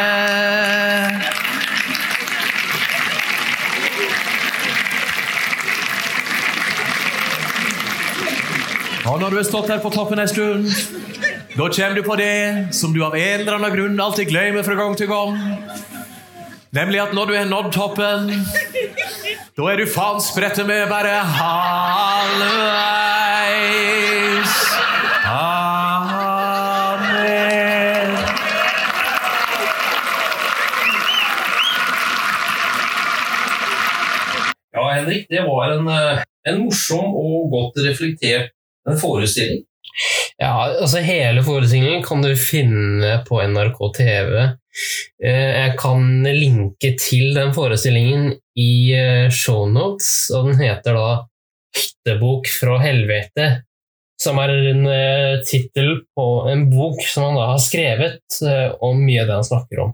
Og 9.06 9.20
når 9.22 9.30
du 9.30 9.36
har 9.38 9.46
stått 9.46 9.70
her 9.70 9.78
på 9.80 9.90
toppen 9.94 10.18
en 10.18 10.28
stund, 10.28 10.66
da 11.56 11.68
kommer 11.68 11.94
du 11.94 12.02
på 12.02 12.16
det 12.16 12.68
som 12.70 12.92
du 12.92 13.04
av 13.04 13.16
en 13.16 13.40
eller 13.40 13.52
annen 13.56 13.76
grunn 13.76 14.00
alltid 14.00 14.28
glemmer 14.28 14.62
fra 14.62 14.74
gang 14.76 14.96
til 14.96 15.06
gang. 15.08 15.38
Nemlig 16.76 17.00
at 17.00 17.14
når 17.16 17.24
du 17.30 17.34
har 17.36 17.46
nådd 17.48 17.72
toppen, 17.72 18.28
da 19.56 19.62
er 19.72 19.76
du 19.80 19.86
faen 19.88 20.20
sprette 20.20 20.64
med 20.68 20.88
bare 20.90 21.14
halvveis. 21.38 22.66
Amen. 25.24 26.76
Ja, 34.76 34.84
Henrik, 34.92 35.24
det 35.32 35.40
var 35.48 35.72
en, 35.78 35.88
eh, 35.88 36.20
en 36.52 36.60
morsom 36.66 37.16
og 37.16 37.48
godt 37.56 37.80
reflektert 37.88 38.52
forestilling. 39.00 39.64
Ja, 40.36 40.52
altså 40.82 41.00
hele 41.00 41.40
forestillingen 41.44 42.02
kan 42.04 42.20
du 42.24 42.34
finne 42.36 43.22
på 43.28 43.40
NRK 43.40 43.78
TV. 43.96 44.34
Eh, 45.24 45.52
Jeg 45.56 45.76
kan 45.80 46.02
linke 46.26 46.92
til 47.00 47.32
den 47.36 47.54
forestillingen 47.56 48.34
i 48.60 48.92
eh, 48.92 49.30
shownotes, 49.32 50.28
og 50.36 50.50
den 50.50 50.60
heter 50.60 50.98
da 50.98 51.08
'Hyttebok 51.76 52.48
fra 52.48 52.78
helvete', 52.80 53.48
som 54.20 54.38
er 54.40 54.52
en 54.72 54.86
eh, 54.86 55.42
tittel 55.48 56.02
på 56.16 56.28
en 56.52 56.68
bok 56.70 57.02
som 57.04 57.30
han 57.30 57.40
da 57.40 57.50
har 57.54 57.60
skrevet 57.60 58.40
om 58.80 59.00
mye 59.04 59.24
av 59.24 59.28
det 59.28 59.38
han 59.40 59.50
snakker 59.50 59.84
om. 59.84 59.92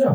Ja. 0.00 0.14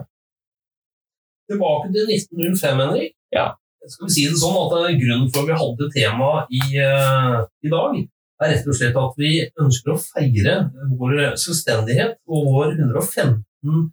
Tilbake 1.50 1.92
til 1.94 2.10
1905, 2.10 2.82
Henrik. 2.82 3.14
Ja. 3.34 3.54
Skal 3.86 4.08
vi 4.08 4.14
si 4.16 4.26
det 4.26 4.42
sånn 4.42 4.58
at 4.58 4.72
det 4.74 4.80
er 4.82 5.02
Grunnen 5.02 5.30
for 5.30 5.46
at 5.46 5.50
vi 5.52 5.58
hadde 5.62 5.92
tema 5.94 6.30
i, 6.50 6.62
i 6.74 7.70
dag, 7.70 8.00
er 8.42 8.52
rett 8.52 8.68
og 8.68 8.78
slett 8.78 8.98
at 9.00 9.20
vi 9.20 9.32
ønsker 9.62 9.94
å 9.94 10.00
feire 10.02 10.56
vår 11.00 11.36
selvstendighet 11.40 12.18
og 12.28 12.50
vår 12.52 12.74
115 12.76 13.86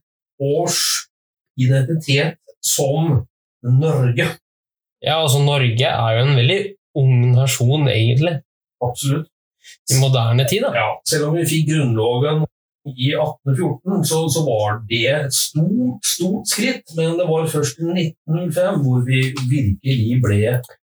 års 0.42 0.80
identitet 1.60 2.40
som 2.62 3.22
Norge. 3.62 4.28
Ja, 5.02 5.18
altså 5.18 5.42
Norge 5.42 5.88
er 5.88 6.16
jo 6.16 6.24
en 6.24 6.38
veldig 6.38 6.60
ung 6.98 7.12
nasjon, 7.36 7.88
egentlig. 7.90 8.38
Absolutt. 8.82 9.28
I 9.90 9.98
moderne 10.02 10.46
tid, 10.50 10.64
da. 10.66 10.72
Ja, 10.74 10.88
selv 11.06 11.30
om 11.30 11.38
vi 11.38 11.46
fikk 11.46 11.68
Grunnloven 11.70 12.42
i 12.90 13.12
1814, 13.14 14.04
så, 14.10 14.22
så 14.34 14.42
var 14.46 14.80
det 14.90 15.02
et 15.10 15.34
stort, 15.36 16.02
stort 16.06 16.50
skritt. 16.50 16.94
Men 16.98 17.14
det 17.18 17.28
var 17.30 17.50
først 17.50 17.82
i 17.82 17.90
1905 17.90 18.80
hvor 18.82 19.04
vi 19.06 19.24
virkelig 19.50 20.18
ble 20.22 20.40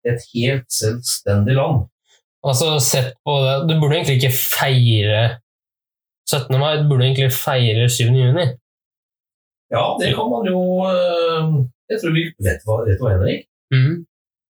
et 0.08 0.28
helt 0.34 0.68
selvstendig 0.72 1.56
land. 1.56 1.88
Altså, 2.46 2.78
sett 2.80 3.16
på 3.26 3.34
det 3.44 3.56
Du 3.70 3.74
burde 3.82 3.98
egentlig 3.98 4.18
ikke 4.20 4.36
feire 4.38 5.22
17. 6.30 6.60
mai, 6.60 6.78
du 6.78 6.90
burde 6.90 7.08
egentlig 7.08 7.32
feire 7.34 7.88
7. 7.90 8.12
juni. 8.14 8.46
Ja, 9.74 9.84
det 10.00 10.14
kan 10.16 10.30
man 10.32 10.46
jo 10.48 10.62
øh, 10.88 11.48
Jeg 11.90 11.98
tror 12.02 12.14
vi 12.16 12.24
vet 12.46 12.62
hva, 12.68 12.78
vet 12.88 13.00
du 13.00 13.04
hva 13.06 13.16
Henrik? 13.16 13.48
Mhm. 13.74 14.06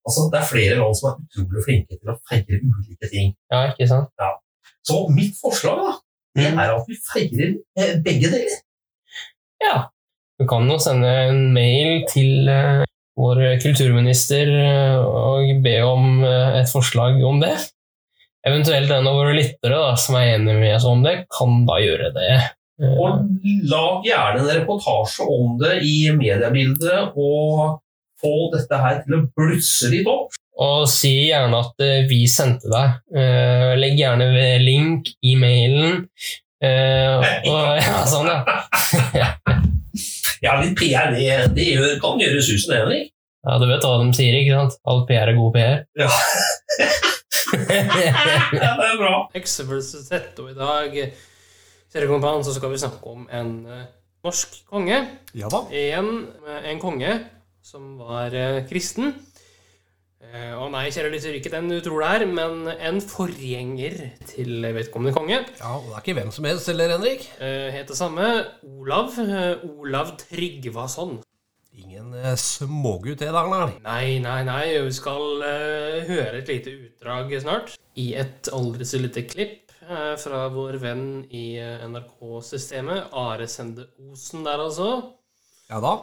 Altså, 0.07 0.21
det 0.33 0.39
er 0.41 0.51
flere 0.53 0.75
land 0.81 0.95
som 0.95 1.07
er 1.11 1.15
utrolig 1.25 1.63
flinke 1.67 1.97
til 1.99 2.13
å 2.13 2.19
feire 2.31 2.59
ulike 2.63 3.09
ting. 3.11 3.33
Ja, 3.51 3.63
ikke 3.73 3.89
sant? 3.91 4.13
Ja. 4.23 4.31
Så 4.87 5.01
mitt 5.11 5.35
forslag 5.41 5.81
da, 5.83 5.95
det 6.39 6.51
er 6.53 6.75
at 6.77 6.87
vi 6.87 6.99
feirer 7.09 7.57
eh, 7.81 7.97
begge 8.07 8.31
deler. 8.31 8.61
Ja. 9.65 9.77
Du 10.39 10.45
kan 10.47 10.69
jo 10.71 10.77
sende 10.79 11.11
en 11.31 11.41
mail 11.57 12.05
til 12.13 12.47
eh, 12.53 12.85
vår 13.19 13.41
kulturminister 13.63 14.51
eh, 14.53 14.99
og 15.01 15.63
be 15.65 15.75
om 15.83 16.21
eh, 16.29 16.61
et 16.61 16.71
forslag 16.71 17.19
om 17.25 17.41
det. 17.43 17.55
Eventuelt 18.47 18.91
en 18.95 19.09
av 19.11 19.17
våre 19.19 19.35
lyttere 19.35 19.75
da, 19.75 19.97
som 19.99 20.17
er 20.21 20.37
enig 20.37 20.55
med 20.61 20.77
oss 20.77 20.87
om 20.87 21.03
det, 21.03 21.17
kan 21.35 21.65
da 21.67 21.81
gjøre 21.83 22.13
det. 22.15 22.31
Og 22.87 23.25
lag 23.67 24.05
gjerne 24.07 24.43
en 24.43 24.51
reportasje 24.61 25.27
om 25.27 25.57
det 25.59 25.81
i 25.83 25.97
mediebildet, 26.15 27.17
og 27.17 27.81
få 28.23 28.35
dette 28.53 28.79
her 28.81 29.01
til 29.03 29.19
å 29.19 29.23
blusse 29.35 29.91
litt 29.91 30.07
opp. 30.11 30.37
Og 30.63 30.87
si 30.89 31.11
gjerne 31.27 31.59
at 31.59 31.83
eh, 31.85 32.07
vi 32.09 32.23
sendte 32.31 32.71
deg. 32.73 33.01
Eh, 33.13 33.73
legg 33.77 33.99
gjerne 33.99 34.31
ved 34.33 34.63
link 34.65 35.11
i 35.27 35.35
mailen. 35.41 36.07
Eh, 36.63 37.27
og, 37.51 37.75
ja, 37.83 37.99
sånn, 38.09 38.31
ja. 39.17 39.33
Ja, 40.45 40.59
litt 40.61 40.77
PR, 40.77 41.15
det, 41.17 41.57
det 41.57 41.65
gjør, 41.73 41.95
kan 41.99 42.21
gjøre 42.21 42.43
susen, 42.45 42.77
Henrik. 42.77 43.09
ja, 43.41 43.55
du 43.59 43.65
vet 43.67 43.83
hva 43.83 43.97
de 44.03 44.11
sier, 44.15 44.37
ikke 44.37 44.59
sant? 44.61 44.77
All 44.87 45.07
PR 45.09 45.33
er 45.33 45.39
god 45.41 45.55
PR. 45.57 45.79
Ja. 45.99 46.11
ja, 48.61 48.73
det 48.77 48.91
er 48.91 48.99
bra. 49.01 49.15
X 49.39 49.61
versus 49.69 50.09
Z, 50.09 50.39
og 50.43 50.51
i 50.51 50.59
dag 50.59 51.01
kompan, 52.05 52.45
så 52.45 52.53
skal 52.53 52.73
vi 52.73 52.81
snakke 52.81 53.07
om 53.09 53.25
en 53.33 53.55
uh, 53.65 53.87
norsk 54.27 54.59
konge. 54.69 54.99
Ja 55.37 55.49
da. 55.53 55.63
En, 55.73 56.27
eh, 56.45 56.69
en 56.73 56.83
konge 56.83 57.15
som 57.65 57.97
var 58.01 58.35
uh, 58.35 58.61
kristen. 58.69 59.15
Uh, 60.27 60.57
og 60.59 60.73
nei, 60.75 60.89
kjære 60.91 61.13
lytter, 61.13 61.37
ikke 61.39 61.53
den 61.55 61.71
du 61.71 61.79
tror 61.85 62.03
det 62.03 62.11
er, 62.17 62.27
men 62.29 62.67
en 62.75 63.01
forgjenger 63.01 63.97
til 64.29 64.67
vedkommende 64.77 65.15
konge. 65.17 65.39
Ja, 65.61 65.77
og 65.79 65.87
det 65.87 65.95
er 65.95 66.05
ikke 66.05 66.19
hvem 66.21 66.35
som 66.35 66.49
helst 66.51 66.69
heller, 66.73 66.97
Henrik. 66.97 67.25
Uh, 67.39 67.71
het 67.73 67.89
det 67.89 67.99
samme. 67.99 68.27
Olav. 68.67 69.15
Uh, 69.17 69.65
Olav 69.79 70.17
Tryggvason. 70.27 71.21
Ingen 71.77 72.15
eh, 72.15 72.35
smågutt 72.41 73.21
det, 73.21 73.29
der, 73.35 73.73
Nei, 73.85 74.17
nei, 74.25 74.41
nei. 74.49 74.65
Vi 74.87 74.95
skal 74.97 75.43
uh, 75.45 75.99
høre 76.09 76.39
et 76.39 76.49
lite 76.49 76.73
utdrag 76.73 77.35
snart. 77.43 77.75
I 78.01 78.15
et 78.17 78.49
aldri 78.57 78.87
så 78.89 79.01
lite 79.03 79.27
klipp 79.29 79.75
uh, 79.85 80.15
fra 80.17 80.47
vår 80.55 80.81
venn 80.81 81.07
i 81.29 81.59
uh, 81.61 81.85
NRK-systemet. 81.91 83.13
Are 83.13 83.49
Sende 83.51 83.91
Osen 84.09 84.47
der, 84.47 84.65
altså. 84.65 84.89
Ja 85.69 85.83
da. 85.85 85.99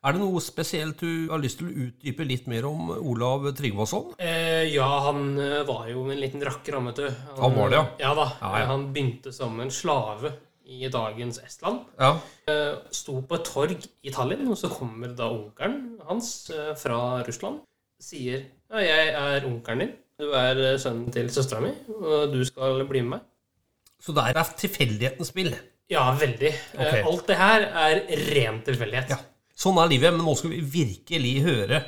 Er 0.00 0.16
det 0.16 0.22
noe 0.22 0.40
spesielt 0.40 1.02
du 1.04 1.28
har 1.28 1.42
lyst 1.42 1.60
til 1.60 1.68
å 1.68 1.74
utdype 1.84 2.24
litt 2.24 2.46
mer 2.48 2.64
om 2.70 2.88
Olav 2.96 3.50
Tryggvason? 3.52 4.14
Eh, 4.16 4.70
ja, 4.72 4.86
han 5.04 5.34
var 5.68 5.90
jo 5.92 6.06
en 6.08 6.16
liten 6.16 6.40
rakker, 6.40 6.78
han, 6.78 6.88
vet 6.88 7.02
du. 7.02 7.24
Han 7.36 7.58
var 7.58 7.68
det, 7.68 7.76
ja. 7.76 7.82
Ja 8.06 8.14
da. 8.16 8.30
Ja, 8.40 8.52
ja. 8.62 8.70
Han 8.72 8.88
begynte 8.94 9.34
som 9.36 9.60
en 9.60 9.68
slave 9.68 10.32
i 10.70 10.88
dagens 10.92 11.40
Estland. 11.42 11.82
Ja. 11.98 12.12
Eh, 12.50 12.76
sto 12.94 13.18
på 13.26 13.38
et 13.38 13.48
torg 13.48 13.88
i 14.06 14.12
Tallinn, 14.14 14.46
og 14.50 14.58
så 14.58 14.70
kommer 14.72 15.10
da 15.16 15.30
onkelen 15.32 15.98
hans 16.06 16.50
eh, 16.54 16.72
fra 16.78 17.20
Russland. 17.26 17.64
Sier 18.00 18.46
ja, 18.70 18.80
'Jeg 18.80 19.10
er 19.10 19.46
onkelen 19.48 19.84
din. 19.84 19.92
Du 20.20 20.30
er 20.36 20.56
eh, 20.56 20.78
sønnen 20.78 21.10
til 21.12 21.30
søstera 21.32 21.60
mi, 21.64 21.74
og 21.88 22.32
du 22.32 22.44
skal 22.44 22.84
bli 22.86 23.02
med 23.02 23.18
meg'. 23.18 23.26
Så 24.00 24.14
det 24.16 24.30
er 24.30 24.54
tilfeldighetens 24.56 25.28
spill? 25.28 25.52
Ja, 25.90 26.06
veldig. 26.14 26.52
Okay. 26.78 27.02
Alt 27.02 27.26
det 27.28 27.36
her 27.36 27.66
er 27.66 28.04
ren 28.30 28.62
tilfeldighet. 28.64 29.18
Sånn 29.52 29.76
er 29.82 29.90
livet, 29.90 30.14
men 30.14 30.24
nå 30.24 30.36
skal 30.38 30.54
vi 30.54 30.62
virkelig 30.62 31.34
høre 31.44 31.82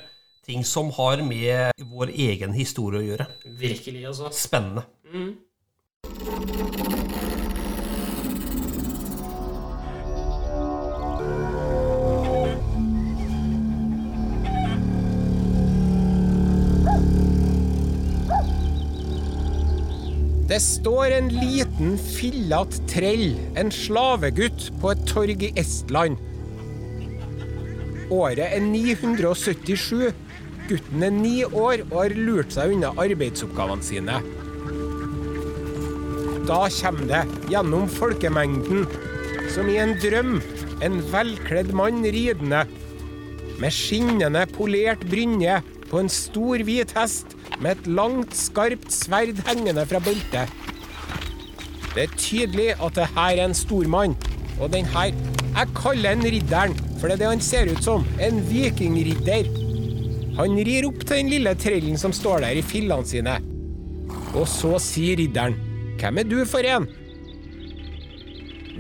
ting 0.45 0.67
som 0.67 0.91
har 0.99 1.23
med 1.23 1.71
vår 1.79 2.11
egen 2.11 2.53
historie 2.53 3.01
å 3.01 3.07
gjøre. 3.07 3.29
Virkelig, 3.47 4.03
altså. 4.11 4.29
Spennende. 4.35 4.85
Mm. 5.15 6.99
Det 20.53 20.59
står 20.61 21.15
en 21.17 21.31
liten, 21.33 21.95
fillete 21.97 22.83
trell, 22.91 23.31
en 23.57 23.71
slavegutt, 23.73 24.67
på 24.83 24.91
et 24.93 25.07
torg 25.09 25.45
i 25.47 25.49
Estland. 25.57 26.19
Året 28.13 28.53
er 28.59 28.61
977. 28.61 30.11
Gutten 30.69 31.07
er 31.09 31.15
ni 31.17 31.39
år 31.47 31.87
og 31.87 31.97
har 32.03 32.17
lurt 32.19 32.53
seg 32.53 32.75
unna 32.75 32.93
arbeidsoppgavene 33.01 33.87
sine. 33.87 34.21
Da 36.51 36.61
kommer 36.83 37.09
det, 37.15 37.25
gjennom 37.49 37.89
folkemengden, 37.97 38.85
som 39.57 39.73
i 39.73 39.81
en 39.81 39.97
drøm, 40.05 40.35
en 40.85 41.01
velkledd 41.15 41.73
mann 41.81 42.05
ridende. 42.05 42.67
Med 43.57 43.73
skinnende 43.73 44.45
polert 44.53 45.09
brynje 45.09 45.63
på 45.89 46.05
en 46.05 46.13
stor 46.13 46.61
hvit 46.69 46.93
hest 46.99 47.39
med 47.61 47.77
et 47.77 47.87
langt, 47.87 48.37
skarpt 48.37 48.93
sverd 48.95 49.41
hengende 49.49 49.85
fra 49.89 50.01
beltet. 50.03 50.53
Det 51.93 52.07
er 52.07 52.15
tydelig 52.17 52.71
at 52.79 52.97
det 52.97 53.09
her 53.13 53.37
er 53.37 53.45
en 53.45 53.57
stormann. 53.57 54.17
Og 54.61 54.73
den 54.73 54.87
her 54.95 55.13
Jeg 55.53 55.69
kaller 55.77 56.15
han 56.15 56.25
ridderen, 56.25 56.73
for 56.97 57.09
det 57.09 57.19
er 57.19 57.21
det 57.21 57.29
han 57.29 57.43
ser 57.45 57.69
ut 57.69 57.85
som. 57.85 58.07
En 58.21 58.39
vikingridder. 58.49 59.51
Han 60.39 60.57
rir 60.57 60.87
opp 60.89 61.03
til 61.05 61.19
den 61.19 61.29
lille 61.29 61.53
trellen 61.61 61.99
som 62.01 62.15
står 62.17 62.41
der 62.47 62.57
i 62.57 62.65
fillene 62.65 63.05
sine. 63.05 63.37
Og 64.33 64.47
så 64.49 64.79
sier 64.81 65.21
ridderen, 65.21 65.59
hvem 66.01 66.23
er 66.23 66.25
du 66.25 66.39
for 66.49 66.65
en? 66.65 66.89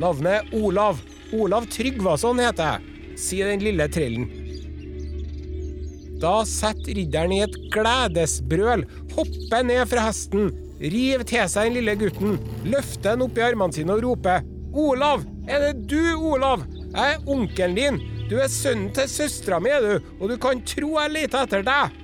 Navnet 0.01 0.39
er 0.39 0.55
Olav. 0.57 1.03
Olav 1.36 1.69
Tryggvason 1.69 2.40
heter 2.40 2.70
jeg, 2.70 3.19
sier 3.20 3.53
den 3.53 3.61
lille 3.65 3.85
trellen. 3.93 4.41
Da 6.23 6.44
setter 6.47 6.94
ridderen 6.94 7.32
i 7.35 7.40
et 7.43 7.57
gledesbrøl, 7.74 8.85
hopper 9.16 9.65
ned 9.66 9.89
fra 9.90 10.05
hesten, 10.07 10.53
river 10.78 11.24
til 11.27 11.49
seg 11.51 11.66
den 11.66 11.81
lille 11.81 11.97
gutten, 11.99 12.36
løfter 12.62 13.16
han 13.16 13.24
opp 13.27 13.40
i 13.40 13.43
armene 13.49 13.74
sine 13.74 13.97
og 13.97 14.05
roper 14.07 14.44
Olav! 14.73 15.24
Er 15.51 15.66
det 15.66 15.89
du, 15.90 16.15
Olav? 16.15 16.62
Jeg 16.93 17.16
er 17.16 17.27
onkelen 17.28 17.74
din. 17.77 17.99
Du 18.31 18.39
er 18.40 18.49
sønnen 18.49 18.93
til 18.94 19.11
søstera 19.11 19.59
mi, 19.61 19.73
du, 19.82 19.99
og 20.20 20.31
du 20.31 20.36
kan 20.40 20.62
tro 20.65 20.94
jeg 20.94 21.12
leter 21.12 21.43
etter 21.43 21.66
deg. 21.66 21.99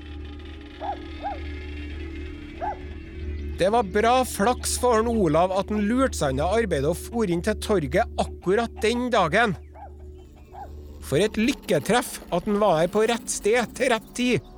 Det 3.59 3.71
var 3.75 3.87
bra 3.95 4.17
flaks 4.27 4.77
for 4.83 5.07
Olav 5.09 5.55
at 5.63 5.71
han 5.71 5.87
lurte 5.87 6.19
seg 6.19 6.35
unna 6.35 6.51
arbeidet 6.59 6.91
og 6.91 6.99
for 6.99 7.31
inn 7.31 7.43
til 7.47 7.57
torget 7.63 8.19
akkurat 8.21 8.83
den 8.83 9.09
dagen. 9.15 9.57
For 11.09 11.25
et 11.25 11.41
lykketreff 11.41 12.19
at 12.29 12.45
han 12.45 12.61
var 12.61 12.83
her 12.83 12.93
på 12.93 13.07
rett 13.09 13.33
sted 13.33 13.75
til 13.79 13.93
rett 13.95 14.09
tid. 14.17 14.55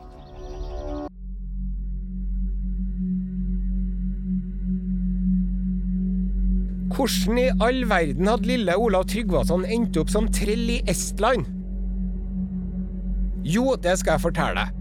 Hvordan 6.90 7.38
i 7.38 7.46
all 7.64 7.84
verden 7.88 8.28
hadde 8.28 8.50
lille 8.50 8.74
Olav 8.76 9.06
Tryggvason 9.08 9.62
endt 9.64 9.96
opp 10.02 10.10
som 10.12 10.26
trell 10.34 10.66
i 10.74 10.80
Estland? 10.90 11.46
Jo, 13.46 13.76
det 13.80 13.94
skal 14.00 14.18
jeg 14.18 14.24
fortelle 14.26 14.66
deg. 14.66 14.76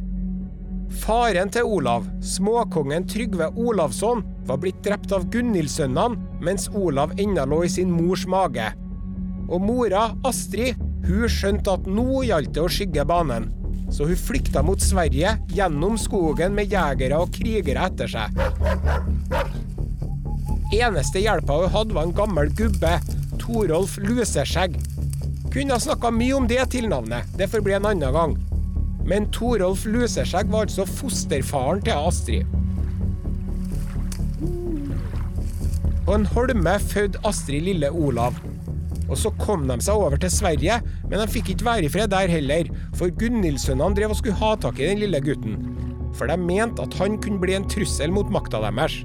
Faren 1.00 1.52
til 1.54 1.70
Olav, 1.70 2.08
småkongen 2.26 3.06
Trygve 3.08 3.52
Olavsson, 3.62 4.24
var 4.50 4.58
blitt 4.60 4.82
drept 4.84 5.14
av 5.14 5.30
Gunhildsønnene 5.32 6.42
mens 6.44 6.66
Olav 6.74 7.14
ennå 7.22 7.46
lå 7.46 7.62
i 7.68 7.72
sin 7.72 7.94
mors 7.94 8.26
mage. 8.28 8.66
Og 9.54 9.62
mora, 9.62 10.10
Astrid, 10.26 10.82
hun 11.08 11.26
skjønte 11.32 11.74
at 11.78 11.88
nå 11.90 12.24
gjaldt 12.28 12.54
det 12.56 12.64
å 12.64 12.72
skygge 12.72 13.06
banen. 13.08 13.50
Så 13.90 14.06
hun 14.06 14.20
flykta 14.20 14.62
mot 14.66 14.82
Sverige, 14.82 15.34
gjennom 15.56 15.98
skogen 15.98 16.54
med 16.58 16.70
jegere 16.74 17.24
og 17.24 17.32
krigere 17.34 17.88
etter 17.90 18.12
seg. 18.12 18.36
Eneste 20.76 21.24
hjelpa 21.24 21.64
hun 21.64 21.74
hadde, 21.74 21.96
var 21.98 22.06
en 22.06 22.14
gammel 22.14 22.52
gubbe, 22.54 23.00
Torolf 23.42 23.98
Luseskjegg. 24.04 24.78
Kunne 25.50 25.74
ha 25.74 25.82
snakka 25.82 26.12
mye 26.14 26.36
om 26.38 26.46
det 26.50 26.62
tilnavnet, 26.76 27.26
det 27.40 27.50
får 27.50 27.66
bli 27.66 27.74
en 27.80 27.90
annen 27.90 28.14
gang. 28.14 28.38
Men 29.10 29.26
Torolf 29.34 29.88
Luseskjegg 29.90 30.52
var 30.54 30.68
altså 30.68 30.86
fosterfaren 30.86 31.82
til 31.88 31.98
Astrid. 31.98 32.58
På 36.06 36.16
en 36.18 36.30
holme 36.30 36.76
fødte 36.90 37.22
Astrid 37.26 37.66
lille 37.66 37.90
Olav. 37.90 38.38
Og 39.10 39.18
så 39.18 39.32
kom 39.42 39.66
de 39.70 39.80
seg 39.82 39.98
over 39.98 40.20
til 40.22 40.32
Sverige, 40.34 40.80
men 41.10 41.18
de 41.22 41.28
fikk 41.34 41.54
ikke 41.54 41.68
være 41.68 41.88
i 41.88 41.92
fred 41.92 42.12
der 42.14 42.32
heller, 42.32 42.70
for 42.98 43.12
Gunhildsønnene 43.22 43.98
drev 43.98 44.14
og 44.14 44.20
skulle 44.22 44.38
ha 44.40 44.56
tak 44.62 44.82
i 44.82 44.90
den 44.92 45.02
lille 45.04 45.22
gutten. 45.26 45.58
For 46.18 46.30
de 46.30 46.38
mente 46.42 46.84
at 46.86 46.98
han 47.02 47.18
kunne 47.22 47.42
bli 47.42 47.58
en 47.58 47.68
trussel 47.70 48.14
mot 48.14 48.30
makta 48.34 48.62
deres. 48.66 49.02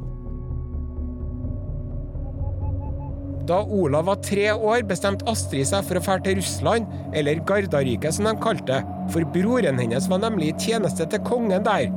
Da 3.48 3.59
Olav 3.60 4.06
var 4.09 4.22
tre 4.24 4.47
år, 4.55 4.86
bestemte 4.89 5.26
Astrid 5.28 5.68
seg 5.68 5.85
for 5.85 6.01
å 6.01 6.05
dra 6.05 6.16
til 6.24 6.39
Russland, 6.39 6.89
eller 7.12 7.43
Gardariket 7.44 8.16
som 8.16 8.28
de 8.28 8.32
kalte 8.40 8.70
det, 8.70 8.81
for 9.12 9.28
broren 9.35 9.81
hennes 9.82 10.09
var 10.09 10.22
nemlig 10.22 10.55
i 10.55 10.59
tjeneste 10.64 11.05
til 11.12 11.20
kongen 11.28 11.66
der, 11.66 11.90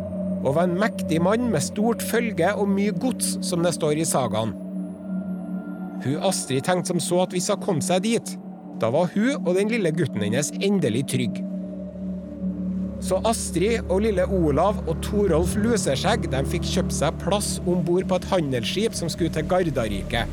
og 0.43 0.57
var 0.57 0.67
en 0.67 0.75
mektig 0.79 1.21
mann 1.23 1.47
med 1.53 1.63
stort 1.63 2.03
følge 2.03 2.51
og 2.51 2.67
mye 2.71 2.91
gods, 2.99 3.37
som 3.47 3.63
det 3.63 3.77
står 3.77 4.01
i 4.01 4.07
sagaen. 4.07 4.57
Hun 6.03 6.21
Astrid 6.25 6.65
tenkte 6.67 6.93
som 6.93 7.01
så 7.01 7.23
at 7.25 7.33
hvis 7.33 7.49
hun 7.51 7.63
kom 7.63 7.83
seg 7.83 8.03
dit, 8.05 8.33
da 8.81 8.91
var 8.93 9.09
hun 9.15 9.37
og 9.41 9.55
den 9.57 9.71
lille 9.73 9.91
gutten 9.95 10.21
hennes 10.21 10.51
endelig 10.61 11.07
trygg. 11.13 11.41
Så 13.03 13.19
Astrid 13.29 13.85
og 13.93 14.01
lille 14.05 14.25
Olav 14.33 14.79
og 14.89 14.97
Torolf 15.05 15.53
Luseskjegg 15.61 16.29
de 16.33 16.41
fikk 16.49 16.65
kjøpt 16.65 16.95
seg 16.97 17.17
plass 17.21 17.57
om 17.65 17.83
bord 17.85 18.07
på 18.09 18.17
et 18.17 18.29
handelsskip 18.31 18.97
som 18.97 19.09
skulle 19.13 19.33
til 19.33 19.45
Gardariket. 19.49 20.29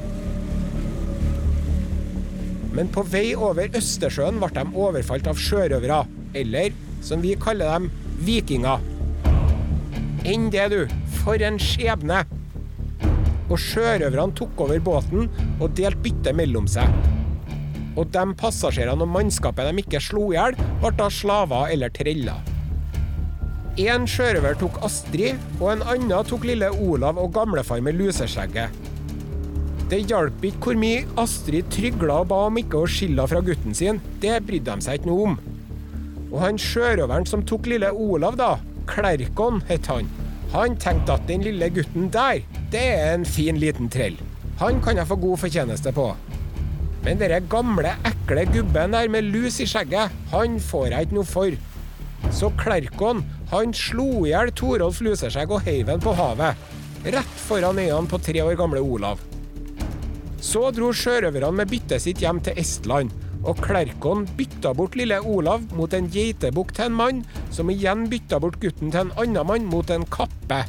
Men 2.74 2.88
på 2.90 3.04
vei 3.06 3.28
over 3.36 3.68
Østersjøen 3.78 4.40
ble 4.40 4.50
de 4.56 4.64
overfalt 4.86 5.28
av 5.30 5.38
sjørøvere, 5.38 6.00
eller 6.34 6.74
som 7.04 7.22
vi 7.22 7.36
kaller 7.38 7.70
dem, 7.70 7.90
vikinger. 8.26 8.82
Enn 10.24 10.48
det, 10.50 10.70
du. 10.72 10.80
For 11.20 11.40
en 11.44 11.60
skjebne! 11.60 12.24
Og 13.50 13.58
sjørøverne 13.60 14.32
tok 14.38 14.64
over 14.64 14.80
båten 14.80 15.28
og 15.58 15.74
delte 15.76 16.00
byttet 16.04 16.36
mellom 16.38 16.68
seg. 16.70 16.88
Og 17.94 18.08
de 18.10 18.24
passasjerene 18.38 19.04
og 19.04 19.12
mannskapet 19.14 19.68
de 19.68 19.84
ikke 19.84 20.00
slo 20.02 20.30
i 20.32 20.38
hjel, 20.38 20.56
ble 20.80 20.92
da 20.98 21.10
slaver 21.12 21.70
eller 21.74 21.92
treller. 21.94 22.50
En 23.84 24.04
sjørøver 24.06 24.54
tok 24.58 24.80
Astrid, 24.86 25.38
og 25.58 25.72
en 25.72 25.80
annen 25.82 26.26
tok 26.28 26.44
lille 26.46 26.68
Olav 26.70 27.18
og 27.18 27.32
gamlefar 27.34 27.82
med 27.82 27.98
luseskjegget. 27.98 28.82
Det 29.90 29.98
hjalp 30.08 30.44
ikke 30.46 30.70
hvor 30.70 30.78
mye 30.80 31.02
Astrid 31.20 31.66
trygla 31.74 32.22
og 32.22 32.30
ba 32.30 32.38
om 32.48 32.56
ikke 32.58 32.80
å 32.80 32.90
skille 32.90 33.26
fra 33.28 33.42
gutten 33.44 33.74
sin, 33.76 33.98
det 34.22 34.38
brydde 34.46 34.78
de 34.78 34.86
seg 34.86 35.00
ikke 35.00 35.10
noe 35.10 35.26
om. 35.28 35.34
Og 36.32 36.38
han 36.42 36.58
sjørøveren 36.58 37.26
som 37.28 37.44
tok 37.46 37.68
lille 37.70 37.90
Olav, 37.92 38.38
da, 38.40 38.54
Klerkon 38.90 39.60
het 39.68 39.90
han, 39.90 40.08
han 40.54 40.76
tenkte 40.78 41.16
at 41.16 41.26
den 41.26 41.42
lille 41.42 41.66
gutten 41.74 42.06
der, 42.14 42.44
det 42.70 42.82
er 42.94 43.16
en 43.16 43.24
fin 43.26 43.58
liten 43.58 43.88
trell. 43.90 44.14
Han 44.60 44.78
kan 44.82 45.00
jeg 45.00 45.08
få 45.10 45.16
god 45.18 45.40
fortjeneste 45.42 45.90
på. 45.94 46.12
Men 47.02 47.18
denne 47.18 47.40
gamle, 47.50 47.96
ekle 48.06 48.44
gubben 48.54 48.94
der 48.94 49.10
med 49.10 49.26
lus 49.34 49.58
i 49.60 49.66
skjegget, 49.66 50.14
han 50.30 50.60
får 50.62 50.92
jeg 50.92 51.08
ikke 51.08 51.18
noe 51.18 51.28
for. 51.28 51.56
Så 52.32 52.52
Klerkon, 52.60 53.24
han 53.50 53.74
slo 53.76 54.06
i 54.22 54.30
hjel 54.30 54.54
Torolf 54.56 55.02
Luseskjegg 55.04 55.50
og 55.52 55.66
heiv 55.66 55.90
ham 55.90 56.00
på 56.00 56.14
havet. 56.16 56.62
Rett 57.04 57.34
foran 57.48 57.82
øynene 57.82 58.08
på 58.08 58.22
tre 58.22 58.46
år 58.46 58.54
gamle 58.56 58.80
Olav. 58.80 59.18
Så 60.40 60.68
dro 60.76 60.92
sjørøverne 60.94 61.50
med 61.58 61.70
byttet 61.72 62.04
sitt 62.04 62.22
hjem 62.22 62.38
til 62.46 62.62
Estland, 62.62 63.10
og 63.44 63.60
Klerkon 63.64 64.24
bytta 64.38 64.72
bort 64.76 64.96
lille 64.98 65.20
Olav 65.20 65.66
mot 65.76 65.92
en 65.96 66.08
geitebukk 66.12 66.72
til 66.76 66.88
en 66.88 66.96
mann, 66.98 67.20
som 67.52 67.70
igjen 67.72 68.06
bytta 68.10 68.40
bort 68.42 68.56
gutten 68.62 68.92
til 68.92 69.06
en 69.06 69.12
annen 69.20 69.46
mann 69.48 69.68
mot 69.68 69.90
en 69.92 70.06
kappe. 70.08 70.64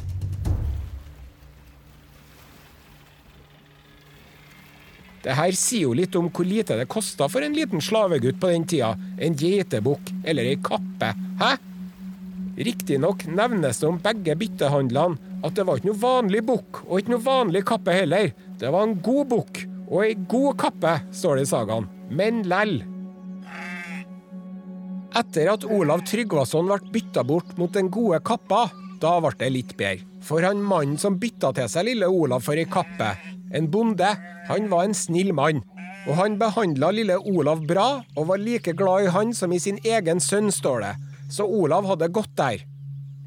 Det 5.26 5.34
her 5.34 5.56
sier 5.58 5.88
jo 5.88 5.94
litt 5.98 6.14
om 6.14 6.28
hvor 6.30 6.46
lite 6.46 6.76
det 6.78 6.86
kosta 6.86 7.26
for 7.26 7.42
en 7.42 7.56
liten 7.56 7.82
slavegutt 7.82 8.38
på 8.38 8.52
den 8.52 8.66
tida. 8.70 8.92
En 9.18 9.34
geitebukk 9.34 10.12
eller 10.22 10.46
ei 10.52 10.60
kappe. 10.62 11.08
Hæ? 11.40 11.56
Riktignok 12.56 13.26
nevnes 13.26 13.82
det 13.82 13.88
om 13.88 13.98
begge 14.04 14.36
byttehandlene 14.38 15.42
at 15.44 15.58
det 15.58 15.66
var 15.66 15.80
ikke 15.80 15.90
noe 15.90 16.02
vanlig 16.04 16.44
bukk 16.46 16.84
og 16.86 17.00
ikke 17.00 17.16
noe 17.16 17.26
vanlig 17.26 17.66
kappe 17.66 17.98
heller. 17.98 18.30
Det 18.60 18.70
var 18.70 18.86
en 18.86 18.96
god 19.02 19.28
bukk 19.34 19.66
og 19.90 20.00
ei 20.06 20.14
god 20.30 20.56
kappe, 20.62 20.96
står 21.10 21.40
det 21.40 21.48
i 21.48 21.50
sagaen. 21.56 21.95
Men 22.10 22.42
lell. 22.46 22.78
Etter 25.16 25.48
at 25.48 25.64
Olav 25.64 26.04
Tryggvason 26.06 26.68
ble 26.68 26.92
bytta 26.92 27.24
bort 27.24 27.56
mot 27.56 27.72
den 27.72 27.88
gode 27.90 28.20
kappa, 28.26 28.66
da 29.00 29.16
ble 29.24 29.32
det 29.40 29.48
litt 29.52 29.72
bedre. 29.78 30.04
For 30.26 30.42
han 30.42 30.60
mannen 30.62 30.98
som 30.98 31.16
bytta 31.22 31.52
til 31.56 31.70
seg 31.70 31.86
lille 31.88 32.08
Olav 32.10 32.42
for 32.44 32.58
ei 32.58 32.66
kappe, 32.68 33.14
en 33.54 33.68
bonde, 33.70 34.08
han 34.48 34.70
var 34.72 34.86
en 34.86 34.96
snill 34.96 35.32
mann. 35.36 35.62
Og 36.06 36.14
han 36.18 36.36
behandla 36.38 36.92
lille 36.94 37.16
Olav 37.18 37.62
bra, 37.66 38.02
og 38.14 38.28
var 38.30 38.42
like 38.42 38.74
glad 38.78 39.06
i 39.06 39.12
han 39.14 39.32
som 39.34 39.54
i 39.54 39.60
sin 39.62 39.78
egen 39.86 40.20
sønn, 40.22 40.52
står 40.54 40.82
det. 40.84 40.94
Så 41.32 41.46
Olav 41.46 41.86
hadde 41.90 42.10
godt 42.14 42.34
der. 42.38 42.62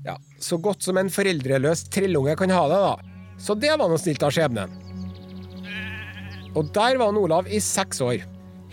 Ja, 0.06 0.16
så 0.40 0.60
godt 0.62 0.84
som 0.86 1.00
en 1.00 1.12
foreldreløs 1.12 1.88
trellunge 1.92 2.36
kan 2.40 2.54
ha 2.56 2.66
det, 2.72 2.80
da. 2.86 3.16
Så 3.40 3.56
det 3.56 3.74
var 3.76 3.88
noe 3.88 4.00
snilt 4.00 4.24
av 4.24 4.36
skjebnen. 4.36 4.72
Og 6.56 6.72
der 6.76 7.00
var 7.00 7.12
han 7.12 7.20
Olav 7.20 7.48
i 7.48 7.60
seks 7.64 8.04
år. 8.04 8.24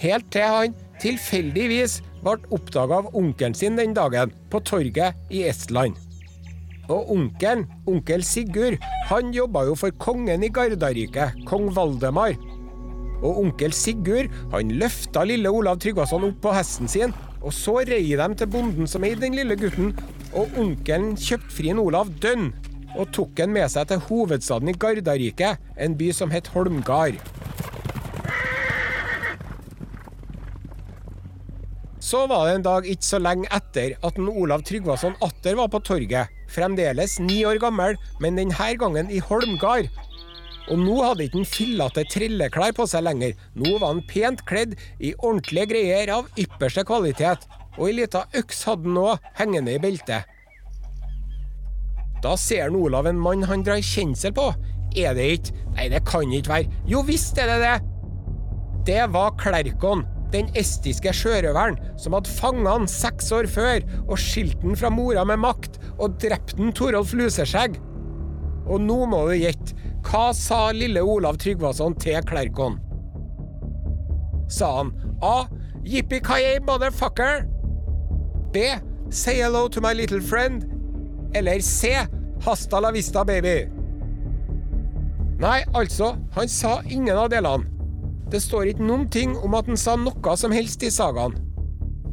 Helt 0.00 0.28
til 0.32 0.44
han 0.44 0.74
tilfeldigvis 1.00 2.00
ble 2.24 2.36
oppdaga 2.52 3.00
av 3.02 3.14
onkelen 3.16 3.54
sin 3.56 3.78
den 3.78 3.94
dagen, 3.96 4.32
på 4.50 4.60
torget 4.64 5.16
i 5.32 5.44
Estland. 5.48 5.96
Og 6.92 7.10
onkelen, 7.10 7.64
onkel 7.90 8.22
Sigurd, 8.24 8.78
han 9.08 9.32
jobba 9.34 9.64
jo 9.66 9.74
for 9.78 9.94
kongen 10.02 10.44
i 10.46 10.50
Gardarriket, 10.54 11.40
kong 11.48 11.72
Valdemar. 11.74 12.36
Og 13.24 13.40
onkel 13.42 13.74
Sigurd 13.74 14.30
han 14.52 14.76
løfta 14.78 15.24
lille 15.26 15.50
Olav 15.50 15.80
Tryggvason 15.82 16.28
opp 16.28 16.38
på 16.44 16.54
hesten 16.54 16.90
sin, 16.90 17.16
og 17.42 17.54
så 17.54 17.80
rei 17.86 18.04
de 18.18 18.28
til 18.38 18.50
bonden 18.50 18.90
som 18.90 19.04
eide 19.06 19.24
den 19.24 19.38
lille 19.38 19.58
gutten, 19.58 19.92
og 20.36 20.54
onkelen 20.60 21.14
kjøpte 21.18 21.56
fri 21.56 21.74
Olav 21.74 22.12
dønn 22.22 22.50
og 22.96 23.10
tok 23.12 23.42
han 23.42 23.52
med 23.52 23.68
seg 23.72 23.90
til 23.90 24.00
hovedstaden 24.08 24.70
i 24.72 24.76
Gardarriket, 24.80 25.60
en 25.76 25.96
by 25.98 26.12
som 26.16 26.32
het 26.32 26.48
Holmgard. 26.54 27.18
Så 32.06 32.20
var 32.30 32.46
det 32.46 32.54
en 32.54 32.62
dag 32.62 32.86
ikke 32.86 33.02
så 33.02 33.18
lenge 33.18 33.48
etter 33.54 33.96
at 34.06 34.18
en 34.20 34.28
Olav 34.30 34.62
Tryggvason 34.66 35.16
atter 35.26 35.56
var 35.58 35.72
på 35.72 35.80
torget, 35.82 36.30
fremdeles 36.54 37.16
ni 37.18 37.40
år 37.48 37.58
gammel, 37.58 37.96
men 38.22 38.38
denne 38.38 38.68
gangen 38.78 39.10
i 39.10 39.18
Holmgard. 39.18 39.88
Og 40.70 40.78
nå 40.78 41.00
hadde 41.02 41.26
ikke 41.26 41.40
han 41.40 41.50
fillete 41.50 42.06
trilleklær 42.12 42.76
på 42.78 42.86
seg 42.90 43.02
lenger, 43.08 43.34
nå 43.58 43.74
var 43.80 43.90
han 43.90 44.04
pent 44.06 44.44
kledd 44.46 44.78
i 45.02 45.16
ordentlige 45.18 45.66
greier 45.74 46.14
av 46.14 46.30
ypperste 46.38 46.86
kvalitet, 46.86 47.42
og 47.74 47.88
ei 47.88 47.98
lita 47.98 48.24
øks 48.38 48.62
hadde 48.70 48.86
han 48.86 49.02
òg 49.02 49.30
hengende 49.40 49.74
i 49.74 49.82
beltet. 49.82 50.30
Da 52.22 52.38
ser 52.38 52.68
han 52.68 52.78
Olav 52.78 53.10
en 53.10 53.18
mann 53.22 53.46
han 53.50 53.66
drar 53.66 53.82
kjensel 53.82 54.34
på. 54.34 54.52
Er 54.96 55.14
det 55.18 55.26
ikke? 55.40 55.62
Nei, 55.74 55.90
det 55.92 56.06
kan 56.06 56.30
ikke 56.32 56.54
være. 56.54 56.82
Jo 56.88 57.02
visst 57.06 57.38
er 57.42 57.50
det 57.50 57.62
det! 57.66 57.78
Det 58.86 59.02
var 59.10 59.34
Klerkon, 59.42 60.06
den 60.32 60.48
estiske 60.58 61.12
sjørøveren 61.14 61.78
som 62.00 62.16
hadde 62.16 62.32
fanga 62.38 62.76
han 62.76 62.88
seks 62.90 63.30
år 63.34 63.48
før 63.50 63.84
og 64.06 64.16
skilt 64.20 64.62
han 64.64 64.78
fra 64.78 64.90
mora 64.92 65.24
med 65.28 65.42
makt 65.44 65.78
og 65.96 66.16
drept 66.22 66.56
han 66.58 66.74
Torolf 66.76 67.14
Luseskjegg. 67.16 67.78
Og 68.66 68.82
nå 68.82 68.98
må 69.10 69.26
du 69.28 69.36
gjette. 69.38 69.76
Hva 70.06 70.30
sa 70.34 70.70
lille 70.74 71.02
Olav 71.02 71.38
Tryggvason 71.42 71.96
til 72.02 72.18
Klerkon? 72.26 72.78
Sa 74.50 74.70
han 74.78 74.92
A. 75.22 75.46
Yippee-ki-yay, 75.86 76.60
motherfucker. 76.66 77.46
B. 78.52 78.58
Say 79.10 79.36
hello 79.42 79.68
to 79.68 79.80
my 79.80 79.92
little 79.92 80.20
friend. 80.20 80.66
Eller 81.34 81.60
C. 81.60 81.94
Hasta 82.42 82.80
la 82.80 82.90
vista, 82.90 83.24
baby. 83.24 83.68
Nei, 85.38 85.64
altså, 85.74 86.16
han 86.34 86.48
sa 86.48 86.80
ingen 86.88 87.16
av 87.16 87.30
delene. 87.30 87.75
Det 88.30 88.40
står 88.42 88.72
ikke 88.72 88.86
noen 88.86 89.06
ting 89.12 89.36
om 89.38 89.54
at 89.54 89.68
han 89.70 89.78
sa 89.78 89.94
noe 90.00 90.36
som 90.38 90.54
helst 90.54 90.82
i 90.82 90.90
sagaen. 90.90 91.36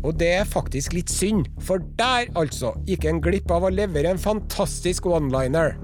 Og 0.03 0.18
det 0.19 0.30
er 0.41 0.49
faktisk 0.49 0.94
litt 0.94 1.10
synd, 1.10 1.48
for 1.64 1.81
der, 1.98 2.27
altså, 2.40 2.73
gikk 2.85 3.07
en 3.07 3.22
glipp 3.23 3.52
av 3.53 3.65
å 3.65 3.72
levere 3.72 4.11
en 4.11 4.22
fantastisk 4.22 5.07
one-liner. 5.07 5.77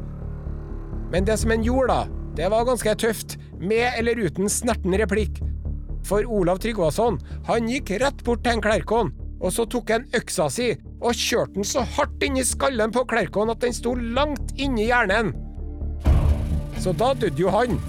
Men 1.09 1.25
det 1.25 1.39
som 1.41 1.53
en 1.55 1.63
gjorde, 1.65 1.95
da, 1.95 2.19
det 2.37 2.49
var 2.51 2.67
ganske 2.67 2.93
tøft, 2.99 3.37
med 3.59 3.95
eller 3.97 4.19
uten 4.19 4.51
snerten 4.51 4.93
replikk. 4.99 5.39
For 6.05 6.27
Olav 6.27 6.61
Tryggvason, 6.63 7.17
han 7.47 7.71
gikk 7.71 7.95
rett 8.03 8.21
bort 8.27 8.43
til 8.45 8.57
en 8.57 8.63
Klerkon, 8.63 9.13
og 9.39 9.55
så 9.55 9.65
tok 9.71 9.95
han 9.95 10.07
øksa 10.15 10.49
si 10.51 10.73
og 10.99 11.15
kjørte 11.15 11.55
den 11.55 11.67
så 11.67 11.85
hardt 11.95 12.23
inn 12.27 12.37
i 12.39 12.45
skallen 12.45 12.91
på 12.91 13.05
Klerkon 13.07 13.51
at 13.53 13.63
den 13.63 13.75
sto 13.75 13.95
langt 13.95 14.51
inni 14.59 14.89
hjernen. 14.89 15.31
Så 16.79 16.91
da 16.95 17.13
døde 17.15 17.39
jo 17.39 17.51
han. 17.55 17.79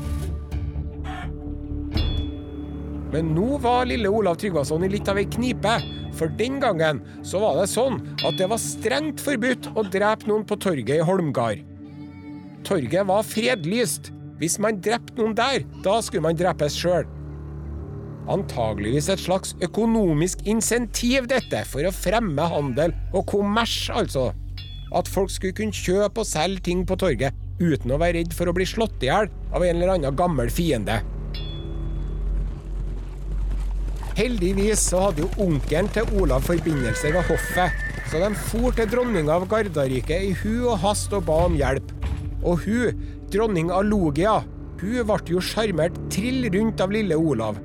Men 3.10 3.32
nå 3.34 3.58
var 3.62 3.88
lille 3.90 4.10
Olav 4.10 4.38
Tryggvason 4.38 4.84
i 4.86 4.90
litt 4.92 5.08
av 5.10 5.18
ei 5.18 5.26
knipe, 5.26 5.72
for 6.14 6.30
den 6.38 6.60
gangen 6.62 7.00
så 7.26 7.40
var 7.42 7.58
det 7.58 7.70
sånn 7.72 7.98
at 8.22 8.38
det 8.38 8.46
var 8.50 8.62
strengt 8.62 9.22
forbudt 9.22 9.70
å 9.74 9.84
drepe 9.86 10.30
noen 10.30 10.46
på 10.46 10.58
torget 10.62 11.00
i 11.00 11.06
Holmgard. 11.06 11.64
Torget 12.66 13.06
var 13.08 13.26
fredlyst. 13.26 14.12
Hvis 14.40 14.56
man 14.62 14.78
drepte 14.80 15.18
noen 15.18 15.34
der, 15.36 15.66
da 15.84 15.98
skulle 16.00 16.24
man 16.24 16.38
drepes 16.38 16.78
sjøl. 16.80 17.04
Antageligvis 18.30 19.10
et 19.12 19.20
slags 19.20 19.52
økonomisk 19.64 20.46
insentiv, 20.48 21.26
dette, 21.28 21.64
for 21.68 21.84
å 21.84 21.92
fremme 21.92 22.46
handel 22.52 22.94
og 23.10 23.26
kommers, 23.28 23.74
altså. 23.92 24.30
At 24.96 25.10
folk 25.10 25.32
skulle 25.34 25.56
kunne 25.58 25.76
kjøpe 25.76 26.22
og 26.22 26.28
selge 26.28 26.64
ting 26.70 26.86
på 26.88 26.96
torget 27.00 27.36
uten 27.60 27.92
å 27.92 28.00
være 28.00 28.20
redd 28.20 28.32
for 28.34 28.48
å 28.48 28.56
bli 28.56 28.64
slått 28.68 29.02
i 29.04 29.10
hjel 29.10 29.28
av 29.52 29.64
en 29.64 29.76
eller 29.76 29.96
annen 29.98 30.16
gammel 30.16 30.48
fiende. 30.52 31.02
Heldigvis 34.20 34.82
så 34.90 35.06
hadde 35.06 35.22
jo 35.22 35.46
onkelen 35.46 35.86
til 35.94 36.10
Olav 36.20 36.44
forbindelser 36.44 37.14
ved 37.14 37.24
hoffet, 37.24 37.76
så 38.10 38.18
de 38.20 38.28
for 38.50 38.74
til 38.76 38.90
dronninga 38.92 39.32
av 39.32 39.46
Gardarike 39.48 40.18
i 40.26 40.34
hu 40.42 40.66
og 40.68 40.82
hast 40.82 41.14
og 41.16 41.24
ba 41.30 41.38
om 41.46 41.56
hjelp. 41.56 41.94
Og 42.44 42.66
hun, 42.66 43.00
dronning 43.32 43.72
Alogia, 43.72 44.42
hun 44.82 45.08
ble 45.08 45.18
jo 45.32 45.40
sjarmert 45.40 45.96
trill 46.12 46.50
rundt 46.52 46.84
av 46.84 46.92
lille 46.92 47.16
Olav. 47.16 47.62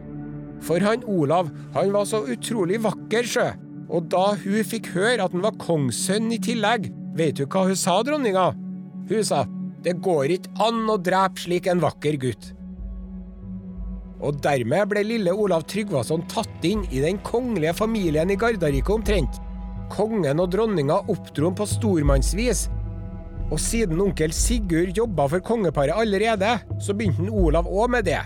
For 0.63 0.79
han 0.79 1.03
Olav, 1.11 1.51
han 1.75 1.91
var 1.91 2.07
så 2.07 2.23
utrolig 2.23 2.79
vakker, 2.87 3.27
sjø. 3.27 3.49
Og 3.91 4.07
da 4.15 4.29
hun 4.39 4.63
fikk 4.63 4.93
høre 4.95 5.27
at 5.27 5.35
han 5.35 5.43
var 5.43 5.59
kongssønn 5.59 6.31
i 6.31 6.39
tillegg, 6.39 6.87
vet 7.19 7.35
du 7.35 7.49
hva 7.49 7.67
hun 7.67 7.75
sa, 7.83 7.99
dronninga? 7.99 8.53
Hun 9.11 9.27
sa 9.27 9.43
det 9.85 9.99
går 10.01 10.31
ikke 10.39 10.55
an 10.65 10.87
å 10.89 10.95
drepe 11.03 11.43
slik 11.43 11.67
en 11.69 11.83
vakker 11.83 12.15
gutt. 12.23 12.54
Og 14.23 14.37
dermed 14.43 14.91
ble 14.91 15.03
lille 15.03 15.33
Olav 15.33 15.65
Tryggvason 15.69 16.23
tatt 16.31 16.63
inn 16.67 16.85
i 16.91 17.01
den 17.03 17.19
kongelige 17.25 17.75
familien 17.75 18.31
i 18.31 18.37
Gardarike 18.39 18.93
omtrent. 18.95 19.41
Kongen 19.91 20.41
og 20.41 20.53
dronninga 20.53 21.01
oppdro 21.11 21.51
ham 21.51 21.57
på 21.57 21.67
stormannsvis. 21.69 22.67
Og 23.51 23.59
siden 23.61 23.99
onkel 24.01 24.33
Sigurd 24.33 24.95
jobba 24.97 25.27
for 25.29 25.43
kongeparet 25.45 25.93
allerede, 25.93 26.55
så 26.81 26.95
begynte 26.97 27.33
Olav 27.33 27.67
òg 27.69 27.91
med 27.97 28.09
det 28.09 28.23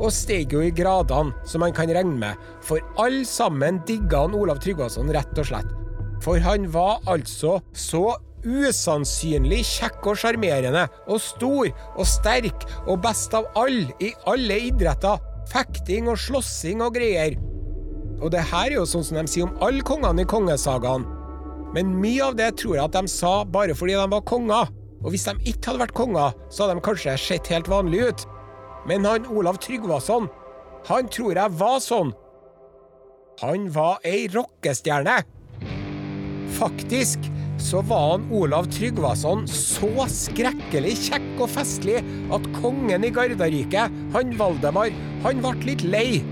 og 0.00 0.12
steg 0.14 0.52
jo 0.54 0.62
i 0.64 0.72
gradene, 0.74 1.34
som 1.46 1.64
han 1.64 1.74
kan 1.76 1.90
regne 1.92 2.16
med, 2.18 2.44
for 2.64 2.82
alle 3.02 3.24
sammen 3.28 3.80
digga 3.88 4.24
han 4.24 4.36
Olav 4.36 4.62
Tryggvason, 4.62 5.10
rett 5.14 5.38
og 5.38 5.48
slett. 5.50 5.72
For 6.22 6.42
han 6.42 6.68
var 6.72 7.02
altså 7.10 7.58
så 7.76 8.14
usannsynlig 8.42 9.60
kjekk 9.66 10.08
og 10.10 10.18
sjarmerende, 10.18 10.86
og 11.06 11.20
stor 11.22 11.68
og 11.92 12.06
sterk, 12.08 12.66
og 12.86 13.02
best 13.04 13.34
av 13.38 13.50
alle 13.58 13.92
i 14.02 14.12
alle 14.30 14.58
idretter. 14.70 15.20
Fekting 15.52 16.08
og 16.08 16.20
slåssing 16.20 16.82
og 16.84 16.94
greier. 16.96 17.36
Og 18.22 18.30
det 18.32 18.44
her 18.52 18.70
er 18.70 18.78
jo 18.78 18.86
sånn 18.88 19.04
som 19.04 19.18
de 19.18 19.26
sier 19.28 19.48
om 19.48 19.58
alle 19.64 19.84
kongene 19.84 20.24
i 20.24 20.28
kongesagaen. 20.28 21.04
Men 21.72 21.94
mye 22.00 22.28
av 22.28 22.36
det 22.38 22.50
tror 22.60 22.76
jeg 22.76 22.84
at 22.84 22.96
de 22.96 23.10
sa 23.10 23.42
bare 23.48 23.76
fordi 23.76 23.96
de 23.98 24.06
var 24.12 24.24
konger. 24.28 24.70
Og 25.02 25.10
hvis 25.12 25.26
de 25.26 25.34
ikke 25.50 25.72
hadde 25.72 25.82
vært 25.82 25.96
konger, 25.98 26.36
så 26.52 26.64
hadde 26.64 26.78
de 26.78 26.86
kanskje 26.86 27.16
sett 27.18 27.50
helt 27.50 27.70
vanlige 27.70 28.12
ut. 28.12 28.24
Men 28.88 29.06
han 29.06 29.26
Olav 29.30 29.58
Tryggvason, 29.62 30.28
han 30.88 31.10
tror 31.12 31.38
jeg 31.38 31.58
var 31.58 31.78
sånn. 31.82 32.12
Han 33.42 33.68
var 33.74 34.02
ei 34.06 34.28
rockestjerne. 34.30 35.22
Faktisk 36.58 37.30
så 37.60 37.80
var 37.82 38.10
han 38.10 38.24
Olav 38.32 38.66
Tryggvason 38.72 39.44
så 39.48 40.06
skrekkelig 40.10 40.94
kjekk 41.06 41.42
og 41.44 41.50
festlig 41.52 42.00
at 42.32 42.48
kongen 42.58 43.04
i 43.06 43.12
Gardarriket, 43.14 43.92
han 44.14 44.36
Valdemar, 44.38 44.92
han 45.24 45.42
ble 45.44 45.54
litt 45.70 45.84
lei. 45.86 46.22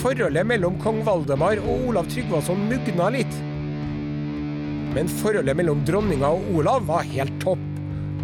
Forholdet 0.00 0.46
mellom 0.46 0.76
kong 0.82 1.00
Valdemar 1.06 1.60
og 1.64 1.88
Olav 1.90 2.10
Tryggvason 2.12 2.66
mugna 2.68 3.08
litt. 3.14 3.40
Men 4.94 5.10
forholdet 5.20 5.56
mellom 5.58 5.82
dronninga 5.88 6.30
og 6.36 6.52
Olav 6.60 6.86
var 6.88 7.08
helt 7.08 7.34
topp. 7.44 7.64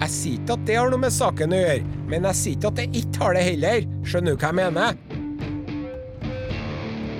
Jeg 0.03 0.11
sier 0.11 0.41
ikke 0.41 0.57
at 0.57 0.65
det 0.69 0.79
har 0.79 0.91
noe 0.91 1.01
med 1.05 1.15
saken 1.15 1.55
å 1.55 1.61
gjøre, 1.61 1.91
men 2.11 2.27
jeg 2.31 2.41
sier 2.41 2.57
ikke 2.59 2.73
at 2.73 2.81
det 2.81 3.03
ikke 3.03 3.21
har 3.23 3.37
det 3.37 3.45
heller. 3.49 3.85
Skjønner 4.05 4.35
du 4.35 4.41
hva 4.41 4.51
jeg 4.51 4.59
mener? 4.61 4.97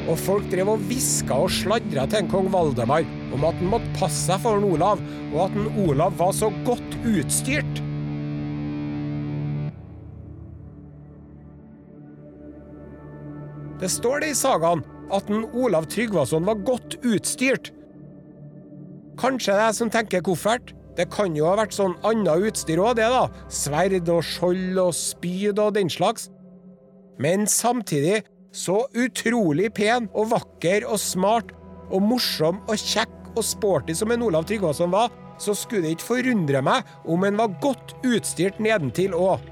Og 0.05 0.17
folk 0.21 0.49
drev 0.53 0.75
og 0.75 0.83
hviska 0.89 1.39
og 1.47 1.53
sladra 1.55 2.05
til 2.11 2.25
en 2.25 2.33
kong 2.33 2.51
Valdemar 2.53 3.07
om 3.35 3.45
at 3.49 3.59
han 3.59 3.73
måtte 3.73 3.97
passe 3.99 4.27
seg 4.29 4.41
for 4.45 4.59
en 4.59 4.69
Olav, 4.69 5.03
og 5.33 5.41
at 5.49 5.59
en 5.59 5.71
Olav 5.89 6.15
var 6.21 6.33
så 6.37 6.51
godt 6.67 6.99
utstyrt. 7.03 7.83
Det 13.83 13.91
står 13.91 14.23
det 14.23 14.31
i 14.33 14.39
sagaen 14.39 14.85
at 15.13 15.29
en 15.29 15.45
Olav 15.53 15.89
Tryggvason 15.93 16.47
var 16.47 16.63
godt 16.65 16.97
utstyrt. 17.05 17.73
Kanskje 19.21 19.53
det 19.53 19.61
er 19.61 19.69
jeg 19.69 19.79
som 19.81 19.91
tenker 19.93 20.25
koffert? 20.25 20.73
Det 20.95 21.09
kan 21.11 21.35
jo 21.35 21.49
ha 21.49 21.57
vært 21.59 21.75
sånn 21.75 21.97
annet 22.07 22.49
utstyr 22.49 22.81
òg, 22.83 22.95
det, 22.99 23.09
da. 23.11 23.27
Sverd 23.51 24.09
og 24.09 24.23
skjold 24.27 24.79
og 24.79 24.95
spyd 24.95 25.59
og 25.59 25.75
den 25.77 25.91
slags. 25.91 26.29
Men 27.19 27.49
samtidig 27.51 28.23
så 28.55 28.85
utrolig 28.95 29.73
pen 29.75 30.07
og 30.15 30.31
vakker 30.31 30.87
og 30.87 31.01
smart 31.03 31.51
og 31.91 32.03
morsom 32.07 32.63
og 32.71 32.79
kjekk 32.79 33.24
og 33.35 33.47
sporty 33.47 33.95
som 33.97 34.13
en 34.15 34.25
Olav 34.27 34.47
Tryggvason 34.49 34.93
var, 34.95 35.13
så 35.39 35.55
skulle 35.59 35.85
det 35.87 35.97
ikke 35.97 36.11
forundre 36.13 36.63
meg 36.65 36.91
om 37.11 37.25
en 37.27 37.39
var 37.41 37.57
godt 37.63 37.97
utstyrt 38.07 38.61
nedentil 38.63 39.17
òg. 39.19 39.43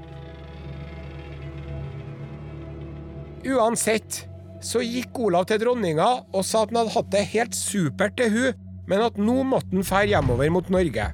Uansett 3.43 4.23
så 4.63 4.79
gikk 4.79 5.19
Olav 5.19 5.49
til 5.49 5.59
dronninga 5.59 6.05
og 6.31 6.45
sa 6.47 6.63
at 6.63 6.71
han 6.71 6.79
hadde 6.79 6.95
hatt 6.95 7.11
det 7.11 7.25
helt 7.33 7.57
supert 7.57 8.15
til 8.19 8.31
hun, 8.31 8.61
men 8.87 9.03
at 9.03 9.19
nå 9.19 9.41
måtte 9.47 9.75
han 9.75 9.87
fære 9.87 10.13
hjemover 10.13 10.53
mot 10.55 10.71
Norge. 10.71 11.09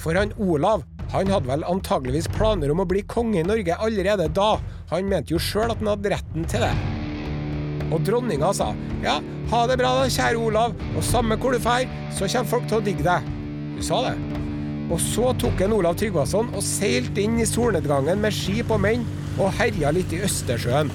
For 0.00 0.16
han 0.16 0.32
Olav 0.40 0.86
han 1.10 1.26
hadde 1.26 1.50
vel 1.50 1.66
antageligvis 1.66 2.30
planer 2.36 2.70
om 2.70 2.84
å 2.84 2.88
bli 2.88 3.02
konge 3.10 3.40
i 3.40 3.46
Norge 3.46 3.74
allerede 3.82 4.30
da. 4.36 4.52
Han 4.92 5.10
mente 5.10 5.34
jo 5.34 5.42
sjøl 5.42 5.72
at 5.72 5.82
han 5.82 5.90
hadde 5.96 6.14
retten 6.14 6.46
til 6.46 6.62
det. 6.62 6.99
Og 7.90 8.04
dronninga 8.06 8.52
sa 8.54 8.70
ja, 9.02 9.18
ha 9.50 9.60
det 9.66 9.78
bra 9.80 9.96
da, 9.98 10.06
kjære 10.10 10.38
Olav, 10.38 10.76
og 10.94 11.06
samme 11.06 11.38
hvor 11.40 11.54
du 11.54 11.62
drar, 11.62 11.88
så 12.14 12.28
kommer 12.30 12.52
folk 12.52 12.68
til 12.70 12.78
å 12.78 12.84
digge 12.86 13.06
deg. 13.06 13.26
Hun 13.76 13.84
sa 13.86 14.00
det. 14.06 14.16
Og 14.90 14.98
så 15.02 15.30
tok 15.38 15.62
en 15.62 15.76
Olav 15.76 15.98
Tryggvason 15.98 16.50
og 16.50 16.66
seilte 16.66 17.22
inn 17.22 17.38
i 17.38 17.46
solnedgangen 17.46 18.22
med 18.22 18.34
skip 18.34 18.72
og 18.74 18.82
menn 18.82 19.06
og 19.38 19.52
herja 19.58 19.92
litt 19.94 20.12
i 20.14 20.22
Østersjøen. 20.26 20.90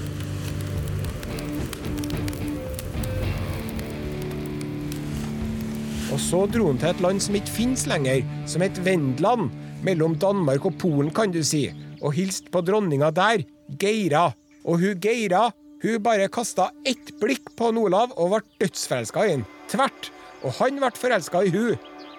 Og 6.16 6.22
så 6.22 6.46
dro 6.48 6.70
han 6.70 6.80
til 6.80 6.94
et 6.94 7.02
land 7.04 7.20
som 7.24 7.36
ikke 7.36 7.52
finnes 7.58 7.84
lenger, 7.92 8.24
som 8.48 8.64
het 8.64 8.78
Vendland, 8.86 9.50
mellom 9.86 10.16
Danmark 10.20 10.64
og 10.68 10.78
Polen, 10.80 11.12
kan 11.12 11.34
du 11.34 11.42
si, 11.44 11.68
og 12.00 12.16
hilste 12.16 12.52
på 12.54 12.64
dronninga 12.64 13.12
der, 13.16 13.44
Geira. 13.80 14.30
Og 14.64 14.80
hun 14.82 15.02
Geira, 15.04 15.50
hun 15.84 16.04
bare 16.04 16.28
kasta 16.32 16.70
ett 16.88 17.12
blikk 17.20 17.52
på 17.58 17.72
Olav 17.76 18.14
og 18.16 18.32
ble 18.32 18.42
dødsforelska 18.64 19.26
i 19.26 19.34
ham. 19.36 19.44
Tvert. 19.72 20.10
Og 20.46 20.56
han 20.60 20.80
ble 20.80 20.92
forelska 20.96 21.44
i 21.46 21.52
hun. 21.54 21.76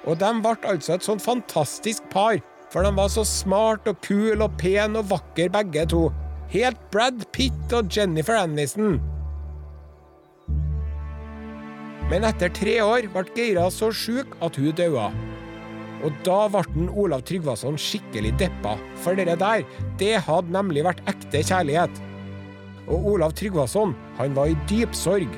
Og 0.07 0.19
de 0.21 0.31
ble 0.45 0.55
altså 0.71 0.97
et 0.97 1.07
sånn 1.07 1.23
fantastisk 1.23 2.05
par, 2.13 2.39
for 2.71 2.87
de 2.87 2.93
var 2.95 3.11
så 3.11 3.25
smart 3.27 3.89
og 3.91 3.99
kul 4.05 4.43
og 4.45 4.55
pen 4.61 4.99
og 4.99 5.09
vakker 5.11 5.51
begge 5.55 5.87
to. 5.91 6.07
Helt 6.53 6.79
Brad 6.95 7.25
Pitt 7.35 7.75
og 7.75 7.91
Jennifer 7.91 8.39
Aniston. 8.39 9.01
Men 12.07 12.23
etter 12.29 12.53
tre 12.55 12.77
år 12.85 13.09
ble 13.11 13.25
Geira 13.35 13.67
så 13.75 13.91
sjuk 13.91 14.37
at 14.45 14.59
hun 14.61 14.77
daua. 14.79 15.09
Og 16.07 16.15
da 16.27 16.45
ble 16.53 16.87
Olav 16.93 17.25
Tryggvason 17.27 17.79
skikkelig 17.81 18.37
deppa, 18.39 18.77
for 19.03 19.19
det 19.19 19.41
der, 19.41 19.65
det 19.99 20.21
hadde 20.29 20.55
nemlig 20.55 20.85
vært 20.87 21.03
ekte 21.11 21.43
kjærlighet. 21.49 22.03
Og 22.87 23.07
Olav 23.13 23.35
Tryggvason, 23.35 23.95
han 24.19 24.37
var 24.37 24.53
i 24.53 24.59
dyp 24.71 24.95
sorg. 24.95 25.31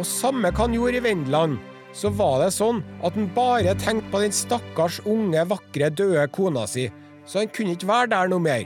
Og 0.00 0.06
samme 0.08 0.50
hva 0.50 0.64
han 0.64 0.74
gjorde 0.76 0.98
i 0.98 1.04
Vendeland, 1.04 1.58
så 1.92 2.08
var 2.16 2.38
det 2.40 2.52
sånn 2.56 2.80
at 3.04 3.16
han 3.18 3.28
bare 3.36 3.74
tenkte 3.80 4.08
på 4.12 4.22
den 4.24 4.32
stakkars 4.32 5.02
unge, 5.04 5.44
vakre, 5.50 5.90
døde 5.92 6.24
kona 6.32 6.64
si, 6.66 6.88
så 7.28 7.42
han 7.42 7.52
kunne 7.52 7.76
ikke 7.76 7.90
være 7.90 8.14
der 8.14 8.32
noe 8.32 8.42
mer. 8.42 8.64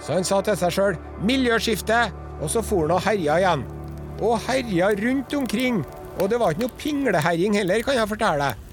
Så 0.00 0.16
han 0.16 0.24
sa 0.24 0.40
til 0.42 0.56
seg 0.56 0.74
sjøl 0.74 0.98
'miljøskifte', 1.22 2.10
og 2.40 2.50
så 2.50 2.62
for 2.64 2.88
han 2.88 2.96
og 2.96 3.04
herja 3.04 3.36
igjen. 3.38 3.64
Og 4.20 4.40
herja 4.48 4.90
rundt 4.96 5.34
omkring. 5.34 5.84
Og 6.20 6.28
det 6.28 6.40
var 6.40 6.52
ikke 6.52 6.66
noe 6.66 6.80
pingleherjing 6.80 7.56
heller, 7.56 7.84
kan 7.84 7.96
jeg 7.96 8.10
fortelle 8.10 8.50
deg. 8.50 8.66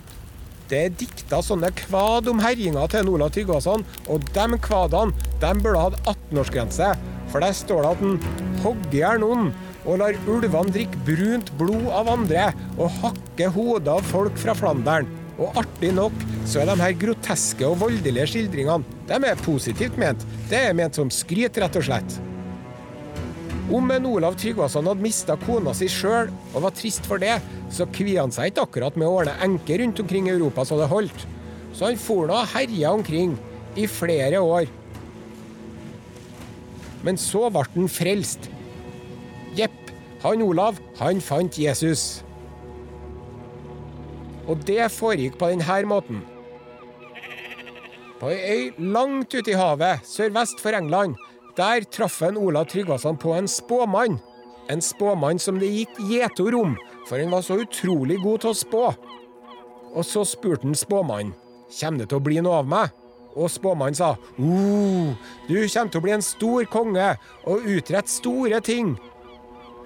Det 0.67 0.79
er 0.83 0.95
dikta 0.99 1.37
sånne 1.45 1.69
kvad 1.79 2.27
om 2.27 2.41
herjinga 2.43 2.81
til 2.91 3.07
Olav 3.13 3.31
Tryggvason, 3.31 3.85
og 4.11 4.25
de 4.35 4.59
kvadene 4.59 5.29
de 5.39 5.51
burde 5.63 5.83
hatt 5.85 6.09
18-årsgrense. 6.11 6.89
For 7.31 7.43
der 7.43 7.55
står 7.55 7.85
det 7.85 7.93
at 7.93 8.03
han 8.03 8.19
hogger 8.65 8.97
i 8.97 8.99
hjel 8.99 9.23
noen 9.23 9.47
og 9.87 10.01
lar 10.01 10.17
ulvene 10.27 10.73
drikke 10.75 10.99
brunt 11.07 11.53
blod 11.59 11.87
av 11.95 12.11
andre 12.11 12.49
og 12.75 12.91
hakke 12.99 13.47
hodet 13.55 13.93
av 13.95 14.11
folk 14.11 14.35
fra 14.41 14.55
Flandern. 14.57 15.07
Og 15.37 15.55
artig 15.61 15.93
nok 15.95 16.15
så 16.49 16.63
er 16.63 16.71
de 16.71 16.79
her 16.81 16.95
groteske 16.99 17.67
og 17.67 17.79
voldelige 17.85 18.27
skildringene 18.33 18.97
de 19.07 19.19
er 19.29 19.45
positivt 19.45 19.95
ment. 20.01 20.25
Det 20.51 20.59
er 20.67 20.75
ment 20.75 20.97
som 20.99 21.11
skryt, 21.13 21.59
rett 21.61 21.79
og 21.79 21.87
slett. 21.87 22.17
Om 23.67 23.89
en 23.91 24.05
Olav 24.07 24.37
Tryggvason 24.39 24.87
hadde 24.87 25.03
mista 25.03 25.35
kona 25.41 25.73
si 25.75 25.89
sjøl 25.91 26.29
og 26.53 26.61
var 26.63 26.75
trist 26.75 27.03
for 27.07 27.19
det, 27.19 27.33
så 27.73 27.83
kvia 27.91 28.23
han 28.23 28.31
seg 28.31 28.53
ikke 28.53 28.63
akkurat 28.63 28.95
med 28.95 29.09
å 29.09 29.17
ordne 29.19 29.33
enke 29.43 29.75
rundt 29.81 29.99
omkring 29.99 30.29
i 30.29 30.35
Europa 30.37 30.63
så 30.63 30.77
det 30.79 30.87
holdt. 30.87 31.25
Så 31.75 31.89
han 31.89 31.99
for 31.99 32.29
nå 32.29 32.37
og 32.37 32.53
herja 32.53 32.93
omkring 32.95 33.35
i 33.75 33.89
flere 33.91 34.39
år. 34.39 34.71
Men 37.03 37.19
så 37.19 37.49
ble 37.51 37.65
han 37.75 37.91
frelst. 37.91 38.47
Jepp, 39.59 39.91
han 40.23 40.47
Olav, 40.47 40.79
han 41.01 41.19
fant 41.19 41.59
Jesus. 41.59 42.23
Og 44.47 44.63
det 44.63 44.87
foregikk 44.95 45.35
på 45.41 45.51
denne 45.51 45.83
måten. 45.91 46.23
På 48.17 48.31
ei 48.31 48.71
øy 48.71 48.83
langt 48.95 49.35
ute 49.35 49.51
i 49.51 49.59
havet, 49.59 50.07
sørvest 50.07 50.63
for 50.63 50.73
England, 50.73 51.19
der 51.57 51.87
traff 51.89 52.21
en 52.21 52.37
Olav 52.37 52.69
Tryggvason 52.71 53.17
på 53.17 53.33
en 53.33 53.47
spåmann. 53.47 54.19
En 54.69 54.81
spåmann 54.81 55.39
som 55.39 55.59
det 55.59 55.71
gikk 55.71 55.99
gjetord 56.09 56.55
om, 56.57 56.77
for 57.07 57.19
han 57.19 57.31
var 57.31 57.41
så 57.45 57.59
utrolig 57.63 58.19
god 58.21 58.43
til 58.43 58.53
å 58.53 58.61
spå. 58.61 58.85
Og 59.95 60.05
så 60.05 60.25
spurte 60.27 60.67
han 60.67 60.77
spåmannen 60.77 61.33
kommer 61.67 61.99
det 61.99 62.09
til 62.11 62.19
å 62.21 62.23
bli 62.23 62.39
noe 62.43 62.61
av 62.61 62.69
meg. 62.69 62.93
Og 63.37 63.51
spåmannen 63.53 63.97
sa 63.97 64.13
uh, 64.15 65.11
du 65.49 65.57
kommer 65.59 65.91
til 65.91 65.99
å 65.99 66.05
bli 66.05 66.15
en 66.15 66.25
stor 66.25 66.65
konge 66.71 67.09
og 67.45 67.67
utrette 67.69 68.11
store 68.11 68.61
ting. 68.65 68.95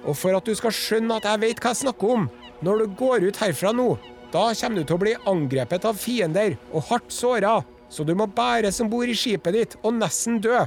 Og 0.06 0.16
for 0.18 0.38
at 0.38 0.48
du 0.48 0.56
skal 0.58 0.74
skjønne 0.76 1.20
at 1.20 1.28
jeg 1.28 1.42
vet 1.44 1.62
hva 1.62 1.74
jeg 1.74 1.84
snakker 1.84 2.16
om, 2.16 2.30
når 2.62 2.84
du 2.84 2.96
går 3.00 3.28
ut 3.28 3.42
herfra 3.42 3.74
nå, 3.76 3.90
da 4.32 4.52
kommer 4.56 4.80
du 4.80 4.88
til 4.88 4.96
å 4.96 5.02
bli 5.02 5.18
angrepet 5.28 5.86
av 5.90 6.00
fiender 6.00 6.56
og 6.72 6.86
hardt 6.90 7.12
såra, 7.14 7.60
så 7.92 8.06
du 8.08 8.14
må 8.16 8.30
bære 8.32 8.72
som 8.74 8.90
bor 8.90 9.10
i 9.10 9.18
skipet 9.18 9.58
ditt 9.58 9.76
og 9.82 9.98
nesten 9.98 10.40
dø. 10.42 10.62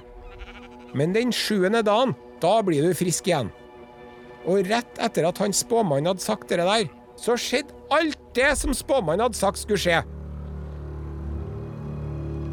Men 0.94 1.14
den 1.14 1.32
sjuende 1.34 1.82
dagen, 1.82 2.14
da 2.42 2.58
blir 2.62 2.86
du 2.86 2.94
frisk 2.96 3.28
igjen. 3.28 3.50
Og 4.46 4.66
rett 4.68 5.00
etter 5.02 5.26
at 5.26 5.40
han 5.42 5.54
spåmannen 5.56 6.12
hadde 6.12 6.22
sagt 6.22 6.50
det 6.52 6.60
der, 6.60 6.88
så 7.18 7.36
skjedde 7.38 7.74
alt 7.94 8.18
det 8.36 8.50
som 8.60 8.74
spåmannen 8.76 9.26
hadde 9.26 9.38
sagt 9.38 9.62
skulle 9.62 9.80
skje. 9.80 10.02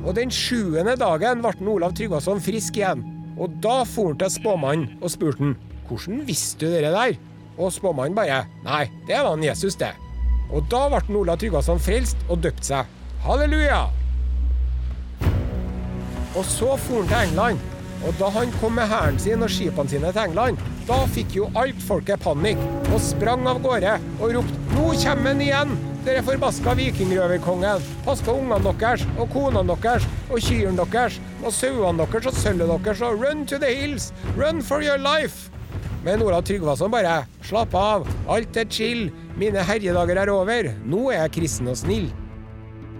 Og 0.01 0.15
den 0.18 0.31
sjuende 0.34 0.95
dagen 0.97 1.43
ble 1.43 1.69
Olav 1.69 1.93
Tryggvason 1.97 2.41
frisk 2.41 2.80
igjen. 2.80 3.03
Og 3.38 3.53
da 3.63 3.81
for 3.88 4.11
han 4.11 4.22
til 4.22 4.34
spåmannen 4.34 5.01
og 5.01 5.13
spurte 5.13 5.43
han, 5.43 5.57
hvordan 5.89 6.23
visste 6.27 6.65
du 6.65 6.73
det 6.73 6.93
der? 6.93 7.18
Og 7.59 7.73
spåmannen 7.76 8.15
bare 8.18 8.45
Nei, 8.65 8.85
det 9.07 9.19
var 9.19 9.35
han 9.35 9.45
Jesus, 9.45 9.77
det. 9.77 9.91
Og 10.51 10.65
da 10.72 10.88
ble 10.91 11.19
Olav 11.19 11.38
Tryggvason 11.41 11.81
frelst 11.81 12.18
og 12.30 12.41
døpt 12.45 12.65
seg. 12.72 12.89
Halleluja! 13.26 13.84
Og 16.31 16.47
så 16.47 16.73
for 16.80 17.03
han 17.03 17.11
til 17.11 17.30
England. 17.30 17.70
Og 18.01 18.17
da 18.17 18.31
han 18.33 18.51
kom 18.57 18.73
med 18.79 18.89
hæren 18.89 19.19
sin 19.21 19.43
og 19.45 19.51
skipene 19.53 19.89
sine 19.89 20.11
til 20.11 20.23
England, 20.23 20.57
da 20.87 20.97
fikk 21.13 21.35
jo 21.37 21.51
alt 21.59 21.81
folket 21.85 22.23
panikk 22.23 22.61
og 22.89 22.99
sprang 23.03 23.45
av 23.47 23.61
gårde 23.61 23.99
og 24.19 24.35
ropte 24.35 24.59
'Nå 24.71 24.85
kommer 25.03 25.33
han 25.33 25.41
igjen!' 25.41 25.77
Dere 26.01 26.23
forbaska 26.25 26.73
vikingrøverkongen. 26.73 27.81
Pass 28.05 28.21
på 28.25 28.33
ungene 28.33 28.73
deres 28.79 29.03
og 29.19 29.29
konene 29.29 29.75
deres 29.83 30.07
og 30.31 30.39
kyrne 30.41 30.85
deres 30.91 31.19
og 31.43 31.53
sauene 31.53 32.07
deres 32.11 32.25
og 32.25 32.33
sølvet 32.33 32.85
deres 32.85 33.01
og 33.01 33.21
run 33.21 33.45
to 33.45 33.57
the 33.57 33.69
hills! 33.69 34.13
Run 34.35 34.63
for 34.63 34.81
your 34.81 34.97
life! 34.97 35.51
Men 36.03 36.21
Olav 36.25 36.41
Tryggvason 36.41 36.89
bare 36.91 37.27
slapp 37.45 37.75
av, 37.77 38.07
alt 38.27 38.57
er 38.57 38.65
chill, 38.65 39.11
mine 39.37 39.61
herjedager 39.61 40.17
er 40.17 40.31
over, 40.33 40.71
nå 40.85 41.11
er 41.11 41.19
jeg 41.27 41.33
kristen 41.35 41.69
og 41.69 41.77
snill. 41.77 42.07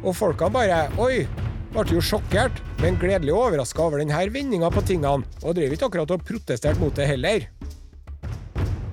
Og 0.04 0.14
folkene 0.16 0.54
bare 0.54 0.84
oi, 1.02 1.26
ble 1.72 1.86
jo 1.96 2.04
sjokkert, 2.04 2.60
men 2.82 3.00
gledelig 3.00 3.34
overraska 3.36 3.84
over 3.86 4.02
denne 4.02 4.26
vendinga 4.34 4.70
på 4.74 4.84
tingene, 4.88 5.28
og 5.44 5.56
drev 5.56 5.76
ikke 5.76 5.88
akkurat 5.88 6.14
og 6.14 6.26
protesterte 6.28 6.82
mot 6.82 6.96
det 6.96 7.08
heller. 7.10 7.48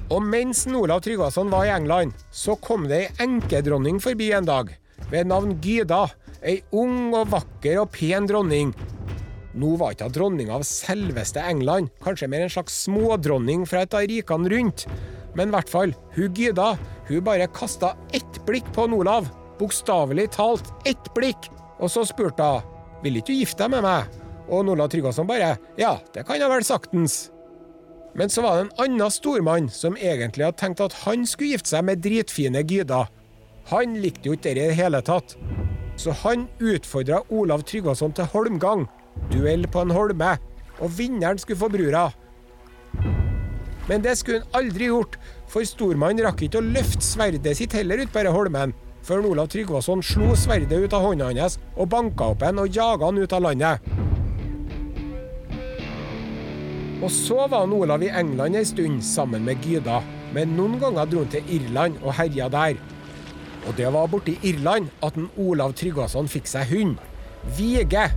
Og 0.09 0.23
mens 0.25 0.65
Olav 0.67 1.03
Tryggvason 1.05 1.51
var 1.53 1.67
i 1.67 1.73
England, 1.75 2.15
så 2.33 2.57
kom 2.57 2.87
det 2.89 3.01
ei 3.03 3.27
enkedronning 3.27 3.99
forbi 4.01 4.31
en 4.33 4.49
dag, 4.49 4.71
ved 5.11 5.29
navn 5.29 5.59
Gyda, 5.65 6.07
ei 6.41 6.63
ung 6.73 7.13
og 7.19 7.29
vakker 7.35 7.83
og 7.83 7.91
pen 7.93 8.29
dronning. 8.31 8.73
Nå 9.59 9.75
var 9.81 9.93
ikke 9.93 10.07
hun 10.07 10.15
dronning 10.15 10.53
av 10.55 10.65
selveste 10.67 11.43
England, 11.43 11.91
kanskje 12.05 12.31
mer 12.31 12.47
en 12.47 12.53
slags 12.53 12.77
smådronning 12.87 13.67
fra 13.69 13.83
et 13.85 13.97
av 13.97 14.07
rikene 14.09 14.53
rundt. 14.53 14.87
Men 15.37 15.51
i 15.51 15.57
hvert 15.57 15.73
fall, 15.73 15.93
hun 16.15 16.35
Gyda, 16.37 16.73
hun 17.11 17.25
bare 17.27 17.51
kasta 17.53 17.95
ett 18.15 18.41
blikk 18.47 18.69
på 18.77 18.87
Olav. 18.97 19.29
Bokstavelig 19.59 20.31
talt 20.37 20.71
ett 20.87 21.11
blikk. 21.17 21.51
Og 21.79 21.91
så 21.93 22.05
spurte 22.09 22.45
hun 22.45 22.75
vil 23.03 23.21
ikke 23.21 23.31
du 23.31 23.39
gifte 23.39 23.63
deg 23.63 23.77
med 23.77 23.85
meg? 23.87 24.15
Og 24.49 24.71
Olav 24.73 24.89
Tryggvason 24.91 25.29
bare 25.29 25.53
ja, 25.79 25.99
det 26.15 26.25
kan 26.27 26.41
jeg 26.41 26.51
vel 26.51 26.65
saktens. 26.67 27.29
Men 28.19 28.33
så 28.33 28.43
var 28.43 28.57
det 28.57 28.65
en 28.65 28.85
annen 28.85 29.13
stormann 29.13 29.69
som 29.71 29.97
egentlig 30.01 30.49
hadde 30.49 30.59
tenkt 30.59 30.83
at 30.83 30.97
han 31.05 31.27
skulle 31.29 31.55
gifte 31.55 31.77
seg 31.77 31.85
med 31.87 32.03
dritfine 32.03 32.65
Gyda. 32.67 33.05
Han 33.71 33.99
likte 34.03 34.31
jo 34.31 34.35
ikke 34.35 34.55
det 34.57 34.65
i 34.65 34.71
det 34.73 34.79
hele 34.81 35.03
tatt. 35.05 35.37
Så 35.99 36.15
han 36.25 36.49
utfordra 36.59 37.21
Olav 37.35 37.63
Tryggvason 37.69 38.15
til 38.17 38.31
holmgang. 38.33 38.87
Duell 39.31 39.69
på 39.71 39.85
en 39.85 39.95
holme. 39.95 40.33
Og 40.79 40.93
vinneren 40.99 41.39
skulle 41.39 41.61
få 41.61 41.71
brura. 41.71 42.09
Men 43.89 44.03
det 44.05 44.17
skulle 44.19 44.43
han 44.43 44.59
aldri 44.59 44.91
gjort, 44.91 45.17
for 45.49 45.65
stormannen 45.67 46.25
rakk 46.27 46.43
ikke 46.45 46.61
å 46.61 46.67
løfte 46.67 47.05
sverdet 47.05 47.57
sitt 47.57 47.75
heller 47.77 48.03
ut 48.03 48.13
på 48.13 48.21
denne 48.21 48.35
holmen, 48.35 48.75
før 49.09 49.25
Olav 49.31 49.49
Tryggvason 49.49 50.03
slo 50.05 50.35
sverdet 50.37 50.85
ut 50.85 50.93
av 50.93 51.07
hånda 51.07 51.31
hans 51.31 51.57
og 51.77 51.89
banka 51.95 52.27
opp 52.35 52.45
en 52.45 52.61
og 52.61 52.77
jaga 52.77 53.09
han 53.09 53.21
ut 53.23 53.33
av 53.33 53.45
landet. 53.47 53.89
Og 56.99 57.11
så 57.15 57.47
var 57.47 57.63
han 57.63 57.73
Olav 57.73 58.03
i 58.05 58.11
England 58.11 58.59
en 58.59 58.69
stund 58.69 59.03
sammen 59.07 59.47
med 59.47 59.65
Gyda, 59.65 60.03
men 60.35 60.57
noen 60.59 60.77
ganger 60.83 61.09
dro 61.09 61.23
han 61.23 61.33
til 61.33 61.53
Irland 61.57 61.97
og 62.03 62.17
herja 62.19 62.51
der. 62.53 62.77
Og 63.69 63.77
det 63.79 63.89
var 63.95 64.11
borti 64.13 64.37
Irland 64.43 64.91
at 65.07 65.17
en 65.17 65.31
Olav 65.41 65.73
Tryggvason 65.79 66.29
fikk 66.29 66.51
seg 66.51 66.69
hund. 66.73 66.97
Vige. 67.57 68.09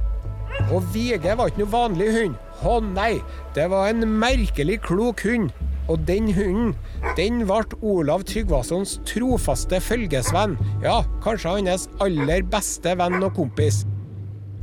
Og 0.73 0.83
Vige 0.91 1.37
var 1.37 1.51
ikke 1.51 1.63
noe 1.63 1.71
vanlig 1.71 2.09
hund. 2.17 2.39
Å 2.67 2.79
nei, 2.83 3.13
det 3.55 3.69
var 3.71 3.93
en 3.93 4.03
merkelig 4.19 4.81
klok 4.83 5.23
hund. 5.29 5.53
Og 5.91 5.99
den 6.07 6.29
hunden, 6.31 6.75
den 7.17 7.41
ble 7.49 7.79
Olav 7.83 8.23
Tryggvasons 8.29 8.99
trofaste 9.09 9.81
følgesvenn. 9.83 10.55
Ja, 10.83 11.01
kanskje 11.23 11.57
hans 11.57 11.89
aller 11.99 12.45
beste 12.47 12.93
venn 12.95 13.19
og 13.19 13.33
kompis. 13.35 13.81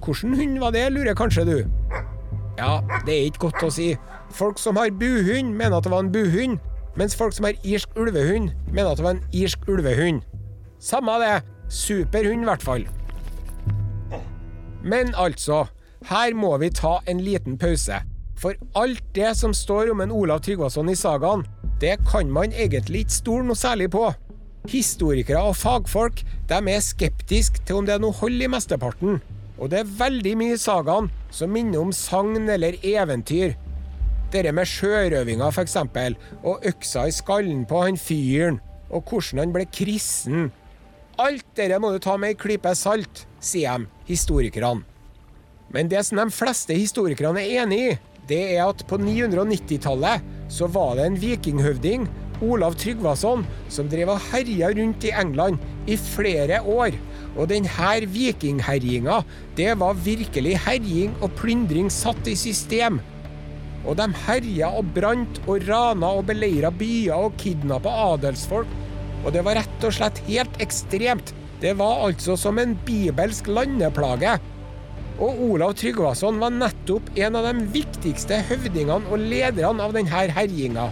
Hvilken 0.00 0.38
hund 0.38 0.58
var 0.62 0.72
det, 0.72 0.86
lurer 0.94 1.16
kanskje 1.18 1.44
du? 1.44 1.58
Ja, 2.58 2.80
det 3.04 3.12
er 3.14 3.26
ikke 3.28 3.50
godt 3.50 3.66
å 3.68 3.70
si. 3.74 3.90
Folk 4.34 4.58
som 4.62 4.80
har 4.80 4.90
buhund, 4.90 5.52
mener 5.52 5.78
at 5.78 5.84
det 5.84 5.92
var 5.92 6.06
en 6.06 6.12
buhund, 6.14 6.58
mens 6.96 7.16
folk 7.16 7.36
som 7.36 7.46
har 7.46 7.58
irsk 7.62 7.92
ulvehund, 7.98 8.54
mener 8.72 8.90
at 8.90 8.98
det 8.98 9.04
var 9.04 9.18
en 9.18 9.26
irsk 9.36 9.68
ulvehund. 9.68 10.24
Samme 10.80 11.20
det. 11.22 11.42
Super 11.68 12.24
hund, 12.24 12.46
i 12.46 12.48
hvert 12.48 12.64
fall. 12.64 12.86
Men 14.82 15.12
altså, 15.14 15.66
her 16.08 16.34
må 16.34 16.56
vi 16.62 16.70
ta 16.72 16.98
en 17.06 17.20
liten 17.20 17.58
pause. 17.60 18.00
For 18.38 18.54
alt 18.78 19.02
det 19.16 19.32
som 19.34 19.54
står 19.54 19.90
om 19.90 20.00
en 20.04 20.14
Olav 20.14 20.44
Tryggvason 20.46 20.90
i 20.92 20.96
sagaen, 20.96 21.42
det 21.82 21.96
kan 22.06 22.30
man 22.30 22.54
egentlig 22.54 23.04
ikke 23.04 23.16
stole 23.16 23.46
noe 23.48 23.58
særlig 23.58 23.90
på. 23.90 24.04
Historikere 24.68 25.40
og 25.48 25.56
fagfolk 25.58 26.22
de 26.50 26.58
er 26.58 26.84
skeptiske 26.84 27.64
til 27.66 27.80
om 27.80 27.88
det 27.88 27.96
er 27.96 28.02
noe 28.02 28.14
hold 28.20 28.38
i 28.42 28.50
mesteparten. 28.50 29.18
Og 29.58 29.72
det 29.72 29.80
er 29.80 29.96
veldig 29.98 30.34
mye 30.38 30.54
i 30.54 30.60
sagaen 30.60 31.10
som 31.34 31.50
minner 31.50 31.82
om 31.82 31.90
sagn 31.94 32.46
eller 32.46 32.78
eventyr. 32.86 33.56
Dette 34.30 34.52
med 34.54 34.68
sjørøvinga, 34.68 35.48
f.eks., 35.50 35.76
og 36.44 36.66
øksa 36.68 37.06
i 37.08 37.14
skallen 37.16 37.64
på 37.66 37.80
han 37.86 37.98
fyren, 37.98 38.60
og 38.92 39.08
hvordan 39.08 39.42
han 39.42 39.54
ble 39.54 39.64
kristen. 39.72 40.50
Alt 41.18 41.46
dette 41.58 41.80
må 41.80 41.90
du 41.90 41.98
ta 42.02 42.14
med 42.20 42.36
ei 42.36 42.38
klype 42.38 42.74
salt, 42.78 43.24
sier 43.42 43.80
de, 43.80 43.88
historikerne. 44.06 44.84
Men 45.74 45.88
det 45.90 46.04
som 46.06 46.20
de 46.20 46.28
fleste 46.32 46.76
historikerne 46.76 47.42
er 47.42 47.64
enig 47.64 47.80
i, 47.88 47.96
det 48.28 48.40
er 48.56 48.66
at 48.68 48.84
på 48.88 48.98
990-tallet 49.00 50.24
så 50.52 50.68
var 50.72 50.96
det 50.98 51.06
en 51.08 51.20
vikinghøvding, 51.20 52.08
Olav 52.44 52.76
Tryggvason, 52.78 53.42
som 53.72 53.88
drev 53.90 54.12
og 54.12 54.20
herja 54.30 54.70
rundt 54.76 55.06
i 55.08 55.14
England 55.16 55.58
i 55.90 55.96
flere 55.98 56.60
år. 56.62 56.94
Og 57.38 57.48
denne 57.50 57.94
vikingherjinga, 58.12 59.22
det 59.58 59.72
var 59.80 59.98
virkelig 60.04 60.58
herjing 60.66 61.16
og 61.22 61.32
plyndring 61.38 61.90
satt 61.90 62.28
i 62.30 62.36
system. 62.38 63.00
Og 63.86 63.96
de 63.98 64.06
herja 64.26 64.70
og 64.76 64.92
brant 64.94 65.40
og 65.46 65.64
rana 65.68 66.12
og 66.18 66.28
beleira 66.28 66.70
byer 66.70 67.16
og 67.16 67.36
kidnappa 67.40 67.90
adelsfolk. 68.14 68.70
Og 69.24 69.32
det 69.34 69.42
var 69.46 69.58
rett 69.58 69.86
og 69.86 69.94
slett 69.94 70.20
helt 70.28 70.62
ekstremt. 70.62 71.34
Det 71.62 71.74
var 71.78 72.04
altså 72.06 72.36
som 72.38 72.58
en 72.60 72.76
bibelsk 72.86 73.48
landeplage. 73.50 74.36
Og 75.18 75.40
Olav 75.42 75.72
Tryggvason 75.74 76.36
var 76.38 76.52
nettopp 76.54 77.08
en 77.18 77.36
av 77.40 77.48
de 77.48 77.64
viktigste 77.74 78.36
høvdingene 78.46 79.10
og 79.10 79.18
lederne 79.18 79.82
av 79.82 79.96
denne 79.96 80.26
herjinga. 80.30 80.84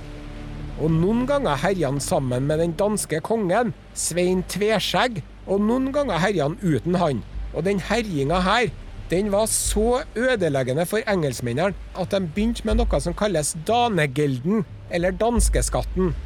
Og 0.83 0.91
noen 0.93 1.23
ganger 1.31 1.61
herja 1.63 1.93
han 1.93 2.03
sammen 2.03 2.49
med 2.49 2.59
den 2.61 2.75
danske 2.77 3.21
kongen, 3.25 3.71
Svein 3.95 4.43
Tveskjegg, 4.51 5.23
og 5.47 5.63
noen 5.63 5.93
ganger 5.95 6.21
herja 6.21 6.51
han 6.51 6.59
uten 6.59 6.99
han. 6.99 7.23
Og 7.55 7.65
den 7.69 7.79
herjinga 7.81 8.43
her, 8.43 8.69
den 9.13 9.31
var 9.31 9.47
så 9.47 10.03
ødeleggende 10.19 10.89
for 10.91 11.07
engelskmennene 11.07 11.79
at 11.95 12.11
de 12.11 12.27
begynte 12.27 12.67
med 12.67 12.81
noe 12.83 13.01
som 13.01 13.15
kalles 13.15 13.55
danegelden, 13.69 14.67
eller 14.91 15.15
danskeskatten. 15.15 16.17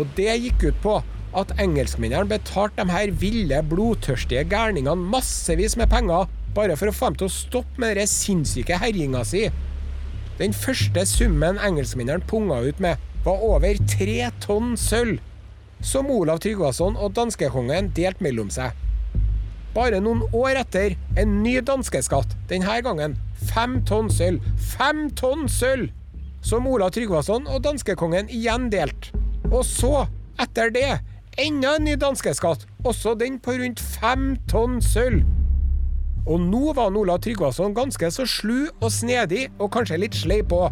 Og 0.00 0.08
det 0.16 0.40
gikk 0.40 0.70
ut 0.70 0.84
på 0.84 1.00
at 1.36 1.52
engelskmennene 1.60 2.32
betalte 2.32 2.80
de 2.80 2.96
her 2.96 3.12
ville, 3.20 3.60
blodtørstige 3.68 4.48
gærningene 4.48 5.12
massevis 5.12 5.76
med 5.76 5.92
penger 5.92 6.32
bare 6.56 6.76
for 6.78 6.90
å 6.90 6.94
få 6.94 7.10
dem 7.10 7.20
til 7.20 7.28
å 7.28 7.34
stoppe 7.34 7.82
med 7.82 7.96
den 8.00 8.10
sinnssyke 8.10 8.78
herjinga 8.80 9.24
si. 9.28 9.46
Den 10.40 10.54
første 10.56 11.04
summen 11.08 11.60
engelskmennene 11.62 12.24
punga 12.28 12.60
ut 12.66 12.80
med, 12.82 13.00
var 13.22 13.42
over 13.46 13.78
tre 13.86 14.30
tonn 14.42 14.72
sølv, 14.80 15.20
som 15.82 16.08
Olav 16.10 16.40
Tryggvason 16.42 16.96
og 16.98 17.14
danskekongen 17.14 17.92
delte 17.94 18.24
mellom 18.24 18.50
seg. 18.50 18.74
Bare 19.72 20.02
noen 20.04 20.24
år 20.36 20.58
etter 20.60 20.96
en 21.16 21.38
ny 21.44 21.54
danskeskatt, 21.64 22.34
denne 22.50 22.74
gangen 22.84 23.14
fem 23.52 23.78
tonn 23.88 24.10
sølv. 24.12 24.42
Fem 24.74 25.06
tonn 25.16 25.46
sølv! 25.48 25.88
Som 26.42 26.66
Olav 26.66 26.90
Tryggvason 26.92 27.46
og 27.46 27.62
danskekongen 27.64 28.28
igjen 28.34 28.66
delte. 28.72 29.14
Og 29.52 29.62
så, 29.68 30.08
etter 30.42 30.72
det, 30.74 30.98
enda 31.40 31.76
en 31.78 31.86
ny 31.86 31.94
danskeskatt, 32.00 32.66
også 32.82 33.14
den 33.20 33.38
på 33.40 33.54
rundt 33.60 33.80
fem 34.00 34.32
tonn 34.50 34.80
sølv. 34.82 35.22
Og 36.26 36.38
nå 36.38 36.70
var 36.76 36.94
Olav 36.94 37.18
Tryggvason 37.24 37.74
ganske 37.74 38.10
så 38.14 38.26
slu 38.28 38.68
og 38.80 38.90
snedig, 38.94 39.48
og 39.58 39.72
kanskje 39.74 39.98
litt 40.04 40.14
sleip 40.14 40.54
òg. 40.54 40.70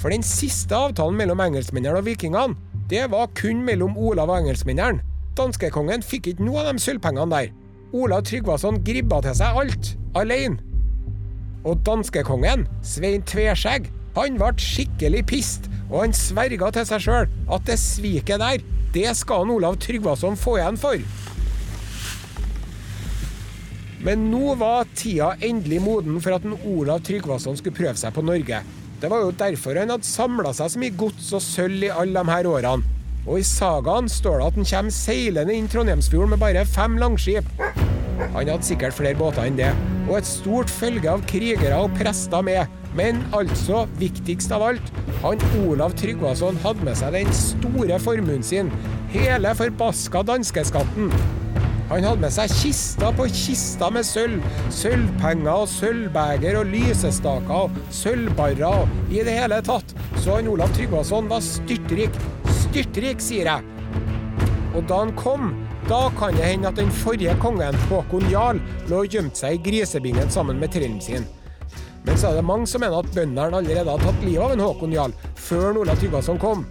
For 0.00 0.10
den 0.10 0.24
siste 0.26 0.74
avtalen 0.74 1.18
mellom 1.18 1.42
engelskmennene 1.44 2.00
og 2.00 2.08
vikingene, 2.08 2.56
det 2.90 3.04
var 3.12 3.30
kun 3.38 3.62
mellom 3.64 3.94
Olav 3.96 4.32
og 4.32 4.40
engelskmennene. 4.42 5.04
Danskekongen 5.38 6.02
fikk 6.04 6.32
ikke 6.32 6.44
noe 6.44 6.64
av 6.64 6.72
de 6.72 6.82
sølvpengene 6.82 7.30
der. 7.30 7.52
Olav 7.94 8.24
Tryggvason 8.26 8.80
gribba 8.84 9.20
til 9.24 9.36
seg 9.38 9.62
alt, 9.62 9.94
alene. 10.18 10.58
Og 11.62 11.78
danskekongen, 11.86 12.66
Svein 12.82 13.22
Tveskjegg, 13.28 13.86
han 14.16 14.36
ble 14.40 14.50
skikkelig 14.60 15.22
pissed, 15.30 15.70
og 15.92 16.02
han 16.02 16.16
sverga 16.16 16.72
til 16.74 16.88
seg 16.88 17.04
sjøl 17.06 17.30
at 17.52 17.68
det 17.68 17.78
sviket 17.80 18.42
der, 18.42 18.64
det 18.92 19.12
skal 19.16 19.44
han 19.44 19.54
Olav 19.54 19.78
Tryggvason 19.80 20.36
få 20.36 20.58
igjen 20.58 20.80
for. 20.80 21.21
Men 24.02 24.24
nå 24.32 24.56
var 24.58 24.88
tida 24.98 25.32
endelig 25.46 25.78
moden 25.84 26.18
for 26.22 26.34
at 26.34 26.46
en 26.46 26.56
Olav 26.66 27.04
Tryggvason 27.06 27.58
skulle 27.58 27.76
prøve 27.76 27.94
seg 28.00 28.14
på 28.16 28.24
Norge. 28.26 28.58
Det 29.02 29.10
var 29.10 29.22
jo 29.22 29.34
derfor 29.34 29.78
han 29.78 29.90
hadde 29.94 30.06
samla 30.06 30.50
seg 30.54 30.72
så 30.72 30.82
mye 30.82 30.94
gods 30.98 31.30
og 31.34 31.42
sølv 31.42 31.86
i 31.86 31.90
alle 31.94 32.18
de 32.18 32.34
her 32.34 32.48
årene. 32.50 32.98
Og 33.22 33.38
i 33.38 33.46
sagaen 33.46 34.08
står 34.10 34.40
det 34.40 34.46
at 34.48 34.56
han 34.58 34.68
kommer 34.72 34.94
seilende 34.94 35.54
inn 35.54 35.68
Trondheimsfjorden 35.70 36.34
med 36.34 36.42
bare 36.42 36.64
fem 36.66 36.96
langskip. 36.98 37.46
Han 38.34 38.48
hadde 38.50 38.66
sikkert 38.66 38.96
flere 38.96 39.18
båter 39.18 39.46
enn 39.46 39.58
det, 39.58 39.70
og 40.08 40.16
et 40.18 40.26
stort 40.26 40.70
følge 40.70 41.10
av 41.10 41.22
krigere 41.30 41.78
og 41.84 41.94
prester 41.98 42.42
med. 42.46 42.78
Men 42.98 43.22
altså, 43.36 43.84
viktigst 44.02 44.52
av 44.52 44.66
alt, 44.66 44.90
han 45.22 45.42
Olav 45.62 45.94
Tryggvason 45.98 46.58
hadde 46.66 46.88
med 46.88 46.98
seg 46.98 47.14
den 47.16 47.30
store 47.38 48.02
formuen 48.02 48.42
sin. 48.46 48.74
Hele 49.14 49.54
forbaska 49.58 50.26
danskeskatten. 50.28 51.14
Han 51.92 52.06
hadde 52.06 52.22
med 52.22 52.32
seg 52.32 52.48
kista 52.56 53.10
på 53.12 53.26
kista 53.36 53.90
med 53.92 54.06
sølv. 54.08 54.40
Sølvpenger 54.72 55.50
og 55.52 55.66
sølvbeger 55.68 56.56
og 56.62 56.70
lysestaker 56.72 57.66
og 57.66 57.76
sølvbarrer 57.92 58.64
og 58.64 59.12
i 59.12 59.20
det 59.26 59.34
hele 59.36 59.58
tatt. 59.66 59.92
Så 60.16 60.38
han 60.38 60.48
Olav 60.48 60.72
Tryggvason 60.72 61.28
var 61.28 61.44
styrtrik. 61.44 62.16
Styrtrik, 62.62 63.20
sier 63.20 63.50
jeg. 63.50 63.68
Og 64.72 64.88
da 64.88 65.02
han 65.02 65.12
kom, 65.20 65.52
da 65.84 66.06
kan 66.16 66.32
det 66.38 66.48
hende 66.48 66.72
at 66.72 66.80
den 66.80 66.88
forrige 67.02 67.36
kongen, 67.44 67.76
Håkon 67.90 68.24
Jarl, 68.32 68.64
lå 68.88 69.04
og 69.04 69.12
gjemte 69.12 69.44
seg 69.44 69.58
i 69.58 69.64
grisebingen 69.68 70.32
sammen 70.32 70.62
med 70.62 70.72
trellen 70.72 71.00
sin. 71.04 71.28
Men 72.06 72.16
så 72.16 72.30
er 72.30 72.40
det 72.40 72.48
mange 72.48 72.72
som 72.72 72.80
mener 72.80 73.02
at 73.04 73.12
bøndene 73.12 73.50
allerede 73.60 73.90
har 73.92 74.00
tatt 74.00 74.24
livet 74.24 74.46
av 74.46 74.56
en 74.56 74.64
Håkon 74.64 74.96
Jarl, 74.96 75.12
før 75.36 75.82
Olav 75.84 76.00
Tryggvason 76.00 76.40
kom. 76.40 76.64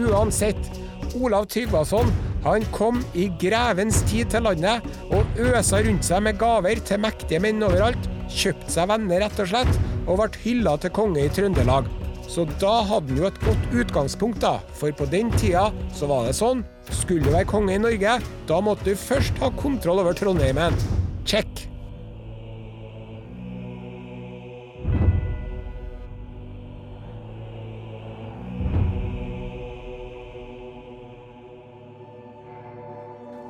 Uansett, 0.00 0.78
Olav 1.20 1.44
Tryggvason 1.52 2.08
han 2.44 2.64
kom 2.76 3.00
i 3.16 3.30
grevens 3.40 4.02
tid 4.10 4.28
til 4.32 4.44
landet 4.44 4.84
og 5.08 5.40
øsa 5.40 5.80
rundt 5.84 6.04
seg 6.04 6.24
med 6.26 6.38
gaver 6.40 6.80
til 6.84 7.00
mektige 7.00 7.40
menn 7.40 7.64
overalt. 7.64 8.10
Kjøpte 8.28 8.72
seg 8.72 8.88
venner, 8.90 9.24
rett 9.24 9.40
og 9.40 9.50
slett, 9.50 9.82
og 10.04 10.20
ble 10.20 10.42
hylla 10.44 10.76
til 10.80 10.92
konge 10.94 11.24
i 11.24 11.32
Trøndelag. 11.32 11.88
Så 12.28 12.46
da 12.60 12.78
hadde 12.88 13.12
han 13.12 13.20
jo 13.20 13.28
et 13.28 13.42
godt 13.44 13.76
utgangspunkt, 13.82 14.40
da. 14.44 14.58
For 14.76 14.92
på 14.96 15.08
den 15.12 15.32
tida 15.38 15.68
så 15.96 16.08
var 16.10 16.28
det 16.28 16.36
sånn. 16.36 16.64
Skulle 16.90 17.24
du 17.24 17.32
være 17.32 17.48
konge 17.48 17.76
i 17.76 17.80
Norge, 17.80 18.18
da 18.48 18.64
måtte 18.64 18.90
du 18.90 18.98
først 18.98 19.40
ha 19.40 19.52
kontroll 19.60 20.04
over 20.04 20.16
Trondheimen. 20.16 20.76
Check. 21.24 21.68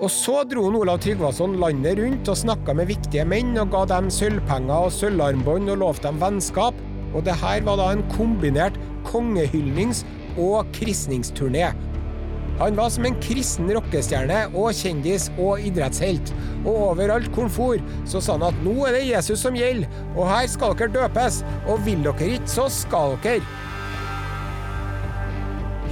Og 0.05 0.11
så 0.13 0.43
dro 0.45 0.67
Olav 0.69 0.99
Tryggvason 1.01 1.55
landet 1.57 1.97
rundt 1.97 2.29
og 2.29 2.37
snakka 2.37 2.75
med 2.77 2.91
viktige 2.91 3.23
menn 3.25 3.55
og 3.57 3.71
ga 3.73 3.87
dem 3.89 4.11
sølvpenger 4.13 4.91
og 4.91 4.93
sølvarmbånd 4.93 5.73
og 5.73 5.79
lovte 5.81 6.11
dem 6.11 6.19
vennskap. 6.21 6.77
Og 7.17 7.25
det 7.25 7.39
her 7.41 7.65
var 7.65 7.81
da 7.81 7.87
en 7.95 8.03
kombinert 8.13 8.77
kongehyllings- 9.09 10.03
og 10.37 10.69
kristningsturné. 10.77 11.71
Han 12.61 12.77
var 12.77 12.93
som 12.93 13.09
en 13.09 13.17
kristen 13.25 13.73
rockestjerne 13.73 14.43
og 14.53 14.77
kjendis 14.77 15.31
og 15.39 15.65
idrettshelt. 15.71 16.35
Og 16.67 16.91
overalt 16.91 17.33
hvor 17.33 17.49
han 17.49 17.57
for, 17.57 17.89
så 18.05 18.21
sa 18.21 18.37
han 18.37 18.49
at 18.51 18.63
nå 18.67 18.77
er 18.85 18.99
det 18.99 19.09
Jesus 19.09 19.41
som 19.41 19.57
gjelder, 19.57 19.89
og 20.13 20.29
her 20.29 20.53
skal 20.53 20.77
dere 20.77 20.93
døpes, 21.01 21.41
og 21.65 21.81
vil 21.89 22.05
dere 22.05 22.33
ikke, 22.37 22.55
så 22.61 22.69
skal 22.83 23.17
dere. 23.25 23.41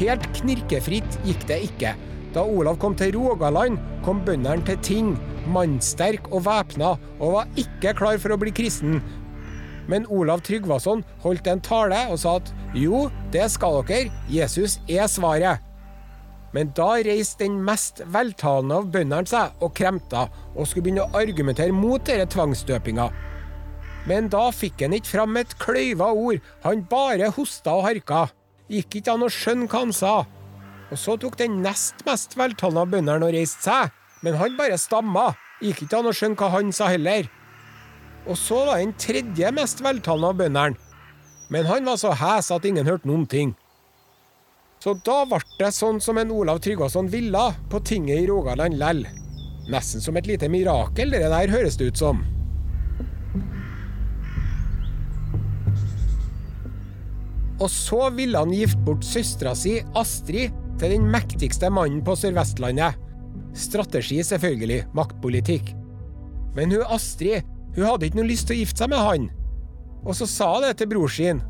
Helt 0.04 0.32
knirkefritt 0.36 1.22
gikk 1.24 1.48
det 1.48 1.62
ikke. 1.72 1.98
Da 2.32 2.44
Olav 2.48 2.78
kom 2.80 2.94
til 2.96 3.12
Rogaland, 3.16 3.76
kom 4.04 4.22
bøndene 4.24 4.64
til 4.64 4.78
ting, 4.84 5.10
mannsterk 5.52 6.30
og 6.32 6.46
væpna, 6.46 6.94
og 7.20 7.34
var 7.36 7.50
ikke 7.60 7.92
klar 7.98 8.20
for 8.22 8.32
å 8.32 8.38
bli 8.40 8.54
kristen. 8.56 9.02
Men 9.90 10.06
Olav 10.08 10.40
Tryggvason 10.46 11.02
holdt 11.24 11.50
en 11.50 11.60
tale 11.60 11.98
og 12.08 12.20
sa 12.22 12.38
at 12.38 12.52
jo, 12.78 13.08
det 13.34 13.50
skal 13.52 13.82
dere, 13.88 14.12
Jesus 14.32 14.78
er 14.88 15.10
svaret. 15.10 15.60
Men 16.52 16.72
da 16.76 16.94
reiste 17.04 17.44
den 17.44 17.60
mest 17.64 18.02
veltalende 18.12 18.80
av 18.80 18.88
bøndene 18.92 19.28
seg 19.28 19.64
og 19.64 19.74
kremta, 19.76 20.26
og 20.54 20.68
skulle 20.68 20.88
begynne 20.88 21.06
å 21.06 21.20
argumentere 21.20 21.72
mot 21.76 22.04
denne 22.08 22.28
tvangsdøpinga. 22.32 23.08
Men 24.08 24.28
da 24.32 24.48
fikk 24.52 24.82
han 24.82 24.96
ikke 24.96 25.14
fram 25.14 25.36
et 25.40 25.56
kløyva 25.60 26.10
ord, 26.12 26.40
han 26.64 26.84
bare 26.90 27.30
hosta 27.36 27.76
og 27.78 27.86
harka. 27.86 28.26
Gikk 28.72 29.00
ikke 29.00 29.16
an 29.16 29.26
å 29.26 29.32
skjønne 29.32 29.68
hva 29.68 29.84
han 29.84 29.96
sa. 29.96 30.14
Og 30.92 30.98
så 31.00 31.16
tok 31.16 31.38
den 31.40 31.62
nest 31.64 32.02
mest 32.04 32.36
veltalende 32.36 32.82
av 32.84 32.90
bøndene 32.92 33.28
og 33.28 33.32
reiste 33.32 33.64
seg, 33.64 33.92
men 34.22 34.36
han 34.36 34.58
bare 34.58 34.76
stamma. 34.78 35.30
Gikk 35.62 35.86
ikke 35.86 36.02
an 36.02 36.10
å 36.10 36.12
skjønne 36.16 36.36
hva 36.36 36.50
han 36.52 36.72
sa 36.74 36.90
heller. 36.92 37.30
Og 38.28 38.36
så 38.38 38.58
var 38.68 38.82
den 38.82 38.92
tredje 39.00 39.52
mest 39.56 39.80
veltalende 39.82 40.28
av 40.28 40.38
bøndene. 40.42 40.90
Men 41.52 41.68
han 41.68 41.88
var 41.88 41.98
så 42.00 42.12
hes 42.16 42.50
at 42.52 42.68
ingen 42.68 42.88
hørte 42.88 43.08
noen 43.08 43.24
ting. 43.28 43.54
Så 44.82 44.94
da 45.06 45.22
ble 45.28 45.40
det 45.60 45.70
sånn 45.76 46.00
som 46.02 46.18
en 46.18 46.32
Olav 46.34 46.60
Tryggvason 46.64 47.08
ville 47.12 47.42
på 47.70 47.80
tinget 47.86 48.24
i 48.24 48.28
Rogaland 48.28 48.76
lell. 48.80 49.04
Nesten 49.70 50.02
som 50.02 50.16
et 50.18 50.26
lite 50.26 50.48
mirakel, 50.50 51.12
det 51.14 51.28
der 51.30 51.52
høres 51.52 51.78
det 51.78 51.92
ut 51.92 52.00
som. 52.00 52.24
Og 57.62 57.70
så 57.70 58.08
ville 58.16 58.40
han 58.42 58.52
gifte 58.56 58.82
bort 58.82 59.06
søstera 59.06 59.54
si, 59.54 59.76
Astrid, 59.94 60.50
til 60.82 60.96
den 60.96 61.06
mektigste 61.10 61.70
mannen 61.70 62.02
på 62.02 62.16
Sør-Vestlandet. 62.18 62.98
Strategi, 63.54 64.18
selvfølgelig. 64.26 64.82
Maktpolitikk. 64.98 65.70
Men 66.56 66.74
hun 66.74 66.82
Astrid 66.90 67.46
hun 67.76 67.86
hadde 67.86 68.08
ikke 68.08 68.18
noe 68.20 68.28
lyst 68.28 68.48
til 68.48 68.58
å 68.58 68.60
gifte 68.60 68.82
seg 68.82 68.90
med 68.92 69.00
han. 69.00 69.28
Og 70.02 70.16
så 70.18 70.26
sa 70.28 70.50
hun 70.56 70.66
det 70.66 70.74
til 70.80 70.90
bror 70.90 71.12
sin. 71.12 71.40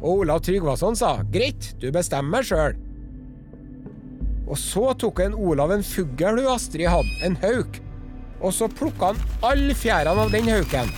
Og 0.00 0.24
Olav 0.24 0.40
Tryggvason 0.42 0.96
sa 0.98 1.18
greit, 1.30 1.74
du 1.78 1.90
bestemmer 1.94 2.46
sjøl. 2.46 2.78
Og 4.44 4.58
så 4.60 4.90
tok 5.00 5.22
en 5.24 5.36
Olav 5.38 5.72
en 5.72 5.84
fugl 5.86 6.40
hun 6.40 6.50
Astrid 6.56 6.88
hadde, 6.90 7.12
en 7.26 7.36
hauk. 7.44 7.78
Og 8.40 8.52
så 8.52 8.68
plukka 8.68 9.12
han 9.12 9.20
alle 9.46 9.76
fjærene 9.78 10.26
av 10.26 10.32
den 10.34 10.50
hauken. 10.50 10.90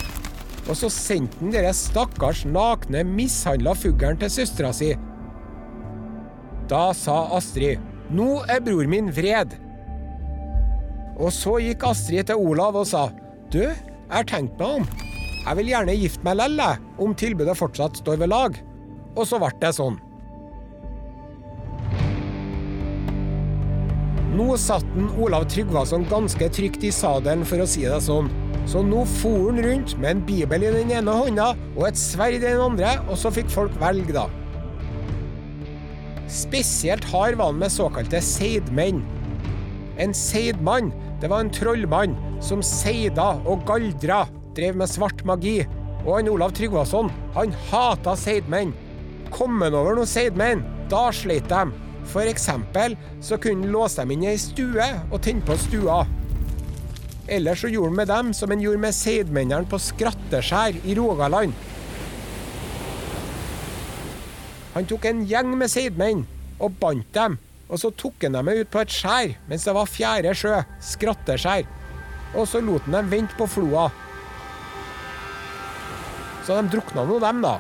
Og 0.67 0.79
så 0.79 0.89
sendte 0.91 1.39
han 1.43 1.53
dere 1.55 1.75
stakkars 1.77 2.47
nakne, 2.49 3.05
mishandla 3.07 3.77
fuglen 3.79 4.19
til 4.23 4.33
søstera 4.39 4.73
si. 4.75 4.95
Da 6.71 6.91
sa 6.97 7.21
Astrid 7.37 7.83
nå 8.11 8.41
er 8.51 8.63
bror 8.63 8.87
min 8.91 9.09
vred. 9.15 9.57
Og 11.19 11.33
så 11.35 11.57
gikk 11.63 11.87
Astrid 11.89 12.29
til 12.29 12.39
Olav 12.39 12.77
og 12.79 12.87
sa 12.87 13.09
du, 13.51 13.63
jeg 13.63 14.13
har 14.13 14.27
tenkt 14.27 14.59
meg 14.61 14.81
om. 14.81 14.89
Jeg 15.47 15.59
vil 15.59 15.71
gjerne 15.71 15.95
gifte 15.95 16.27
meg 16.27 16.39
lell, 16.39 16.63
om 17.03 17.15
tilbudet 17.19 17.55
fortsatt 17.59 17.99
står 17.99 18.19
ved 18.23 18.31
lag. 18.31 18.59
Og 19.15 19.27
så 19.27 19.39
ble 19.43 19.51
det 19.63 19.73
sånn. 19.77 19.99
Nå 24.37 24.49
satt 24.61 24.87
den 24.93 25.07
Olav 25.23 25.47
Tryggvason 25.49 26.05
ganske 26.11 26.51
trygt 26.53 26.83
i 26.85 26.91
sadelen, 26.93 27.47
for 27.47 27.63
å 27.63 27.69
si 27.71 27.87
det 27.87 28.03
sånn. 28.05 28.29
Så 28.69 28.83
nå 28.85 29.05
for 29.17 29.47
han 29.49 29.63
rundt 29.63 29.95
med 30.03 30.11
en 30.11 30.25
bibel 30.27 30.67
i 30.67 30.75
den 30.75 30.91
ene 30.99 31.15
hånda 31.15 31.53
og 31.77 31.87
et 31.89 31.99
sverd 31.99 32.41
i 32.41 32.43
den 32.43 32.61
andre, 32.61 32.99
og 33.07 33.17
så 33.19 33.33
fikk 33.33 33.49
folk 33.55 33.79
velge, 33.81 34.13
da. 34.19 34.27
Spesielt 36.29 37.05
hard 37.05 37.37
var 37.39 37.53
han 37.53 37.59
med 37.59 37.73
såkalte 37.73 38.21
seidmenn. 38.21 39.05
En 39.99 40.15
seidmann, 40.15 40.93
det 41.21 41.31
var 41.31 41.41
en 41.41 41.53
trollmann 41.55 42.17
som 42.43 42.63
seida 42.63 43.37
og 43.47 43.63
galdra, 43.69 44.25
drev 44.57 44.77
med 44.77 44.91
svart 44.91 45.23
magi. 45.25 45.61
Og 46.05 46.19
han 46.19 46.31
Olav 46.31 46.53
Tryggvason, 46.55 47.11
han 47.35 47.55
hata 47.71 48.17
seidmenn. 48.19 48.75
Kom 49.31 49.63
han 49.63 49.75
over 49.75 49.97
noen 49.97 50.11
seidmenn, 50.11 50.65
da 50.91 51.09
sleit 51.15 51.49
de. 51.51 51.65
For 52.07 52.27
eksempel 52.29 52.95
så 53.25 53.39
kunne 53.43 53.67
han 53.67 53.75
låse 53.75 54.03
dem 54.03 54.15
inn 54.15 54.27
i 54.27 54.33
ei 54.35 54.41
stue 54.41 54.87
og 55.11 55.19
tenne 55.25 55.47
på 55.47 55.57
stua. 55.59 56.05
Eller 57.27 57.59
så 57.59 57.71
gjorde 57.71 57.91
han 57.91 57.99
med 58.03 58.11
dem 58.11 58.35
som 58.35 58.53
han 58.55 58.63
gjorde 58.63 58.83
med 58.85 58.95
seidmennene 58.95 59.67
på 59.71 59.81
Skratteskjær 59.83 60.79
i 60.87 60.95
Rogaland. 60.99 61.55
Han 64.77 64.85
tok 64.85 65.07
en 65.09 65.23
gjeng 65.25 65.55
med 65.57 65.71
seidmenn 65.73 66.27
og 66.61 66.75
bandt 66.77 67.09
dem, 67.17 67.39
og 67.73 67.81
så 67.81 67.89
tok 67.97 68.27
han 68.27 68.35
dem 68.37 68.51
ut 68.53 68.69
på 68.69 68.83
et 68.85 68.93
skjær 68.93 69.31
mens 69.49 69.65
det 69.65 69.73
var 69.73 69.89
fjerde 69.89 70.35
sjø, 70.37 70.59
Skratteskjær. 70.85 71.65
Og 72.37 72.45
så 72.45 72.61
lot 72.61 72.85
han 72.85 72.99
dem 72.99 73.09
vente 73.15 73.39
på 73.39 73.49
floa. 73.49 73.87
Så 76.45 76.61
de 76.61 76.69
drukna 76.77 77.07
nå, 77.09 77.17
dem, 77.25 77.41
da. 77.41 77.57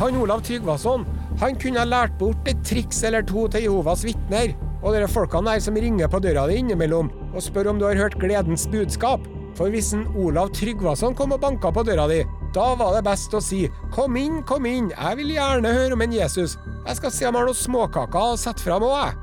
Han 0.00 0.16
Olav 0.24 0.40
Tryggvason 0.48 1.04
han 1.44 1.60
kunne 1.60 1.84
ha 1.84 1.84
lært 1.84 2.16
bort 2.22 2.48
et 2.48 2.64
triks 2.64 3.04
eller 3.04 3.28
to 3.28 3.44
til 3.52 3.68
Jehovas 3.68 4.06
vitner 4.08 4.56
og 4.80 4.96
de 4.96 5.04
folkene 5.12 5.52
der 5.52 5.60
som 5.60 5.76
ringer 5.76 6.08
på 6.08 6.24
døra 6.24 6.48
di 6.48 6.56
innimellom 6.62 7.12
og 7.28 7.44
spør 7.44 7.74
om 7.74 7.78
du 7.78 7.84
har 7.90 8.00
hørt 8.00 8.16
gledens 8.16 8.64
budskap. 8.72 9.28
For 9.60 9.68
hvis 9.68 9.92
en 9.92 10.08
Olav 10.16 10.54
Tryggvason 10.56 11.12
kom 11.12 11.36
og 11.36 11.44
banka 11.44 11.68
på 11.68 11.84
døra 11.84 12.08
di, 12.08 12.22
da 12.52 12.74
var 12.76 12.94
det 12.94 13.04
best 13.04 13.32
å 13.32 13.40
si 13.40 13.70
'Kom 13.90 14.16
inn, 14.16 14.42
kom 14.42 14.66
inn, 14.66 14.90
jeg 14.90 15.16
vil 15.16 15.34
gjerne 15.34 15.72
høre 15.72 15.92
om 15.92 16.02
en 16.02 16.12
Jesus'. 16.12 16.56
Jeg 16.86 16.96
skal 16.96 17.10
se 17.10 17.26
om 17.26 17.34
jeg 17.34 17.40
har 17.40 17.46
noen 17.46 17.54
småkaker 17.54 18.32
å 18.32 18.38
sette 18.38 18.60
fram 18.60 18.82
òg, 18.82 19.06
jeg. 19.06 19.14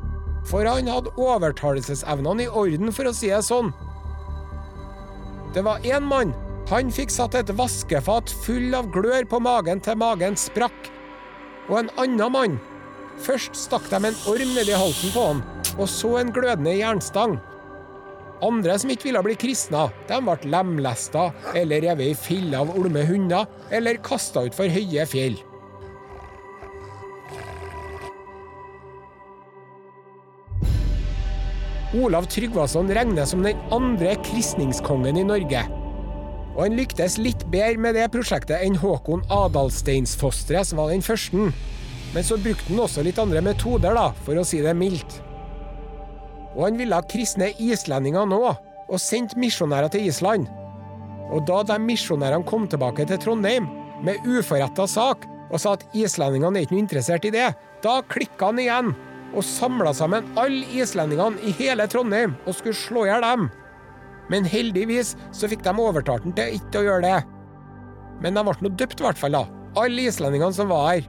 For 0.46 0.66
han 0.66 0.88
hadde 0.88 1.14
overtalelsesevnene 1.18 2.44
i 2.44 2.48
orden, 2.48 2.92
for 2.92 3.04
å 3.04 3.14
si 3.14 3.28
det 3.28 3.44
sånn. 3.44 3.74
Det 5.54 5.64
var 5.64 5.80
én 5.80 6.04
mann. 6.04 6.34
Han 6.70 6.92
fikk 6.92 7.10
satt 7.10 7.36
et 7.36 7.50
vaskefat 7.58 8.30
full 8.46 8.76
av 8.76 8.92
glør 8.94 9.26
på 9.26 9.40
magen 9.42 9.80
til 9.80 9.98
magen 9.98 10.36
sprakk. 10.36 10.92
Og 11.70 11.80
en 11.80 11.90
annen 11.98 12.32
mann. 12.32 12.60
Først 13.20 13.56
stakk 13.56 13.90
de 13.90 13.96
en 13.96 14.20
orm 14.30 14.54
nedi 14.56 14.76
halsen 14.78 15.12
på 15.12 15.26
han, 15.28 15.42
og 15.78 15.90
så 15.90 16.20
en 16.20 16.32
glødende 16.32 16.78
jernstang. 16.78 17.40
Andre 18.46 18.78
som 18.80 18.92
ikke 18.94 19.10
ville 19.10 19.22
bli 19.26 19.36
kristna, 19.40 19.90
de 20.08 20.18
ble 20.24 20.52
lemlesta 20.54 21.30
eller 21.60 21.84
revet 21.84 22.14
i 22.14 22.18
filler 22.18 22.62
av 22.62 22.72
olme 22.80 23.04
hunder 23.08 23.48
eller 23.76 24.00
kasta 24.06 24.46
utfor 24.48 24.72
høye 24.72 25.06
fjell. 25.10 25.40
Olav 32.00 32.28
Tryggvason 32.30 32.92
regnes 32.94 33.32
som 33.34 33.42
den 33.44 33.58
andre 33.74 34.14
kristningskongen 34.22 35.18
i 35.18 35.26
Norge. 35.26 35.64
Og 36.54 36.62
han 36.62 36.76
lyktes 36.78 37.18
litt 37.18 37.46
bedre 37.50 37.82
med 37.82 37.98
det 37.98 38.06
prosjektet 38.14 38.62
enn 38.62 38.78
Håkon 38.78 39.24
Adalsteinsfostre, 39.34 40.62
som 40.64 40.82
var 40.82 40.94
den 40.94 41.04
første. 41.06 41.50
Men 42.14 42.26
så 42.26 42.38
brukte 42.42 42.70
han 42.70 42.84
også 42.86 43.04
litt 43.06 43.20
andre 43.22 43.42
metoder, 43.46 43.98
da, 43.98 44.12
for 44.26 44.38
å 44.38 44.46
si 44.46 44.62
det 44.62 44.76
mildt. 44.78 45.20
Og 46.60 46.66
han 46.68 46.80
ville 46.80 47.00
kristne 47.08 47.54
islendinger 47.56 48.28
nå, 48.28 48.42
og 48.90 49.00
sendte 49.00 49.40
misjonærer 49.40 49.92
til 49.94 50.10
Island. 50.10 50.50
Og 51.32 51.46
da 51.48 51.62
de 51.64 51.78
misjonærene 51.80 52.48
kom 52.50 52.66
tilbake 52.68 53.06
til 53.08 53.22
Trondheim 53.22 53.70
med 54.04 54.26
uforretta 54.28 54.88
sak 54.90 55.28
og 55.50 55.62
sa 55.62 55.76
at 55.78 55.86
islendingene 55.98 56.60
er 56.60 56.66
ikke 56.66 56.76
noe 56.76 56.84
interessert 56.84 57.26
i 57.26 57.34
det, 57.34 57.48
da 57.86 58.00
klikka 58.12 58.50
han 58.50 58.60
igjen 58.62 58.92
og 59.30 59.46
samla 59.46 59.94
sammen 59.94 60.28
alle 60.42 60.66
islendingene 60.82 61.40
i 61.46 61.54
hele 61.60 61.86
Trondheim 61.90 62.36
og 62.46 62.58
skulle 62.58 62.78
slå 62.78 63.06
i 63.06 63.12
hjel 63.12 63.26
dem. 63.26 63.48
Men 64.30 64.46
heldigvis 64.50 65.16
så 65.34 65.50
fikk 65.50 65.64
de 65.66 65.74
overtalt 65.82 66.26
han 66.26 66.36
til 66.38 66.58
ikke 66.60 66.82
å 66.82 66.88
gjøre 66.90 67.06
det. 67.06 67.20
Men 68.20 68.36
de 68.36 68.44
ble 68.46 68.58
nå 68.66 68.74
døpt, 68.78 69.00
i 69.00 69.06
hvert 69.06 69.22
fall, 69.22 69.38
da. 69.38 69.46
Alle 69.80 70.10
islendingene 70.10 70.54
som 70.54 70.70
var 70.74 70.90
her. 70.92 71.08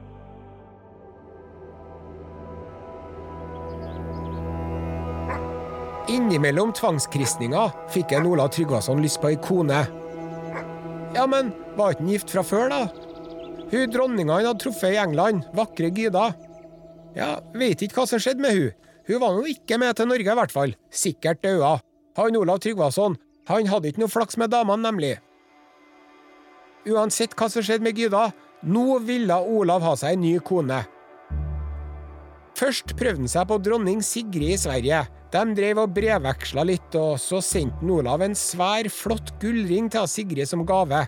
Innimellom 6.11 6.73
tvangskristninga 6.75 7.69
fikk 7.93 8.11
en 8.17 8.25
Olav 8.27 8.49
Tryggvason 8.51 8.99
lyst 8.99 9.21
på 9.23 9.29
ei 9.31 9.37
kone. 9.39 9.79
Ja, 11.15 11.23
men 11.27 11.53
var 11.77 11.93
ikke 11.93 12.03
han 12.03 12.11
gift 12.11 12.33
fra 12.33 12.43
før, 12.43 12.67
da? 12.71 12.81
Hun 13.71 13.93
dronninga 13.93 14.35
han 14.35 14.49
hadde 14.49 14.59
truffet 14.59 14.97
i 14.97 14.99
England, 14.99 15.45
vakre 15.55 15.87
Gyda. 15.95 16.25
Ja, 17.15 17.37
veit 17.55 17.83
ikke 17.83 18.01
hva 18.01 18.07
som 18.09 18.19
skjedde 18.19 18.43
med 18.43 18.57
hun. 18.57 18.73
Hun 19.07 19.21
var 19.23 19.37
nå 19.37 19.47
ikke 19.53 19.79
med 19.79 19.95
til 19.95 20.09
Norge, 20.11 20.27
i 20.27 20.39
hvert 20.41 20.53
fall. 20.53 20.75
Sikkert 20.91 21.41
daua. 21.45 21.77
Han 22.19 22.37
Olav 22.39 22.59
Tryggvason, 22.59 23.15
han 23.47 23.71
hadde 23.71 23.91
ikke 23.91 24.03
noe 24.03 24.11
flaks 24.11 24.35
med 24.39 24.51
damene, 24.51 24.83
nemlig. 24.83 25.15
uansett 26.91 27.35
hva 27.37 27.47
som 27.51 27.63
skjedde 27.63 27.85
med 27.85 27.95
Gyda, 27.95 28.31
nå 28.67 28.99
ville 29.05 29.37
Olav 29.37 29.83
ha 29.85 29.95
seg 29.95 30.17
en 30.17 30.23
ny 30.25 30.35
kone. 30.43 30.81
Først 32.57 32.95
prøvde 32.97 33.23
han 33.23 33.31
seg 33.31 33.47
på 33.47 33.59
dronning 33.63 34.01
Sigrid 34.05 34.55
i 34.55 34.59
Sverige. 34.59 35.05
De 35.31 35.43
drev 35.55 35.79
og 35.85 35.93
brevveksla 35.95 36.65
litt, 36.67 36.95
og 36.99 37.15
så 37.21 37.39
sendte 37.43 37.87
Olav 37.87 38.23
en 38.25 38.35
svær, 38.35 38.89
flott 38.91 39.31
gullring 39.39 39.87
til 39.91 40.09
Sigrid 40.11 40.49
som 40.49 40.65
gave. 40.67 41.05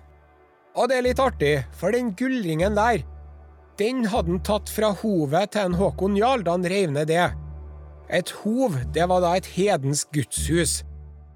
Og 0.79 0.87
det 0.89 0.97
er 0.97 1.05
litt 1.09 1.21
artig, 1.21 1.57
for 1.75 1.91
den 1.93 2.13
gullringen 2.17 2.77
der, 2.77 3.03
den 3.81 4.03
hadde 4.05 4.29
han 4.29 4.41
tatt 4.45 4.69
fra 4.69 4.91
hovet 5.01 5.53
til 5.53 5.67
en 5.67 5.77
Håkon 5.79 6.17
Jarl 6.17 6.43
da 6.45 6.53
han 6.53 6.65
reiv 6.69 6.91
ned 6.93 7.09
det. 7.09 7.25
Et 8.13 8.29
hov, 8.43 8.75
det 8.93 9.07
var 9.09 9.23
da 9.23 9.31
et 9.37 9.49
hedensk 9.55 10.11
gudshus. 10.13 10.81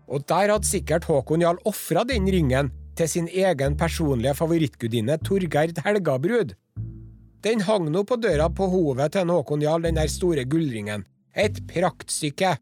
Og 0.07 0.23
der 0.29 0.53
hadde 0.53 0.69
sikkert 0.69 1.07
Håkon 1.09 1.41
Jarl 1.41 1.57
ofra 1.67 2.03
den 2.07 2.29
ringen 2.29 2.69
til 2.97 3.09
sin 3.09 3.27
egen 3.27 3.77
personlige 3.77 4.35
favorittgudinne 4.37 5.17
Torgerd 5.25 5.81
Helgabrud. 5.85 6.53
Den 7.45 7.61
hang 7.65 7.89
nå 7.93 8.05
på 8.05 8.19
døra 8.21 8.47
på 8.53 8.69
hovet 8.69 9.13
til 9.13 9.25
en 9.25 9.33
Håkon 9.33 9.65
Jarl, 9.65 9.83
den 9.85 9.97
der 9.97 10.09
store 10.11 10.45
gullringen. 10.45 11.05
Et 11.33 11.57
praktstykke. 11.69 12.55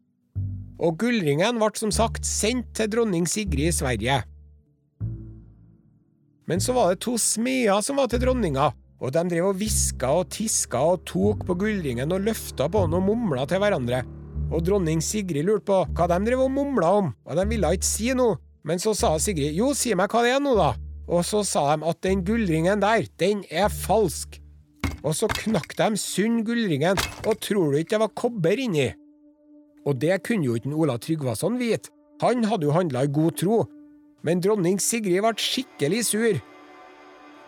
Og 0.76 0.98
gullringen 1.00 1.60
ble 1.60 1.70
som 1.78 1.92
sagt 1.94 2.26
sendt 2.28 2.74
til 2.76 2.90
dronning 2.92 3.28
Sigrid 3.28 3.70
i 3.70 3.74
Sverige. 3.74 4.22
Men 6.46 6.60
så 6.62 6.74
var 6.76 6.92
det 6.92 7.02
to 7.02 7.16
smeder 7.18 7.80
som 7.82 7.98
var 7.98 8.10
til 8.12 8.22
dronninga, 8.22 8.70
og 9.02 9.12
de 9.12 9.22
drev 9.28 9.50
og 9.50 9.58
hviska 9.58 10.12
og 10.20 10.28
tiska 10.32 10.80
og 10.92 11.02
tok 11.08 11.42
på 11.48 11.56
gullringen 11.58 12.12
og 12.14 12.22
løfta 12.28 12.68
på 12.70 12.84
den 12.86 12.96
og 13.00 13.06
mumla 13.08 13.46
til 13.48 13.60
hverandre. 13.62 14.04
Og 14.46 14.62
dronning 14.62 15.02
Sigrid 15.02 15.48
lurte 15.48 15.66
på 15.66 15.80
hva 15.96 16.06
de 16.12 16.20
drev 16.28 16.44
og 16.44 16.52
mumla 16.54 16.92
om, 17.00 17.12
og 17.26 17.38
de 17.38 17.46
ville 17.50 17.72
ikke 17.74 17.88
si 17.88 18.12
noe. 18.14 18.38
Men 18.66 18.80
så 18.82 18.94
sa 18.98 19.12
Sigrid 19.22 19.56
jo, 19.58 19.72
si 19.78 19.94
meg 19.94 20.10
hva 20.10 20.22
det 20.26 20.36
er 20.36 20.42
nå, 20.42 20.54
da. 20.58 20.74
Og 21.06 21.22
så 21.26 21.42
sa 21.46 21.68
de 21.74 21.86
at 21.86 22.02
den 22.02 22.22
gullringen 22.26 22.82
der, 22.82 23.06
den 23.18 23.44
er 23.50 23.70
falsk. 23.70 24.40
Og 25.06 25.14
så 25.14 25.28
knakk 25.30 25.76
de 25.78 25.92
sund 26.02 26.42
gullringen, 26.46 26.98
og 27.26 27.38
tror 27.42 27.72
du 27.72 27.78
ikke 27.78 27.94
det 27.94 28.02
var 28.02 28.14
kobber 28.18 28.62
inni? 28.62 28.88
Og 29.86 29.98
det 30.02 30.18
kunne 30.26 30.48
jo 30.48 30.56
ikke 30.58 30.74
Ola 30.74 30.96
Tryggvason 30.98 31.58
vite, 31.60 31.92
han 32.22 32.46
hadde 32.48 32.66
jo 32.66 32.74
handla 32.74 33.04
i 33.04 33.12
god 33.12 33.38
tro. 33.38 33.62
Men 34.26 34.40
dronning 34.42 34.80
Sigrid 34.82 35.22
ble 35.22 35.34
skikkelig 35.38 36.04
sur. 36.08 36.38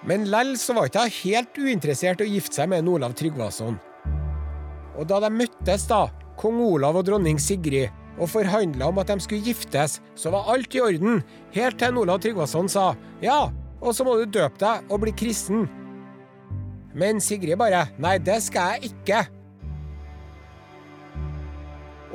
Men 0.06 0.28
lell 0.30 0.54
så 0.60 0.76
var 0.76 0.90
ikke 0.90 1.06
hun 1.06 1.16
helt 1.22 1.58
uinteressert 1.58 2.20
i 2.22 2.28
å 2.28 2.34
gifte 2.36 2.60
seg 2.60 2.70
med 2.70 2.84
en 2.84 2.90
Olav 2.92 3.16
Tryggvason. 3.18 3.78
Og 4.98 5.08
da 5.10 5.18
de 5.24 5.30
møttes, 5.34 5.86
da, 5.90 6.06
kong 6.38 6.60
Olav 6.62 7.00
og 7.00 7.08
dronning 7.08 7.40
Sigrid, 7.42 7.90
og 8.18 8.30
forhandla 8.30 8.90
om 8.90 8.98
at 8.98 9.10
de 9.10 9.22
skulle 9.22 9.46
giftes, 9.46 9.98
så 10.18 10.30
var 10.34 10.50
alt 10.52 10.74
i 10.74 10.82
orden, 10.82 11.22
helt 11.54 11.78
til 11.80 11.98
Olav 11.98 12.22
Tryggvason 12.22 12.70
sa 12.70 12.92
ja, 13.22 13.48
og 13.78 13.94
så 13.94 14.06
må 14.06 14.16
du 14.18 14.26
døpe 14.38 14.58
deg 14.58 14.90
og 14.90 15.02
bli 15.04 15.14
kristen. 15.14 15.66
Men 16.98 17.22
Sigrid 17.22 17.58
bare 17.60 17.86
nei, 18.02 18.16
det 18.22 18.40
skal 18.46 18.74
jeg 18.76 18.92
ikke. 18.92 19.22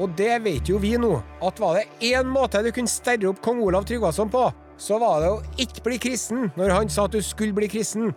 Og 0.02 0.14
det 0.18 0.40
vet 0.42 0.70
jo 0.70 0.80
vi 0.82 0.96
nå, 0.98 1.16
at 1.46 1.60
var 1.62 1.78
det 1.78 2.14
én 2.14 2.30
måte 2.30 2.64
du 2.66 2.72
kunne 2.74 2.90
sterre 2.90 3.30
opp 3.30 3.42
kong 3.46 3.62
Olav 3.62 3.86
Tryggvason 3.86 4.32
på, 4.34 4.48
så 4.82 4.98
var 5.02 5.22
det 5.22 5.30
å 5.30 5.42
ikke 5.62 5.84
bli 5.86 6.00
kristen 6.02 6.48
når 6.58 6.74
han 6.74 6.90
sa 6.90 7.06
at 7.06 7.14
du 7.14 7.22
skulle 7.22 7.54
bli 7.56 7.70
kristen. 7.70 8.12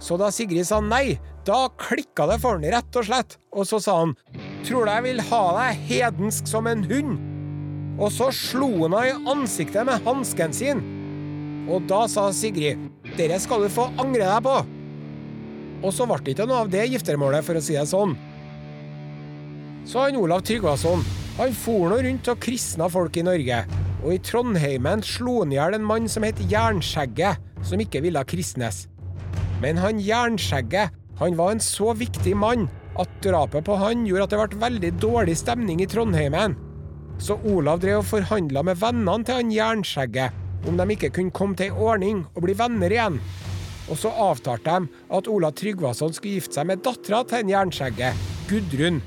Så 0.00 0.16
da 0.18 0.30
Sigrid 0.32 0.66
sa 0.66 0.80
nei, 0.82 1.20
da 1.46 1.68
klikka 1.78 2.26
det 2.30 2.40
for 2.42 2.56
han 2.56 2.72
rett 2.72 2.96
og 2.96 3.06
slett, 3.06 3.36
og 3.52 3.68
så 3.68 3.78
sa 3.82 3.98
han 4.00 4.14
tror 4.66 4.86
du 4.86 4.92
jeg 4.92 5.06
vil 5.06 5.22
ha 5.30 5.42
deg 5.56 5.84
hedensk 5.88 6.48
som 6.48 6.68
en 6.70 6.82
hund? 6.88 7.18
Og 8.00 8.08
så 8.14 8.30
slo 8.32 8.70
han 8.86 8.96
henne 8.96 9.06
i 9.10 9.30
ansiktet 9.30 9.86
med 9.86 10.06
hansken 10.06 10.54
sin. 10.56 10.82
Og 11.70 11.84
da 11.88 12.06
sa 12.08 12.30
Sigrid 12.34 12.80
dere 13.18 13.38
skal 13.42 13.64
du 13.64 13.72
få 13.72 13.90
angre 14.00 14.24
deg 14.24 14.44
på. 14.46 14.56
Og 15.84 15.94
så 15.96 16.06
ble 16.08 16.20
det 16.24 16.34
ikke 16.34 16.48
noe 16.48 16.64
av 16.64 16.72
det 16.72 16.86
giftermålet, 16.92 17.44
for 17.44 17.56
å 17.56 17.62
si 17.64 17.76
det 17.76 17.86
sånn. 17.88 18.16
Så 19.84 20.04
han 20.04 20.18
Olav 20.20 20.44
Tryggvason, 20.46 21.04
han 21.38 21.54
for 21.56 21.90
nå 21.90 22.00
rundt 22.04 22.28
og 22.30 22.40
kristna 22.42 22.88
folk 22.92 23.16
i 23.16 23.24
Norge. 23.26 23.62
Og 24.00 24.14
i 24.14 24.20
Trondheimen 24.24 25.04
slo 25.04 25.40
han 25.42 25.52
i 25.52 25.58
hjel 25.58 25.76
en 25.76 25.86
mann 25.86 26.08
som 26.08 26.24
het 26.24 26.40
Jernskjegget, 26.50 27.40
som 27.66 27.80
ikke 27.82 28.02
ville 28.04 28.22
kristnes. 28.28 28.86
Men 29.60 29.80
han 29.80 30.00
Jernskjegget, 30.00 30.94
han 31.20 31.36
var 31.36 31.52
en 31.52 31.64
så 31.64 31.92
viktig 31.96 32.32
mann 32.36 32.68
at 33.00 33.10
drapet 33.24 33.64
på 33.66 33.76
han 33.80 34.06
gjorde 34.08 34.26
at 34.28 34.34
det 34.34 34.40
ble 34.40 34.62
veldig 34.64 34.92
dårlig 35.02 35.36
stemning 35.40 35.82
i 35.84 35.88
Trondheimen. 35.88 36.56
Så 37.20 37.36
Olav 37.44 37.82
drev 37.82 38.00
og 38.00 38.08
forhandla 38.08 38.64
med 38.64 38.80
vennene 38.80 39.26
til 39.28 39.40
han 39.42 39.52
Jernskjegget 39.52 40.46
om 40.68 40.76
de 40.76 40.86
ikke 40.92 41.12
kunne 41.16 41.32
komme 41.32 41.56
til 41.56 41.70
ei 41.70 41.86
ordning 41.88 42.24
og 42.34 42.44
bli 42.44 42.56
venner 42.56 42.92
igjen. 42.92 43.20
Og 43.90 43.98
så 43.98 44.12
avtalte 44.12 44.76
de 44.76 45.06
at 45.16 45.30
Olav 45.30 45.56
Tryggvason 45.58 46.12
skulle 46.14 46.38
gifte 46.38 46.60
seg 46.60 46.68
med 46.68 46.84
dattera 46.84 47.24
til 47.26 47.42
en 47.42 47.54
Jernskjegget, 47.54 48.28
Gudrun. 48.50 49.00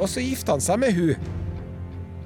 Og 0.00 0.08
så 0.08 0.24
gifta 0.24 0.56
han 0.56 0.64
seg 0.64 0.80
med 0.82 0.96
hun. 0.96 1.30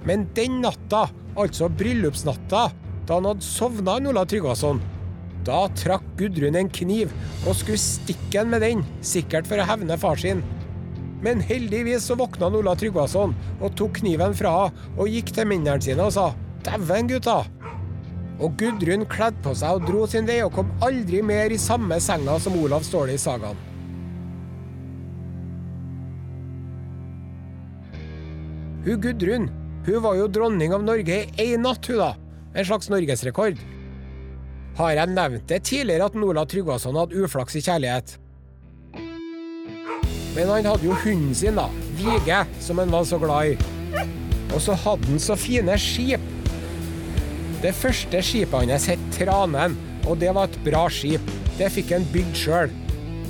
Men 0.06 0.28
den 0.36 0.60
natta, 0.62 1.08
altså 1.34 1.68
bryllupsnatta, 1.72 2.68
da 3.04 3.18
han 3.18 3.28
hadde 3.28 3.44
sovna, 3.44 3.98
Olav 4.08 4.28
Tryggvason, 4.30 4.80
da 5.44 5.66
trakk 5.76 6.04
Gudrun 6.16 6.56
en 6.56 6.70
kniv 6.72 7.12
og 7.44 7.56
skulle 7.58 7.80
stikke 7.80 8.40
han 8.40 8.52
med 8.52 8.64
den, 8.64 8.84
sikkert 9.04 9.48
for 9.48 9.60
å 9.60 9.66
hevne 9.68 9.98
far 10.00 10.20
sin. 10.20 10.40
Men 11.24 11.40
heldigvis 11.40 12.04
så 12.08 12.16
våkna 12.20 12.50
Ola 12.52 12.74
Tryggvason 12.76 13.32
og 13.58 13.76
tok 13.78 14.00
kniven 14.02 14.34
fra 14.36 14.54
henne 14.58 14.96
og 15.00 15.08
gikk 15.08 15.32
til 15.36 15.48
mennene 15.48 15.80
sine 15.84 16.04
og 16.04 16.12
sa 16.16 16.32
'Dæven, 16.64 17.08
gutta'. 17.08 17.44
Og 18.40 18.56
Gudrun 18.58 19.06
kledde 19.06 19.40
på 19.44 19.54
seg 19.54 19.76
og 19.76 19.86
dro 19.88 20.06
sin 20.06 20.26
vei 20.26 20.40
og 20.42 20.52
kom 20.52 20.72
aldri 20.82 21.22
mer 21.22 21.52
i 21.52 21.60
samme 21.60 22.00
senga 22.00 22.38
som 22.40 22.56
Olav 22.58 22.82
Ståle 22.82 23.14
i 23.14 23.20
sagaen. 23.20 23.73
Hun 28.84 29.00
Gudrun 29.00 29.48
hun 29.84 30.00
var 30.00 30.16
jo 30.16 30.28
dronning 30.32 30.72
av 30.72 30.84
Norge 30.84 31.16
i 31.36 31.44
én 31.52 31.60
natt, 31.64 31.84
hun 31.90 32.00
da. 32.00 32.14
En 32.56 32.64
slags 32.64 32.88
norgesrekord. 32.88 33.58
Har 34.78 34.94
jeg 34.96 35.12
nevnt 35.12 35.48
det 35.50 35.60
tidligere 35.68 36.08
at 36.08 36.16
Nola 36.16 36.46
Tryggvason 36.48 36.96
hadde 36.96 37.20
uflaks 37.20 37.58
i 37.58 37.62
kjærlighet? 37.64 38.14
Men 40.34 40.50
han 40.50 40.66
hadde 40.70 40.88
jo 40.88 40.96
hunden 41.04 41.34
sin, 41.36 41.60
da. 41.60 41.68
Vige, 41.98 42.40
som 42.64 42.80
han 42.80 42.94
var 42.94 43.04
så 43.06 43.20
glad 43.20 43.52
i. 43.52 44.06
Og 44.54 44.62
så 44.64 44.76
hadde 44.86 45.10
han 45.10 45.20
så 45.22 45.36
fine 45.38 45.76
skip. 45.78 46.24
Det 47.60 47.74
første 47.76 48.22
skipet 48.24 48.72
hans 48.72 48.88
het 48.88 49.04
Tranen, 49.14 49.76
og 50.08 50.18
det 50.20 50.32
var 50.36 50.48
et 50.48 50.58
bra 50.64 50.86
skip. 50.92 51.28
Det 51.58 51.70
fikk 51.76 51.92
han 51.94 52.08
bygd 52.12 52.40
sjøl. 52.40 52.72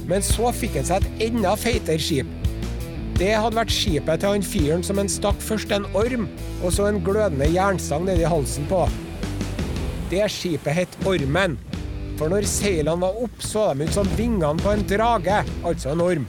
Men 0.07 0.23
så 0.25 0.55
fikk 0.55 0.79
han 0.79 0.89
seg 0.89 1.03
et 1.03 1.29
enda 1.31 1.59
feitere 1.59 2.01
skip. 2.01 2.31
Det 3.15 3.31
hadde 3.31 3.55
vært 3.55 3.71
skipet 3.71 4.23
til 4.23 4.33
han 4.35 4.43
fyren 4.43 4.81
som 4.83 4.99
en 4.99 5.11
stakk 5.11 5.39
først 5.39 5.71
en 5.75 5.85
orm, 5.95 6.25
og 6.65 6.73
så 6.75 6.89
en 6.89 6.99
glødende 7.05 7.47
jernstang 7.47 8.09
nedi 8.09 8.27
halsen 8.27 8.67
på. 8.67 8.81
Det 10.11 10.25
skipet 10.35 10.75
het 10.75 10.97
Ormen. 11.07 11.55
For 12.19 12.31
når 12.31 12.47
seilene 12.51 13.03
var 13.03 13.21
opp, 13.23 13.39
så 13.43 13.69
de 13.75 13.87
ut 13.87 13.95
som 13.95 14.11
vingene 14.19 14.59
på 14.63 14.75
en 14.75 14.83
drage, 14.91 15.39
altså 15.63 15.93
en 15.93 16.03
orm. 16.03 16.27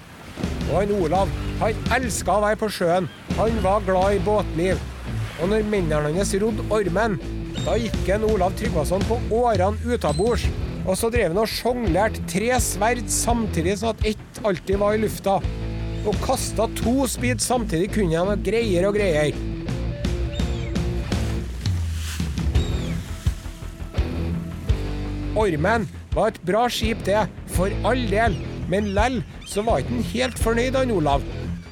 Og 0.67 0.77
han 0.77 0.93
Olav, 0.93 1.33
han 1.59 1.89
elska 1.97 2.37
å 2.37 2.45
være 2.45 2.61
på 2.61 2.69
sjøen. 2.77 3.09
Han 3.39 3.59
var 3.65 3.85
glad 3.89 4.19
i 4.19 4.23
båtliv. 4.25 4.81
Og 5.41 5.49
når 5.51 5.65
mennene 5.69 6.13
hans 6.13 6.37
rodde 6.41 6.69
Ormen, 6.73 7.17
da 7.65 7.79
gikk 7.81 8.13
en 8.13 8.29
Olav 8.29 8.53
Tryggvason 8.59 9.05
på 9.09 9.19
årene 9.41 9.81
utabords. 9.89 10.45
Og 10.85 10.93
så 11.01 11.09
drev 11.09 11.33
han 11.33 11.41
og 11.41 11.49
sjonglerte 11.49 12.21
tre 12.29 12.53
sverd 12.61 13.07
samtidig, 13.09 13.79
sånn 13.81 13.95
at 13.97 14.11
ett 14.13 14.43
alltid 14.45 14.81
var 14.81 14.93
i 14.93 15.01
lufta. 15.01 15.39
Og 16.05 16.17
kasta 16.21 16.67
to 16.77 17.07
speed 17.09 17.41
samtidig 17.41 17.89
kunne 17.95 18.21
han 18.21 18.43
greier 18.45 18.85
og 18.89 18.97
greier. 18.97 19.33
Ormen 25.35 25.87
var 26.13 26.29
et 26.31 26.37
bra 26.47 26.67
skip, 26.71 27.01
det, 27.03 27.25
for 27.51 27.73
all 27.83 28.05
del, 28.07 28.37
men 28.71 28.93
lell 28.95 29.17
så 29.49 29.65
var 29.65 29.81
ikke 29.81 29.97
han 29.97 30.05
helt 30.13 30.39
fornøyd, 30.39 30.77
han 30.77 30.93
Olav. 30.95 31.25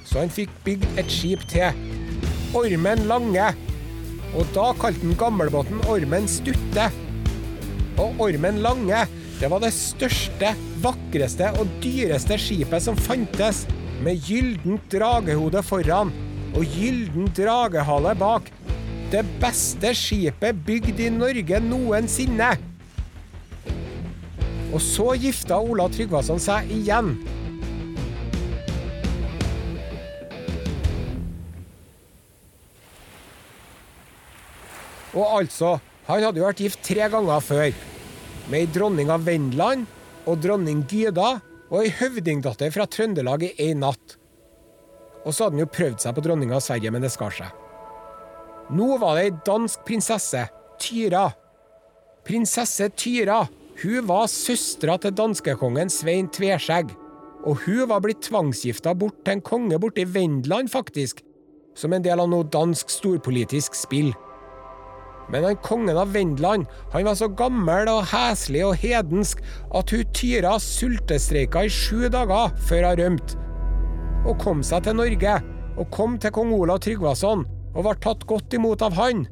Så 0.03 0.19
han 0.19 0.33
fikk 0.33 0.51
bygd 0.65 0.99
et 0.99 1.11
skip 1.11 1.45
til. 1.51 1.77
Ormen 2.57 3.05
Lange. 3.09 3.53
Og 4.33 4.49
da 4.53 4.71
kalte 4.81 5.05
han 5.05 5.15
gammelbåten 5.17 5.79
Ormen 5.89 6.27
Stutte. 6.29 6.89
Og 8.01 8.19
Ormen 8.25 8.59
Lange, 8.65 9.05
det 9.39 9.49
var 9.49 9.61
det 9.63 9.71
største, 9.77 10.51
vakreste 10.83 11.53
og 11.61 11.71
dyreste 11.85 12.37
skipet 12.41 12.83
som 12.83 12.99
fantes, 12.99 13.63
med 14.03 14.19
gyllent 14.27 14.89
dragehode 14.91 15.61
foran 15.63 16.11
og 16.53 16.75
gylden 16.75 17.29
dragehale 17.37 18.13
bak. 18.19 18.49
Det 19.13 19.23
beste 19.41 19.93
skipet 19.95 20.59
bygd 20.65 20.99
i 20.99 21.09
Norge 21.13 21.59
noensinne. 21.63 22.51
Og 24.73 24.81
så 24.81 25.13
gifta 25.21 25.59
Ola 25.61 25.85
Tryggvason 25.93 26.41
seg 26.41 26.69
igjen. 26.73 27.13
Og 35.13 35.25
altså, 35.29 35.75
han 36.07 36.25
hadde 36.25 36.41
jo 36.41 36.47
vært 36.47 36.63
gift 36.65 36.81
tre 36.85 37.05
ganger 37.13 37.43
før. 37.45 37.73
med 38.49 38.59
ei 38.59 38.67
dronning 38.75 39.07
av 39.13 39.21
Vendland 39.23 39.85
og 40.27 40.41
dronning 40.43 40.81
Gyda 40.89 41.37
og 41.73 41.81
ei 41.81 41.91
høvdingdatter 41.97 42.69
fra 42.73 42.85
Trøndelag 42.85 43.47
i 43.47 43.53
ei 43.65 43.73
natt. 43.73 44.17
Og 45.23 45.33
så 45.33 45.47
hadde 45.47 45.57
han 45.57 45.63
jo 45.63 45.73
prøvd 45.73 46.03
seg 46.03 46.15
på 46.15 46.23
dronninga 46.25 46.59
av 46.59 46.65
Sverige, 46.65 46.91
men 46.93 47.03
det 47.03 47.11
skar 47.13 47.33
seg. 47.33 47.49
Nå 48.73 48.95
var 49.01 49.17
det 49.17 49.25
ei 49.25 49.35
dansk 49.47 49.81
prinsesse, 49.87 50.45
Tyra. 50.83 51.27
Prinsesse 52.27 52.89
Tyra 52.95 53.41
hun 53.81 54.05
var 54.07 54.27
søstera 54.29 54.99
til 55.01 55.15
danskekongen 55.17 55.89
Svein 55.89 56.29
Tveskjegg. 56.33 56.93
Og 57.43 57.65
hun 57.65 57.87
var 57.89 58.03
blitt 58.03 58.21
tvangsgifta 58.27 58.93
bort 58.95 59.17
til 59.25 59.37
en 59.37 59.43
konge 59.43 59.79
borte 59.81 60.03
i 60.03 60.07
Vendland, 60.07 60.69
faktisk. 60.71 61.23
Som 61.75 61.95
en 61.95 62.05
del 62.05 62.21
av 62.21 62.29
noe 62.29 62.47
dansk 62.47 62.91
storpolitisk 62.93 63.75
spill. 63.75 64.13
Men 65.31 65.45
han 65.47 65.61
kongen 65.65 65.97
av 65.97 66.11
Vendland 66.13 66.67
han 66.93 67.07
var 67.07 67.15
så 67.19 67.29
gammel 67.31 67.89
og 67.91 68.07
heslig 68.11 68.63
og 68.67 68.75
hedensk 68.81 69.43
at 69.75 69.93
hun 69.93 70.11
Tyra 70.15 70.57
sultestreika 70.61 71.65
i 71.65 71.71
sju 71.71 72.09
dager 72.13 72.53
før 72.67 72.89
hun 72.89 72.99
rømte. 73.01 73.39
Og 74.23 74.37
kom 74.39 74.61
seg 74.63 74.85
til 74.85 74.95
Norge, 74.95 75.39
og 75.75 75.89
kom 75.91 76.19
til 76.21 76.31
kong 76.35 76.53
Olav 76.55 76.79
Tryggvason, 76.83 77.43
og 77.73 77.85
ble 77.85 77.95
tatt 78.03 78.27
godt 78.29 78.55
imot 78.55 78.83
av 78.85 78.95
han. 78.95 79.25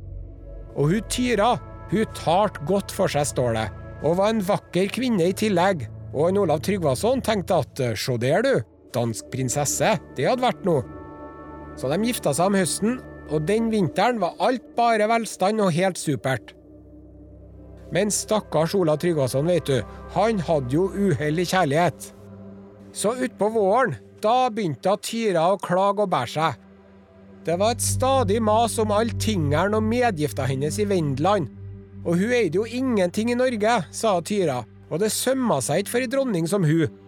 Og 0.75 0.91
hun 0.91 1.11
Tyra 1.11 1.53
hun 1.91 2.15
talte 2.15 2.63
godt 2.67 2.91
for 2.95 3.11
seg, 3.11 3.27
står 3.27 3.55
det, 3.57 3.67
og 4.01 4.17
var 4.19 4.31
en 4.31 4.43
vakker 4.47 4.91
kvinne 4.95 5.27
i 5.27 5.35
tillegg. 5.37 5.85
Og 6.11 6.27
han 6.27 6.39
Olav 6.41 6.63
Tryggvason 6.63 7.23
tenkte 7.23 7.61
at 7.63 7.83
sjå 7.99 8.17
der, 8.19 8.43
du, 8.43 8.53
dansk 8.95 9.27
prinsesse, 9.31 9.95
det 10.17 10.27
hadde 10.27 10.43
vært 10.43 10.65
noe. 10.67 10.83
Så 11.79 11.91
de 11.91 11.99
gifta 12.03 12.33
seg 12.35 12.51
om 12.51 12.59
høsten, 12.59 12.99
og 13.31 13.45
den 13.47 13.69
vinteren 13.71 14.19
var 14.21 14.35
alt 14.43 14.73
bare 14.75 15.07
velstand 15.09 15.63
og 15.63 15.71
helt 15.75 15.99
supert. 15.99 16.53
Men 17.91 18.11
stakkars 18.11 18.75
Ola 18.75 18.95
Tryggvason, 18.99 19.47
vet 19.47 19.67
du, 19.67 19.79
han 20.15 20.39
hadde 20.47 20.75
jo 20.75 20.87
uhell 20.91 21.41
i 21.43 21.47
kjærlighet. 21.47 22.11
Så 22.95 23.15
utpå 23.23 23.49
våren, 23.51 23.97
da 24.23 24.51
begynte 24.53 24.95
Tyra 25.03 25.47
å 25.51 25.59
klage 25.59 26.05
og 26.05 26.11
bære 26.11 26.33
seg. 26.35 26.59
Det 27.47 27.57
var 27.57 27.73
et 27.73 27.83
stadig 27.83 28.37
mas 28.43 28.77
om 28.79 28.91
all 28.93 29.09
tingeren 29.19 29.75
og 29.75 29.87
medgifta 29.87 30.45
hennes 30.45 30.77
i 30.79 30.85
Vendeland. 30.87 31.49
Og 32.05 32.19
hun 32.19 32.33
eide 32.37 32.59
jo 32.59 32.67
ingenting 32.67 33.31
i 33.31 33.37
Norge, 33.37 33.79
sa 33.91 34.13
Tyra, 34.25 34.61
og 34.91 35.01
det 35.01 35.11
sømma 35.13 35.59
seg 35.63 35.81
ikke 35.81 35.95
for 35.95 36.05
ei 36.05 36.11
dronning 36.11 36.47
som 36.49 36.65
hun. 36.67 37.00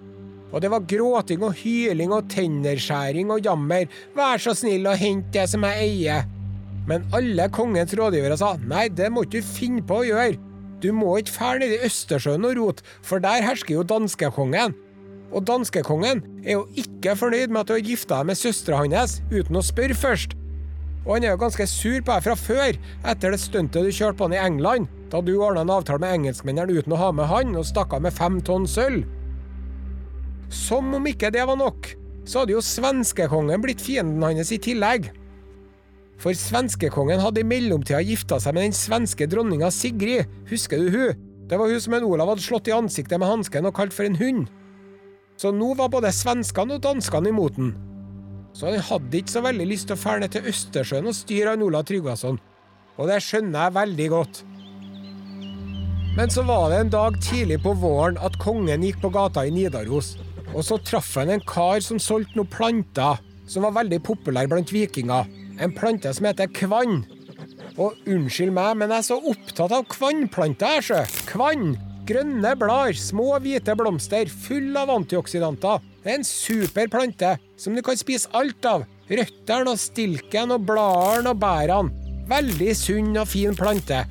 Og 0.54 0.62
det 0.62 0.70
var 0.70 0.86
gråting 0.86 1.44
og 1.44 1.58
hyling 1.58 2.14
og 2.14 2.30
tennerskjæring 2.32 3.34
og 3.34 3.44
jammer, 3.46 3.90
vær 4.14 4.42
så 4.42 4.54
snill 4.58 4.86
å 4.86 4.98
hente 4.98 5.34
det 5.34 5.48
som 5.50 5.66
jeg 5.66 5.88
eier. 5.88 6.30
Men 6.88 7.08
alle 7.16 7.48
kongens 7.54 7.96
rådgivere 7.98 8.38
sa 8.38 8.54
nei, 8.70 8.86
det 8.92 9.10
må 9.12 9.24
du 9.26 9.40
finne 9.42 9.82
på 9.88 10.02
å 10.02 10.08
gjøre. 10.08 10.38
Du 10.84 10.92
må 10.92 11.16
ikke 11.18 11.38
fære 11.38 11.62
ned 11.64 11.76
i 11.78 11.84
Østersjøen 11.88 12.46
og 12.46 12.58
rote, 12.60 12.86
for 13.02 13.24
der 13.24 13.46
hersker 13.46 13.78
jo 13.78 13.86
danskekongen. 13.88 14.76
Og 15.34 15.46
danskekongen 15.48 16.22
er 16.44 16.58
jo 16.60 16.66
ikke 16.78 17.16
fornøyd 17.18 17.54
med 17.54 17.64
at 17.64 17.72
du 17.72 17.78
har 17.78 17.88
gifta 17.88 18.20
deg 18.20 18.30
med 18.30 18.38
søstera 18.38 18.84
hans 18.84 19.22
uten 19.32 19.58
å 19.58 19.64
spørre 19.66 19.98
først. 19.98 20.36
Og 21.04 21.16
han 21.16 21.26
er 21.26 21.34
jo 21.34 21.42
ganske 21.42 21.66
sur 21.68 21.98
på 22.04 22.14
deg 22.14 22.28
fra 22.28 22.36
før, 22.40 22.78
etter 23.10 23.34
det 23.34 23.42
stuntet 23.42 23.88
du 23.88 23.92
kjørte 23.92 24.20
på 24.20 24.28
han 24.30 24.36
i 24.38 24.44
England, 24.44 24.92
da 25.12 25.20
du 25.24 25.34
ordna 25.36 25.64
en 25.66 25.74
avtale 25.74 26.04
med 26.04 26.20
engelskmennene 26.20 26.78
uten 26.78 26.96
å 26.96 27.00
ha 27.00 27.10
med 27.16 27.28
han, 27.32 27.56
og 27.60 27.68
stakk 27.68 27.96
av 27.96 28.06
med 28.06 28.16
fem 28.16 28.40
tonn 28.46 28.68
sølv. 28.70 29.08
Som 30.54 30.94
om 30.94 31.10
ikke 31.10 31.32
det 31.34 31.44
var 31.50 31.58
nok, 31.58 31.90
så 32.30 32.44
hadde 32.44 32.54
jo 32.54 32.64
svenskekongen 32.64 33.62
blitt 33.64 33.82
fienden 33.82 34.24
hans 34.24 34.54
i 34.54 34.62
tillegg. 34.62 35.10
For 36.22 36.36
svenskekongen 36.38 37.20
hadde 37.20 37.42
i 37.42 37.48
mellomtida 37.48 38.00
gifta 38.06 38.38
seg 38.40 38.56
med 38.56 38.70
den 38.70 38.78
svenske 38.78 39.28
dronninga 39.28 39.72
Sigrid, 39.74 40.30
husker 40.52 40.80
du 40.80 40.94
hun? 40.94 41.24
Det 41.50 41.58
var 41.60 41.68
hun 41.70 41.82
som 41.84 41.98
en 41.98 42.06
Olav 42.08 42.30
hadde 42.32 42.46
slått 42.46 42.70
i 42.70 42.76
ansiktet 42.76 43.20
med 43.20 43.28
hansken 43.28 43.68
og 43.68 43.76
kalt 43.76 43.96
for 43.96 44.08
en 44.08 44.16
hund. 44.22 44.46
Så 45.42 45.52
nå 45.52 45.74
var 45.76 45.92
både 45.92 46.14
svenskene 46.14 46.78
og 46.78 46.86
danskene 46.86 47.34
imot 47.34 47.58
den. 47.58 47.74
Så 48.54 48.70
han 48.70 48.86
hadde 48.88 49.20
ikke 49.20 49.34
så 49.34 49.42
veldig 49.44 49.68
lyst 49.68 49.90
til 49.90 49.98
å 49.98 50.18
ned 50.22 50.32
til 50.32 50.50
Østersjøen 50.54 51.10
og 51.10 51.18
styre 51.18 51.56
han 51.56 51.66
Olav 51.66 51.88
Tryggvason. 51.90 52.38
Og 53.02 53.10
det 53.10 53.20
skjønner 53.26 53.66
jeg 53.66 53.76
veldig 53.80 54.10
godt. 54.14 54.44
Men 56.14 56.30
så 56.30 56.46
var 56.46 56.70
det 56.70 56.80
en 56.80 56.94
dag 56.94 57.18
tidlig 57.26 57.58
på 57.64 57.74
våren 57.82 58.20
at 58.22 58.38
kongen 58.40 58.86
gikk 58.86 59.02
på 59.02 59.10
gata 59.12 59.48
i 59.50 59.52
Nidaros. 59.52 60.14
Og 60.54 60.62
så 60.66 60.78
traff 60.86 61.16
han 61.18 61.32
en 61.34 61.44
kar 61.50 61.82
som 61.82 62.02
solgte 62.02 62.38
noen 62.38 62.52
planter 62.54 63.22
som 63.50 63.66
var 63.66 63.76
veldig 63.80 64.00
populære 64.06 64.52
blant 64.52 64.74
vikinger. 64.74 65.28
En 65.62 65.74
plante 65.76 66.12
som 66.14 66.28
heter 66.30 66.52
kvann. 66.56 67.04
Og 67.82 67.98
unnskyld 68.10 68.54
meg, 68.54 68.78
men 68.78 68.94
jeg 68.94 69.02
er 69.02 69.08
så 69.08 69.18
opptatt 69.34 69.74
av 69.74 69.88
kvannplanter, 69.92 70.78
jeg, 70.78 70.88
sjø. 70.90 71.02
Kvann. 71.32 71.74
Grønne 72.04 72.52
blader, 72.60 72.98
små 73.00 73.38
hvite 73.40 73.76
blomster, 73.80 74.28
full 74.28 74.76
av 74.76 74.92
antioksidanter. 74.92 75.80
Det 76.04 76.12
er 76.12 76.20
en 76.20 76.28
super 76.28 76.90
plante 76.92 77.38
som 77.56 77.76
du 77.76 77.82
kan 77.86 78.00
spise 78.00 78.32
alt 78.36 78.66
av. 78.68 78.84
Røttene 79.08 79.72
og 79.72 79.80
stilken 79.80 80.52
og 80.56 80.66
bladene 80.68 81.32
og 81.32 81.40
bærene. 81.40 82.02
Veldig 82.28 82.74
sunn 82.76 83.16
og 83.20 83.28
fin 83.32 83.56
plante. 83.56 84.04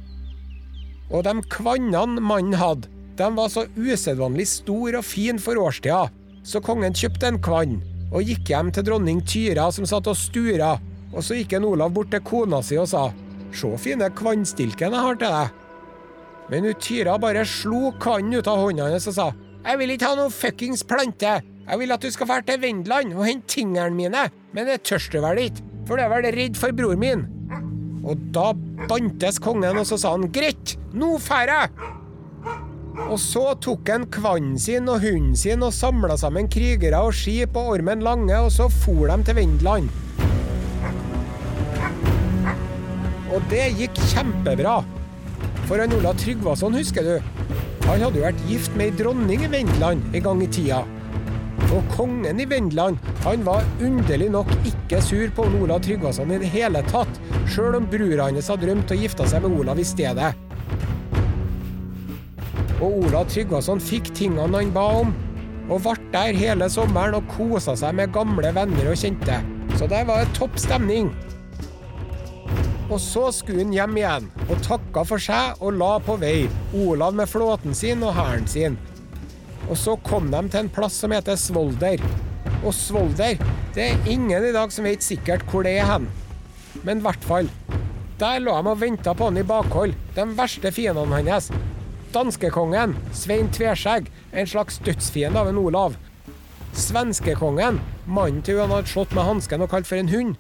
Og 1.12 1.24
de 1.26 1.36
kvannene 1.52 2.20
mannen 2.24 2.56
hadde, 2.56 2.88
de 3.16 3.28
var 3.36 3.48
så 3.52 3.66
usedvanlig 3.76 4.46
store 4.48 5.00
og 5.02 5.04
fine 5.04 5.40
for 5.40 5.60
årstida, 5.60 6.06
så 6.42 6.60
kongen 6.64 6.94
kjøpte 6.96 7.28
en 7.30 7.40
kvann 7.42 7.80
og 8.12 8.26
gikk 8.28 8.50
hjem 8.52 8.70
til 8.74 8.86
dronning 8.86 9.22
Tyra 9.24 9.68
som 9.72 9.86
satt 9.88 10.10
og 10.10 10.18
stura, 10.18 10.74
og 11.12 11.24
så 11.24 11.38
gikk 11.38 11.56
en 11.56 11.68
Olav 11.68 11.92
bort 11.94 12.10
til 12.12 12.22
kona 12.26 12.62
si 12.64 12.78
og 12.80 12.90
sa 12.90 13.10
Se 13.52 13.68
fine 13.76 14.06
kvannstilken 14.16 14.94
jeg 14.94 15.04
har 15.04 15.18
til 15.20 15.28
deg. 15.28 15.58
Men 16.48 16.68
Tyra 16.80 17.18
bare 17.20 17.44
slo 17.48 17.92
kannen 18.00 18.40
ut 18.40 18.48
av 18.48 18.62
hånda 18.62 18.88
hennes 18.88 19.08
og 19.10 19.16
sa 19.18 19.28
Jeg 19.62 19.80
vil 19.80 19.92
ikke 19.94 20.08
ha 20.08 20.18
noe 20.18 20.32
fuckings 20.32 20.84
plante. 20.88 21.34
Jeg 21.62 21.78
vil 21.78 21.94
at 21.94 22.02
du 22.02 22.10
skal 22.10 22.30
dra 22.30 22.40
til 22.46 22.62
Vendland 22.64 23.12
og 23.14 23.26
hente 23.28 23.54
tingene 23.54 23.92
mine, 23.94 24.24
men 24.52 24.66
det 24.66 24.80
tør 24.88 25.04
du 25.12 25.20
vel 25.22 25.44
ikke, 25.44 25.62
for 25.86 25.96
du 25.96 26.02
er 26.02 26.10
vel 26.10 26.32
redd 26.34 26.58
for 26.58 26.74
bror 26.74 26.98
min. 26.98 27.28
Og 28.02 28.18
da 28.34 28.50
bantes 28.90 29.38
kongen, 29.38 29.78
og 29.78 29.86
så 29.86 30.00
sa 30.00 30.16
han 30.16 30.32
greit, 30.34 30.74
nå 30.90 31.14
drar 31.22 31.52
jeg. 31.52 31.92
Og 32.92 33.16
så 33.20 33.42
tok 33.64 33.88
han 33.88 34.04
kvannen 34.12 34.58
sin 34.60 34.88
og 34.92 35.00
hunden 35.00 35.36
sin 35.38 35.64
og 35.64 35.72
samla 35.72 36.18
sammen 36.20 36.48
krigere 36.52 37.00
og 37.00 37.14
skip 37.16 37.56
og 37.56 37.78
Ormen 37.78 38.04
Lange, 38.04 38.36
og 38.36 38.52
så 38.52 38.68
for 38.68 39.08
de 39.08 39.16
til 39.24 39.38
Vendland. 39.38 39.88
Og 43.32 43.40
det 43.48 43.70
gikk 43.78 43.96
kjempebra. 44.12 44.82
For 45.64 45.80
han 45.80 45.94
Ola 45.96 46.12
Tryggvason, 46.20 46.76
husker 46.76 47.06
du? 47.06 47.14
Han 47.86 48.04
hadde 48.04 48.20
jo 48.20 48.26
vært 48.26 48.44
gift 48.50 48.76
med 48.76 48.90
ei 48.90 48.98
dronning 49.00 49.46
i 49.46 49.52
Vendland 49.54 50.04
en 50.12 50.26
gang 50.26 50.44
i 50.44 50.50
tida. 50.52 50.82
Og 51.72 51.88
kongen 51.94 52.40
i 52.42 52.48
Vendland 52.48 53.00
han 53.24 53.46
var 53.46 53.64
underlig 53.80 54.28
nok 54.34 54.52
ikke 54.68 55.00
sur 55.00 55.32
på 55.32 55.48
Olav 55.62 55.80
Tryggvason 55.86 56.34
i 56.34 56.42
det 56.42 56.52
hele 56.52 56.84
tatt, 56.92 57.20
sjøl 57.48 57.78
om 57.80 57.88
brura 57.88 58.28
hans 58.28 58.52
hadde 58.52 58.68
drømt 58.68 58.92
å 58.92 59.00
gifte 59.00 59.28
seg 59.30 59.46
med 59.46 59.62
Olav 59.62 59.80
i 59.80 59.88
stedet. 59.88 60.34
Og 62.82 63.04
Olav 63.06 63.28
Tryggvason 63.30 63.80
fikk 63.82 64.10
tingene 64.16 64.50
han 64.50 64.72
ba 64.74 64.84
om, 65.04 65.12
og 65.70 65.84
ble 65.84 65.94
der 66.12 66.34
hele 66.34 66.66
sommeren 66.72 67.14
og 67.20 67.28
kosa 67.30 67.76
seg 67.78 67.94
med 67.94 68.10
gamle 68.14 68.50
venner 68.56 68.90
og 68.90 68.98
kjente. 68.98 69.38
Så 69.78 69.86
det 69.90 70.02
var 70.08 70.24
en 70.24 70.34
topp 70.36 70.58
stemning. 70.58 71.12
Og 72.92 72.98
så 73.00 73.28
skulle 73.32 73.62
han 73.62 73.72
hjem 73.72 73.94
igjen, 74.00 74.26
og 74.48 74.64
takka 74.66 75.04
for 75.08 75.22
seg 75.22 75.62
og 75.62 75.78
la 75.78 75.92
på 76.02 76.18
vei, 76.20 76.48
Olav 76.76 77.14
med 77.16 77.30
flåten 77.30 77.76
sin 77.76 78.02
og 78.04 78.16
hæren 78.18 78.50
sin. 78.50 78.76
Og 79.70 79.78
så 79.78 79.94
kom 80.04 80.32
de 80.32 80.42
til 80.50 80.64
en 80.64 80.72
plass 80.74 80.98
som 81.04 81.14
heter 81.14 81.38
Svolder. 81.38 82.02
Og 82.66 82.74
Svolder, 82.76 83.38
det 83.76 83.86
er 83.86 84.10
ingen 84.10 84.44
i 84.44 84.52
dag 84.52 84.74
som 84.74 84.84
vet 84.88 85.06
sikkert 85.06 85.46
hvor 85.48 85.64
det 85.64 85.78
er 85.78 85.88
hen. 85.88 86.10
Men 86.82 86.98
i 86.98 87.06
hvert 87.06 87.24
fall, 87.24 87.48
der 88.18 88.42
lå 88.42 88.58
de 88.58 88.74
og 88.74 88.80
venta 88.82 89.14
på 89.16 89.30
han 89.30 89.38
i 89.38 89.46
bakhold, 89.46 89.94
de 90.16 90.26
verste 90.36 90.74
fiendene 90.74 91.22
hans. 91.30 91.52
Danskekongen, 92.12 92.92
Svein 93.16 93.46
Tveskjegg, 93.48 94.10
en 94.36 94.46
slags 94.46 94.76
dødsfiende 94.84 95.40
av 95.40 95.48
en 95.48 95.58
Olav. 95.58 95.94
Svenskekongen, 96.76 97.78
mannen 98.04 98.42
til 98.44 98.60
hun 98.60 98.74
hadde 98.74 98.90
slått 98.90 99.14
med 99.16 99.24
hansken 99.24 99.64
og 99.64 99.70
kalt 99.72 99.88
for 99.88 99.96
en 99.96 100.10
hund. 100.12 100.34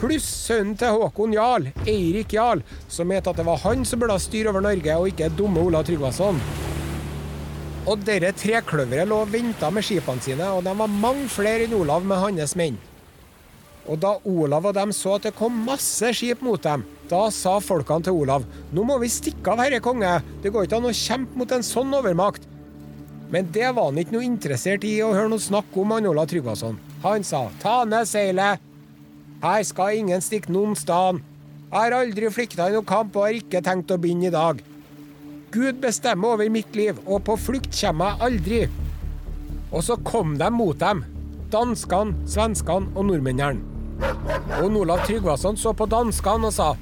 Pluss 0.00 0.26
sønnen 0.48 0.74
til 0.80 0.98
Håkon 0.98 1.36
Jarl, 1.36 1.70
Eirik 1.86 2.34
Jarl, 2.34 2.64
som 2.90 3.06
mente 3.06 3.30
at 3.30 3.38
det 3.38 3.46
var 3.46 3.62
han 3.62 3.86
som 3.86 4.02
burde 4.02 4.18
ha 4.18 4.22
styr 4.22 4.50
over 4.50 4.66
Norge, 4.66 4.98
og 4.98 5.12
ikke 5.12 5.30
dumme 5.38 5.62
Olav 5.62 5.86
Tryggvason. 5.86 6.42
Og 7.86 8.02
dere 8.04 8.34
trekløveret 8.34 9.08
lå 9.08 9.22
og 9.22 9.30
venta 9.32 9.70
med 9.70 9.86
skipene 9.86 10.26
sine, 10.26 10.50
og 10.50 10.66
de 10.66 10.74
var 10.74 10.90
mange 10.90 11.30
flere 11.30 11.68
enn 11.68 11.78
Olav 11.78 12.02
med 12.02 12.18
hans 12.18 12.58
menn. 12.58 12.82
Og 13.90 13.98
da 13.98 14.14
Olav 14.28 14.68
og 14.70 14.76
dem 14.76 14.92
så 14.94 15.16
at 15.16 15.26
det 15.26 15.34
kom 15.38 15.64
masse 15.66 16.12
skip 16.14 16.44
mot 16.46 16.62
dem, 16.62 16.84
da 17.10 17.24
sa 17.34 17.56
folkene 17.58 18.06
til 18.06 18.20
Olav 18.22 18.44
nå 18.70 18.84
må 18.86 19.00
vi 19.02 19.10
stikke 19.10 19.50
av, 19.50 19.64
herre 19.64 19.80
konge, 19.82 20.12
det 20.44 20.52
går 20.54 20.68
ikke 20.68 20.78
an 20.78 20.86
å 20.92 20.94
kjempe 20.94 21.40
mot 21.40 21.54
en 21.56 21.66
sånn 21.66 21.90
overmakt. 21.98 22.46
Men 23.34 23.50
det 23.54 23.66
var 23.74 23.90
han 23.90 23.98
ikke 23.98 24.14
noe 24.14 24.26
interessert 24.26 24.86
i 24.86 24.96
å 25.02 25.10
høre 25.14 25.30
noe 25.32 25.42
snakk 25.42 25.74
om, 25.78 25.94
han 25.94 26.06
Olav 26.10 26.30
Tryggvason. 26.30 26.78
Han 27.02 27.26
sa 27.26 27.48
ta 27.62 27.80
ned 27.88 28.06
seilet, 28.10 28.62
her 29.42 29.62
skal 29.66 29.98
ingen 29.98 30.22
stikke 30.22 30.52
noen 30.54 30.76
sted. 30.78 31.22
Jeg 31.70 31.78
har 31.78 31.94
aldri 31.96 32.30
flykta 32.34 32.68
i 32.68 32.74
noen 32.74 32.86
kamp 32.86 33.14
og 33.16 33.26
har 33.26 33.38
ikke 33.38 33.62
tenkt 33.64 33.94
å 33.94 33.98
begynne 33.98 34.28
i 34.28 34.34
dag. 34.34 34.62
Gud 35.50 35.80
bestemmer 35.82 36.36
over 36.36 36.50
mitt 36.52 36.76
liv, 36.78 36.98
og 37.06 37.24
på 37.26 37.38
flukt 37.40 37.74
kommer 37.74 38.12
jeg 38.12 38.26
aldri. 38.28 38.60
Og 39.70 39.82
så 39.86 39.96
kom 40.06 40.36
de 40.38 40.50
mot 40.54 40.78
dem. 40.78 41.02
Danskene, 41.50 42.14
svenskene 42.30 42.92
og 42.94 43.08
nordmennene. 43.08 43.79
Og 44.60 44.76
Olav 44.80 45.04
Tryggvason 45.06 45.58
så 45.60 45.72
på 45.76 45.88
danskene 45.90 46.48
og 46.48 46.54
sa 46.54 46.72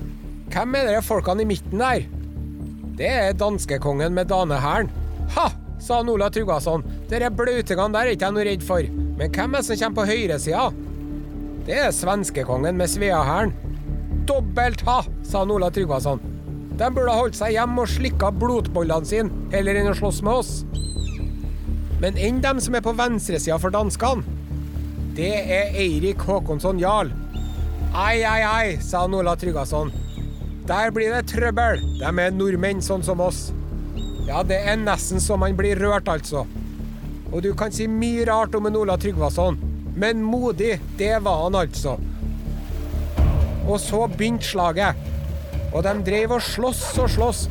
Hvem 0.49 0.77
er 0.78 0.89
dere 0.89 1.05
folkene 1.05 1.45
i 1.45 1.49
midten 1.49 1.82
der? 1.82 2.07
Det 2.99 3.09
er 3.09 3.36
danskekongen 3.39 4.15
med 4.15 4.31
danehæren. 4.31 4.90
Ha! 5.36 5.49
sa 5.78 6.01
Olav 6.03 6.32
Tryggvason. 6.35 6.82
Dere 7.11 7.31
blautingene 7.31 7.95
der 7.95 8.09
er 8.09 8.16
ikke 8.16 8.27
jeg 8.27 8.35
noe 8.35 8.47
redd 8.49 8.65
for. 8.66 8.89
Men 9.19 9.31
hvem 9.35 9.55
er 9.55 9.62
det 9.62 9.66
som 9.69 9.78
kommer 9.82 10.01
på 10.01 10.09
høyresida? 10.11 10.65
Det 11.69 11.77
er 11.77 11.93
svenskekongen 11.95 12.78
med 12.81 12.90
Sveahæren. 12.90 13.53
Dobbelt 14.28 14.82
ha, 14.89 15.03
sa 15.24 15.45
Olav 15.45 15.74
Tryggvason. 15.77 16.20
De 16.78 16.90
burde 16.95 17.12
ha 17.12 17.20
holdt 17.20 17.39
seg 17.39 17.55
hjemme 17.57 17.82
og 17.82 17.90
slikka 17.90 18.32
blodbollene 18.35 19.09
sine 19.09 19.47
heller 19.55 19.78
enn 19.78 19.90
å 19.93 19.97
slåss 19.99 20.20
med 20.27 20.40
oss. 20.43 20.53
Men 22.03 22.19
enn 22.19 22.43
dem 22.43 22.61
som 22.62 22.77
er 22.78 22.85
på 22.85 22.95
venstresida 22.99 23.59
for 23.59 23.74
danskene, 23.74 24.38
det 25.19 25.35
er 25.51 25.73
Eirik 25.74 26.20
Håkonsson 26.23 26.78
Jarl. 26.78 27.09
Ai, 27.90 28.23
ai, 28.23 28.43
ai, 28.47 28.77
sa 28.78 29.01
Ola 29.03 29.32
Tryggvason. 29.35 29.90
Der 30.69 30.93
blir 30.95 31.11
det 31.11 31.24
trøbbel. 31.32 31.81
De 31.99 32.07
er 32.07 32.31
nordmenn, 32.36 32.78
sånn 32.85 33.03
som 33.03 33.19
oss. 33.24 33.49
Ja, 34.28 34.45
det 34.47 34.61
er 34.62 34.78
nesten 34.78 35.19
så 35.19 35.35
man 35.40 35.59
blir 35.59 35.81
rørt, 35.82 36.07
altså. 36.07 36.45
Og 37.32 37.43
du 37.43 37.51
kan 37.59 37.74
si 37.74 37.89
mye 37.90 38.28
rart 38.31 38.55
om 38.55 38.70
en 38.70 38.78
Ola 38.78 38.95
Tryggvason, 39.01 39.59
men 39.99 40.23
modig, 40.23 40.77
det 41.01 41.16
var 41.27 41.49
han 41.49 41.59
altså. 41.65 41.99
Og 43.66 43.81
så 43.82 44.07
begynte 44.15 44.47
slaget. 44.47 45.07
Og 45.74 45.82
de 45.82 45.99
drev 46.07 46.39
og 46.39 46.47
sloss 46.47 46.93
og 46.95 47.11
sloss. 47.11 47.47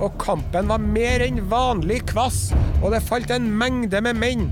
Og 0.00 0.16
kampen 0.22 0.72
var 0.72 0.80
mer 0.80 1.28
enn 1.28 1.44
vanlig 1.52 2.06
kvass, 2.08 2.46
og 2.80 2.94
det 2.96 3.04
falt 3.04 3.36
en 3.36 3.52
mengde 3.52 4.00
med 4.00 4.16
menn. 4.16 4.48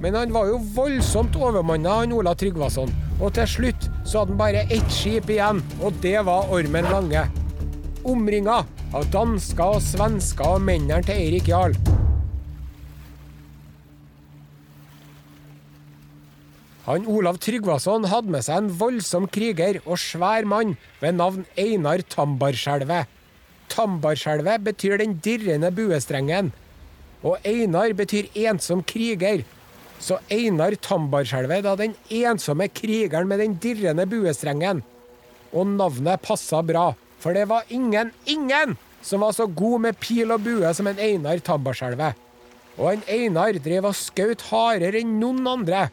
Men 0.00 0.14
han 0.14 0.32
var 0.34 0.50
jo 0.50 0.60
voldsomt 0.76 1.36
overmanna, 1.40 2.02
han 2.02 2.12
Olav 2.12 2.36
Tryggvason. 2.40 2.92
Og 3.16 3.32
til 3.36 3.48
slutt 3.48 3.88
så 4.04 4.20
hadde 4.22 4.34
han 4.34 4.40
bare 4.40 4.64
ett 4.68 4.90
skip 4.92 5.30
igjen, 5.32 5.62
og 5.80 5.96
det 6.04 6.18
var 6.28 6.52
Ormen 6.52 6.88
Lange. 6.92 7.24
Omringa 8.06 8.62
av 8.94 9.06
dansker 9.12 9.78
og 9.78 9.82
svensker 9.82 10.56
og 10.58 10.66
mennene 10.66 11.00
til 11.06 11.16
Eirik 11.16 11.48
Jarl. 11.50 11.74
Han 16.86 17.08
Olav 17.10 17.40
Tryggvason 17.42 18.04
hadde 18.06 18.30
med 18.30 18.44
seg 18.46 18.60
en 18.60 18.68
voldsom 18.78 19.24
kriger 19.32 19.80
og 19.82 19.98
svær 19.98 20.46
mann 20.46 20.76
ved 21.00 21.16
navn 21.18 21.42
Einar 21.58 22.04
Tambarskjelvet. 22.12 23.08
Tambarskjelvet 23.72 24.62
betyr 24.68 25.00
den 25.00 25.16
dirrende 25.24 25.72
buestrengen, 25.74 26.52
og 27.26 27.42
Einar 27.42 27.90
betyr 27.98 28.30
ensom 28.38 28.84
kriger. 28.86 29.42
Så 30.02 30.18
Einar 30.32 30.76
Tambarskjelvet 30.82 31.64
da 31.64 31.74
den 31.78 31.94
ensomme 32.12 32.68
krigeren 32.68 33.28
med 33.30 33.40
den 33.42 33.56
dirrende 33.62 34.06
buestrengen. 34.08 34.82
Og 35.56 35.66
navnet 35.76 36.22
passa 36.24 36.62
bra, 36.66 36.90
for 37.22 37.36
det 37.36 37.46
var 37.48 37.68
ingen, 37.72 38.12
ingen 38.26 38.76
som 39.02 39.22
var 39.24 39.32
så 39.32 39.46
god 39.46 39.86
med 39.86 39.98
pil 40.02 40.34
og 40.34 40.42
bue 40.44 40.72
som 40.74 40.88
en 40.90 41.00
Einar 41.00 41.40
Tambarskjelvet. 41.44 42.18
Og 42.76 42.92
en 42.92 43.06
Einar 43.08 43.56
drev 43.62 43.88
og 43.88 43.96
skjøt 43.96 44.48
hardere 44.50 45.00
enn 45.00 45.16
noen 45.20 45.46
andre. 45.48 45.86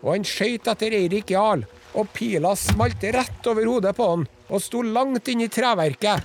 Og 0.00 0.14
han 0.14 0.24
skøyt 0.24 0.70
etter 0.70 0.94
Eirik 0.96 1.34
Jarl, 1.34 1.66
og 1.92 2.08
pila 2.14 2.54
smalt 2.56 3.02
rett 3.12 3.48
over 3.50 3.66
hodet 3.68 3.92
på 3.98 4.06
han 4.12 4.28
og 4.50 4.62
sto 4.62 4.82
langt 4.82 5.28
inn 5.30 5.44
i 5.44 5.50
treverket. 5.52 6.24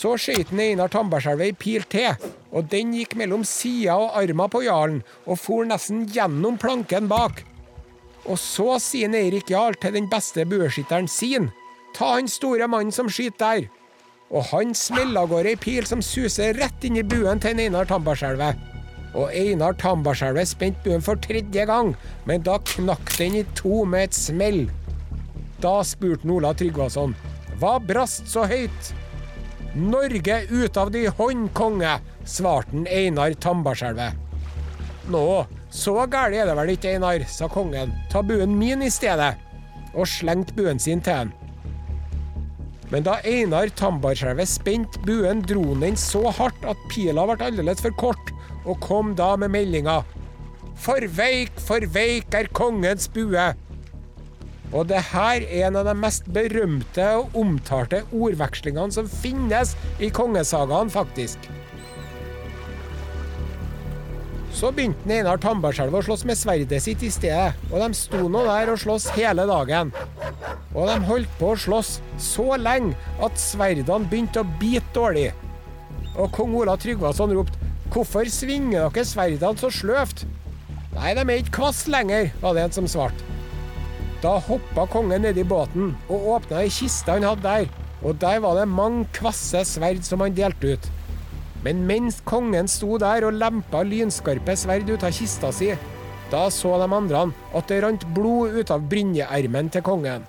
Så 0.00 0.14
skøyt 0.16 0.52
Einar 0.56 0.88
Tambarskjelvet 0.88 1.50
ei 1.50 1.56
pil 1.60 1.82
til, 1.92 2.14
og 2.56 2.70
den 2.72 2.94
gikk 2.96 3.18
mellom 3.20 3.42
sida 3.44 3.98
og 4.00 4.14
arma 4.16 4.46
på 4.48 4.62
jarlen 4.64 5.02
og 5.26 5.36
for 5.42 5.66
nesten 5.68 6.06
gjennom 6.08 6.56
planken 6.60 7.10
bak. 7.10 7.42
Og 8.24 8.38
så 8.40 8.78
sier 8.80 9.12
Eirik 9.12 9.50
Jarl 9.52 9.76
til 9.80 9.98
den 9.98 10.08
beste 10.08 10.46
bueskytteren 10.48 11.08
sin, 11.08 11.50
ta 11.96 12.14
han 12.14 12.30
store 12.32 12.68
mannen 12.70 12.94
som 12.96 13.10
skyter 13.12 13.42
der. 13.44 13.68
Og 14.30 14.46
han 14.52 14.72
smeller 14.78 15.24
av 15.24 15.32
gårde 15.32 15.52
ei 15.52 15.58
pil 15.60 15.88
som 15.88 16.02
suser 16.04 16.54
rett 16.56 16.84
inn 16.86 16.96
i 17.00 17.04
buen 17.04 17.42
til 17.42 17.60
Einar 17.60 17.88
Tambarskjelvet. 17.90 18.56
Og 19.18 19.34
Einar 19.34 19.74
Tambarskjelvet 19.76 20.48
spente 20.48 20.86
buen 20.86 21.04
for 21.04 21.20
tredje 21.20 21.66
gang, 21.66 21.92
men 22.24 22.46
da 22.46 22.56
knakk 22.72 23.12
den 23.18 23.40
i 23.42 23.44
to 23.58 23.82
med 23.84 24.08
et 24.08 24.16
smell. 24.16 24.62
Da 25.60 25.80
spurte 25.84 26.30
Ola 26.30 26.54
Tryggvason, 26.56 27.12
hva 27.60 27.76
brast 27.82 28.30
så 28.30 28.46
høyt? 28.48 28.94
Norge 29.74 30.42
ut 30.50 30.76
av 30.76 30.90
de 30.90 31.04
hånd, 31.06 31.50
konge, 31.54 31.92
svarte 32.26 32.82
Einar 32.90 33.36
Tambarskjelvet. 33.38 34.16
Nå, 35.10 35.26
så 35.70 35.94
gæli 36.10 36.40
er 36.40 36.50
det 36.50 36.56
vel 36.58 36.72
ikke, 36.74 36.96
Einar, 36.96 37.22
sa 37.30 37.46
kongen, 37.50 37.92
ta 38.10 38.22
buen 38.26 38.56
min 38.58 38.82
i 38.82 38.90
stedet, 38.90 39.36
og 39.94 40.08
slengte 40.10 40.56
buen 40.58 40.82
sin 40.82 41.02
til 41.02 41.22
han. 41.22 41.32
Men 42.90 43.06
da 43.06 43.20
Einar 43.22 43.70
Tambarskjelvet 43.78 44.50
spente 44.50 45.02
buen, 45.06 45.44
dro 45.46 45.62
han 45.68 45.86
den 45.86 45.98
så 45.98 46.24
hardt 46.34 46.66
at 46.66 46.86
pila 46.90 47.28
ble 47.30 47.38
aldeles 47.46 47.82
for 47.84 47.94
kort, 48.00 48.34
og 48.66 48.80
kom 48.82 49.14
da 49.16 49.36
med 49.40 49.54
meldinga 49.54 50.02
For 50.80 51.04
veik, 51.16 51.54
for 51.62 51.84
veik 51.94 52.34
er 52.34 52.50
kongens 52.56 53.06
bue. 53.12 53.50
Og 54.70 54.86
det 54.90 55.00
her 55.10 55.42
er 55.42 55.66
en 55.66 55.80
av 55.80 55.88
de 55.88 55.94
mest 55.98 56.28
berømte 56.30 57.06
og 57.18 57.34
omtalte 57.38 58.04
ordvekslingene 58.14 58.94
som 58.94 59.08
finnes 59.10 59.74
i 59.98 60.12
kongesagaen, 60.14 60.92
faktisk. 60.92 61.50
Så 64.54 64.72
begynte 64.74 65.06
Einar 65.14 65.38
Tambarskjelv 65.42 65.94
å 65.94 66.02
slåss 66.04 66.24
med 66.26 66.38
sverdet 66.38 66.82
sitt 66.82 67.02
i 67.06 67.10
stedet, 67.14 67.54
og 67.70 67.78
de 67.82 67.96
sto 67.96 68.26
nå 68.28 68.42
der 68.46 68.72
og 68.72 68.80
sloss 68.82 69.08
hele 69.14 69.46
dagen. 69.48 69.92
Og 70.74 70.86
de 70.90 70.96
holdt 71.06 71.38
på 71.38 71.52
å 71.52 71.58
slåss 71.58 71.96
så 72.22 72.58
lenge 72.58 72.98
at 73.22 73.38
sverdene 73.40 74.10
begynte 74.10 74.42
å 74.42 74.50
bite 74.60 74.86
dårlig. 74.94 75.30
Og 76.18 76.30
kong 76.34 76.54
Ola 76.58 76.76
Tryggvason 76.76 77.34
ropte 77.34 77.58
'Hvorfor 77.90 78.28
svinger 78.30 78.86
dere 78.90 79.04
sverdene 79.04 79.58
så 79.58 79.70
sløvt?' 79.70 80.26
'Nei, 80.94 81.14
de 81.14 81.20
er 81.20 81.38
ikke 81.42 81.58
kvass 81.58 81.86
lenger', 81.86 82.30
var 82.40 82.54
det 82.54 82.62
en 82.62 82.72
som 82.72 82.86
svarte. 82.86 83.39
Da 84.20 84.34
hoppa 84.44 84.84
kongen 84.92 85.22
ned 85.24 85.38
i 85.40 85.44
båten 85.48 85.94
og 86.12 86.26
åpna 86.34 86.60
ei 86.60 86.72
kiste 86.72 87.14
han 87.14 87.24
hadde 87.24 87.46
der, 87.46 87.70
og 88.04 88.18
der 88.20 88.42
var 88.44 88.58
det 88.58 88.66
mange 88.68 89.06
kvasse 89.16 89.62
sverd 89.64 90.04
som 90.04 90.20
han 90.20 90.36
delte 90.36 90.74
ut. 90.74 90.90
Men 91.64 91.86
mens 91.88 92.20
kongen 92.28 92.68
sto 92.68 92.98
der 93.00 93.24
og 93.28 93.36
lempa 93.36 93.82
lynskarpe 93.84 94.56
sverd 94.56 94.92
ut 94.92 95.04
av 95.04 95.16
kista 95.16 95.52
si, 95.52 95.72
da 96.30 96.46
så 96.52 96.76
de 96.80 96.88
andre 96.94 97.26
at 97.56 97.72
det 97.72 97.80
rant 97.84 98.06
blod 98.14 98.60
ut 98.60 98.72
av 98.72 98.84
brynjeermen 98.92 99.72
til 99.72 99.84
kongen. 99.84 100.28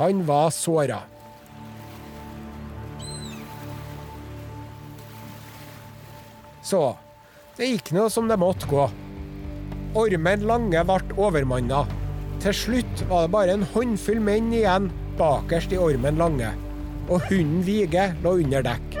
Han 0.00 0.24
var 0.28 0.50
såra. 0.56 1.02
Så 6.64 6.94
det 7.58 7.68
gikk 7.68 7.92
nå 7.92 8.08
som 8.08 8.28
det 8.30 8.40
måtte 8.40 8.68
gå. 8.70 8.86
Ormen 10.00 10.46
Lange 10.48 10.84
ble 10.88 11.16
overmanna. 11.20 11.82
Til 12.42 12.54
slutt 12.58 13.02
var 13.06 13.22
det 13.22 13.30
bare 13.30 13.54
en 13.54 13.64
håndfull 13.70 14.18
menn 14.18 14.48
igjen 14.50 14.88
bakerst 15.14 15.70
i 15.70 15.78
Ormen 15.78 16.16
Lange, 16.18 16.48
og 17.06 17.20
hunden 17.28 17.60
Vige 17.62 18.08
lå 18.24 18.32
under 18.42 18.64
dekk. 18.66 18.96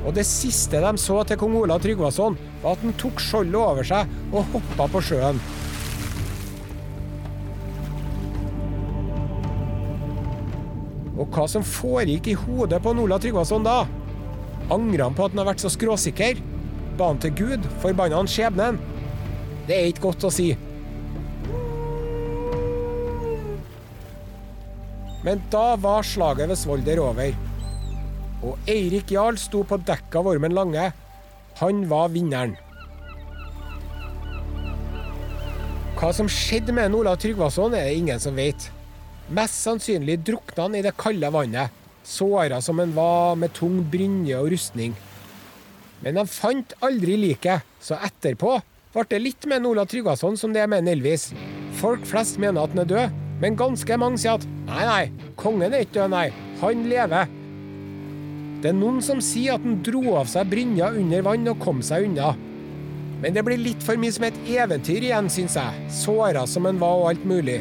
Og 0.00 0.16
det 0.16 0.24
siste 0.26 0.80
de 0.82 0.90
så 0.98 1.20
til 1.28 1.38
kong 1.38 1.54
Olav 1.60 1.78
Tryggvason, 1.84 2.34
var 2.64 2.74
at 2.74 2.82
han 2.82 2.96
tok 2.98 3.22
skjoldet 3.22 3.58
over 3.60 3.86
seg 3.86 4.10
og 4.32 4.48
hoppa 4.54 4.88
på 4.90 5.02
sjøen. 5.06 5.38
Og 11.20 11.28
hva 11.30 11.44
som 11.52 11.62
foregikk 11.62 12.32
i 12.32 12.38
hodet 12.40 12.80
på 12.82 12.96
Olav 13.04 13.22
Tryggvason 13.22 13.68
da? 13.68 13.84
Angra 14.74 15.06
han 15.06 15.14
på 15.14 15.28
at 15.28 15.36
han 15.36 15.44
har 15.44 15.52
vært 15.52 15.62
så 15.62 15.70
skråsikker? 15.70 16.42
Ba 16.98 17.12
han 17.12 17.22
til 17.22 17.36
Gud? 17.44 17.70
Forbanna 17.84 18.18
han 18.18 18.30
skjebnen? 18.30 18.80
Det 19.68 19.76
er 19.76 19.92
ikke 19.92 20.08
godt 20.08 20.26
å 20.26 20.32
si. 20.34 20.48
Men 25.24 25.42
da 25.52 25.76
var 25.76 26.06
slaget 26.06 26.48
ved 26.48 26.58
Svolder 26.58 27.02
over. 27.04 27.36
Og 28.40 28.70
Eirik 28.70 29.12
Jarl 29.12 29.36
sto 29.40 29.62
på 29.68 29.76
dekket 29.84 30.16
av 30.22 30.28
Ormen 30.30 30.54
Lange. 30.56 30.90
Han 31.60 31.84
var 31.90 32.08
vinneren. 32.14 32.56
Hva 36.00 36.14
som 36.16 36.30
skjedde 36.32 36.72
med 36.72 36.94
Olav 36.96 37.18
Tryggvason, 37.20 37.74
er 37.76 37.90
det 37.90 37.98
ingen 37.98 38.22
som 38.22 38.38
vet. 38.40 38.70
Mest 39.28 39.60
sannsynlig 39.60 40.16
drukna 40.24 40.64
han 40.64 40.78
i 40.78 40.82
det 40.86 40.94
kalde 40.96 41.28
vannet, 41.30 41.68
såra 42.02 42.62
som 42.64 42.80
han 42.80 42.94
var 42.96 43.36
med 43.36 43.52
tung 43.52 43.82
brynje 43.92 44.38
og 44.40 44.48
rustning. 44.54 44.96
Men 46.00 46.16
de 46.16 46.24
fant 46.24 46.72
aldri 46.80 47.18
liket, 47.20 47.66
så 47.84 48.00
etterpå 48.00 48.56
ble 48.94 49.04
det 49.12 49.20
litt 49.20 49.44
med 49.46 49.68
Olav 49.68 49.90
Tryggvason 49.92 50.40
som 50.40 50.56
det 50.56 50.64
er 50.64 50.72
med 50.72 50.88
Elvis. 50.88 51.28
Folk 51.78 52.08
flest 52.08 52.40
mener 52.40 52.64
at 52.64 52.72
han 52.72 52.82
er 52.86 52.88
død, 52.90 53.20
men 53.40 53.56
ganske 53.56 53.96
mange 54.00 54.20
sier 54.20 54.36
at 54.36 54.46
nei, 54.68 54.84
nei, 54.84 55.32
kongen 55.40 55.72
er 55.72 55.86
ikke 55.86 56.02
død, 56.02 56.12
nei, 56.12 56.26
han 56.60 56.84
lever. 56.90 57.36
Det 58.60 58.68
er 58.68 58.76
noen 58.76 59.00
som 59.00 59.22
sier 59.24 59.56
at 59.56 59.64
han 59.64 59.78
dro 59.84 60.18
av 60.20 60.28
seg 60.28 60.50
brynja 60.52 60.90
under 60.92 61.24
vann 61.24 61.48
og 61.48 61.60
kom 61.64 61.80
seg 61.84 62.10
unna. 62.10 62.34
Men 63.20 63.36
det 63.36 63.44
blir 63.44 63.60
litt 63.60 63.84
for 63.84 64.00
mye 64.00 64.12
som 64.12 64.26
et 64.28 64.36
eventyr 64.48 65.04
igjen, 65.08 65.28
syns 65.32 65.56
jeg. 65.56 65.86
Såra 65.92 66.46
som 66.48 66.68
han 66.68 66.80
var 66.80 67.00
og 67.00 67.08
alt 67.14 67.24
mulig. 67.28 67.58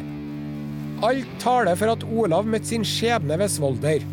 Alt 1.03 1.31
taler 1.39 1.79
for 1.79 1.93
at 1.93 2.03
Olav 2.11 2.47
møtte 2.47 2.73
sin 2.73 2.83
skjebne 2.87 3.39
ved 3.39 3.51
Svolder. 3.51 4.03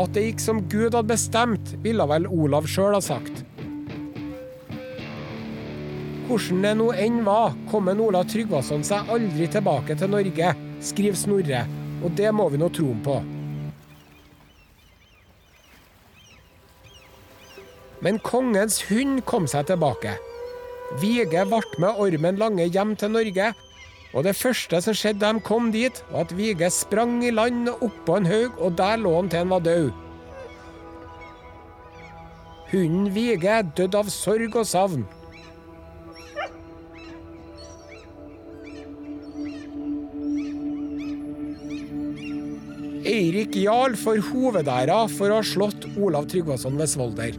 At 0.00 0.14
det 0.16 0.24
gikk 0.24 0.40
som 0.40 0.62
Gud 0.72 0.94
hadde 0.94 1.08
bestemt, 1.12 1.74
ville 1.84 2.06
vel 2.08 2.28
Olav 2.28 2.68
sjøl 2.70 2.96
ha 2.96 3.02
sagt. 3.04 3.44
Hvordan 6.30 6.64
det 6.64 6.74
nå 6.78 6.88
enn 6.94 7.20
var, 7.26 7.56
kom 7.68 7.88
en 7.90 8.00
Olav 8.04 8.28
Tryggvason 8.30 8.84
seg 8.86 9.08
aldri 9.12 9.48
tilbake 9.50 9.96
til 9.98 10.12
Norge, 10.12 10.52
skriver 10.80 11.18
Snorre, 11.18 11.66
og 12.04 12.16
det 12.16 12.32
må 12.34 12.48
vi 12.52 12.60
nå 12.60 12.70
tro 12.72 12.94
på. 13.04 13.20
Men 18.00 18.20
kongens 18.24 18.80
hund 18.88 19.20
kom 19.28 19.48
seg 19.50 19.68
tilbake. 19.68 20.16
Vige 21.02 21.44
ble 21.46 21.60
med 21.78 22.00
Ormen 22.00 22.38
Lange 22.40 22.64
hjem 22.64 22.96
til 22.98 23.12
Norge, 23.12 23.52
og 24.10 24.24
det 24.26 24.34
første 24.34 24.80
som 24.82 24.96
skjedde 24.96 25.22
da 25.22 25.34
de 25.36 25.42
kom 25.46 25.68
dit, 25.70 26.00
var 26.10 26.24
at 26.24 26.34
Vige 26.34 26.70
sprang 26.74 27.20
i 27.22 27.30
land 27.30 27.68
oppå 27.70 28.16
en 28.18 28.26
haug, 28.26 28.56
og 28.58 28.78
der 28.80 28.96
lå 28.98 29.14
han 29.20 29.30
til 29.30 29.44
han 29.44 29.52
var 29.52 29.62
død. 29.68 29.90
Hunden 32.72 33.10
Vige 33.14 33.60
døde 33.76 33.98
av 33.98 34.10
sorg 34.10 34.56
og 34.56 34.66
savn. 34.66 35.04
Eirik 43.00 43.54
Jarl 43.56 43.94
får 43.96 44.18
hovedæra 44.28 45.06
for 45.08 45.32
å 45.32 45.38
ha 45.38 45.44
slått 45.46 45.86
Olav 45.96 46.26
Tryggvason 46.28 46.76
ved 46.76 46.90
Svolder. 46.92 47.36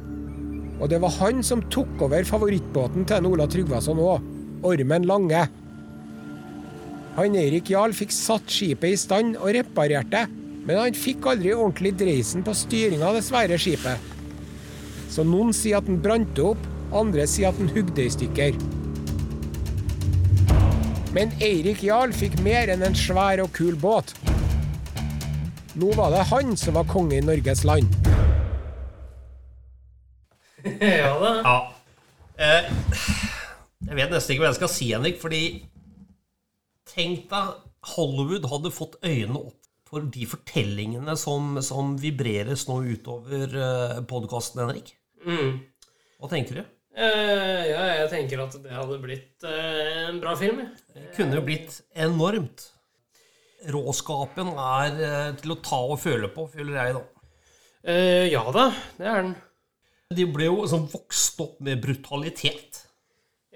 Og 0.81 0.89
det 0.89 0.97
var 1.03 1.13
han 1.19 1.43
som 1.45 1.61
tok 1.69 2.01
over 2.01 2.25
favorittbåten 2.25 3.05
til 3.05 3.27
Olav 3.29 3.51
Tryggvason 3.53 4.01
òg, 4.01 4.25
Ormen 4.65 5.05
Lange. 5.05 5.43
Han 7.17 7.37
Eirik 7.37 7.69
Jarl 7.69 7.93
fikk 7.93 8.15
satt 8.15 8.49
skipet 8.49 8.95
i 8.95 8.97
stand 8.97 9.37
og 9.37 9.53
reparerte, 9.53 10.25
men 10.65 10.81
han 10.81 10.97
fikk 10.97 11.29
aldri 11.29 11.53
ordentlig 11.53 11.93
dreisen 11.99 12.41
på 12.45 12.57
styringa 12.57 13.11
av 13.11 13.19
det 13.19 13.23
svære 13.27 13.61
skipet. 13.61 14.09
Så 15.13 15.27
noen 15.27 15.53
sier 15.53 15.77
at 15.77 15.85
den 15.85 16.01
brant 16.01 16.41
opp, 16.41 16.65
andre 16.89 17.29
sier 17.29 17.51
at 17.51 17.61
den 17.61 17.69
hugde 17.75 18.07
i 18.07 18.09
stykker. 18.17 18.57
Men 21.13 21.33
Eirik 21.43 21.83
Jarl 21.85 22.15
fikk 22.15 22.39
mer 22.41 22.71
enn 22.71 22.87
en 22.87 22.97
svær 22.97 23.43
og 23.43 23.53
kul 23.53 23.77
båt. 23.77 24.15
Nå 25.79 25.91
var 25.95 26.11
det 26.11 26.25
han 26.27 26.55
som 26.59 26.75
var 26.75 26.87
konge 26.89 27.15
i 27.15 27.23
Norges 27.23 27.63
land. 27.63 27.87
ja 30.81 31.13
da. 31.19 31.31
Ja. 31.45 31.57
Eh, 32.41 32.71
jeg 33.87 33.97
vet 33.97 34.11
nesten 34.11 34.33
ikke 34.33 34.43
hva 34.43 34.51
jeg 34.51 34.59
skal 34.59 34.71
si, 34.73 34.91
Henrik, 34.93 35.19
fordi 35.21 35.43
Tenk 36.91 37.29
deg 37.31 37.51
Hollywood 37.93 38.49
hadde 38.51 38.71
fått 38.73 38.97
øynene 39.05 39.39
opp 39.39 39.57
for 39.87 40.07
de 40.11 40.25
fortellingene 40.27 41.15
som, 41.19 41.55
som 41.63 41.95
vibreres 41.99 42.65
nå 42.67 42.81
utover 42.93 43.55
uh, 43.55 44.01
podkasten, 44.07 44.61
Henrik. 44.63 44.93
Mm. 45.23 45.61
Hva 46.19 46.29
tenker 46.31 46.59
du? 46.59 46.61
Eh, 46.91 47.63
ja, 47.71 47.83
jeg 48.01 48.09
tenker 48.11 48.43
at 48.43 48.55
det 48.59 48.71
hadde 48.75 48.99
blitt 49.03 49.47
eh, 49.47 50.09
en 50.09 50.19
bra 50.23 50.35
film. 50.39 50.61
Det 50.91 51.09
kunne 51.15 51.39
jo 51.39 51.43
blitt 51.47 51.79
enormt. 51.95 52.67
Råskapen 53.69 54.51
er 54.57 55.01
eh, 55.05 55.27
til 55.41 55.53
å 55.53 55.59
ta 55.61 55.79
og 55.93 55.99
føle 56.01 56.29
på, 56.33 56.47
føler 56.49 56.77
jeg, 56.79 56.95
da. 56.97 57.27
Eh, 57.81 58.25
ja 58.31 58.41
da, 58.53 58.69
det 58.97 59.09
er 59.09 59.21
den. 59.25 59.35
De 60.17 60.25
ble 60.27 60.49
jo 60.49 60.65
sånn 60.67 60.89
vokst 60.91 61.39
opp 61.43 61.59
med 61.63 61.81
brutalitet. 61.83 62.81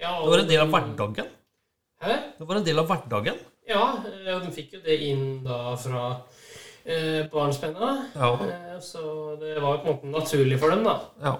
Ja, 0.00 0.14
Det 0.22 0.30
var 0.30 0.42
en 0.44 0.48
del 0.50 0.62
av 0.62 0.72
hverdagen. 0.72 1.28
Hæ? 2.04 2.16
Det 2.38 2.46
var 2.48 2.60
en 2.60 2.66
del 2.66 2.80
av 2.80 2.88
hverdagen. 2.90 3.38
Ja, 3.66 3.84
de 4.04 4.52
fikk 4.54 4.76
jo 4.76 4.80
det 4.84 4.96
inn 5.08 5.26
da 5.44 5.74
fra 5.80 6.04
eh, 6.84 7.26
barnsbenna. 7.32 7.90
Ja. 8.14 8.30
Eh, 8.46 8.78
så 8.84 9.34
det 9.40 9.56
var 9.62 9.82
på 9.82 9.90
en 9.90 9.96
måte 9.96 10.12
naturlig 10.12 10.60
for 10.62 10.72
dem, 10.72 10.84
da. 10.86 10.96
Ja. 11.24 11.34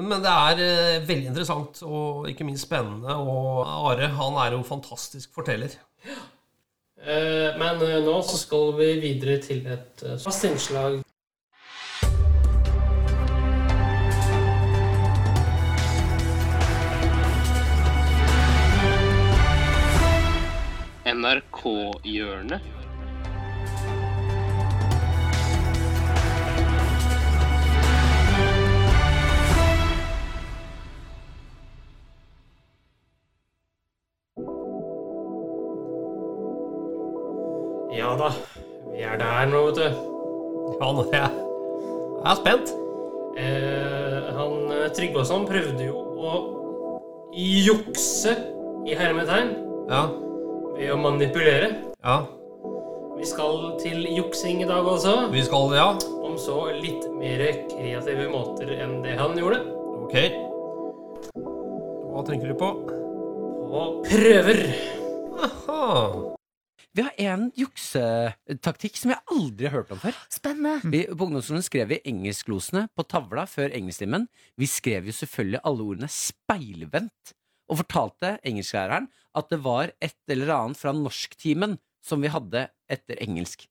Men 0.00 0.22
det 0.24 0.32
er 0.32 0.60
eh, 0.64 1.04
veldig 1.04 1.28
interessant 1.34 1.82
og 1.84 2.28
ikke 2.30 2.46
minst 2.48 2.64
spennende. 2.64 3.12
Og 3.20 3.66
Are 3.92 4.08
han 4.16 4.38
er 4.40 4.54
jo 4.54 4.62
en 4.62 4.70
fantastisk 4.70 5.34
forteller. 5.36 5.74
Eh, 6.06 6.22
men 7.58 7.82
eh, 7.82 7.98
nå 8.04 8.18
så 8.22 8.38
skal 8.38 8.76
vi 8.78 8.92
videre 9.02 9.40
til 9.42 9.66
et 9.66 10.04
eh, 10.06 10.18
fast 10.22 10.44
innslag. 10.46 11.00
NRK-hjørnet. 21.12 22.81
Ja 38.12 38.16
da, 38.18 38.28
vi 38.92 39.00
er 39.08 39.14
der 39.16 39.46
nå, 39.48 39.60
vet 39.70 39.78
du. 39.78 39.84
Ja, 40.76 40.88
nå 40.92 41.04
er 41.08 41.14
jeg, 41.16 41.36
jeg 42.18 42.26
er 42.28 42.34
spent. 42.36 42.72
Eh, 43.40 44.26
han 44.36 44.74
eh, 44.74 44.90
Tryggvason 44.92 45.46
prøvde 45.48 45.86
jo 45.86 46.02
å 46.20 46.34
jukse 47.32 48.34
i 48.84 48.98
hermetegn 48.98 49.54
Ja. 49.88 50.02
ved 50.76 50.92
å 50.92 50.98
manipulere. 51.00 51.70
Ja. 52.04 52.18
Vi 53.16 53.30
skal 53.30 53.78
til 53.80 54.04
juksing 54.12 54.60
i 54.60 54.68
dag 54.68 54.84
også. 54.92 55.30
Vi 55.32 55.46
skal, 55.48 55.72
ja. 55.78 55.88
Om 56.20 56.36
så 56.36 56.66
litt 56.76 57.08
mer 57.16 57.46
kreative 57.70 58.28
måter 58.28 58.74
enn 58.76 58.98
det 59.06 59.16
han 59.16 59.40
gjorde. 59.40 59.62
Ok. 60.04 60.18
Hva 62.12 62.26
tenker 62.28 62.52
du 62.52 62.60
på? 62.60 62.74
På 63.72 63.88
prøver. 64.04 64.66
Aha. 65.48 66.36
Vi 66.92 67.04
har 67.06 67.12
en 67.24 67.46
juksetaktikk 67.56 68.98
som 69.00 69.14
jeg 69.14 69.24
aldri 69.32 69.68
har 69.68 69.78
hørt 69.78 69.92
om 69.94 70.00
før. 70.02 70.16
Spennende. 70.32 70.90
Vi, 70.92 71.06
på 71.08 71.24
ungdomsskolen 71.24 71.64
skrev 71.64 71.88
vi 71.88 72.00
engelsklosene 72.10 72.84
på 72.92 73.06
tavla 73.08 73.46
før 73.48 73.72
engelsktimen. 73.78 74.26
Vi 74.60 74.68
skrev 74.68 75.08
jo 75.08 75.14
selvfølgelig 75.16 75.62
alle 75.64 75.86
ordene 75.88 76.10
speilvendt, 76.12 77.32
og 77.72 77.80
fortalte 77.80 78.34
engelsklæreren 78.44 79.08
at 79.38 79.48
det 79.48 79.62
var 79.64 79.94
et 80.04 80.18
eller 80.34 80.52
annet 80.52 80.80
fra 80.82 80.92
norsktimen 80.92 81.78
som 82.04 82.20
vi 82.20 82.28
hadde 82.34 82.66
etter 82.92 83.22
engelsk. 83.24 83.64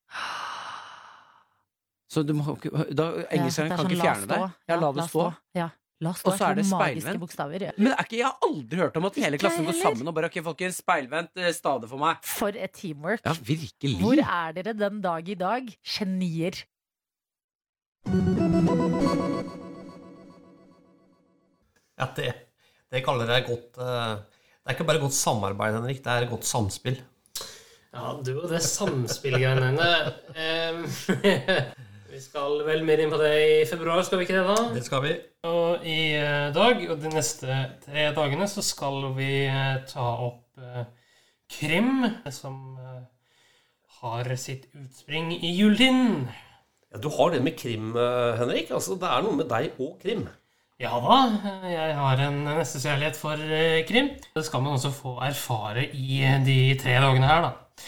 Så 2.12 2.26
du 2.26 2.34
må, 2.36 2.58
da, 2.90 3.12
engelsklæreren 3.30 3.72
Ja, 3.72 3.78
kan 3.78 3.86
er 3.86 3.94
ikke 3.94 4.02
sånn, 4.02 4.02
fjerne 4.02 4.32
deg. 4.34 4.58
Ja, 4.72 4.80
la 4.82 4.90
det 4.98 5.06
stå. 5.12 5.28
Ja, 5.56 5.70
la. 6.02 6.12
Og 6.14 6.36
så 6.38 6.50
er 6.50 6.60
det 6.60 6.66
speilvendt. 6.70 7.22
bokstaver. 7.22 7.68
ja. 7.70 7.72
Men 7.78 7.94
er 7.94 8.04
ikke, 8.06 8.20
jeg 8.20 8.28
har 8.28 8.48
aldri 8.48 8.82
hørt 8.82 8.98
om 9.00 9.08
at 9.10 9.20
hele 9.22 9.40
klassen 9.42 9.68
går 9.68 9.78
sammen 9.80 10.12
og 10.12 10.18
bare 10.18 10.32
Ok, 10.32 10.40
folkens, 10.46 10.82
speilvendt 10.82 11.42
stade 11.56 11.90
for 11.92 12.02
meg. 12.02 12.20
For 12.28 12.56
et 12.56 12.74
teamwork. 12.78 13.24
Ja, 13.26 13.36
virkelig. 13.48 13.96
Hvor 14.02 14.22
er 14.22 14.58
dere 14.58 14.74
den 14.78 15.02
dag 15.04 15.30
i 15.30 15.38
dag? 15.40 15.72
Genier. 15.96 16.64
Ja, 22.02 22.08
det, 22.18 22.32
det 22.90 23.04
kaller 23.06 23.30
jeg 23.30 23.46
godt 23.46 23.78
eh, 23.78 24.16
Det 24.18 24.72
er 24.72 24.76
ikke 24.76 24.88
bare 24.90 25.02
godt 25.04 25.14
samarbeid, 25.18 25.78
Henrik. 25.78 26.02
Det 26.02 26.16
er 26.16 26.30
godt 26.32 26.48
samspill. 26.50 26.98
Ja, 27.92 28.16
du 28.24 28.32
og 28.40 28.48
det 28.50 28.62
samspillgreiene. 28.64 29.72
Em, 30.48 30.86
Vi 32.12 32.20
skal 32.20 32.58
vel 32.68 32.82
mer 32.84 33.00
inn 33.00 33.12
på 33.14 33.18
det 33.22 33.30
i 33.40 33.52
februar, 33.70 34.02
skal 34.04 34.20
vi 34.20 34.26
ikke 34.26 34.36
det, 34.36 34.44
da? 34.44 34.64
Det 34.76 34.82
skal 34.84 35.00
vi. 35.06 35.12
Og 35.48 35.86
i 35.88 36.10
eh, 36.20 36.50
dag 36.52 36.82
og 36.92 36.98
de 37.00 37.12
neste 37.14 37.60
tre 37.86 38.10
dagene 38.18 38.48
så 38.52 38.64
skal 38.68 39.14
vi 39.16 39.30
eh, 39.48 39.78
ta 39.88 40.08
opp 40.26 40.60
eh, 40.60 40.90
krim, 41.56 42.04
som 42.36 42.58
har 44.02 44.28
sitt 44.36 44.68
utspring 44.76 45.32
i 45.38 45.54
juletiden. 45.56 46.28
Ja, 46.92 47.00
du 47.00 47.08
har 47.16 47.32
det 47.32 47.40
med 47.46 47.56
krim, 47.56 47.94
Henrik. 47.96 48.74
Altså, 48.76 49.00
Det 49.00 49.08
er 49.08 49.24
noe 49.24 49.40
med 49.40 49.48
deg 49.48 49.80
og 49.80 49.96
krim. 50.04 50.28
Ja 50.82 50.98
da, 51.00 51.18
jeg 51.70 51.96
har 51.96 52.26
en 52.26 52.42
nestekjærlighet 52.50 53.20
for 53.20 53.48
krim. 53.88 54.12
Det 54.36 54.44
skal 54.48 54.66
man 54.66 54.76
også 54.76 54.92
få 54.98 55.16
erfare 55.24 55.88
i 55.96 56.26
de 56.44 56.60
tre 56.82 57.00
dagene 57.00 57.32
her, 57.32 57.48
da. 57.48 57.88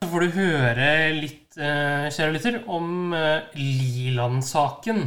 Så 0.00 0.10
får 0.10 0.26
du 0.26 0.38
høre 0.40 0.90
litt, 1.20 1.39
eh, 1.58 2.06
kjære 2.12 2.34
lytter, 2.34 2.58
om 2.70 3.14
eh, 3.16 3.48
Liland-saken. 3.58 5.02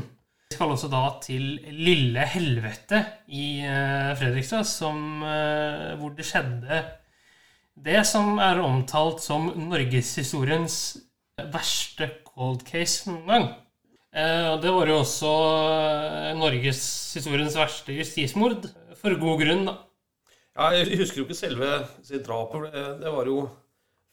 Vi 0.49 0.57
skal 0.57 0.74
også 0.74 0.90
da 0.91 1.03
til 1.24 1.45
Lille 1.72 2.26
Helvete 2.30 2.99
i 3.32 3.61
eh, 3.64 4.11
Fredrikstad, 4.20 4.68
som, 4.68 5.24
hvor 5.99 6.14
det 6.18 6.28
skjedde 6.28 6.84
det 7.84 8.03
som 8.06 8.38
er 8.38 8.61
omtalt 8.61 9.24
som 9.24 9.48
norgeshistoriens 9.57 10.76
verste 11.53 12.11
cold 12.28 12.61
case 12.68 13.10
noen 13.10 13.26
gang. 13.32 13.48
Det 14.61 14.70
var 14.70 14.91
jo 14.91 14.99
også 14.99 15.32
norgeshistoriens 16.38 17.57
verste 17.57 17.95
justismord. 17.98 18.68
For 18.99 19.18
god 19.18 19.41
grunn, 19.41 19.65
da. 19.72 19.74
Ja, 20.53 20.70
jeg 20.78 20.99
husker 21.02 21.24
jo 21.24 21.26
ikke 21.26 21.40
selve 21.40 21.72
sitt 22.06 22.28
drap. 22.28 22.53
Det, 22.70 22.86
det 23.02 23.10
var 23.15 23.26
jo 23.26 23.40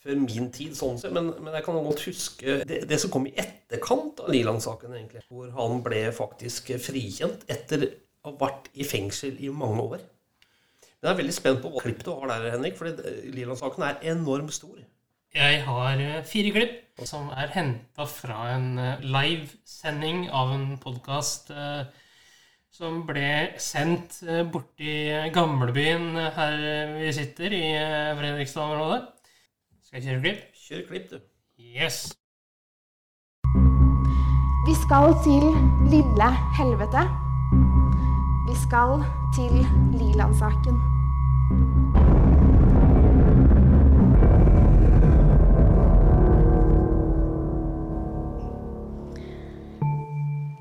før 0.00 0.20
min 0.22 0.48
tid, 0.54 0.74
sånn 0.76 0.98
sett. 1.00 1.12
Men, 1.16 1.32
men 1.40 1.56
jeg 1.56 1.66
kan 1.66 1.80
godt 1.84 2.04
huske 2.08 2.60
det, 2.68 2.82
det 2.88 3.00
som 3.02 3.12
kom 3.12 3.28
i 3.28 3.34
etterkant 3.38 4.22
av 4.24 4.32
Liland-saken, 4.32 4.94
egentlig. 4.96 5.24
Hvor 5.28 5.50
han 5.56 5.82
ble 5.84 6.06
faktisk 6.16 6.72
frikjent 6.82 7.44
etter 7.50 7.86
å 7.86 8.30
ha 8.30 8.36
vært 8.40 8.70
i 8.76 8.86
fengsel 8.88 9.38
i 9.40 9.52
mange 9.52 9.86
år. 9.96 10.06
Men 11.00 11.08
jeg 11.08 11.14
er 11.14 11.20
veldig 11.22 11.36
spent 11.36 11.62
på 11.62 11.72
hva 11.72 11.84
klipp 11.84 12.04
du 12.04 12.12
har 12.12 12.32
der, 12.32 12.50
Henrik. 12.56 12.76
For 12.80 12.90
Liland-saken 13.36 13.86
er 13.86 14.02
enormt 14.12 14.56
stor. 14.56 14.76
Jeg 15.30 15.62
har 15.62 16.00
eh, 16.02 16.20
fire 16.26 16.50
klipp 16.56 17.04
som 17.06 17.28
er 17.38 17.52
henta 17.54 18.04
fra 18.10 18.48
en 18.56 18.72
eh, 18.82 19.04
livesending 19.04 20.24
av 20.34 20.56
en 20.56 20.70
podkast 20.82 21.52
som 22.80 23.02
ble 23.08 23.58
sendt 23.60 24.20
eh, 24.24 24.44
borti 24.48 24.92
gamlebyen 25.34 26.14
her 26.36 26.54
vi 26.96 27.10
sitter, 27.12 27.52
i 27.52 27.64
eh, 27.76 28.12
Fredrikstad-området. 28.18 29.00
Skal 29.90 30.02
jeg 30.02 30.06
kjøre 30.06 30.20
klipp? 30.22 30.42
Kjør 30.54 30.82
klipp, 30.88 31.06
du. 31.10 31.16
Yes. 31.58 31.96
Vi 34.66 34.74
skal 34.78 35.16
til 35.24 35.46
lille 35.90 36.28
helvete. 36.58 37.02
Vi 38.46 38.54
skal 38.60 39.02
til 39.34 39.56
Liland-saken. 39.98 40.78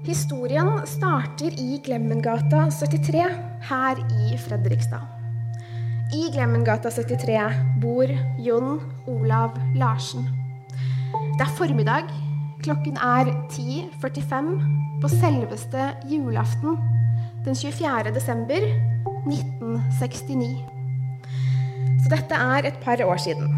Historien 0.10 0.73
starter 0.89 1.53
i 1.53 1.77
Glemmengata 1.85 2.65
73 2.81 3.30
her 3.69 4.03
i 4.26 4.38
Fredrikstad. 4.47 5.18
I 6.10 6.31
Glemmengata 6.34 6.90
73 6.90 7.53
bor 7.77 8.10
Jon 8.41 8.80
Olav 9.06 9.53
Larsen. 9.77 10.26
Det 11.38 11.45
er 11.45 11.52
formiddag. 11.53 12.10
Klokken 12.65 12.98
er 12.98 13.30
10.45 13.53 14.48
på 15.03 15.11
selveste 15.11 15.91
julaften 16.10 16.80
den 17.45 17.53
24. 17.56 18.10
desember 18.15 18.65
1969. 19.30 20.49
Så 22.02 22.10
dette 22.10 22.41
er 22.57 22.72
et 22.72 22.80
par 22.81 23.06
år 23.06 23.22
siden. 23.22 23.53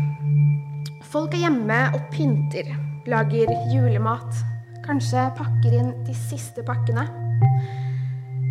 Folk 1.07 1.33
er 1.33 1.45
hjemme 1.45 1.79
og 1.95 2.01
pynter, 2.11 2.67
lager 3.07 3.47
julemat. 3.71 4.43
Kanskje 4.83 5.29
pakker 5.39 5.79
inn 5.79 5.93
de 6.03 6.17
siste 6.27 6.67
pakkene. 6.67 7.07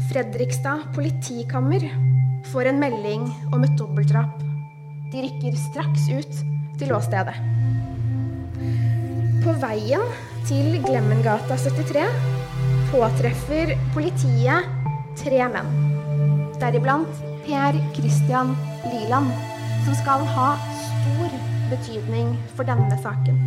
Fredrikstad 0.08 0.88
politikammer 0.96 1.84
får 2.46 2.70
en 2.70 2.80
melding 2.80 3.26
om 3.52 3.64
et 3.64 3.76
dobbeltdrap. 3.78 4.40
De 5.12 5.22
rykker 5.24 5.56
straks 5.58 6.08
ut 6.10 6.40
til 6.80 6.92
åstedet. 6.96 7.36
På 9.44 9.54
veien 9.62 10.04
til 10.48 10.76
Glemmengata 10.84 11.56
73 11.56 12.04
påtreffer 12.90 13.74
politiet 13.94 14.68
tre 15.20 15.46
menn. 15.52 15.70
Deriblant 16.60 17.24
Per 17.46 17.78
Christian 17.96 18.54
Liland, 18.90 19.30
som 19.86 19.96
skal 20.02 20.26
ha 20.34 20.50
stor 20.84 21.38
betydning 21.70 22.34
for 22.56 22.68
denne 22.68 22.98
saken. 23.02 23.40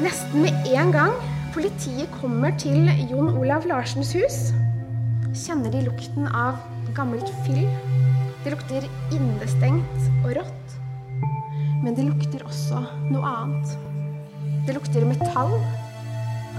Nesten 0.00 0.46
med 0.46 0.70
en 0.70 0.94
gang 0.94 1.14
politiet 1.54 2.08
kommer 2.20 2.54
til 2.58 2.86
Jon 3.10 3.34
Olav 3.36 3.66
Larsens 3.68 4.12
hus, 4.14 4.38
kjenner 5.36 5.70
de 5.70 5.84
lukten 5.86 6.26
av 6.26 6.58
gammelt 6.96 7.28
fyll. 7.44 7.66
Det 8.44 8.54
lukter 8.54 8.86
innestengt 9.14 10.08
og 10.24 10.32
rått. 10.40 10.74
Men 11.84 11.94
det 11.96 12.06
lukter 12.08 12.42
også 12.46 12.80
noe 13.10 13.30
annet. 13.30 13.76
Det 14.66 14.74
lukter 14.76 15.06
metall, 15.08 15.54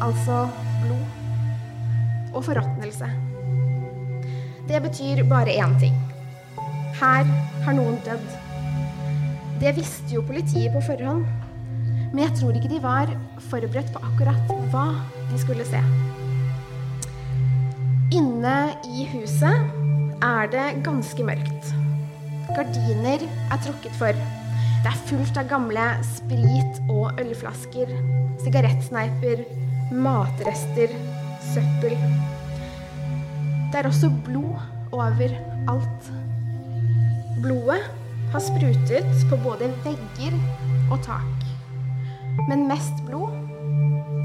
altså 0.01 0.45
blod, 0.81 1.03
og 2.31 2.45
forråtnelse. 2.47 3.09
Det 4.69 4.81
betyr 4.85 5.23
bare 5.29 5.57
én 5.59 5.75
ting. 5.81 5.97
Her 7.01 7.27
har 7.65 7.75
noen 7.77 7.99
dødd. 8.05 8.27
Det 9.61 9.75
visste 9.77 10.15
jo 10.15 10.23
politiet 10.25 10.73
på 10.73 10.81
forhånd. 10.85 11.27
Men 12.11 12.25
jeg 12.25 12.37
tror 12.39 12.55
ikke 12.57 12.71
de 12.71 12.81
var 12.83 13.11
forberedt 13.51 13.93
på 13.93 14.01
akkurat 14.11 14.55
hva 14.71 14.87
de 15.31 15.39
skulle 15.39 15.67
se. 15.67 15.81
Inne 18.11 18.73
i 18.91 19.05
huset 19.07 20.19
er 20.19 20.49
det 20.51 20.63
ganske 20.83 21.23
mørkt. 21.23 21.69
Gardiner 22.51 23.21
er 23.23 23.61
trukket 23.63 23.93
for. 23.95 24.17
Det 24.81 24.89
er 24.89 24.97
fullt 25.07 25.37
av 25.39 25.47
gamle 25.47 25.85
sprit- 26.03 26.81
og 26.91 27.21
ølflasker, 27.21 27.93
sigarettsneiper, 28.43 29.45
matrester, 29.95 30.91
søppel. 31.53 31.95
Det 33.71 33.79
er 33.79 33.87
også 33.87 34.09
blod 34.25 34.59
overalt. 34.91 36.09
Blodet 37.39 37.85
har 38.33 38.43
sprutet 38.43 39.07
på 39.29 39.39
både 39.45 39.71
vegger 39.85 40.35
og 40.91 40.99
tak. 41.07 41.47
Men 42.49 42.67
mest 42.67 42.99
blod 43.07 43.31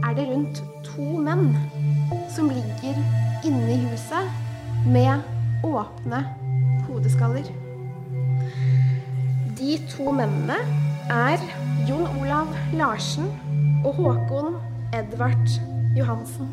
er 0.03 0.19
det 0.19 0.27
rundt 0.33 0.65
to 0.91 1.07
menn 1.23 1.55
som 2.35 2.51
ligger 2.51 3.26
inne 3.47 3.73
i 3.75 3.79
huset 3.87 4.31
med 4.87 5.23
åpne 5.65 6.25
hodeskaller. 6.89 7.47
De 9.59 9.77
to 9.91 10.11
mennene 10.15 10.59
er 11.13 11.43
Jon 11.89 12.09
Olav 12.21 12.51
Larsen 12.75 13.29
og 13.85 13.95
Håkon 14.01 14.57
Edvard 14.95 15.59
Johansen. 15.97 16.51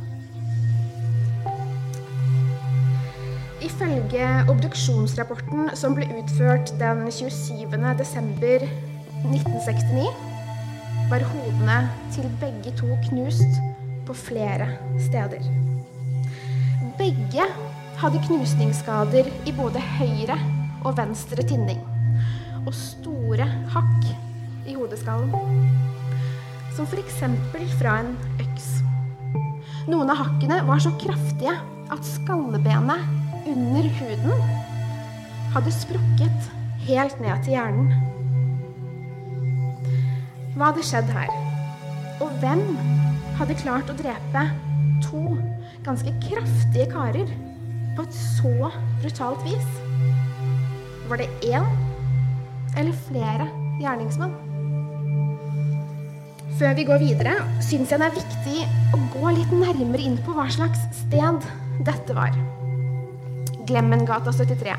Ifølge 3.64 4.30
obduksjonsrapporten 4.52 5.74
som 5.80 5.98
ble 5.98 6.06
utført 6.20 6.76
den 6.80 7.08
27. 7.12 7.74
desember 7.98 8.68
1969, 9.24 10.08
var 11.10 11.26
hodene 11.34 11.82
til 12.14 12.30
begge 12.42 12.78
to 12.78 12.94
knust 13.10 13.62
på 14.06 14.14
flere 14.14 14.68
steder. 15.00 15.73
Begge 17.00 17.46
hadde 18.02 18.22
knusningsskader 18.26 19.30
i 19.48 19.54
både 19.56 19.82
høyre 19.96 20.36
og 20.84 20.98
venstre 20.98 21.46
tinning, 21.48 21.80
og 22.66 22.74
store 22.76 23.48
hakk 23.72 24.10
i 24.68 24.76
hodeskallen. 24.76 25.32
Som 26.76 26.90
f.eks. 26.90 27.22
fra 27.80 28.00
en 28.02 28.16
øks. 28.42 28.68
Noen 29.88 30.12
av 30.12 30.20
hakkene 30.24 30.60
var 30.68 30.82
så 30.84 30.92
kraftige 31.00 31.56
at 31.94 32.08
skallebenet 32.08 33.48
under 33.48 33.88
huden 34.00 34.44
hadde 35.54 35.74
sprukket 35.76 36.52
helt 36.88 37.20
ned 37.24 37.44
til 37.46 37.56
hjernen. 37.56 37.92
Hva 40.54 40.72
hadde 40.72 40.86
skjedd 40.86 41.10
her? 41.16 41.32
Og 42.24 42.32
hvem 42.44 42.62
hadde 43.40 43.60
klart 43.64 43.92
å 43.92 43.98
drepe 43.98 44.48
to 45.06 45.24
ganske 45.84 46.14
kraftige 46.24 46.88
karer 46.92 47.28
på 47.98 48.06
et 48.06 48.16
så 48.16 48.72
brutalt 49.02 49.44
vis? 49.46 49.68
Var 51.10 51.20
det 51.20 51.30
én 51.44 51.68
eller 52.80 52.96
flere 53.08 53.50
gjerningsmenn? 53.82 54.34
Før 56.60 56.74
vi 56.78 56.86
går 56.88 57.02
videre, 57.02 57.34
syns 57.66 57.92
jeg 57.92 58.00
det 58.00 58.08
er 58.08 58.18
viktig 58.18 58.60
å 58.96 59.02
gå 59.16 59.34
litt 59.34 59.52
nærmere 59.52 60.06
inn 60.06 60.20
på 60.24 60.36
hva 60.38 60.46
slags 60.54 60.86
sted 60.96 61.48
dette 61.84 62.16
var. 62.16 62.36
Glemmengata 63.68 64.32
73. 64.32 64.76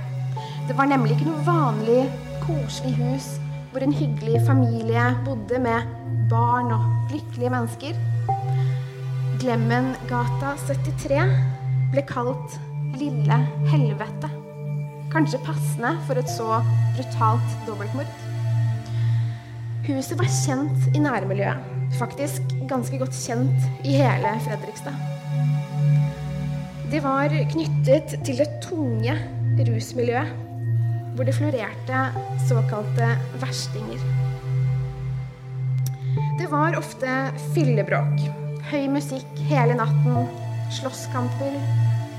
Det 0.68 0.76
var 0.78 0.88
nemlig 0.88 1.18
ikke 1.18 1.28
noe 1.28 1.44
vanlig, 1.44 2.04
koselig 2.46 2.94
hus 3.00 3.34
hvor 3.72 3.82
en 3.82 3.92
hyggelig 3.92 4.38
familie 4.46 5.08
bodde 5.26 5.58
med 5.58 5.88
barn 6.30 6.70
og 6.72 7.12
lykkelige 7.12 7.50
mennesker. 7.50 7.96
Glemmengata 9.40 10.54
73 10.66 11.24
ble 11.90 12.02
kalt 12.06 12.58
Lille 12.94 13.38
helvete. 13.72 14.28
Kanskje 15.10 15.40
passende 15.42 15.90
for 16.06 16.18
et 16.20 16.30
så 16.30 16.60
brutalt 16.94 17.56
dobbeltmord. 17.66 18.12
Huset 19.88 20.18
var 20.20 20.30
kjent 20.30 20.86
i 20.94 21.02
nærmiljøet. 21.02 21.72
Faktisk 21.98 22.54
ganske 22.70 22.98
godt 23.02 23.16
kjent 23.16 23.66
i 23.82 23.96
hele 23.98 24.36
Fredrikstad. 24.46 24.94
De 26.92 27.02
var 27.02 27.34
knyttet 27.50 28.14
til 28.26 28.38
det 28.38 28.48
tunge 28.62 29.16
rusmiljøet, 29.66 30.30
hvor 31.14 31.26
det 31.26 31.34
florerte 31.34 32.06
såkalte 32.46 33.10
verstinger. 33.42 34.06
Det 36.38 36.48
var 36.50 36.78
ofte 36.78 37.10
fyllebråk, 37.54 38.43
høy 38.70 38.86
musikk 38.88 39.40
hele 39.48 39.76
natten, 39.76 40.28
slåsskamper. 40.72 41.56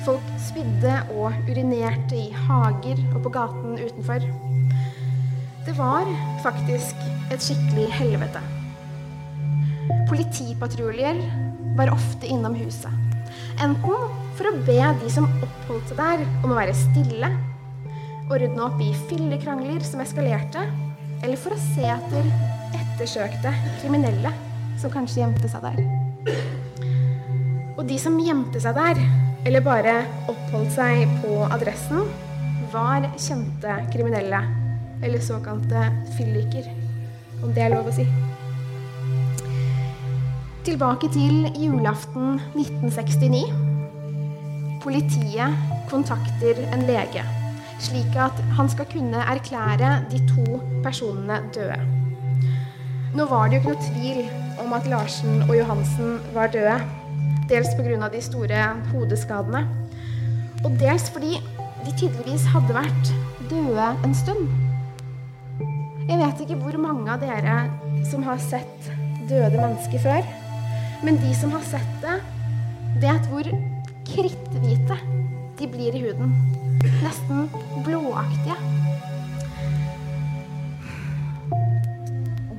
Folk 0.05 0.25
spydde 0.45 0.99
og 1.15 1.33
urinerte 1.49 2.17
i 2.19 2.27
hager 2.45 2.99
og 3.15 3.23
på 3.25 3.31
gaten 3.33 3.79
utenfor. 3.79 4.27
Det 5.65 5.73
var 5.79 6.05
faktisk 6.43 7.01
et 7.33 7.41
skikkelig 7.41 7.87
helvete. 7.97 8.43
Politipatruljer 10.11 11.23
var 11.79 11.93
ofte 11.95 12.29
innom 12.29 12.53
huset. 12.59 12.93
Enten 13.57 14.07
for 14.37 14.51
å 14.51 14.55
be 14.67 14.79
de 15.01 15.09
som 15.09 15.25
oppholdt 15.41 15.89
seg 15.89 15.97
der, 15.97 16.25
om 16.43 16.53
å 16.53 16.59
være 16.59 16.77
stille, 16.77 17.31
ordne 18.29 18.67
opp 18.67 18.81
i 18.83 18.91
fyllekrangler 19.09 19.81
som 19.85 20.03
eskalerte, 20.03 20.67
eller 21.23 21.39
for 21.39 21.55
å 21.55 21.63
se 21.73 21.87
etter 21.89 22.29
ettersøkte 22.75 23.53
kriminelle 23.81 24.33
som 24.81 24.91
kanskje 24.93 25.21
gjemte 25.23 25.49
seg 25.51 25.65
der. 25.65 25.79
Og 27.75 27.83
de 27.87 27.97
som 28.01 28.17
gjemte 28.19 28.61
seg 28.63 28.77
der, 28.77 28.99
eller 29.45 29.63
bare 29.65 29.95
oppholdt 30.31 30.73
seg 30.73 31.05
på 31.21 31.43
adressen, 31.53 32.05
var 32.73 33.05
kjente 33.21 33.75
kriminelle, 33.93 34.41
eller 35.03 35.21
såkalte 35.21 35.89
fylliker, 36.15 36.69
om 37.43 37.53
det 37.53 37.65
er 37.65 37.75
lov 37.75 37.91
å 37.91 37.95
si. 37.95 38.07
Tilbake 40.65 41.11
til 41.13 41.45
julaften 41.61 42.39
1969. 42.55 43.43
Politiet 44.81 45.59
kontakter 45.91 46.63
en 46.73 46.87
lege, 46.89 47.21
slik 47.81 48.17
at 48.17 48.41
han 48.57 48.69
skal 48.71 48.89
kunne 48.89 49.27
erklære 49.35 49.91
de 50.09 50.23
to 50.31 50.57
personene 50.85 51.37
døde. 51.53 51.77
Nå 53.15 53.29
var 53.29 53.47
det 53.47 53.59
jo 53.59 53.61
ikke 53.61 53.75
noe 53.75 53.85
tvil 53.85 54.44
om 54.63 54.73
at 54.73 54.87
Larsen 54.87 55.43
og 55.47 55.55
Johansen 55.57 56.19
var 56.33 56.51
døde. 56.53 56.77
Dels 57.49 57.73
pga. 57.77 58.09
de 58.09 58.21
store 58.21 58.61
hodeskadene, 58.91 59.67
og 60.63 60.79
dels 60.79 61.09
fordi 61.13 61.37
de 61.85 61.93
tydeligvis 61.93 62.45
hadde 62.49 62.73
vært 62.73 63.11
døde 63.49 63.89
en 64.05 64.15
stund. 64.15 64.47
Jeg 66.09 66.17
vet 66.21 66.41
ikke 66.41 66.57
hvor 66.61 66.77
mange 66.81 67.11
av 67.11 67.21
dere 67.21 67.69
som 68.09 68.23
har 68.25 68.41
sett 68.41 68.89
døde 69.29 69.57
mennesker 69.57 70.01
før. 70.01 70.25
Men 71.05 71.17
de 71.21 71.33
som 71.37 71.53
har 71.53 71.63
sett 71.65 71.95
det, 72.01 72.17
vet 73.03 73.29
hvor 73.29 73.49
kritthvite 74.07 74.97
de 75.59 75.69
blir 75.69 75.97
i 75.97 76.03
huden. 76.05 76.33
Nesten 77.03 77.49
blåaktige. 77.85 78.57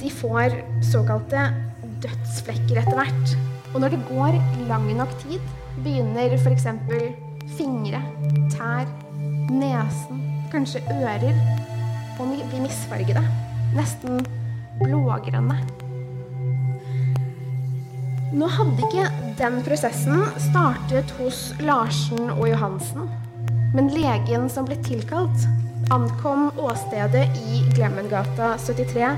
De 0.00 0.10
får 0.10 0.58
såkalte 0.90 1.46
dødsflekker 2.06 2.80
etter 2.82 2.98
hvert. 2.98 3.36
Og 3.74 3.82
når 3.82 3.94
det 3.94 4.04
går 4.08 4.38
lang 4.70 4.88
nok 4.96 5.12
tid, 5.26 5.42
begynner 5.84 6.38
f.eks. 6.38 6.66
fingre, 7.58 8.00
tær, 8.54 8.88
nesen, 9.52 10.22
kanskje 10.52 10.82
ører 10.96 11.34
å 12.16 12.28
bli 12.30 12.62
misfargede. 12.64 13.22
Nesten 13.76 14.22
blågrønne. 14.80 15.58
Nå 18.36 18.48
hadde 18.52 18.88
ikke 18.88 19.04
den 19.38 19.60
prosessen 19.64 20.24
startet 20.48 21.12
hos 21.20 21.52
Larsen 21.62 22.32
og 22.34 22.48
Johansen, 22.50 23.06
men 23.76 23.92
legen 23.92 24.48
som 24.52 24.66
ble 24.68 24.76
tilkalt, 24.84 25.46
ankom 25.94 26.48
åstedet 26.58 27.28
i 27.46 27.62
Glemmengata 27.76 28.56
73 28.60 29.12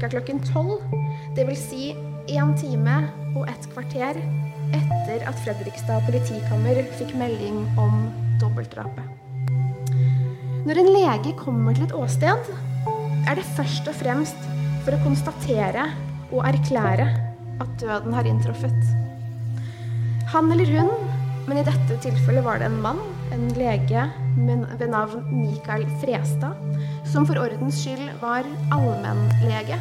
ca. 0.00 0.08
klokken 0.08 0.40
12, 0.44 0.80
dvs. 1.36 1.62
Si 1.70 1.92
én 2.30 2.52
time 2.58 2.96
og 3.36 3.48
et 3.50 3.66
kvarter 3.72 4.18
etter 4.72 5.24
at 5.28 5.40
Fredrikstad 5.44 6.04
politikammer 6.06 6.82
fikk 6.98 7.14
melding 7.18 7.64
om 7.80 8.06
dobbeltdrapet. 8.40 9.08
Når 10.62 10.78
en 10.78 10.90
lege 10.94 11.32
kommer 11.38 11.74
til 11.74 11.88
et 11.88 11.94
åsted, 11.96 12.50
er 13.26 13.38
det 13.38 13.46
først 13.56 13.88
og 13.90 13.96
fremst 13.98 14.48
for 14.84 14.94
å 14.94 15.02
konstatere 15.02 15.88
og 16.30 16.44
erklære 16.48 17.08
at 17.62 17.72
døden 17.82 18.14
har 18.14 18.28
inntruffet. 18.30 18.92
Han 20.32 20.52
eller 20.54 20.70
hun, 20.70 20.92
men 21.48 21.58
i 21.60 21.66
dette 21.66 21.98
tilfellet 22.04 22.46
var 22.46 22.62
det 22.62 22.70
en 22.70 22.78
mann, 22.84 23.02
en 23.34 23.48
lege 23.58 24.06
ved 24.36 24.86
navn 24.92 25.26
Mikael 25.34 25.84
Frestad, 26.00 26.54
som 27.10 27.26
for 27.28 27.42
ordens 27.42 27.82
skyld 27.82 28.14
var 28.22 28.46
allmennlege. 28.72 29.80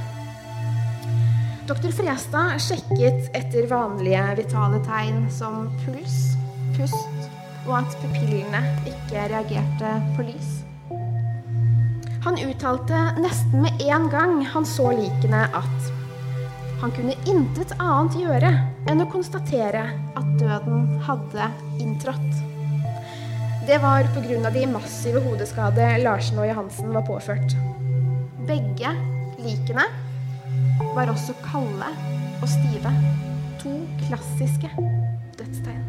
Doktor 1.71 1.91
Frestad 1.91 2.57
sjekket 2.59 3.29
etter 3.31 3.67
vanlige 3.71 4.23
vitale 4.41 4.81
tegn 4.83 5.21
som 5.31 5.69
puls, 5.85 6.15
pust 6.75 7.29
og 7.63 7.77
at 7.77 7.95
pupillene 8.01 8.59
ikke 8.91 9.23
reagerte 9.31 9.91
på 10.17 10.25
lys. 10.27 10.49
Han 12.25 12.41
uttalte 12.43 13.05
nesten 13.23 13.63
med 13.63 13.85
en 13.87 14.09
gang 14.11 14.35
han 14.51 14.67
så 14.67 14.89
likene 14.99 15.45
at 15.61 15.87
han 16.83 16.91
kunne 16.91 17.15
intet 17.23 17.71
annet 17.77 18.19
gjøre 18.19 18.51
enn 18.91 19.05
å 19.05 19.09
konstatere 19.15 19.87
at 19.95 20.37
døden 20.43 20.99
hadde 21.07 21.49
inntrådt. 21.79 22.45
Det 23.63 23.79
var 23.79 24.11
pga. 24.11 24.51
de 24.51 24.67
massive 24.75 25.23
hodeskader 25.23 26.03
Larsen 26.03 26.43
og 26.43 26.51
Johansen 26.51 26.91
var 26.91 27.07
påført. 27.07 27.55
Begge 28.43 28.97
likene 29.39 29.87
var 30.95 31.11
også 31.11 31.35
kalde 31.45 31.89
og 32.41 32.49
stive. 32.49 32.91
To 33.61 33.73
klassiske 34.05 34.69
dødstegn. 35.37 35.83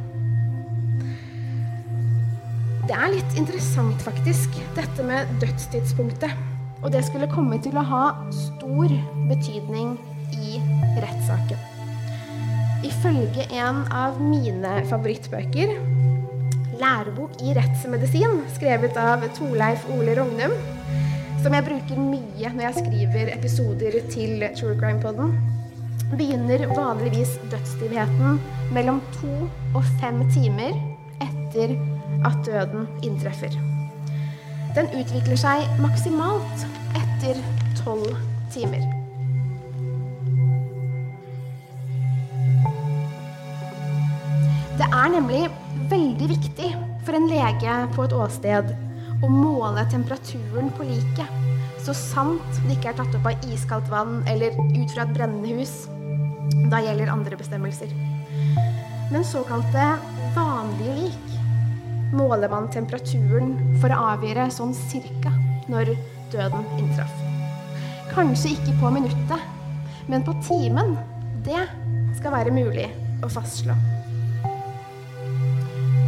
Det 2.83 2.97
er 2.99 3.13
litt 3.15 3.37
interessant, 3.39 4.03
faktisk, 4.05 4.59
dette 4.77 5.07
med 5.07 5.31
dødstidspunktet. 5.41 6.35
Og 6.83 6.91
det 6.93 7.05
skulle 7.07 7.31
komme 7.31 7.61
til 7.63 7.79
å 7.79 7.85
ha 7.87 8.05
stor 8.35 8.91
betydning 9.31 9.95
i 10.35 10.59
rettssaken. 11.01 11.61
Ifølge 12.83 13.47
en 13.55 13.85
av 13.95 14.19
mine 14.21 14.83
favorittbøker, 14.91 15.77
'Lærebok 16.83 17.39
i 17.47 17.55
rettsmedisin', 17.55 18.43
skrevet 18.57 18.97
av 18.99 19.23
Torleif 19.37 19.85
Ole 19.95 20.17
Rognum, 20.19 20.51
som 21.43 21.55
jeg 21.57 21.65
bruker 21.67 21.99
mye 21.99 22.51
når 22.55 22.63
jeg 22.69 22.75
skriver 22.77 23.31
episoder 23.35 23.97
til 24.13 24.45
True 24.55 24.77
Crime 24.79 25.03
Podden, 25.03 25.33
begynner 26.15 26.69
vanligvis 26.71 27.33
dødsstivheten 27.51 28.39
mellom 28.75 29.01
to 29.17 29.31
og 29.75 29.89
fem 29.99 30.21
timer 30.31 30.77
etter 31.25 31.75
at 32.29 32.37
døden 32.47 32.87
inntreffer. 33.03 33.57
Den 34.77 34.91
utvikler 34.95 35.41
seg 35.41 35.67
maksimalt 35.83 36.63
etter 37.01 37.43
tolv 37.81 38.15
timer. 38.55 38.87
Det 44.79 44.87
er 44.87 45.13
nemlig 45.17 45.43
veldig 45.91 46.33
viktig 46.37 46.73
for 47.03 47.19
en 47.19 47.29
lege 47.35 47.77
på 47.97 48.07
et 48.07 48.19
åsted 48.23 48.75
å 49.23 49.31
måle 49.31 49.85
temperaturen 49.91 50.71
på 50.77 50.87
liket, 50.89 51.41
så 51.83 51.95
sant 51.97 52.61
det 52.67 52.77
ikke 52.77 52.93
er 52.93 52.99
tatt 52.99 53.15
opp 53.19 53.29
av 53.31 53.47
iskaldt 53.51 53.91
vann 53.91 54.21
eller 54.31 54.55
ut 54.55 54.95
fra 54.95 55.05
et 55.07 55.15
brennende 55.15 55.57
hus. 55.59 55.87
Da 56.71 56.81
gjelder 56.83 57.11
andre 57.13 57.39
bestemmelser. 57.39 57.91
Men 59.13 59.27
såkalte 59.27 59.93
vanlige 60.37 60.95
lik 60.99 62.15
måler 62.17 62.51
man 62.53 62.71
temperaturen 62.73 63.55
for 63.81 63.93
å 63.93 64.01
avgjøre 64.15 64.49
sånn 64.53 64.75
cirka 64.77 65.33
når 65.73 65.95
døden 66.33 66.67
inntraff. 66.81 67.13
Kanskje 68.13 68.55
ikke 68.57 68.77
på 68.81 68.91
minuttet, 68.93 69.47
men 70.11 70.25
på 70.27 70.35
timen. 70.45 70.97
Det 71.43 71.63
skal 72.19 72.37
være 72.37 72.55
mulig 72.55 72.87
å 73.25 73.31
fastslå. 73.33 73.75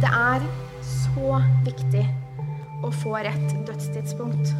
Det 0.03 0.11
er 0.11 0.45
så 0.85 1.41
viktig 1.65 2.05
å 2.83 2.91
få 3.03 3.15
rett 3.25 3.53
dødstidspunkt. 3.67 4.51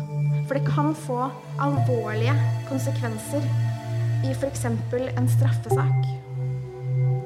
For 0.46 0.58
det 0.58 0.68
kan 0.70 0.94
få 1.06 1.26
alvorlige 1.62 2.36
konsekvenser 2.70 3.46
i 4.26 4.34
f.eks. 4.34 4.66
en 4.68 5.30
straffesak. 5.36 6.10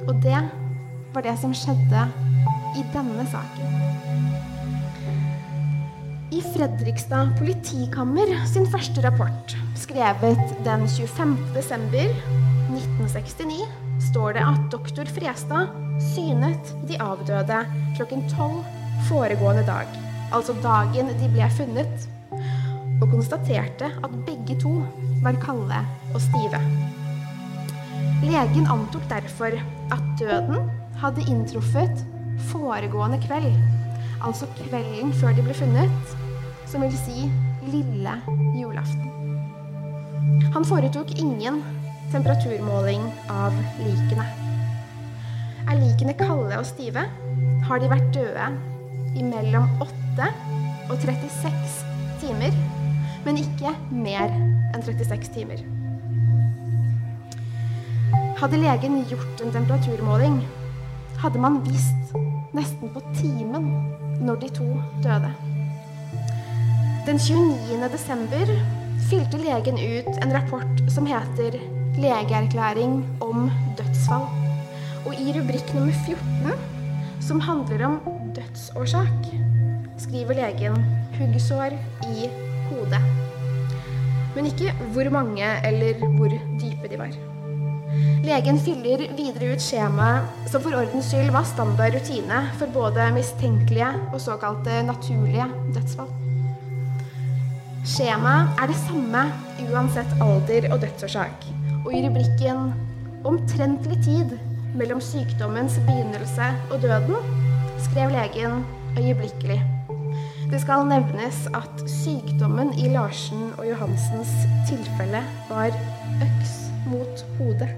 Og 0.07 0.15
det 0.23 0.39
var 1.13 1.25
det 1.25 1.35
som 1.41 1.53
skjedde 1.55 2.07
i 2.77 2.85
denne 2.93 3.25
saken. 3.29 3.75
I 6.29 6.41
Fredrikstad 6.53 7.33
politikammer 7.39 8.29
sin 8.47 8.67
første 8.69 9.01
rapport, 9.01 9.55
skrevet 9.79 10.41
den 10.65 10.85
25. 10.87 11.35
desember 11.55 12.11
1969, 12.69 13.65
står 14.09 14.37
det 14.37 14.43
at 14.45 14.67
doktor 14.71 15.09
Frestad 15.09 15.73
synet 16.13 16.69
de 16.87 16.99
avdøde 17.01 17.63
klokken 17.97 18.21
tolv 18.31 18.61
foregående 19.09 19.65
dag, 19.67 19.89
altså 20.35 20.55
dagen 20.63 21.11
de 21.19 21.29
ble 21.33 21.49
funnet, 21.57 22.07
og 22.99 23.07
konstaterte 23.11 23.89
at 24.03 24.15
begge 24.27 24.57
to 24.59 24.73
var 25.23 25.37
kalde 25.43 25.81
og 26.13 26.21
stive. 26.21 26.59
Legen 28.23 28.67
antok 28.67 29.05
derfor 29.09 29.55
at 29.95 30.03
døden 30.19 30.69
hadde 30.99 31.25
inntruffet 31.31 32.05
foregående 32.51 33.19
kveld, 33.23 33.53
altså 34.25 34.47
kvelden 34.57 35.13
før 35.13 35.35
de 35.35 35.45
ble 35.45 35.55
funnet, 35.55 36.15
som 36.67 36.83
vil 36.83 36.97
si 36.99 37.29
lille 37.71 38.15
julaften. 38.59 39.07
Han 40.53 40.65
foretok 40.65 41.15
ingen 41.19 41.61
temperaturmåling 42.11 43.05
av 43.31 43.55
likene. 43.83 44.25
Er 45.69 45.77
likene 45.77 46.15
kalde 46.17 46.57
og 46.57 46.65
stive, 46.65 47.05
har 47.67 47.81
de 47.81 47.91
vært 47.91 48.11
døde 48.15 48.51
i 49.15 49.25
mellom 49.25 49.69
8 50.19 50.29
og 50.89 50.97
36 51.01 51.85
timer, 52.19 52.55
men 53.25 53.39
ikke 53.39 53.71
mer 53.91 54.31
enn 54.75 54.83
36 54.83 55.31
timer. 55.35 55.61
Hadde 58.39 58.59
legen 58.59 59.01
gjort 59.09 59.43
en 59.43 59.53
temperaturmåling, 59.55 60.39
hadde 61.19 61.41
man 61.43 61.59
visst 61.67 62.13
nesten 62.55 62.91
på 62.93 63.03
timen 63.19 63.71
når 64.23 64.41
de 64.43 64.51
to 64.59 64.67
døde. 65.03 65.31
Den 67.07 67.19
29. 67.19 67.89
desember 67.91 68.53
fylte 69.09 69.39
legen 69.41 69.79
ut 69.79 70.09
en 70.23 70.33
rapport 70.35 70.83
som 70.91 71.07
heter 71.07 71.59
'Legeerklæring 71.99 73.03
om 73.21 73.51
dødsfall'. 73.77 74.29
Og 75.05 75.13
i 75.15 75.33
rubrikk 75.35 75.73
nummer 75.73 75.93
14, 76.05 76.51
som 77.19 77.39
handler 77.39 77.85
om 77.85 77.99
dødsårsak, 78.35 79.48
skriver 79.99 80.39
legen 80.39 80.75
'huggsår 81.17 81.75
i 82.09 82.29
hodet'. 82.69 83.03
Men 84.35 84.45
ikke 84.45 84.73
hvor 84.93 85.09
mange 85.09 85.47
eller 85.65 85.93
hvor 86.17 86.31
dype 86.61 86.87
de 86.91 86.99
var. 86.99 87.13
Legen 88.23 88.59
fyller 88.61 89.01
videre 89.17 89.53
ut 89.53 89.63
skjemaet 89.63 90.49
som 90.51 90.61
for 90.61 90.75
ordens 90.77 91.09
skyld 91.09 91.31
var 91.33 91.47
standard 91.49 91.95
rutine 91.97 92.41
for 92.59 92.71
både 92.73 93.07
mistenkelige 93.15 93.89
og 94.13 94.21
såkalte 94.21 94.83
naturlige 94.85 95.47
dødsfall. 95.75 96.11
Skjemaet 97.89 98.61
er 98.61 98.69
det 98.69 98.77
samme 98.83 99.23
uansett 99.65 100.13
alder 100.21 100.69
og 100.73 100.81
dødsårsak. 100.83 101.49
Og 101.85 101.91
i 101.95 102.03
rubrikken 102.05 102.73
'Omtrentlig 103.25 103.97
tid 104.03 104.37
mellom 104.75 105.01
sykdommens 105.01 105.79
begynnelse 105.87 106.53
og 106.71 106.79
døden' 106.83 107.25
skrev 107.79 108.09
legen 108.09 108.65
øyeblikkelig. 108.99 109.78
Det 110.49 110.57
skal 110.63 110.87
nevnes 110.89 111.43
at 111.53 111.81
sykdommen 111.85 112.71
i 112.81 112.87
Larsen 112.89 113.51
og 113.59 113.67
Johansens 113.69 114.31
tilfelle 114.65 115.21
var 115.45 115.75
øks 116.25 116.53
mot 116.89 117.21
hodet. 117.37 117.69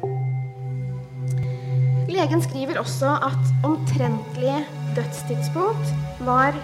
Legen 2.08 2.44
skriver 2.44 2.80
også 2.80 3.12
at 3.28 3.52
omtrentlig 3.68 4.56
dødstidspunkt 4.96 5.92
var 6.24 6.56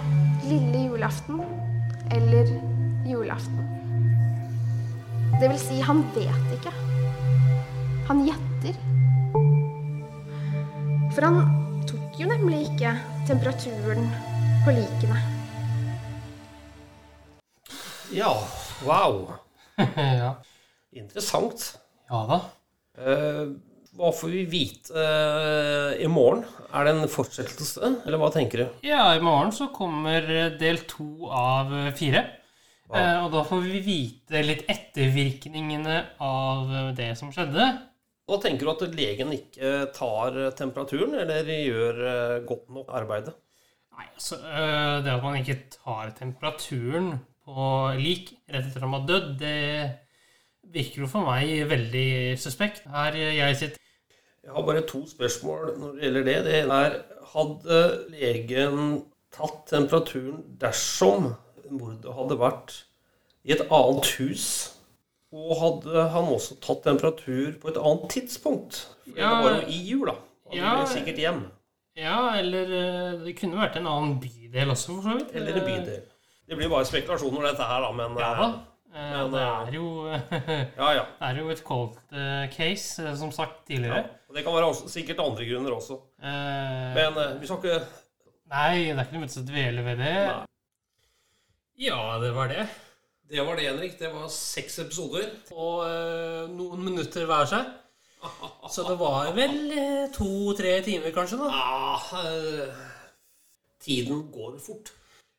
lille 0.48 0.86
julaften 0.88 1.44
eller 2.16 2.56
julaften. 3.11 3.68
Det 5.42 5.52
vil 5.52 5.60
si, 5.60 5.84
han 5.84 6.06
vet 6.16 6.52
ikke. 6.56 6.72
Han 8.08 8.24
gjetter. 8.24 8.80
For 11.16 11.27
han 11.27 11.42
tok 11.88 12.22
jo 12.22 12.32
nemlig 12.32 12.69
ikke 12.69 12.95
temperaturen 13.27 14.08
på 14.64 14.80
likene. 14.80 15.36
Ja, 18.11 18.48
wow. 18.86 19.34
ja. 19.95 20.36
Interessant. 20.92 21.80
Ja 22.10 22.22
da. 22.30 22.38
Eh, 23.03 23.48
hva 23.98 24.11
får 24.14 24.32
vi 24.32 24.44
vite 24.48 24.94
eh, 24.95 26.06
i 26.06 26.08
morgen? 26.11 26.45
Er 26.72 26.88
det 26.88 26.94
en 26.94 27.11
fortsettelse, 27.11 27.92
eller 28.06 28.22
hva 28.22 28.30
tenker 28.34 28.64
du? 28.64 28.80
Ja, 28.88 29.10
i 29.18 29.24
morgen 29.24 29.52
så 29.56 29.68
kommer 29.74 30.24
del 30.60 30.84
to 30.88 31.27
av 31.34 31.74
fire. 31.98 32.24
Eh, 32.94 33.18
og 33.26 33.32
da 33.34 33.44
får 33.44 33.66
vi 33.66 33.84
vite 33.84 34.44
litt 34.45 34.64
ettervirkningene 34.72 36.00
av 36.24 36.72
det 36.95 37.11
som 37.19 37.34
skjedde. 37.36 37.68
Og 38.27 38.40
tenker 38.44 38.68
du 38.68 38.72
at 38.74 38.95
legen 38.95 39.34
ikke 39.36 39.88
tar 39.95 40.38
temperaturen, 40.60 41.16
eller 41.26 41.48
gjør 41.58 42.06
eh, 42.11 42.38
godt 42.48 42.69
nok 42.76 42.94
arbeidet? 42.95 43.36
Nei, 43.98 44.08
altså, 44.14 44.38
eh, 44.45 45.00
Det 45.03 45.16
at 45.16 45.26
man 45.26 45.42
ikke 45.42 45.61
tar 45.74 46.14
temperaturen 46.16 47.18
på 47.48 47.67
lik 48.01 48.34
rett 48.51 48.66
etter 48.67 48.82
at 48.82 48.85
han 48.85 48.95
har 48.98 49.06
dødd, 49.08 49.30
det 49.40 49.58
virker 50.76 51.06
jo 51.06 51.08
for 51.11 51.24
meg 51.27 51.53
veldig 51.69 52.08
suspekt. 52.40 52.84
Her 52.92 53.16
jeg 53.16 53.56
sitter 53.59 53.77
Jeg 54.43 54.56
har 54.56 54.64
bare 54.67 54.82
to 54.88 55.01
spørsmål 55.08 55.74
når 55.80 55.93
det 55.95 56.03
gjelder 56.08 56.27
det. 56.27 56.38
Det 56.48 56.58
er 56.64 56.98
Hadde 57.27 57.77
legen 58.14 58.77
tatt 59.35 59.66
temperaturen 59.67 60.38
dersom 60.61 61.34
mordet 61.69 62.14
hadde 62.16 62.38
vært 62.40 62.77
i 63.43 63.51
et 63.56 63.66
annet 63.67 64.08
hus? 64.19 64.45
Og 65.35 65.50
hadde 65.59 66.06
han 66.14 66.30
også 66.32 66.56
tatt 66.64 66.85
temperatur 66.88 67.58
på 67.59 67.67
et 67.74 67.80
annet 67.82 68.08
tidspunkt? 68.14 68.85
For 69.03 69.19
Ja. 69.19 69.34
det 69.35 69.43
var 69.43 69.58
jo 69.59 69.67
i 69.67 69.82
jula. 69.90 70.16
Han 70.48 70.56
Ja. 70.58 70.69
ville 70.77 70.88
sikkert 70.93 71.19
hjem. 71.19 71.42
Ja, 71.98 72.35
eller 72.40 72.64
eh, 72.64 73.19
det 73.26 73.35
kunne 73.40 73.59
vært 73.59 73.76
en 73.76 73.88
annen 73.88 74.19
bydel 74.22 74.69
også, 74.72 74.95
for 74.95 75.01
så 75.01 75.17
vidt. 75.17 75.35
Eller 75.35 75.59
en 75.59 75.66
bydel. 75.67 76.01
Det 76.48 76.56
blir 76.56 76.69
bare 76.72 76.88
spekulasjoner, 76.88 77.50
dette 77.50 77.67
her, 77.67 77.84
da, 77.84 77.92
men 77.92 78.17
Ja 78.22 78.34
da. 78.40 78.50
Eh, 78.98 79.11
Men, 79.11 79.32
det 79.34 79.42
eh, 79.42 79.67
er 79.67 79.72
jo 79.76 79.88
Ja, 80.82 80.92
ja. 80.95 81.03
Det 81.19 81.27
er 81.27 81.40
jo 81.42 81.50
et 81.53 81.64
cold 81.67 81.98
eh, 82.11 82.48
case, 82.53 83.03
eh, 83.03 83.16
som 83.19 83.32
sagt 83.35 83.66
tidligere. 83.67 84.00
Ja, 84.00 84.03
og 84.30 84.35
det 84.38 84.43
kan 84.45 84.56
være 84.56 84.69
også, 84.72 84.88
sikkert 84.90 85.19
andre 85.22 85.45
grunner 85.50 85.76
også. 85.76 86.00
Eh, 86.24 86.95
Men 86.95 87.19
eh, 87.24 87.34
vi 87.42 87.50
skal 87.50 87.59
ikke 87.61 87.80
Nei, 88.48 88.85
det 88.88 88.95
er 88.95 89.03
ikke 89.03 89.17
noe 89.17 89.26
vits 89.26 89.42
å 89.42 89.43
dvele 89.43 89.84
ved 89.84 90.00
det. 90.00 90.14
Ja, 91.84 91.98
det 92.24 92.30
var 92.34 92.48
det. 92.48 92.64
Det 93.27 93.43
var 93.43 93.58
det, 93.59 93.66
Henrik. 93.67 93.98
Det 94.00 94.08
var 94.14 94.30
seks 94.32 94.80
episoder. 94.85 95.27
Og 95.51 95.82
øh, 95.84 96.45
noen 96.56 96.85
minutter 96.85 97.27
hver 97.27 97.50
seg. 97.51 97.67
Så 98.74 98.85
det 98.88 98.95
var 99.01 99.34
vel 99.35 99.58
eh, 99.76 100.06
to-tre 100.16 100.77
timer, 100.85 101.11
kanskje, 101.11 101.42
da. 101.42 101.50
Ja, 101.51 102.22
øh, 102.24 102.80
tiden 103.84 104.24
går 104.32 104.56
fort. 104.64 104.93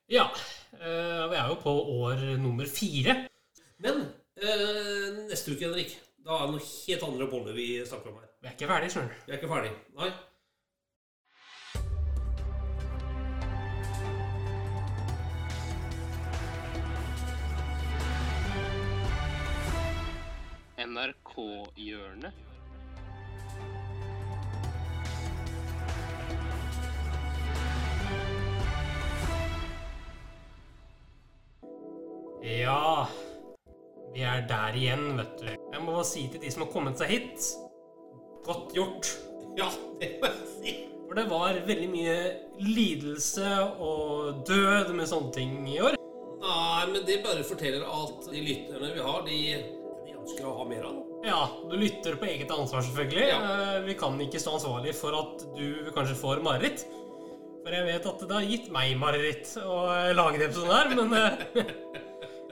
Ja. 0.09 0.25
eh, 0.73 1.25
vi 1.31 1.37
er 1.37 1.49
jo 1.49 1.55
på 1.63 1.73
år 2.05 2.23
nummer 2.43 2.67
fire. 2.67 3.15
Men 3.79 4.01
eh, 4.37 5.19
neste 5.29 5.53
uke, 5.53 5.67
Henrik, 5.67 5.93
da 6.25 6.39
er 6.39 6.47
det 6.49 6.55
noe 6.57 6.65
helt 6.69 7.05
andre 7.11 7.29
boller 7.31 7.57
vi 7.57 7.69
snakker 7.87 8.13
om 8.13 8.19
her. 8.23 8.31
Vi 8.41 8.49
er 8.49 8.57
ikke 8.57 8.71
ferdig, 8.73 8.91
sjøl. 8.95 9.11
Vi 9.27 9.33
er 9.35 9.41
ikke 9.41 9.53
ferdig. 9.53 9.75
Nei. 9.99 10.11
NRK-hjørnet. 21.09 22.48
Ja 32.43 33.09
Vi 34.15 34.23
er 34.23 34.45
der 34.49 34.77
igjen, 34.79 35.17
vet 35.19 35.41
du. 35.41 35.49
Jeg 35.49 35.81
må 35.83 35.97
bare 35.97 36.07
si 36.07 36.27
til 36.31 36.43
de 36.43 36.53
som 36.53 36.65
har 36.65 36.71
kommet 36.73 37.01
seg 37.01 37.11
hit 37.13 37.49
Godt 38.47 38.73
gjort. 38.73 39.11
Ja, 39.59 39.67
det 40.01 40.15
må 40.23 40.31
jeg 40.31 40.53
si. 40.55 40.75
For 41.09 41.19
det 41.19 41.25
var 41.29 41.59
veldig 41.67 41.89
mye 41.91 42.15
lidelse 42.63 43.49
og 43.83 44.45
død 44.49 44.95
med 44.97 45.11
sånne 45.11 45.35
ting 45.35 45.59
i 45.69 45.77
år. 45.85 45.99
Nei, 46.41 46.87
men 46.93 47.05
det 47.05 47.19
bare 47.27 47.45
forteller 47.45 47.85
at 47.85 48.31
de 48.31 48.41
lytterne 48.47 48.93
vi 48.95 49.05
har, 49.05 49.21
de, 49.27 49.39
de 50.07 50.17
ønsker 50.17 50.49
å 50.49 50.55
ha 50.61 50.67
mer 50.71 50.87
av. 50.89 50.99
Ja, 51.27 51.43
du 51.69 51.77
lytter 51.77 52.17
på 52.17 52.29
eget 52.31 52.53
ansvar, 52.55 52.87
selvfølgelig. 52.87 53.27
Ja. 53.35 53.83
Vi 53.85 53.99
kan 54.01 54.17
ikke 54.23 54.41
stå 54.41 54.57
ansvarlig 54.57 54.95
for 54.97 55.17
at 55.19 55.45
du 55.59 55.91
kanskje 55.97 56.17
får 56.23 56.45
mareritt. 56.47 56.87
For 57.65 57.75
jeg 57.75 57.89
vet 57.91 58.07
at 58.15 58.23
det 58.25 58.37
har 58.39 58.47
gitt 58.49 58.69
meg 58.73 58.95
mareritt 59.01 59.51
å 59.61 59.81
eh, 59.93 60.15
lage 60.17 60.39
den 60.39 60.49
episoden 60.49 60.73
her, 60.73 60.95
men 60.95 61.19
eh, 61.19 61.67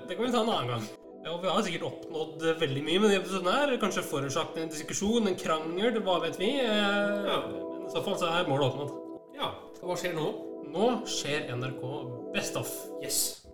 det 0.09 0.17
kan 0.17 0.27
vi 0.27 0.33
ta 0.33 0.43
en 0.43 0.53
annen 0.53 0.73
gang. 0.75 0.87
Ja, 1.27 1.33
og 1.35 1.41
vi 1.43 1.51
har 1.51 1.65
sikkert 1.67 1.87
oppnådd 1.89 2.45
eh, 2.47 2.59
veldig 2.61 2.83
mye 2.87 3.01
med 3.03 3.11
denne 3.11 3.23
episoden 3.23 3.51
her. 3.51 3.73
Kanskje 3.83 4.05
forårsaket 4.07 4.61
en 4.63 4.71
diskusjon, 4.71 5.27
en 5.27 5.39
krangel, 5.39 5.99
hva 6.07 6.21
vet 6.23 6.39
vi. 6.39 6.53
Ja. 6.63 7.41
Men 7.51 7.89
i 7.89 7.95
så 7.95 8.03
fall 8.07 8.19
så 8.21 8.31
er 8.31 8.47
målet 8.51 8.69
oppnådd. 8.69 8.95
Ja, 9.37 9.51
Hva 9.83 9.97
skjer 9.99 10.15
nå? 10.17 10.31
Nå 10.73 10.93
skjer 11.11 11.51
NRK 11.57 11.83
Best 12.35 12.57
of. 12.59 12.71
Yes. 13.03 13.46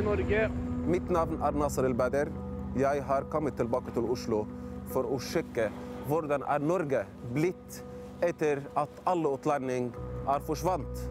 I 0.00 0.04
Norge. 0.04 0.48
Mitt 0.88 1.10
navn 1.12 1.42
er 1.44 1.56
Nasser 1.60 1.84
El-Bader. 1.84 2.30
Jeg 2.78 3.02
har 3.04 3.26
kommet 3.32 3.58
tilbake 3.58 3.92
til 3.92 4.06
Oslo 4.08 4.44
for 4.92 5.04
å 5.04 5.18
sjekke 5.20 5.68
hvordan 6.08 6.44
er 6.48 6.64
Norge 6.64 7.02
blitt 7.34 7.82
etter 8.24 8.62
at 8.80 9.02
alle 9.10 9.34
utlendinger 9.36 9.92
er 10.30 10.46
forsvant. 10.46 11.04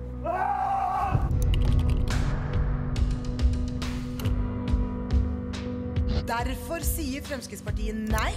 Derfor 6.29 6.85
sier 6.85 7.25
Fremskrittspartiet 7.25 7.97
nei. 8.09 8.33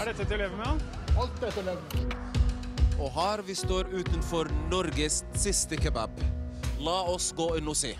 Er 0.00 0.08
dette 0.08 0.24
til 0.24 0.36
å 0.38 0.44
leve 0.44 0.60
med? 0.60 0.86
Alt 1.20 1.42
er 1.44 1.52
til 1.52 1.64
å 1.64 1.66
leve 1.72 1.82
med. 1.96 2.16
Og 3.02 3.12
her 3.16 3.42
vi 3.44 3.56
står 3.56 3.92
utenfor 3.92 4.48
Norges 4.72 5.22
siste 5.36 5.80
kebab. 5.80 6.24
La 6.80 7.02
oss 7.12 7.32
gå 7.36 7.54
inn 7.60 7.68
og 7.68 7.78
se. 7.78 7.92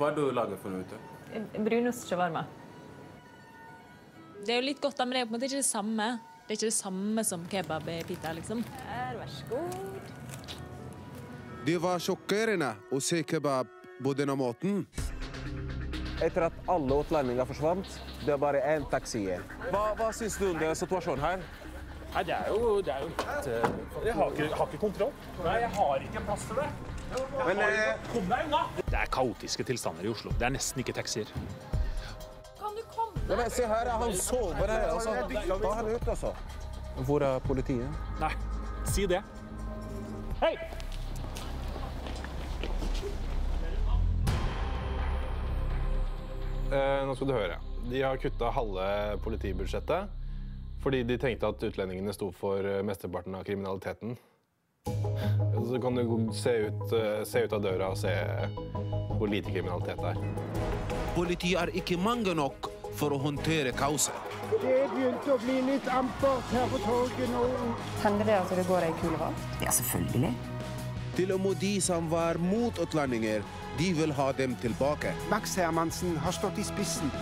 Hva 0.00 0.08
er 0.08 0.14
det 0.16 0.22
du 0.24 0.32
lager 0.32 0.56
for 0.56 0.72
noe 0.72 0.80
ute? 0.80 0.98
Brunost 1.60 2.08
shawarma. 2.08 2.46
Det 4.40 4.54
er 4.54 4.62
jo 4.62 4.64
litt 4.70 4.78
godt, 4.80 5.02
men 5.04 5.12
det 5.12 5.20
er 5.20 5.26
på 5.28 5.34
en 5.34 5.36
måte 5.36 5.50
ikke 5.50 5.58
det 5.60 5.66
samme. 5.68 6.06
Det 6.46 6.54
er 6.54 6.56
ikke 6.56 6.70
det 6.70 6.76
samme 6.78 7.24
som 7.28 7.42
kebab 7.52 7.90
i 7.92 7.98
pita, 8.08 8.32
liksom. 8.32 8.62
Her, 8.86 9.18
vær 9.20 9.28
så 9.34 9.44
god. 9.50 10.46
Det 11.66 11.74
var 11.84 12.00
sjokkerende 12.00 12.70
å 12.88 13.00
se 13.04 13.20
kebab 13.28 13.68
på 14.00 14.14
denne 14.16 14.38
måten. 14.40 14.86
Etter 16.24 16.46
at 16.48 16.56
alle 16.72 17.02
utlendinger 17.04 17.48
forsvant, 17.52 18.00
det 18.24 18.32
er 18.32 18.40
bare 18.40 18.64
én 18.72 18.88
taxi 18.88 19.26
igjen. 19.26 19.44
Hva, 19.66 19.90
hva 20.00 20.08
syns 20.16 20.40
du 20.40 20.46
om 20.48 20.64
situasjonen 20.80 21.26
her? 21.26 21.44
Nei, 22.14 22.24
det 22.24 22.38
er 22.38 22.48
jo, 22.48 22.80
det 22.82 22.94
er 22.96 23.04
jo 23.04 23.10
litt 23.12 23.50
eh, 23.52 24.06
Jeg 24.08 24.16
har 24.16 24.32
ikke, 24.32 24.48
har 24.56 24.72
ikke 24.72 24.80
kontroll. 24.88 25.12
Nei, 25.44 25.58
jeg 25.66 25.70
har 25.76 26.08
ikke 26.08 26.24
plass 26.24 26.48
til 26.48 26.58
det. 26.58 26.70
Men, 27.46 27.58
eh, 27.58 27.96
Kom 28.12 28.28
deg 28.28 28.46
unna! 28.46 28.62
Det 28.76 28.98
er 28.98 29.10
kaotiske 29.10 29.64
tilstander 29.66 30.06
i 30.06 30.10
Oslo. 30.12 30.30
Det 30.38 30.46
er 30.46 30.54
nesten 30.54 30.82
ikke 30.82 30.94
taxier. 30.94 31.30
Kan 32.58 32.76
du 32.76 32.82
komme? 32.94 33.22
Men 33.28 33.50
se 33.50 33.66
her, 33.66 33.90
han 33.90 34.14
sover 34.16 34.66
her. 34.66 34.88
Altså. 34.92 35.14
Ta 35.62 35.74
han 35.74 35.90
ut, 35.90 36.08
altså. 36.08 36.34
Hvor 37.06 37.24
er 37.24 37.38
politiet? 37.38 37.88
Nei, 38.20 38.30
si 38.86 39.06
det. 39.10 39.22
Hei! 40.40 40.54
Eh, 46.70 47.02
nå 47.06 47.14
skal 47.18 47.26
du 47.26 47.34
høre. 47.34 47.58
De 47.90 48.02
har 48.02 48.18
kutta 48.22 48.50
halve 48.54 48.88
politibudsjettet 49.24 50.16
fordi 50.80 51.02
de 51.04 51.16
tenkte 51.20 51.48
at 51.50 51.64
utlendingene 51.66 52.12
sto 52.16 52.30
for 52.32 52.64
eh, 52.64 52.80
mesteparten 52.86 53.34
av 53.36 53.44
kriminaliteten. 53.44 54.14
Så 55.70 55.80
kan 55.80 55.94
du 55.94 56.30
se 56.34 56.50
ut, 56.50 56.92
eh, 56.92 57.24
se 57.24 57.38
ut 57.38 57.52
av 57.52 57.62
døra 57.62 57.88
og 57.90 57.98
se 57.98 58.12
hvor 59.18 59.28
lite 59.28 59.52
kriminalitet 59.52 60.00
det 60.00 60.10
er. 60.10 60.16
Politiet 61.14 61.60
er 61.62 61.70
ikke 61.78 61.98
mange 62.00 62.34
nok 62.34 62.70
for 62.98 63.14
å 63.14 63.18
håndtere 63.22 63.72
kaoset. 63.76 64.16
Det 64.50 64.88
begynte 64.94 65.30
å 65.30 65.38
bli 65.38 65.60
litt 65.68 65.86
ampert 65.94 66.50
her 66.50 66.66
på 66.72 66.80
torget 66.82 67.30
nå. 67.30 67.44
Hender 68.02 68.26
det 68.26 68.38
at 68.40 68.56
det 68.56 68.66
går 68.66 68.88
ei 68.88 68.92
kule 69.02 69.20
bak? 69.20 69.46
Ja, 69.62 69.70
selvfølgelig. 69.70 70.34
Til 71.14 71.32
og 71.32 71.40
med 71.40 71.62
de 71.62 71.80
som 71.80 72.10
var 72.10 72.38
mot 72.38 72.78
utlendinger, 72.78 73.46
de 73.78 73.92
vil 73.92 74.12
ha 74.12 74.32
dem 74.32 74.56
tilbake. 74.56 75.14
Max 75.30 75.54
Hermansen 75.54 76.16
har 76.16 76.32
stått 76.32 76.58
i 76.58 76.66
spissen. 76.66 77.12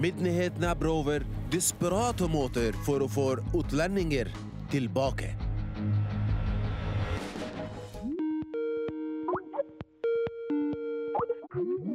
Myndighetene 0.00 0.70
prøver 0.80 1.24
desperate 1.52 2.24
måter 2.32 2.72
for 2.86 3.04
å 3.04 3.08
få 3.10 3.24
utlendinger 3.58 4.30
tilbake. 4.72 5.34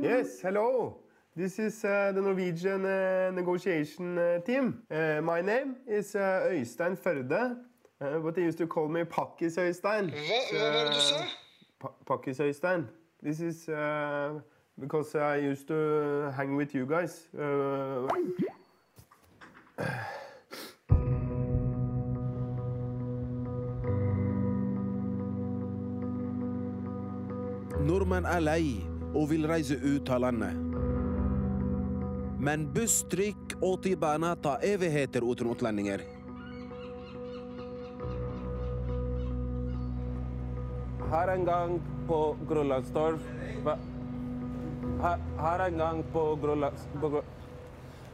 Yes, 0.03 0.37
hello. 0.45 1.01
This 1.35 1.57
is 1.57 1.83
uh, 1.83 2.11
the 2.13 2.21
Norwegian 2.21 2.85
uh, 2.85 3.31
negotiation 3.33 4.19
uh, 4.19 4.37
team. 4.45 4.83
Uh, 4.91 5.21
my 5.25 5.41
name 5.41 5.75
is 5.87 6.15
uh, 6.15 6.45
Øystein 6.51 6.95
Førde, 6.95 7.57
uh, 8.01 8.19
but 8.19 8.35
they 8.35 8.43
used 8.45 8.59
to 8.59 8.67
call 8.67 8.87
me 8.87 9.03
Pakkis 9.03 9.57
Øystein. 9.57 10.13
Hva, 10.13 10.41
hva 10.53 10.73
var 10.75 10.83
det 10.85 10.93
du 10.93 11.01
sa? 11.01 11.23
Pa 11.81 11.89
Pakkis 12.05 12.39
Øystein. 12.39 12.85
This 13.23 13.41
is 13.41 13.67
uh, 13.67 14.37
because 14.79 15.15
I 15.15 15.37
used 15.37 15.67
to 15.67 16.31
hang 16.35 16.55
with 16.55 16.73
you 16.75 16.85
guys. 16.85 17.27
Uh, 17.33 18.07
Nordmenn 27.85 28.25
er 28.25 28.41
lei 28.41 28.81
og 29.15 29.29
vil 29.29 29.45
reise 29.47 29.77
ut 29.77 30.09
av 30.09 30.23
landet. 30.25 30.57
Men 32.45 32.65
buss, 32.73 32.99
trikk 33.09 33.55
og 33.63 33.79
T-bane 33.85 34.33
tar 34.43 34.63
evigheter 34.65 35.23
uten 35.25 35.49
utlendinger. 35.53 36.03
Her 41.09 41.31
en 41.31 41.45
gang 41.47 41.77
på 42.09 42.19
Grønlandstorv? 42.49 43.21
Her, 45.05 45.19
her 45.37 45.65
en 45.65 45.77
gang 45.77 46.03
på 46.13 46.39
Grønland... 46.41 46.73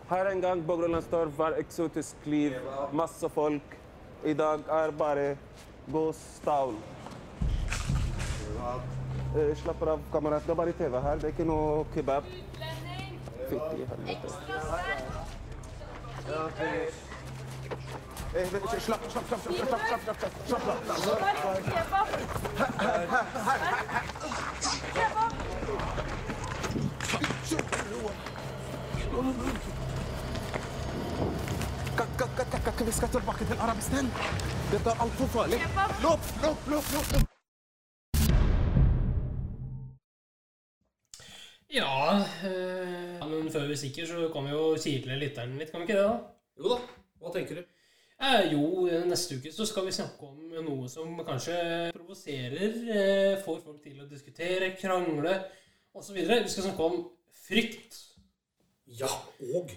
Her 0.10 0.26
en 0.32 0.42
gang 0.42 0.68
på 0.68 0.76
Grønlandstorv 0.76 1.38
var 1.38 1.54
eksotisk 1.56 2.16
liv, 2.26 2.52
masse 2.92 3.30
folk. 3.32 3.78
I 4.26 4.34
dag 4.34 4.60
er 4.68 4.92
bare 5.00 5.38
gåstaul. 5.92 6.76
Eh, 9.38 9.56
slapper 9.62 9.88
av, 9.94 10.04
kamerat. 10.12 10.44
Det 10.44 10.52
er 10.52 10.56
bare 10.60 10.74
TV 10.82 11.00
her. 11.06 11.16
Det 11.16 11.24
er 11.30 11.32
ikke 11.32 11.48
noe 11.48 11.86
kebab. 11.96 12.28
Fytti 13.48 13.88
helvete. 13.94 14.28
Eh, 18.36 18.48
slapp, 18.52 18.84
slapp, 18.84 19.08
slapp! 19.12 19.26
slapp, 19.28 19.42
slapp, 19.48 19.84
slapp, 19.88 20.04
slapp, 20.04 20.20
slapp, 20.48 20.76
slapp 25.06 25.41
ka- 32.66 32.86
Vi 32.86 32.92
skal 32.92 33.10
tilbake 33.10 33.46
til 33.46 33.58
Arabistan. 33.60 34.06
Dette 34.72 34.90
er 34.90 34.98
altfor 35.04 35.28
farlig. 35.36 35.58
Løp, 36.06 36.24
løp, 36.44 36.60
løp, 36.72 36.86
løp. 36.94 37.28
Ja, 41.74 42.20
øh, 42.48 43.30
men 43.30 43.52
før 43.52 43.68
vi 43.68 43.76
stikker, 43.76 44.06
så 44.06 44.30
kan 44.34 44.44
vi 44.46 44.50
jo 44.50 44.78
kile 44.84 45.20
lytteren 45.20 45.58
litt, 45.58 45.72
kan 45.72 45.80
vi 45.80 45.84
ikke 45.88 46.00
det? 46.00 46.08
da? 46.10 46.18
Jo 46.60 46.70
da. 46.74 46.78
Hva 47.22 47.32
tenker 47.36 47.56
du? 47.56 47.64
Eh, 48.22 48.52
jo, 48.54 48.88
neste 49.10 49.36
uke 49.38 49.52
så 49.56 49.66
skal 49.66 49.86
vi 49.86 49.92
snakke 49.92 50.28
om 50.28 50.36
noe 50.66 50.90
som 50.90 51.16
kanskje 51.26 51.56
provoserer, 51.96 52.76
eh, 52.98 53.44
får 53.46 53.62
folk 53.64 53.80
til 53.84 54.02
å 54.04 54.10
diskutere, 54.10 54.76
krangle 54.82 55.44
osv. 55.96 56.14
Vi 56.16 56.50
skal 56.50 56.64
snakke 56.64 56.84
om 56.84 57.08
frykt. 57.52 57.98
Ja, 59.00 59.12
og 59.54 59.72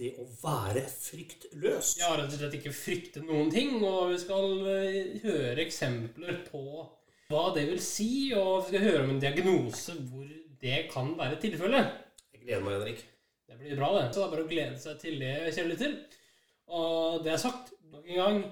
det 0.00 0.14
å 0.20 0.24
være 0.40 0.86
fryktløs. 0.88 1.94
Ja, 2.00 2.14
rett 2.16 2.32
og 2.32 2.38
slett 2.40 2.56
ikke 2.56 2.72
frykte 2.74 3.22
noen 3.24 3.50
ting. 3.52 3.76
Og 3.84 4.14
vi 4.14 4.20
skal 4.22 4.54
eh, 4.72 5.20
høre 5.24 5.60
eksempler 5.66 6.40
på 6.48 6.64
hva 7.30 7.42
det 7.54 7.66
vil 7.68 7.82
si, 7.84 8.32
og 8.34 8.64
vi 8.64 8.72
skal 8.72 8.86
høre 8.88 9.02
om 9.04 9.12
en 9.14 9.22
diagnose 9.22 9.94
hvor 10.08 10.26
det 10.60 10.86
kan 10.90 11.12
være 11.18 11.38
tilfellet. 11.42 11.92
Jeg 12.34 12.42
gleder 12.46 12.64
meg, 12.64 12.78
Henrik. 12.78 13.04
Det 13.50 13.58
blir 13.60 13.78
bra, 13.78 13.92
det. 13.98 14.08
Så 14.08 14.22
det 14.22 14.26
er 14.26 14.32
bare 14.34 14.46
å 14.46 14.50
glede 14.50 14.80
seg 14.80 14.98
til 15.02 15.20
det, 15.20 15.36
kjære 15.54 15.70
lytter. 15.74 15.94
Og 16.70 17.22
det 17.24 17.34
er 17.34 17.42
sagt 17.42 17.72
nok 17.92 18.08
en 18.08 18.20
gang. 18.22 18.42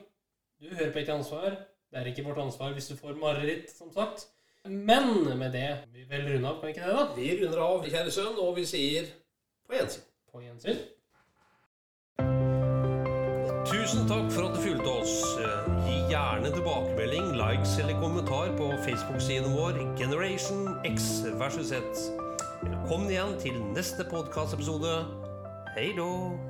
Du 0.58 0.70
hører 0.70 0.92
på 0.94 1.02
Ikke 1.02 1.18
ansvar. 1.18 1.58
Det 1.88 2.00
er 2.00 2.10
ikke 2.10 2.26
vårt 2.26 2.40
ansvar 2.42 2.74
hvis 2.76 2.90
du 2.90 2.98
får 2.98 3.16
mareritt, 3.18 3.70
som 3.72 3.90
sagt. 3.94 4.26
Men 4.64 5.38
med 5.38 5.52
det 5.52 5.78
vi 5.92 6.04
vel 6.10 6.26
runde 6.28 6.48
av, 6.48 6.60
kan 6.60 6.66
vi 6.66 6.74
ikke 6.74 6.86
det, 6.86 6.94
da? 6.96 7.04
Vi 7.16 7.28
runder 7.40 7.60
av, 7.64 7.84
kjære 7.86 8.12
sønn, 8.12 8.38
og 8.42 8.56
vi 8.58 8.64
sier 8.68 9.10
på 9.68 9.76
gjensyn. 9.78 10.06
På 10.32 10.42
gjensyn. 10.42 10.80
Tusen 13.68 14.08
takk 14.08 14.30
for 14.32 14.48
at 14.48 14.56
du 14.56 14.62
fulgte 14.64 14.92
oss. 15.02 15.14
Gi 15.86 15.96
gjerne 16.10 16.52
tilbakemelding, 16.56 17.30
likes 17.38 17.76
eller 17.78 18.00
kommentar 18.02 18.52
på 18.58 18.72
Facebook-siden 18.86 19.56
vår 19.56 19.80
Generation 20.00 20.68
X 20.88 21.08
versus 21.40 21.72
Z. 21.72 22.04
Velkommen 22.64 23.12
igjen 23.12 23.38
til 23.44 23.62
neste 23.76 24.08
podkastepisode. 24.08 25.00
Hei 25.76 25.92
då! 25.96 26.47